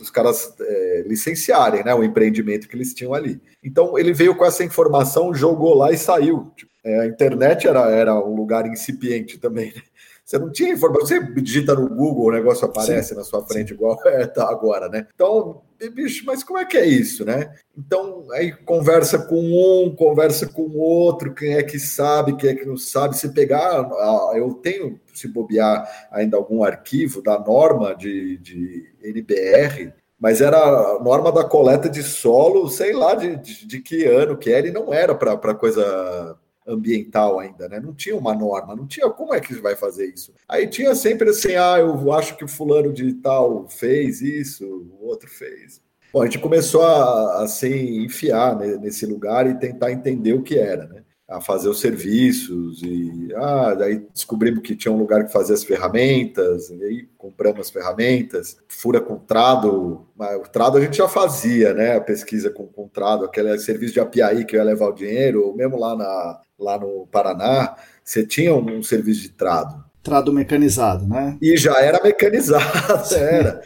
os 0.00 0.10
caras 0.10 0.54
é, 0.60 1.04
licenciarem 1.06 1.82
né, 1.82 1.94
o 1.94 2.04
empreendimento 2.04 2.68
que 2.68 2.76
eles 2.76 2.92
tinham 2.92 3.14
ali. 3.14 3.40
Então 3.64 3.98
ele 3.98 4.12
veio 4.12 4.36
com 4.36 4.44
essa 4.44 4.64
informação, 4.64 5.34
jogou 5.34 5.74
lá 5.74 5.92
e 5.92 5.96
saiu. 5.96 6.52
Tipo, 6.54 6.70
é, 6.84 7.00
a 7.00 7.06
internet 7.06 7.66
era, 7.66 7.90
era 7.90 8.14
um 8.14 8.34
lugar 8.34 8.66
incipiente 8.66 9.38
também. 9.38 9.72
Né? 9.74 9.82
Você 10.24 10.38
não 10.38 10.50
tinha 10.50 10.72
informação. 10.72 11.06
Você 11.06 11.20
digita 11.40 11.74
no 11.74 11.88
Google, 11.88 12.26
o 12.26 12.32
negócio 12.32 12.64
aparece 12.64 13.10
Sim. 13.10 13.14
na 13.16 13.24
sua 13.24 13.44
frente, 13.46 13.68
Sim. 13.68 13.74
igual 13.74 13.98
é, 14.06 14.26
tá 14.26 14.48
agora, 14.48 14.88
né? 14.88 15.06
Então, 15.14 15.62
bicho, 15.94 16.24
mas 16.24 16.44
como 16.44 16.58
é 16.58 16.64
que 16.64 16.76
é 16.76 16.86
isso, 16.86 17.24
né? 17.24 17.52
Então, 17.76 18.26
aí 18.32 18.52
conversa 18.52 19.18
com 19.18 19.40
um, 19.40 19.94
conversa 19.94 20.46
com 20.46 20.62
o 20.62 20.78
outro, 20.78 21.34
quem 21.34 21.54
é 21.54 21.62
que 21.62 21.78
sabe, 21.78 22.36
quem 22.36 22.50
é 22.50 22.54
que 22.54 22.64
não 22.64 22.76
sabe. 22.76 23.16
Se 23.16 23.28
pegar, 23.30 23.88
eu 24.34 24.54
tenho, 24.54 25.00
se 25.12 25.26
bobear 25.28 25.88
ainda 26.10 26.36
algum 26.36 26.62
arquivo 26.62 27.22
da 27.22 27.38
norma 27.38 27.94
de, 27.94 28.38
de 28.38 28.94
NBR, 29.02 29.92
mas 30.18 30.40
era 30.40 30.56
a 30.56 31.00
norma 31.02 31.32
da 31.32 31.42
coleta 31.42 31.88
de 31.88 32.02
solo, 32.02 32.68
sei 32.68 32.92
lá 32.92 33.16
de, 33.16 33.36
de, 33.36 33.66
de 33.66 33.80
que 33.80 34.04
ano 34.04 34.36
que 34.36 34.52
era, 34.52 34.68
e 34.68 34.72
não 34.72 34.94
era 34.94 35.16
para 35.16 35.54
coisa 35.54 36.38
ambiental 36.72 37.38
ainda, 37.38 37.68
né? 37.68 37.80
Não 37.80 37.94
tinha 37.94 38.16
uma 38.16 38.34
norma, 38.34 38.74
não 38.74 38.86
tinha 38.86 39.08
como 39.10 39.34
é 39.34 39.40
que 39.40 39.54
vai 39.54 39.76
fazer 39.76 40.06
isso. 40.06 40.32
Aí 40.48 40.66
tinha 40.66 40.94
sempre 40.94 41.30
assim, 41.30 41.54
ah, 41.54 41.78
eu 41.78 42.12
acho 42.12 42.36
que 42.36 42.44
o 42.44 42.48
fulano 42.48 42.92
de 42.92 43.14
tal 43.14 43.68
fez 43.68 44.20
isso, 44.20 44.64
o 45.00 45.06
outro 45.06 45.28
fez. 45.28 45.80
Bom, 46.12 46.20
a 46.20 46.26
gente 46.26 46.38
começou 46.40 46.82
a 46.82 47.42
assim 47.42 48.04
enfiar 48.04 48.54
nesse 48.56 49.06
lugar 49.06 49.46
e 49.46 49.58
tentar 49.58 49.92
entender 49.92 50.34
o 50.34 50.42
que 50.42 50.58
era, 50.58 50.86
né? 50.86 51.01
A 51.32 51.40
fazer 51.40 51.68
os 51.68 51.80
serviços 51.80 52.82
e 52.82 53.32
ah, 53.34 53.74
daí 53.74 54.06
descobrimos 54.12 54.62
que 54.62 54.76
tinha 54.76 54.92
um 54.92 54.98
lugar 54.98 55.24
que 55.24 55.32
fazia 55.32 55.54
as 55.54 55.64
ferramentas, 55.64 56.68
e 56.68 56.84
aí 56.84 57.08
compramos 57.16 57.60
as 57.62 57.70
ferramentas, 57.70 58.58
fura 58.68 59.00
com 59.00 59.16
trado, 59.16 60.06
o 60.18 60.48
trado 60.52 60.76
a 60.76 60.80
gente 60.80 60.98
já 60.98 61.08
fazia, 61.08 61.72
né? 61.72 61.96
A 61.96 62.00
pesquisa 62.00 62.50
com, 62.50 62.66
com 62.66 62.86
trado, 62.86 63.24
aquele 63.24 63.56
serviço 63.58 63.94
de 63.94 64.00
API 64.00 64.44
que 64.44 64.56
ia 64.56 64.62
levar 64.62 64.88
o 64.88 64.94
dinheiro, 64.94 65.54
mesmo 65.56 65.78
lá 65.78 65.96
na, 65.96 66.40
lá 66.58 66.78
no 66.78 67.06
Paraná, 67.06 67.76
você 68.04 68.26
tinha 68.26 68.54
um, 68.54 68.78
um 68.78 68.82
serviço 68.82 69.22
de 69.22 69.30
trado. 69.30 69.82
Trado 70.02 70.32
mecanizado, 70.32 71.06
né? 71.06 71.38
E 71.40 71.56
já 71.56 71.80
era 71.80 72.02
mecanizado, 72.02 73.14
era. 73.14 73.62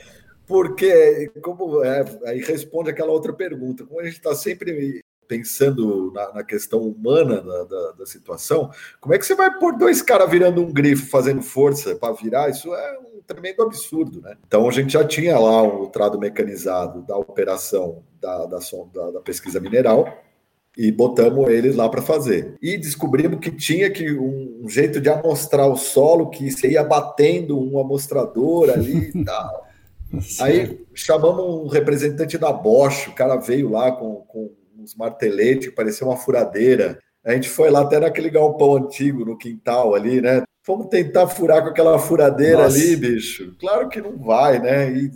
Porque, 0.47 1.31
como 1.43 1.83
é, 1.83 2.05
aí 2.25 2.41
responde 2.41 2.91
aquela 2.91 3.11
outra 3.11 3.33
pergunta, 3.33 3.85
como 3.85 4.01
a 4.01 4.05
gente 4.05 4.17
está 4.17 4.35
sempre 4.35 5.03
pensando 5.27 6.13
na, 6.15 6.35
na 6.35 6.45
questão 6.45 6.81
humana 6.81 7.41
da, 7.41 7.65
da, 7.65 7.93
da, 7.93 8.07
situação, 8.07 8.71
como 9.01 9.15
é 9.15 9.19
que 9.19 9.27
você 9.27 9.35
vai 9.35 9.59
pôr 9.59 9.77
dois 9.77 10.03
caras 10.03 10.31
virando 10.31 10.63
um 10.63 10.73
grifo, 10.73 11.09
fazendo 11.09 11.43
força 11.43 11.95
para 11.97 12.13
virar? 12.15 12.49
Isso 12.51 12.75
é 12.75 12.99
um 12.99 13.21
tremendo 13.27 13.63
absurdo, 13.63 14.21
né? 14.21 14.37
Então 14.47 14.69
a 14.69 14.73
gente 14.73 14.93
já 14.93 15.05
tinha 15.05 15.39
lá 15.39 15.63
o 15.63 15.89
trado 15.89 16.19
mecanizado 16.19 17.03
da 17.03 17.17
operação 17.17 18.03
da, 18.21 18.47
da, 18.47 18.59
da 19.13 19.21
pesquisa 19.21 19.61
mineral, 19.61 20.07
e 20.77 20.93
botamos 20.93 21.49
eles 21.49 21.75
lá 21.75 21.89
para 21.89 22.03
fazer. 22.03 22.55
E 22.61 22.77
descobrimos 22.77 23.41
que 23.41 23.51
tinha 23.51 23.91
que 23.91 24.13
um, 24.13 24.61
um, 24.63 24.69
jeito 24.69 25.01
de 25.01 25.09
amostrar 25.09 25.67
o 25.67 25.77
solo, 25.77 26.29
que 26.29 26.51
você 26.51 26.73
ia 26.73 26.85
batendo 26.85 27.59
um 27.59 27.79
amostrador 27.81 28.69
ali 28.69 29.11
e 29.15 29.21
tal. 29.25 29.67
Aí 30.41 30.87
chamamos 30.95 31.45
um 31.45 31.67
representante 31.67 32.37
da 32.37 32.53
Bosch, 32.53 33.09
o 33.09 33.15
cara 33.15 33.37
veio 33.37 33.71
lá 33.71 33.91
com, 33.91 34.17
com 34.29 34.51
uns 34.87 34.95
marteletes, 34.95 35.75
parecia 35.75 36.07
uma 36.07 36.17
furadeira. 36.17 36.99
A 37.25 37.33
gente 37.33 37.49
foi 37.49 37.71
lá 37.71 37.81
até 37.81 37.99
naquele 37.99 38.31
galpão 38.31 38.77
antigo, 38.77 39.25
no 39.25 39.37
quintal 39.37 39.95
ali, 39.95 40.21
né? 40.21 40.45
Vamos 40.65 40.87
tentar 40.89 41.27
furar 41.27 41.63
com 41.63 41.71
aquela 41.71 41.99
furadeira 41.99 42.63
Nossa. 42.63 42.77
ali, 42.77 42.97
bicho. 42.97 43.55
Claro 43.59 43.89
que 43.89 44.01
não 44.01 44.17
vai, 44.17 44.61
né? 44.61 44.91
E 44.91 45.11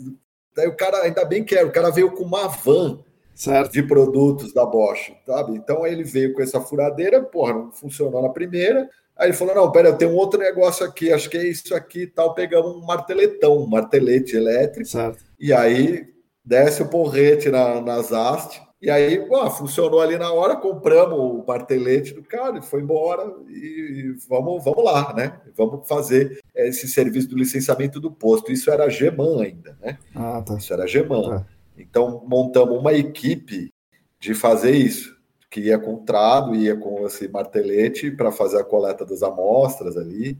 daí 0.54 0.66
o 0.66 0.76
cara, 0.76 1.02
ainda 1.02 1.24
bem 1.24 1.44
que 1.44 1.54
era, 1.54 1.66
o 1.66 1.72
cara 1.72 1.90
veio 1.90 2.10
com 2.12 2.24
uma 2.24 2.48
van 2.48 3.00
certo. 3.34 3.72
de 3.72 3.82
produtos 3.82 4.52
da 4.52 4.66
Bosch, 4.66 5.12
sabe? 5.24 5.56
Então 5.56 5.86
ele 5.86 6.04
veio 6.04 6.34
com 6.34 6.42
essa 6.42 6.60
furadeira, 6.60 7.22
porra, 7.22 7.54
não 7.54 7.72
funcionou 7.72 8.22
na 8.22 8.28
primeira. 8.28 8.88
Aí 9.16 9.28
ele 9.28 9.36
falou: 9.36 9.54
não, 9.54 9.70
pera, 9.70 9.88
eu 9.88 9.96
tenho 9.96 10.12
um 10.12 10.16
outro 10.16 10.40
negócio 10.40 10.84
aqui, 10.84 11.12
acho 11.12 11.28
que 11.28 11.36
é 11.36 11.46
isso 11.46 11.74
aqui 11.74 12.02
e 12.02 12.06
tal. 12.06 12.34
Pegamos 12.34 12.76
um 12.76 12.84
marteletão, 12.84 13.58
um 13.58 13.66
martelete 13.66 14.36
elétrico. 14.36 14.88
Certo. 14.88 15.24
E 15.38 15.52
aí 15.52 16.08
desce 16.44 16.82
o 16.82 16.88
porrete 16.88 17.48
na, 17.50 17.80
nas 17.80 18.12
hastes. 18.12 18.60
E 18.82 18.88
aí, 18.88 19.26
pô, 19.26 19.50
funcionou 19.50 20.00
ali 20.00 20.16
na 20.16 20.32
hora, 20.32 20.56
compramos 20.56 21.18
o 21.18 21.44
martelete 21.46 22.14
do 22.14 22.22
cara 22.22 22.58
e 22.58 22.62
foi 22.62 22.80
embora. 22.80 23.30
E 23.50 24.14
vamos, 24.26 24.64
vamos 24.64 24.82
lá, 24.82 25.12
né? 25.12 25.38
Vamos 25.54 25.86
fazer 25.86 26.40
esse 26.54 26.88
serviço 26.88 27.28
do 27.28 27.36
licenciamento 27.36 28.00
do 28.00 28.10
posto. 28.10 28.50
Isso 28.50 28.70
era 28.70 28.88
Geman 28.88 29.42
ainda, 29.42 29.76
né? 29.82 29.98
Ah, 30.14 30.40
tá. 30.40 30.56
Isso 30.56 30.72
era 30.72 30.86
Geman. 30.86 31.28
Tá. 31.28 31.46
Então, 31.76 32.24
montamos 32.26 32.78
uma 32.78 32.94
equipe 32.94 33.70
de 34.18 34.34
fazer 34.34 34.72
isso, 34.72 35.14
que 35.50 35.60
ia 35.60 35.78
com 35.78 35.98
trado, 35.98 36.54
ia 36.54 36.74
com 36.74 37.06
esse 37.06 37.28
martelete 37.28 38.10
para 38.10 38.32
fazer 38.32 38.60
a 38.60 38.64
coleta 38.64 39.04
das 39.04 39.22
amostras 39.22 39.94
ali. 39.98 40.38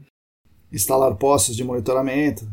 Instalar 0.71 1.15
postos 1.15 1.55
de 1.55 1.63
monitoramento. 1.63 2.47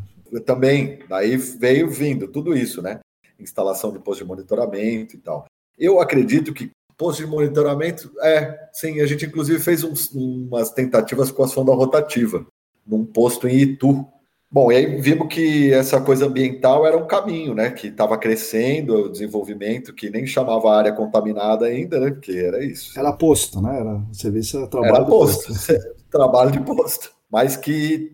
Também, 0.45 0.99
daí 1.09 1.37
veio 1.37 1.89
vindo 1.89 2.29
tudo 2.29 2.55
isso, 2.55 2.83
né? 2.83 3.01
Instalação 3.41 3.91
de 3.91 3.99
postos 3.99 4.19
de 4.19 4.25
monitoramento 4.25 5.17
e 5.17 5.19
tal. 5.19 5.47
Eu 5.79 6.01
acredito 6.01 6.53
que 6.53 6.71
posto 6.97 7.25
de 7.25 7.27
monitoramento, 7.27 8.11
é, 8.23 8.69
sim, 8.73 9.01
a 9.01 9.07
gente 9.07 9.25
inclusive 9.25 9.61
fez 9.61 9.85
uns, 9.85 10.11
umas 10.13 10.71
tentativas 10.71 11.31
com 11.31 11.45
a 11.45 11.49
sonda 11.49 11.73
rotativa, 11.73 12.45
num 12.87 13.05
posto 13.05 13.47
em 13.47 13.57
Itu, 13.57 14.07
Bom, 14.51 14.73
e 14.73 14.77
aí 14.77 14.99
vimos 14.99 15.29
que 15.29 15.71
essa 15.75 16.01
coisa 16.01 16.25
ambiental 16.25 16.87
era 16.87 16.97
um 16.97 17.07
caminho, 17.07 17.55
né? 17.55 17.71
Que 17.71 17.89
estava 17.89 18.17
crescendo, 18.17 18.95
o 18.95 19.09
desenvolvimento, 19.11 19.93
que 19.93 20.09
nem 20.09 20.27
chamava 20.27 20.75
área 20.75 20.91
contaminada 20.91 21.67
ainda, 21.67 22.01
né? 22.01 22.11
Porque 22.11 22.33
era 22.33 22.65
isso. 22.65 22.99
Era 22.99 23.13
posto, 23.13 23.61
né? 23.61 23.79
Era 23.79 24.03
serviço 24.11 24.67
trabalho 24.69 24.95
era 24.95 25.05
posto, 25.05 25.49
posto. 25.49 25.75
trabalho 26.11 26.51
de 26.51 26.61
posto. 26.61 27.13
Mas 27.31 27.59
que 27.59 28.11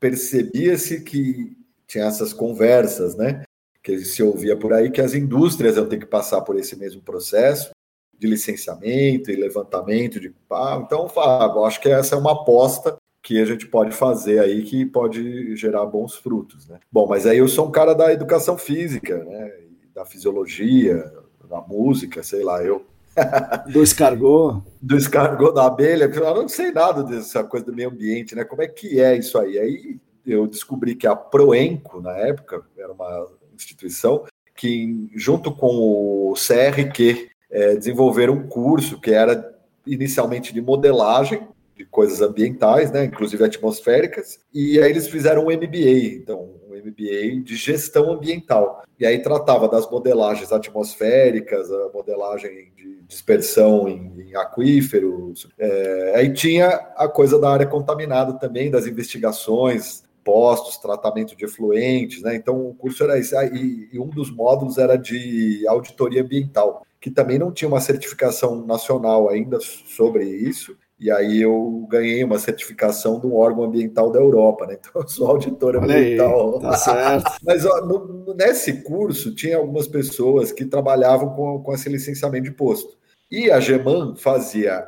percebia-se 0.00 1.02
que 1.02 1.54
tinha 1.86 2.04
essas 2.04 2.32
conversas, 2.32 3.14
né? 3.14 3.42
Que 3.86 4.00
se 4.00 4.20
ouvia 4.20 4.56
por 4.56 4.72
aí 4.72 4.90
que 4.90 5.00
as 5.00 5.14
indústrias 5.14 5.76
iam 5.76 5.86
ter 5.86 5.98
que 5.98 6.06
passar 6.06 6.40
por 6.40 6.58
esse 6.58 6.74
mesmo 6.74 7.00
processo 7.00 7.70
de 8.18 8.26
licenciamento 8.26 9.30
e 9.30 9.36
levantamento 9.36 10.18
de. 10.18 10.34
Ah, 10.50 10.82
então, 10.84 11.08
Fábio, 11.08 11.64
acho 11.64 11.80
que 11.80 11.88
essa 11.88 12.16
é 12.16 12.18
uma 12.18 12.32
aposta 12.32 12.96
que 13.22 13.40
a 13.40 13.44
gente 13.44 13.64
pode 13.68 13.92
fazer 13.92 14.40
aí 14.40 14.64
que 14.64 14.84
pode 14.84 15.54
gerar 15.54 15.86
bons 15.86 16.16
frutos, 16.16 16.66
né? 16.66 16.80
Bom, 16.90 17.06
mas 17.06 17.28
aí 17.28 17.38
eu 17.38 17.46
sou 17.46 17.68
um 17.68 17.70
cara 17.70 17.94
da 17.94 18.12
educação 18.12 18.58
física, 18.58 19.22
né? 19.22 19.52
Da 19.94 20.04
fisiologia, 20.04 21.08
da 21.48 21.60
música, 21.60 22.24
sei 22.24 22.42
lá, 22.42 22.64
eu. 22.64 22.84
Do 23.72 23.84
escargot. 23.84 24.64
Do 24.82 24.96
escargot 24.96 25.54
da 25.54 25.66
abelha, 25.66 26.10
eu 26.12 26.34
não 26.34 26.48
sei 26.48 26.72
nada 26.72 27.04
dessa 27.04 27.44
coisa 27.44 27.64
do 27.64 27.72
meio 27.72 27.90
ambiente, 27.90 28.34
né? 28.34 28.42
Como 28.42 28.62
é 28.62 28.66
que 28.66 29.00
é 29.00 29.16
isso 29.16 29.38
aí? 29.38 29.56
Aí 29.56 29.96
eu 30.26 30.48
descobri 30.48 30.96
que 30.96 31.06
a 31.06 31.14
Proenco, 31.14 32.00
na 32.00 32.16
época, 32.16 32.64
era 32.76 32.92
uma 32.92 33.28
instituição 33.56 34.24
que, 34.54 35.08
junto 35.14 35.52
com 35.52 36.30
o 36.30 36.34
CRQ, 36.34 37.28
é, 37.50 37.74
desenvolveram 37.76 38.34
um 38.34 38.48
curso 38.48 39.00
que 39.00 39.10
era 39.10 39.54
inicialmente 39.86 40.52
de 40.52 40.60
modelagem 40.60 41.46
de 41.76 41.84
coisas 41.84 42.22
ambientais, 42.22 42.90
né, 42.90 43.04
inclusive 43.04 43.44
atmosféricas, 43.44 44.38
e 44.52 44.80
aí 44.80 44.90
eles 44.90 45.08
fizeram 45.08 45.42
um 45.42 45.50
MBA, 45.50 46.16
então 46.16 46.54
um 46.66 46.74
MBA 46.74 47.42
de 47.44 47.54
gestão 47.54 48.12
ambiental. 48.12 48.82
E 48.98 49.04
aí 49.04 49.18
tratava 49.18 49.68
das 49.68 49.88
modelagens 49.90 50.50
atmosféricas, 50.52 51.70
a 51.70 51.90
modelagem 51.92 52.72
de 52.74 53.02
dispersão 53.06 53.86
em, 53.88 54.10
em 54.18 54.34
aquíferos, 54.34 55.48
é, 55.58 56.14
aí 56.16 56.32
tinha 56.32 56.68
a 56.96 57.06
coisa 57.06 57.38
da 57.38 57.50
área 57.50 57.66
contaminada 57.66 58.32
também, 58.32 58.70
das 58.70 58.86
investigações, 58.86 60.02
postos, 60.26 60.76
tratamento 60.76 61.36
de 61.36 61.44
efluentes, 61.44 62.20
né? 62.20 62.34
Então 62.34 62.66
o 62.66 62.74
curso 62.74 63.04
era 63.04 63.16
esse, 63.16 63.36
e, 63.54 63.88
e 63.92 64.00
um 64.00 64.08
dos 64.08 64.28
módulos 64.28 64.76
era 64.76 64.96
de 64.96 65.64
auditoria 65.68 66.22
ambiental, 66.22 66.84
que 67.00 67.12
também 67.12 67.38
não 67.38 67.52
tinha 67.52 67.68
uma 67.68 67.80
certificação 67.80 68.66
nacional 68.66 69.28
ainda 69.28 69.60
sobre 69.60 70.24
isso, 70.24 70.76
e 70.98 71.10
aí 71.12 71.42
eu 71.42 71.86
ganhei 71.88 72.24
uma 72.24 72.40
certificação 72.40 73.20
de 73.20 73.26
um 73.26 73.36
órgão 73.36 73.64
ambiental 73.64 74.10
da 74.10 74.18
Europa, 74.18 74.66
né? 74.66 74.78
Então 74.90 75.02
eu 75.02 75.08
sou 75.08 75.28
auditor 75.28 75.76
ambiental. 75.76 76.56
Aí, 76.56 76.62
tá 76.62 76.76
certo. 76.76 77.32
Mas 77.44 77.64
ó, 77.64 77.86
no, 77.86 78.34
nesse 78.34 78.82
curso 78.82 79.32
tinha 79.32 79.58
algumas 79.58 79.86
pessoas 79.86 80.50
que 80.50 80.64
trabalhavam 80.64 81.30
com, 81.36 81.62
com 81.62 81.72
esse 81.72 81.88
licenciamento 81.88 82.44
de 82.44 82.50
posto. 82.50 82.96
E 83.30 83.48
a 83.50 83.60
Geman 83.60 84.16
fazia 84.16 84.84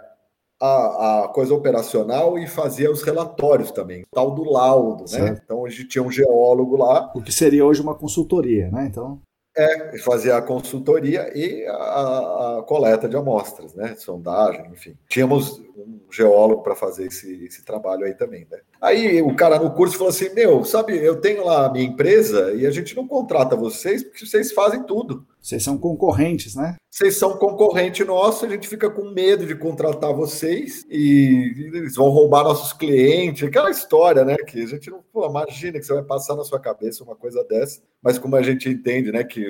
a, 0.61 1.25
a, 1.25 1.29
coisa 1.29 1.55
operacional 1.55 2.39
e 2.39 2.47
fazia 2.47 2.91
os 2.91 3.03
relatórios 3.03 3.71
também, 3.71 4.05
tal 4.13 4.33
do 4.33 4.45
laudo, 4.45 5.03
né? 5.03 5.09
Certo. 5.09 5.43
Então 5.45 5.65
a 5.65 5.71
gente 5.71 5.87
tinha 5.87 6.03
um 6.03 6.11
geólogo 6.11 6.77
lá. 6.77 7.13
O 7.15 7.23
que 7.23 7.33
seria 7.33 7.65
hoje 7.65 7.81
uma 7.81 7.95
consultoria, 7.95 8.71
né? 8.71 8.87
Então. 8.87 9.21
É, 9.57 9.99
fazia 9.99 10.37
a 10.37 10.43
consultoria 10.43 11.33
e 11.37 11.67
a, 11.67 12.59
a, 12.59 12.63
coleta 12.63 13.09
de 13.09 13.17
amostras, 13.17 13.75
né? 13.75 13.97
Sondagem, 13.97 14.71
enfim. 14.73 14.97
Tínhamos 15.09 15.59
um 15.77 16.01
geólogo 16.13 16.63
para 16.63 16.77
fazer 16.77 17.07
esse, 17.07 17.45
esse 17.45 17.65
trabalho 17.65 18.05
aí 18.05 18.15
também, 18.15 18.47
né? 18.51 18.59
Aí 18.81 19.21
o 19.21 19.35
cara 19.35 19.59
no 19.59 19.73
curso 19.73 19.97
falou 19.97 20.11
assim: 20.11 20.33
Meu, 20.35 20.65
sabe, 20.65 20.97
eu 20.97 21.21
tenho 21.21 21.45
lá 21.45 21.67
a 21.67 21.73
minha 21.73 21.85
empresa 21.85 22.55
e 22.55 22.67
a 22.67 22.71
gente 22.71 22.95
não 22.97 23.07
contrata 23.07 23.57
vocês 23.57 24.03
porque 24.03 24.25
vocês 24.25 24.53
fazem 24.53 24.83
tudo. 24.85 25.27
Vocês 25.41 25.63
são 25.63 25.77
concorrentes, 25.79 26.55
né? 26.55 26.77
Vocês 26.91 27.17
são 27.17 27.37
concorrente 27.37 28.05
nosso, 28.05 28.45
a 28.45 28.49
gente 28.49 28.69
fica 28.69 28.91
com 28.91 29.11
medo 29.11 29.47
de 29.47 29.55
contratar 29.55 30.13
vocês 30.13 30.85
e 30.91 31.71
eles 31.75 31.97
vão 31.97 32.09
roubar 32.09 32.45
nossos 32.45 32.73
clientes. 32.73 33.47
Aquela 33.47 33.71
história, 33.71 34.25
né? 34.25 34.37
Que 34.37 34.63
a 34.63 34.67
gente 34.67 34.91
não. 34.91 35.03
Pô, 35.13 35.27
imagina 35.27 35.79
que 35.79 35.85
você 35.85 35.95
vai 35.95 36.05
passar 36.05 36.37
na 36.37 36.45
sua 36.45 36.61
cabeça 36.61 37.05
uma 37.05 37.17
coisa 37.17 37.45
dessa, 37.45 37.81
mas 38.03 38.19
como 38.19 38.37
a 38.37 38.43
gente 38.43 38.69
entende, 38.69 39.11
né? 39.11 39.25
Que 39.25 39.45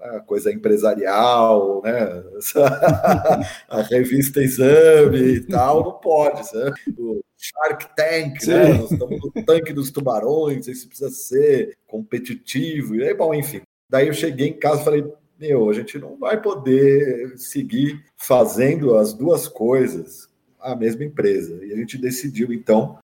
a 0.00 0.20
coisa 0.20 0.52
empresarial, 0.52 1.80
né? 1.82 2.22
a 3.68 3.82
revista 3.82 4.42
Exame 4.42 5.18
e 5.18 5.40
tal, 5.46 5.84
não 5.84 5.92
pode. 5.92 6.46
Sabe? 6.48 6.74
Shark 7.42 7.96
Tank, 7.96 8.46
né? 8.46 8.74
Nós 8.74 8.92
estamos 8.92 9.20
no 9.20 9.44
tanque 9.44 9.72
dos 9.72 9.90
tubarões, 9.90 10.68
isso 10.68 10.86
precisa 10.86 11.10
ser 11.10 11.76
competitivo. 11.88 12.94
E 12.94 13.02
aí, 13.02 13.12
bom, 13.14 13.34
enfim. 13.34 13.62
Daí 13.90 14.06
eu 14.06 14.14
cheguei 14.14 14.48
em 14.48 14.58
casa 14.58 14.80
e 14.80 14.84
falei, 14.84 15.12
meu, 15.38 15.68
a 15.68 15.72
gente 15.72 15.98
não 15.98 16.16
vai 16.16 16.40
poder 16.40 17.36
seguir 17.36 18.04
fazendo 18.16 18.96
as 18.96 19.12
duas 19.12 19.48
coisas 19.48 20.28
a 20.60 20.76
mesma 20.76 21.02
empresa. 21.02 21.64
E 21.64 21.72
a 21.72 21.76
gente 21.76 21.98
decidiu, 21.98 22.52
então, 22.52 22.98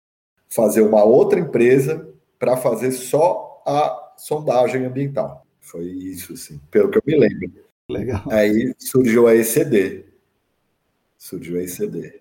fazer 0.50 0.82
uma 0.82 1.02
outra 1.02 1.40
empresa 1.40 2.06
para 2.38 2.58
fazer 2.58 2.92
só 2.92 3.62
a 3.66 4.14
sondagem 4.18 4.84
ambiental. 4.84 5.46
Foi 5.60 5.86
isso, 5.86 6.34
assim, 6.34 6.60
pelo 6.70 6.90
que 6.90 6.98
eu 6.98 7.02
me 7.06 7.18
lembro. 7.18 7.64
Legal. 7.88 8.22
Aí 8.30 8.74
surgiu 8.78 9.26
a 9.26 9.34
ECD. 9.34 10.04
Surgiu 11.16 11.58
a 11.58 11.62
ECD. 11.62 12.20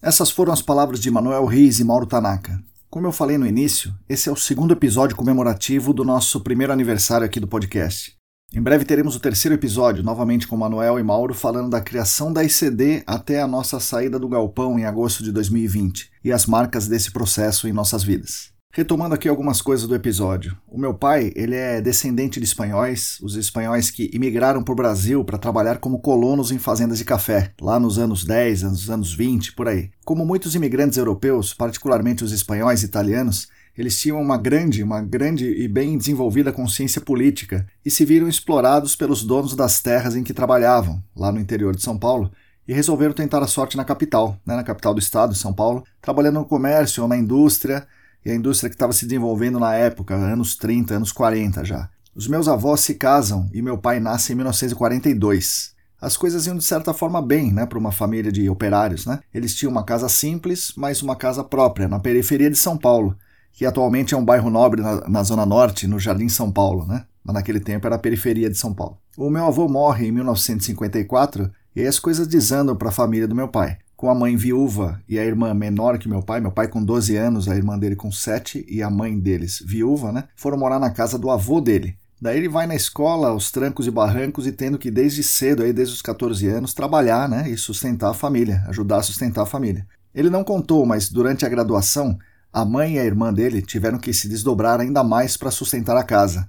Essas 0.00 0.30
foram 0.30 0.52
as 0.52 0.62
palavras 0.62 1.00
de 1.00 1.10
Manuel 1.10 1.44
Reis 1.44 1.80
e 1.80 1.84
Mauro 1.84 2.06
Tanaka. 2.06 2.62
Como 2.88 3.06
eu 3.06 3.12
falei 3.12 3.36
no 3.36 3.46
início, 3.46 3.92
esse 4.08 4.28
é 4.28 4.32
o 4.32 4.36
segundo 4.36 4.72
episódio 4.72 5.16
comemorativo 5.16 5.92
do 5.92 6.04
nosso 6.04 6.40
primeiro 6.40 6.72
aniversário 6.72 7.26
aqui 7.26 7.40
do 7.40 7.48
podcast. 7.48 8.16
Em 8.54 8.62
breve 8.62 8.84
teremos 8.84 9.16
o 9.16 9.20
terceiro 9.20 9.56
episódio, 9.56 10.04
novamente 10.04 10.46
com 10.46 10.56
Manuel 10.56 11.00
e 11.00 11.02
Mauro, 11.02 11.34
falando 11.34 11.70
da 11.70 11.80
criação 11.80 12.32
da 12.32 12.44
ICD 12.44 13.02
até 13.08 13.42
a 13.42 13.48
nossa 13.48 13.80
saída 13.80 14.20
do 14.20 14.28
galpão 14.28 14.78
em 14.78 14.84
agosto 14.84 15.24
de 15.24 15.32
2020 15.32 16.12
e 16.24 16.32
as 16.32 16.46
marcas 16.46 16.86
desse 16.86 17.10
processo 17.10 17.66
em 17.66 17.72
nossas 17.72 18.04
vidas. 18.04 18.56
Retomando 18.70 19.14
aqui 19.14 19.28
algumas 19.28 19.62
coisas 19.62 19.88
do 19.88 19.94
episódio. 19.94 20.56
O 20.68 20.78
meu 20.78 20.92
pai, 20.92 21.32
ele 21.34 21.56
é 21.56 21.80
descendente 21.80 22.38
de 22.38 22.44
espanhóis, 22.44 23.18
os 23.22 23.34
espanhóis 23.34 23.90
que 23.90 24.10
imigraram 24.12 24.62
para 24.62 24.72
o 24.72 24.76
Brasil 24.76 25.24
para 25.24 25.38
trabalhar 25.38 25.78
como 25.78 26.00
colonos 26.00 26.52
em 26.52 26.58
fazendas 26.58 26.98
de 26.98 27.04
café, 27.04 27.52
lá 27.60 27.80
nos 27.80 27.98
anos 27.98 28.24
10, 28.24 28.62
nos 28.64 28.90
anos 28.90 29.14
20, 29.14 29.54
por 29.54 29.68
aí. 29.68 29.90
Como 30.04 30.24
muitos 30.24 30.54
imigrantes 30.54 30.98
europeus, 30.98 31.54
particularmente 31.54 32.22
os 32.22 32.30
espanhóis 32.30 32.82
e 32.82 32.86
italianos, 32.86 33.48
eles 33.76 33.98
tinham 33.98 34.20
uma 34.20 34.36
grande, 34.36 34.82
uma 34.82 35.00
grande 35.00 35.46
e 35.46 35.66
bem 35.66 35.96
desenvolvida 35.96 36.52
consciência 36.52 37.00
política 37.00 37.66
e 37.84 37.90
se 37.90 38.04
viram 38.04 38.28
explorados 38.28 38.94
pelos 38.94 39.24
donos 39.24 39.56
das 39.56 39.80
terras 39.80 40.14
em 40.14 40.22
que 40.22 40.34
trabalhavam, 40.34 41.02
lá 41.16 41.32
no 41.32 41.40
interior 41.40 41.74
de 41.74 41.82
São 41.82 41.98
Paulo, 41.98 42.30
e 42.66 42.72
resolveram 42.74 43.14
tentar 43.14 43.42
a 43.42 43.46
sorte 43.46 43.78
na 43.78 43.84
capital, 43.84 44.38
né, 44.44 44.54
na 44.54 44.62
capital 44.62 44.92
do 44.92 45.00
estado, 45.00 45.34
São 45.34 45.54
Paulo, 45.54 45.84
trabalhando 46.02 46.40
no 46.40 46.44
comércio 46.44 47.02
ou 47.02 47.08
na 47.08 47.16
indústria, 47.16 47.86
e 48.24 48.30
a 48.30 48.34
indústria 48.34 48.68
que 48.68 48.74
estava 48.74 48.92
se 48.92 49.06
desenvolvendo 49.06 49.58
na 49.58 49.74
época, 49.74 50.14
anos 50.14 50.56
30, 50.56 50.94
anos 50.94 51.12
40 51.12 51.64
já. 51.64 51.88
Os 52.14 52.26
meus 52.26 52.48
avós 52.48 52.80
se 52.80 52.94
casam 52.94 53.48
e 53.52 53.62
meu 53.62 53.78
pai 53.78 54.00
nasce 54.00 54.32
em 54.32 54.36
1942. 54.36 55.72
As 56.00 56.16
coisas 56.16 56.46
iam 56.46 56.56
de 56.56 56.64
certa 56.64 56.92
forma 56.92 57.20
bem, 57.20 57.52
né, 57.52 57.66
para 57.66 57.78
uma 57.78 57.92
família 57.92 58.30
de 58.30 58.48
operários, 58.48 59.06
né? 59.06 59.20
Eles 59.32 59.54
tinham 59.54 59.70
uma 59.70 59.84
casa 59.84 60.08
simples, 60.08 60.72
mas 60.76 61.02
uma 61.02 61.16
casa 61.16 61.42
própria 61.42 61.88
na 61.88 61.98
periferia 61.98 62.50
de 62.50 62.56
São 62.56 62.76
Paulo, 62.76 63.16
que 63.52 63.66
atualmente 63.66 64.14
é 64.14 64.16
um 64.16 64.24
bairro 64.24 64.50
nobre 64.50 64.80
na, 64.80 65.08
na 65.08 65.22
zona 65.22 65.44
norte, 65.44 65.86
no 65.86 65.98
Jardim 65.98 66.28
São 66.28 66.50
Paulo, 66.50 66.86
né? 66.86 67.04
Mas 67.24 67.34
naquele 67.34 67.60
tempo 67.60 67.86
era 67.86 67.96
a 67.96 68.00
periferia 68.00 68.48
de 68.48 68.56
São 68.56 68.72
Paulo. 68.72 68.98
O 69.16 69.28
meu 69.28 69.46
avô 69.46 69.68
morre 69.68 70.06
em 70.06 70.12
1954 70.12 71.50
e 71.74 71.86
as 71.86 71.98
coisas 71.98 72.26
desandam 72.26 72.76
para 72.76 72.88
a 72.88 72.92
família 72.92 73.26
do 73.26 73.34
meu 73.34 73.48
pai 73.48 73.78
com 73.98 74.08
a 74.08 74.14
mãe 74.14 74.36
viúva 74.36 75.02
e 75.08 75.18
a 75.18 75.24
irmã 75.24 75.52
menor 75.52 75.98
que 75.98 76.08
meu 76.08 76.22
pai, 76.22 76.40
meu 76.40 76.52
pai 76.52 76.68
com 76.68 76.80
12 76.80 77.16
anos, 77.16 77.48
a 77.48 77.56
irmã 77.56 77.76
dele 77.76 77.96
com 77.96 78.12
7 78.12 78.64
e 78.68 78.80
a 78.80 78.88
mãe 78.88 79.18
deles 79.18 79.60
viúva, 79.66 80.12
né? 80.12 80.28
Foram 80.36 80.56
morar 80.56 80.78
na 80.78 80.88
casa 80.88 81.18
do 81.18 81.28
avô 81.28 81.60
dele. 81.60 81.98
Daí 82.22 82.38
ele 82.38 82.48
vai 82.48 82.64
na 82.64 82.76
escola, 82.76 83.30
aos 83.30 83.50
trancos 83.50 83.88
e 83.88 83.90
barrancos 83.90 84.46
e 84.46 84.52
tendo 84.52 84.78
que 84.78 84.88
desde 84.88 85.24
cedo, 85.24 85.64
aí 85.64 85.72
desde 85.72 85.94
os 85.94 86.00
14 86.00 86.46
anos, 86.46 86.74
trabalhar, 86.74 87.28
né, 87.28 87.50
e 87.50 87.56
sustentar 87.56 88.10
a 88.10 88.14
família, 88.14 88.62
ajudar 88.68 88.98
a 88.98 89.02
sustentar 89.02 89.42
a 89.42 89.46
família. 89.46 89.84
Ele 90.14 90.30
não 90.30 90.44
contou, 90.44 90.86
mas 90.86 91.10
durante 91.10 91.44
a 91.44 91.48
graduação, 91.48 92.16
a 92.52 92.64
mãe 92.64 92.94
e 92.94 92.98
a 93.00 93.04
irmã 93.04 93.34
dele 93.34 93.60
tiveram 93.60 93.98
que 93.98 94.12
se 94.12 94.28
desdobrar 94.28 94.80
ainda 94.80 95.02
mais 95.02 95.36
para 95.36 95.50
sustentar 95.50 95.96
a 95.96 96.04
casa. 96.04 96.48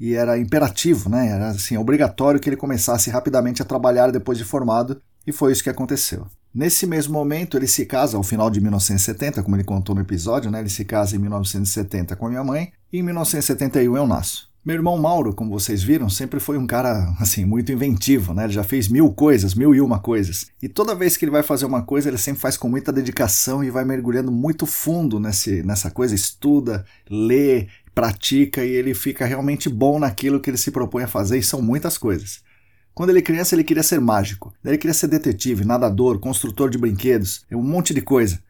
E 0.00 0.14
era 0.14 0.36
imperativo, 0.36 1.08
né? 1.08 1.28
Era 1.28 1.50
assim, 1.50 1.76
obrigatório 1.76 2.40
que 2.40 2.48
ele 2.48 2.56
começasse 2.56 3.08
rapidamente 3.08 3.62
a 3.62 3.64
trabalhar 3.64 4.10
depois 4.10 4.36
de 4.36 4.42
formado, 4.42 5.00
e 5.24 5.30
foi 5.30 5.52
isso 5.52 5.62
que 5.62 5.70
aconteceu. 5.70 6.26
Nesse 6.54 6.86
mesmo 6.86 7.12
momento, 7.12 7.56
ele 7.56 7.66
se 7.66 7.84
casa 7.84 8.16
ao 8.16 8.22
final 8.22 8.50
de 8.50 8.60
1970, 8.60 9.42
como 9.42 9.56
ele 9.56 9.64
contou 9.64 9.94
no 9.94 10.00
episódio, 10.00 10.50
né? 10.50 10.60
Ele 10.60 10.68
se 10.68 10.84
casa 10.84 11.14
em 11.14 11.18
1970 11.18 12.16
com 12.16 12.26
a 12.26 12.30
minha 12.30 12.44
mãe 12.44 12.72
e 12.92 12.98
em 12.98 13.02
1971 13.02 13.96
eu 13.96 14.06
nasço. 14.06 14.48
Meu 14.64 14.74
irmão 14.74 14.98
Mauro, 14.98 15.34
como 15.34 15.50
vocês 15.50 15.82
viram, 15.82 16.10
sempre 16.10 16.40
foi 16.40 16.58
um 16.58 16.66
cara 16.66 17.14
assim 17.20 17.44
muito 17.44 17.72
inventivo, 17.72 18.34
né? 18.34 18.44
Ele 18.44 18.52
já 18.52 18.64
fez 18.64 18.88
mil 18.88 19.10
coisas, 19.12 19.54
mil 19.54 19.74
e 19.74 19.80
uma 19.80 19.98
coisas. 19.98 20.46
E 20.62 20.68
toda 20.68 20.94
vez 20.94 21.16
que 21.16 21.24
ele 21.24 21.32
vai 21.32 21.42
fazer 21.42 21.64
uma 21.64 21.82
coisa, 21.82 22.08
ele 22.08 22.18
sempre 22.18 22.40
faz 22.40 22.56
com 22.56 22.68
muita 22.68 22.92
dedicação 22.92 23.62
e 23.62 23.70
vai 23.70 23.84
mergulhando 23.84 24.32
muito 24.32 24.66
fundo 24.66 25.20
nesse, 25.20 25.62
nessa 25.62 25.90
coisa, 25.90 26.14
estuda, 26.14 26.84
lê, 27.08 27.68
pratica 27.94 28.64
e 28.64 28.70
ele 28.70 28.94
fica 28.94 29.24
realmente 29.26 29.68
bom 29.68 29.98
naquilo 29.98 30.40
que 30.40 30.50
ele 30.50 30.58
se 30.58 30.70
propõe 30.70 31.04
a 31.04 31.08
fazer, 31.08 31.38
e 31.38 31.42
são 31.42 31.62
muitas 31.62 31.96
coisas. 31.96 32.40
Quando 32.98 33.10
ele 33.10 33.20
é 33.20 33.22
criança, 33.22 33.54
ele 33.54 33.62
queria 33.62 33.84
ser 33.84 34.00
mágico. 34.00 34.52
Daí 34.60 34.72
ele 34.72 34.78
queria 34.78 34.92
ser 34.92 35.06
detetive, 35.06 35.64
nadador, 35.64 36.18
construtor 36.18 36.68
de 36.68 36.76
brinquedos, 36.76 37.46
um 37.52 37.62
monte 37.62 37.94
de 37.94 38.00
coisa. 38.00 38.40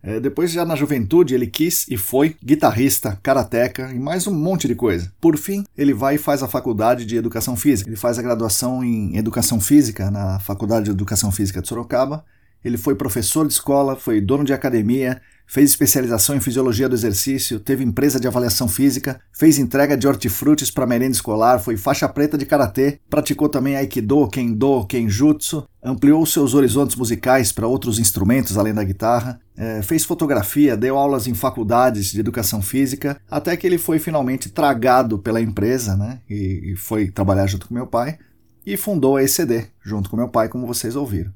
É, 0.00 0.20
depois, 0.20 0.52
já 0.52 0.64
na 0.64 0.76
juventude, 0.76 1.34
ele 1.34 1.48
quis 1.48 1.88
e 1.88 1.96
foi 1.96 2.36
guitarrista, 2.40 3.18
karateca 3.20 3.92
e 3.92 3.98
mais 3.98 4.28
um 4.28 4.32
monte 4.32 4.68
de 4.68 4.76
coisa. 4.76 5.12
Por 5.20 5.36
fim, 5.36 5.64
ele 5.76 5.92
vai 5.92 6.14
e 6.14 6.18
faz 6.18 6.40
a 6.40 6.46
faculdade 6.46 7.04
de 7.04 7.16
Educação 7.16 7.56
Física. 7.56 7.90
Ele 7.90 7.96
faz 7.96 8.16
a 8.16 8.22
graduação 8.22 8.84
em 8.84 9.16
Educação 9.16 9.58
Física 9.58 10.08
na 10.08 10.38
Faculdade 10.38 10.84
de 10.84 10.92
Educação 10.92 11.32
Física 11.32 11.60
de 11.60 11.66
Sorocaba. 11.66 12.24
Ele 12.64 12.78
foi 12.78 12.94
professor 12.94 13.44
de 13.44 13.54
escola, 13.54 13.96
foi 13.96 14.20
dono 14.20 14.44
de 14.44 14.52
academia, 14.52 15.20
fez 15.46 15.70
especialização 15.70 16.34
em 16.34 16.40
fisiologia 16.40 16.88
do 16.88 16.94
exercício, 16.94 17.60
teve 17.60 17.84
empresa 17.84 18.18
de 18.18 18.26
avaliação 18.26 18.68
física, 18.68 19.20
fez 19.32 19.58
entrega 19.58 19.96
de 19.96 20.06
hortifrutis 20.06 20.70
para 20.70 20.86
merenda 20.86 21.12
escolar, 21.12 21.58
foi 21.58 21.76
faixa 21.76 22.08
preta 22.08 22.36
de 22.36 22.44
karatê, 22.44 23.00
praticou 23.08 23.48
também 23.48 23.76
aikido, 23.76 24.28
kendo, 24.28 24.84
kenjutsu, 24.86 25.66
ampliou 25.82 26.26
seus 26.26 26.54
horizontes 26.54 26.96
musicais 26.96 27.52
para 27.52 27.66
outros 27.66 27.98
instrumentos 27.98 28.58
além 28.58 28.74
da 28.74 28.82
guitarra, 28.82 29.40
é, 29.56 29.80
fez 29.82 30.04
fotografia, 30.04 30.76
deu 30.76 30.98
aulas 30.98 31.26
em 31.26 31.34
faculdades 31.34 32.10
de 32.10 32.20
educação 32.20 32.60
física, 32.60 33.20
até 33.30 33.56
que 33.56 33.66
ele 33.66 33.78
foi 33.78 33.98
finalmente 33.98 34.48
tragado 34.48 35.18
pela 35.18 35.40
empresa, 35.40 35.96
né? 35.96 36.20
E, 36.28 36.72
e 36.72 36.76
foi 36.76 37.10
trabalhar 37.10 37.46
junto 37.46 37.68
com 37.68 37.74
meu 37.74 37.86
pai 37.86 38.18
e 38.66 38.76
fundou 38.76 39.16
a 39.16 39.22
ECD 39.22 39.68
junto 39.82 40.10
com 40.10 40.16
meu 40.16 40.28
pai, 40.28 40.48
como 40.48 40.66
vocês 40.66 40.96
ouviram. 40.96 41.32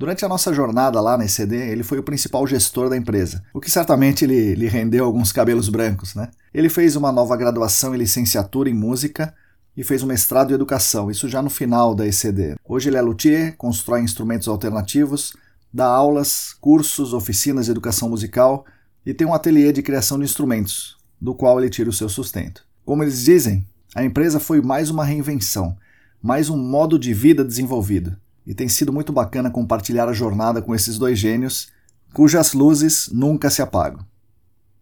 Durante 0.00 0.24
a 0.24 0.28
nossa 0.30 0.50
jornada 0.54 0.98
lá 0.98 1.18
na 1.18 1.26
ECD, 1.26 1.56
ele 1.56 1.82
foi 1.82 1.98
o 1.98 2.02
principal 2.02 2.46
gestor 2.46 2.88
da 2.88 2.96
empresa, 2.96 3.44
o 3.52 3.60
que 3.60 3.70
certamente 3.70 4.24
lhe, 4.24 4.54
lhe 4.54 4.66
rendeu 4.66 5.04
alguns 5.04 5.30
cabelos 5.30 5.68
brancos, 5.68 6.14
né? 6.14 6.30
Ele 6.54 6.70
fez 6.70 6.96
uma 6.96 7.12
nova 7.12 7.36
graduação 7.36 7.94
e 7.94 7.98
licenciatura 7.98 8.70
em 8.70 8.72
música 8.72 9.34
e 9.76 9.84
fez 9.84 10.02
um 10.02 10.06
mestrado 10.06 10.52
em 10.52 10.54
educação, 10.54 11.10
isso 11.10 11.28
já 11.28 11.42
no 11.42 11.50
final 11.50 11.94
da 11.94 12.06
ECD. 12.06 12.54
Hoje 12.64 12.88
ele 12.88 12.96
é 12.96 13.02
luthier, 13.02 13.54
constrói 13.58 14.00
instrumentos 14.00 14.48
alternativos, 14.48 15.36
dá 15.70 15.84
aulas, 15.84 16.56
cursos, 16.58 17.12
oficinas 17.12 17.66
de 17.66 17.72
educação 17.72 18.08
musical 18.08 18.64
e 19.04 19.12
tem 19.12 19.26
um 19.26 19.34
ateliê 19.34 19.70
de 19.70 19.82
criação 19.82 20.16
de 20.16 20.24
instrumentos, 20.24 20.96
do 21.20 21.34
qual 21.34 21.60
ele 21.60 21.68
tira 21.68 21.90
o 21.90 21.92
seu 21.92 22.08
sustento. 22.08 22.64
Como 22.86 23.02
eles 23.02 23.22
dizem, 23.22 23.66
a 23.94 24.02
empresa 24.02 24.40
foi 24.40 24.62
mais 24.62 24.88
uma 24.88 25.04
reinvenção, 25.04 25.76
mais 26.22 26.48
um 26.48 26.56
modo 26.56 26.98
de 26.98 27.12
vida 27.12 27.44
desenvolvido 27.44 28.16
e 28.46 28.54
tem 28.54 28.68
sido 28.68 28.92
muito 28.92 29.12
bacana 29.12 29.50
compartilhar 29.50 30.08
a 30.08 30.12
jornada 30.12 30.62
com 30.62 30.74
esses 30.74 30.98
dois 30.98 31.18
gênios, 31.18 31.68
cujas 32.12 32.52
luzes 32.52 33.08
nunca 33.12 33.50
se 33.50 33.62
apagam. 33.62 34.04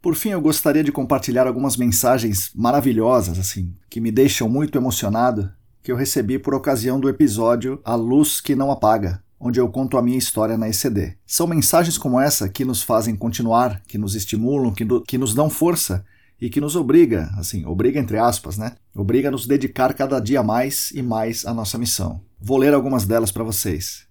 Por 0.01 0.14
fim, 0.14 0.30
eu 0.30 0.40
gostaria 0.40 0.85
de 0.85 0.93
compartilhar 0.93 1.47
algumas 1.47 1.76
mensagens 1.76 2.51
maravilhosas, 2.55 3.39
assim, 3.39 3.74
que 3.90 4.01
me 4.01 4.12
deixam 4.12 4.48
muito 4.48 4.78
emocionado, 4.78 5.51
que 5.82 5.90
eu 5.90 5.97
recebi 5.97 6.39
por 6.39 6.55
ocasião 6.55 7.01
do 7.01 7.09
episódio 7.09 7.80
A 7.85 7.94
Luz 7.94 8.40
que 8.40 8.55
Não 8.55 8.70
Apaga, 8.70 9.22
onde 9.40 9.60
eu 9.60 9.68
conto 9.68 9.98
a 9.98 10.02
minha 10.02 10.18
história 10.18 10.56
na 10.56 10.68
ECD. 10.68 11.16
São 11.26 11.47
mensagens 11.47 11.98
como 11.98 12.20
essa 12.20 12.48
que 12.48 12.64
nos 12.64 12.82
fazem 12.82 13.16
continuar, 13.16 13.82
que 13.89 13.98
nos 13.98 14.14
estimulam, 14.14 14.72
que, 14.72 14.85
do, 14.85 15.02
que 15.02 15.18
nos 15.18 15.35
dão 15.35 15.51
força 15.51 16.05
e 16.40 16.48
que 16.48 16.60
nos 16.60 16.76
obriga, 16.76 17.30
assim, 17.36 17.66
obriga 17.66 17.98
entre 17.98 18.18
aspas, 18.18 18.56
né? 18.56 18.76
Obriga 18.94 19.28
a 19.28 19.32
nos 19.32 19.47
dedicar 19.47 19.93
cada 19.94 20.20
dia 20.20 20.43
mais 20.43 20.93
e 20.93 21.02
mais 21.02 21.44
à 21.44 21.52
nossa 21.52 21.76
missão. 21.76 22.20
Vou 22.40 22.56
ler 22.56 22.73
algumas 22.73 23.05
delas 23.05 23.32
para 23.32 23.43
vocês. 23.43 24.06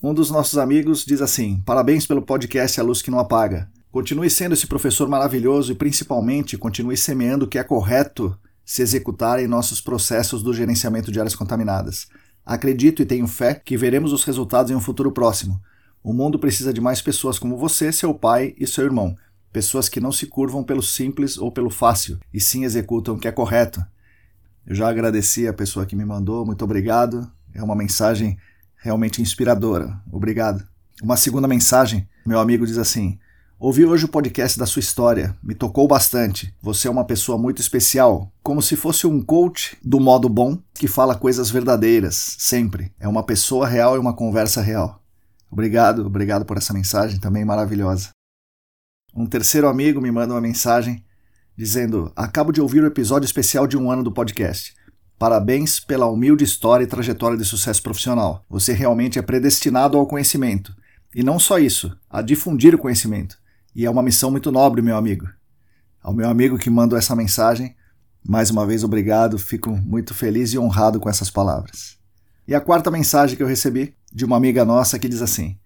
Um 0.00 0.14
dos 0.14 0.30
nossos 0.30 0.56
amigos 0.56 1.04
diz 1.04 1.20
assim: 1.20 1.60
Parabéns 1.66 2.06
pelo 2.06 2.22
podcast 2.22 2.80
A 2.80 2.84
Luz 2.84 3.02
que 3.02 3.10
Não 3.10 3.18
Apaga. 3.18 3.68
Continue 3.90 4.30
sendo 4.30 4.52
esse 4.52 4.68
professor 4.68 5.08
maravilhoso 5.08 5.72
e 5.72 5.74
principalmente 5.74 6.56
continue 6.56 6.96
semeando 6.96 7.44
o 7.44 7.48
que 7.48 7.58
é 7.58 7.64
correto 7.64 8.38
se 8.64 8.82
executar 8.82 9.40
em 9.40 9.48
nossos 9.48 9.80
processos 9.80 10.42
do 10.42 10.54
gerenciamento 10.54 11.10
de 11.10 11.18
áreas 11.18 11.34
contaminadas. 11.34 12.06
Acredito 12.46 13.02
e 13.02 13.06
tenho 13.06 13.26
fé 13.26 13.54
que 13.54 13.76
veremos 13.76 14.12
os 14.12 14.24
resultados 14.24 14.70
em 14.70 14.74
um 14.74 14.80
futuro 14.80 15.10
próximo. 15.10 15.60
O 16.02 16.12
mundo 16.12 16.38
precisa 16.38 16.72
de 16.72 16.80
mais 16.80 17.02
pessoas 17.02 17.38
como 17.38 17.58
você, 17.58 17.90
seu 17.90 18.14
pai 18.14 18.54
e 18.58 18.66
seu 18.66 18.84
irmão. 18.84 19.16
Pessoas 19.52 19.88
que 19.88 20.00
não 20.00 20.12
se 20.12 20.26
curvam 20.26 20.62
pelo 20.62 20.82
simples 20.82 21.36
ou 21.36 21.50
pelo 21.50 21.70
fácil, 21.70 22.18
e 22.32 22.40
sim 22.40 22.64
executam 22.64 23.14
o 23.14 23.18
que 23.18 23.28
é 23.28 23.32
correto. 23.32 23.84
Eu 24.66 24.74
já 24.74 24.88
agradeci 24.88 25.46
a 25.46 25.52
pessoa 25.52 25.84
que 25.84 25.94
me 25.94 26.04
mandou, 26.04 26.46
muito 26.46 26.64
obrigado. 26.64 27.30
É 27.52 27.62
uma 27.62 27.74
mensagem 27.74 28.38
realmente 28.76 29.20
inspiradora. 29.20 30.00
Obrigado. 30.10 30.66
Uma 31.02 31.16
segunda 31.16 31.46
mensagem, 31.46 32.08
meu 32.24 32.38
amigo 32.38 32.66
diz 32.66 32.78
assim: 32.78 33.18
Ouvi 33.58 33.84
hoje 33.84 34.04
o 34.04 34.08
podcast 34.08 34.58
da 34.58 34.66
sua 34.66 34.80
história, 34.80 35.36
me 35.42 35.54
tocou 35.54 35.86
bastante. 35.86 36.54
Você 36.60 36.88
é 36.88 36.90
uma 36.90 37.04
pessoa 37.04 37.38
muito 37.38 37.60
especial, 37.60 38.32
como 38.42 38.60
se 38.60 38.74
fosse 38.74 39.06
um 39.06 39.22
coach 39.22 39.76
do 39.82 40.00
modo 40.00 40.28
bom 40.28 40.58
que 40.74 40.88
fala 40.88 41.14
coisas 41.14 41.50
verdadeiras, 41.50 42.36
sempre. 42.38 42.92
É 42.98 43.06
uma 43.06 43.22
pessoa 43.22 43.66
real 43.66 43.96
e 43.96 43.98
uma 43.98 44.12
conversa 44.12 44.60
real. 44.60 45.02
Obrigado, 45.50 46.04
obrigado 46.06 46.44
por 46.44 46.56
essa 46.56 46.74
mensagem 46.74 47.20
também 47.20 47.44
maravilhosa. 47.44 48.10
Um 49.14 49.24
terceiro 49.24 49.68
amigo 49.68 50.00
me 50.00 50.10
manda 50.10 50.34
uma 50.34 50.40
mensagem 50.40 51.04
dizendo: 51.56 52.12
Acabo 52.16 52.52
de 52.52 52.60
ouvir 52.60 52.82
o 52.82 52.86
episódio 52.86 53.26
especial 53.26 53.66
de 53.66 53.76
um 53.76 53.90
ano 53.90 54.02
do 54.02 54.12
podcast. 54.12 54.74
Parabéns 55.18 55.78
pela 55.78 56.06
humilde 56.06 56.44
história 56.44 56.84
e 56.84 56.88
trajetória 56.88 57.38
de 57.38 57.44
sucesso 57.44 57.82
profissional. 57.82 58.44
Você 58.48 58.72
realmente 58.72 59.18
é 59.18 59.22
predestinado 59.22 59.96
ao 59.96 60.06
conhecimento. 60.06 60.74
E 61.14 61.22
não 61.22 61.38
só 61.38 61.58
isso, 61.58 61.96
a 62.10 62.20
difundir 62.20 62.74
o 62.74 62.78
conhecimento. 62.78 63.38
E 63.74 63.86
é 63.86 63.90
uma 63.90 64.02
missão 64.02 64.30
muito 64.30 64.50
nobre, 64.50 64.82
meu 64.82 64.96
amigo. 64.96 65.26
Ao 66.02 66.12
meu 66.12 66.28
amigo 66.28 66.58
que 66.58 66.68
mandou 66.68 66.98
essa 66.98 67.14
mensagem, 67.14 67.74
mais 68.26 68.50
uma 68.50 68.66
vez 68.66 68.82
obrigado, 68.82 69.38
fico 69.38 69.70
muito 69.70 70.12
feliz 70.12 70.52
e 70.52 70.58
honrado 70.58 70.98
com 70.98 71.08
essas 71.08 71.30
palavras. 71.30 71.96
E 72.46 72.54
a 72.54 72.60
quarta 72.60 72.90
mensagem 72.90 73.36
que 73.36 73.42
eu 73.42 73.46
recebi 73.46 73.94
de 74.12 74.24
uma 74.24 74.36
amiga 74.36 74.64
nossa 74.64 74.98
que 74.98 75.08
diz 75.08 75.22
assim: 75.22 75.56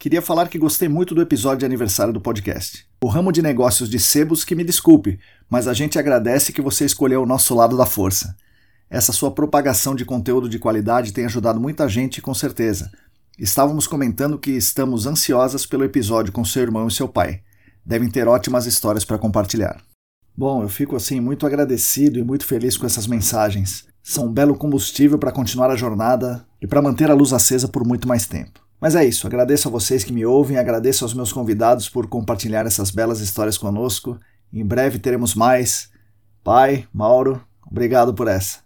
Queria 0.00 0.22
falar 0.22 0.48
que 0.48 0.56
gostei 0.56 0.88
muito 0.88 1.14
do 1.14 1.20
episódio 1.20 1.58
de 1.58 1.66
aniversário 1.66 2.10
do 2.10 2.22
podcast. 2.22 2.86
O 3.04 3.06
ramo 3.06 3.30
de 3.30 3.42
negócios 3.42 3.86
de 3.86 3.98
sebos 3.98 4.46
que 4.46 4.54
me 4.54 4.64
desculpe, 4.64 5.20
mas 5.46 5.68
a 5.68 5.74
gente 5.74 5.98
agradece 5.98 6.54
que 6.54 6.62
você 6.62 6.86
escolheu 6.86 7.22
o 7.22 7.26
nosso 7.26 7.54
lado 7.54 7.76
da 7.76 7.84
força. 7.84 8.34
Essa 8.88 9.12
sua 9.12 9.30
propagação 9.30 9.94
de 9.94 10.06
conteúdo 10.06 10.48
de 10.48 10.58
qualidade 10.58 11.12
tem 11.12 11.26
ajudado 11.26 11.60
muita 11.60 11.86
gente, 11.86 12.22
com 12.22 12.32
certeza. 12.32 12.90
Estávamos 13.38 13.86
comentando 13.86 14.38
que 14.38 14.52
estamos 14.52 15.04
ansiosas 15.04 15.66
pelo 15.66 15.84
episódio 15.84 16.32
com 16.32 16.46
seu 16.46 16.62
irmão 16.62 16.88
e 16.88 16.90
seu 16.90 17.06
pai. 17.06 17.42
Devem 17.84 18.08
ter 18.08 18.26
ótimas 18.26 18.64
histórias 18.64 19.04
para 19.04 19.18
compartilhar. 19.18 19.82
Bom, 20.34 20.62
eu 20.62 20.68
fico 20.70 20.96
assim 20.96 21.20
muito 21.20 21.44
agradecido 21.44 22.18
e 22.18 22.24
muito 22.24 22.46
feliz 22.46 22.78
com 22.78 22.86
essas 22.86 23.06
mensagens. 23.06 23.84
São 24.02 24.28
um 24.28 24.32
belo 24.32 24.56
combustível 24.56 25.18
para 25.18 25.30
continuar 25.30 25.70
a 25.70 25.76
jornada 25.76 26.46
e 26.58 26.66
para 26.66 26.80
manter 26.80 27.10
a 27.10 27.14
luz 27.14 27.34
acesa 27.34 27.68
por 27.68 27.86
muito 27.86 28.08
mais 28.08 28.26
tempo. 28.26 28.69
Mas 28.80 28.94
é 28.94 29.04
isso, 29.04 29.26
agradeço 29.26 29.68
a 29.68 29.70
vocês 29.70 30.02
que 30.02 30.12
me 30.12 30.24
ouvem, 30.24 30.56
agradeço 30.56 31.04
aos 31.04 31.12
meus 31.12 31.32
convidados 31.32 31.88
por 31.88 32.06
compartilhar 32.06 32.64
essas 32.64 32.90
belas 32.90 33.20
histórias 33.20 33.58
conosco. 33.58 34.18
Em 34.50 34.64
breve 34.64 34.98
teremos 34.98 35.34
mais. 35.34 35.90
Pai, 36.42 36.88
Mauro, 36.92 37.44
obrigado 37.70 38.14
por 38.14 38.26
essa. 38.26 38.60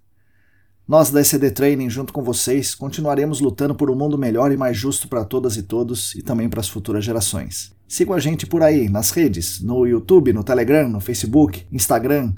Nós 0.86 1.11
da 1.11 1.20
ECD 1.20 1.51
Training, 1.51 1.91
junto 1.91 2.12
com 2.12 2.23
vocês, 2.23 2.74
continuaremos 2.74 3.41
lutando 3.41 3.74
por 3.74 3.91
um 3.91 3.97
mundo 3.97 4.16
melhor 4.16 4.53
e 4.53 4.57
mais 4.57 4.77
justo 4.77 5.09
para 5.09 5.24
todas 5.24 5.57
e 5.57 5.62
todos 5.62 6.15
e 6.15 6.23
também 6.23 6.49
para 6.49 6.61
as 6.61 6.69
futuras 6.69 7.05
gerações. 7.05 7.73
Sigam 7.89 8.15
a 8.15 8.20
gente 8.20 8.47
por 8.47 8.62
aí, 8.62 8.89
nas 8.89 9.11
redes, 9.11 9.61
no 9.61 9.86
YouTube, 9.86 10.32
no 10.32 10.45
Telegram, 10.45 10.89
no 10.89 11.01
Facebook, 11.01 11.66
Instagram. 11.73 12.32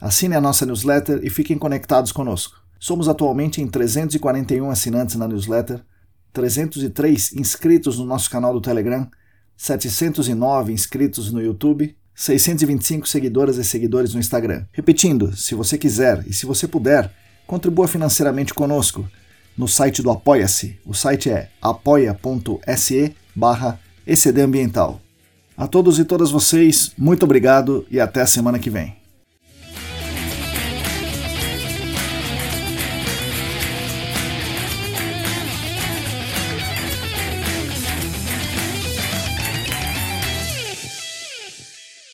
Assine 0.00 0.34
a 0.34 0.40
nossa 0.40 0.66
newsletter 0.66 1.20
e 1.22 1.30
fiquem 1.30 1.58
conectados 1.58 2.10
conosco. 2.10 2.56
Somos 2.78 3.06
atualmente 3.06 3.60
em 3.60 3.68
341 3.68 4.70
assinantes 4.70 5.16
na 5.16 5.28
newsletter 5.28 5.84
303 6.32 7.32
inscritos 7.34 7.98
no 7.98 8.04
nosso 8.04 8.30
canal 8.30 8.52
do 8.52 8.60
Telegram, 8.60 9.08
709 9.56 10.72
inscritos 10.72 11.32
no 11.32 11.40
YouTube, 11.40 11.96
625 12.14 13.08
seguidoras 13.08 13.56
e 13.56 13.64
seguidores 13.64 14.14
no 14.14 14.20
Instagram. 14.20 14.64
Repetindo, 14.72 15.36
se 15.36 15.54
você 15.54 15.76
quiser 15.76 16.24
e 16.26 16.32
se 16.32 16.46
você 16.46 16.68
puder, 16.68 17.10
contribua 17.46 17.88
financeiramente 17.88 18.54
conosco 18.54 19.08
no 19.56 19.66
site 19.66 20.02
do 20.02 20.10
Apoia-se. 20.10 20.78
O 20.84 20.94
site 20.94 21.30
é 21.30 21.50
apoia.se 21.60 23.14
barra 23.34 23.80
A 25.56 25.66
todos 25.66 25.98
e 25.98 26.04
todas 26.04 26.30
vocês, 26.30 26.92
muito 26.96 27.24
obrigado 27.24 27.86
e 27.90 28.00
até 28.00 28.22
a 28.22 28.26
semana 28.26 28.58
que 28.58 28.70
vem. 28.70 28.99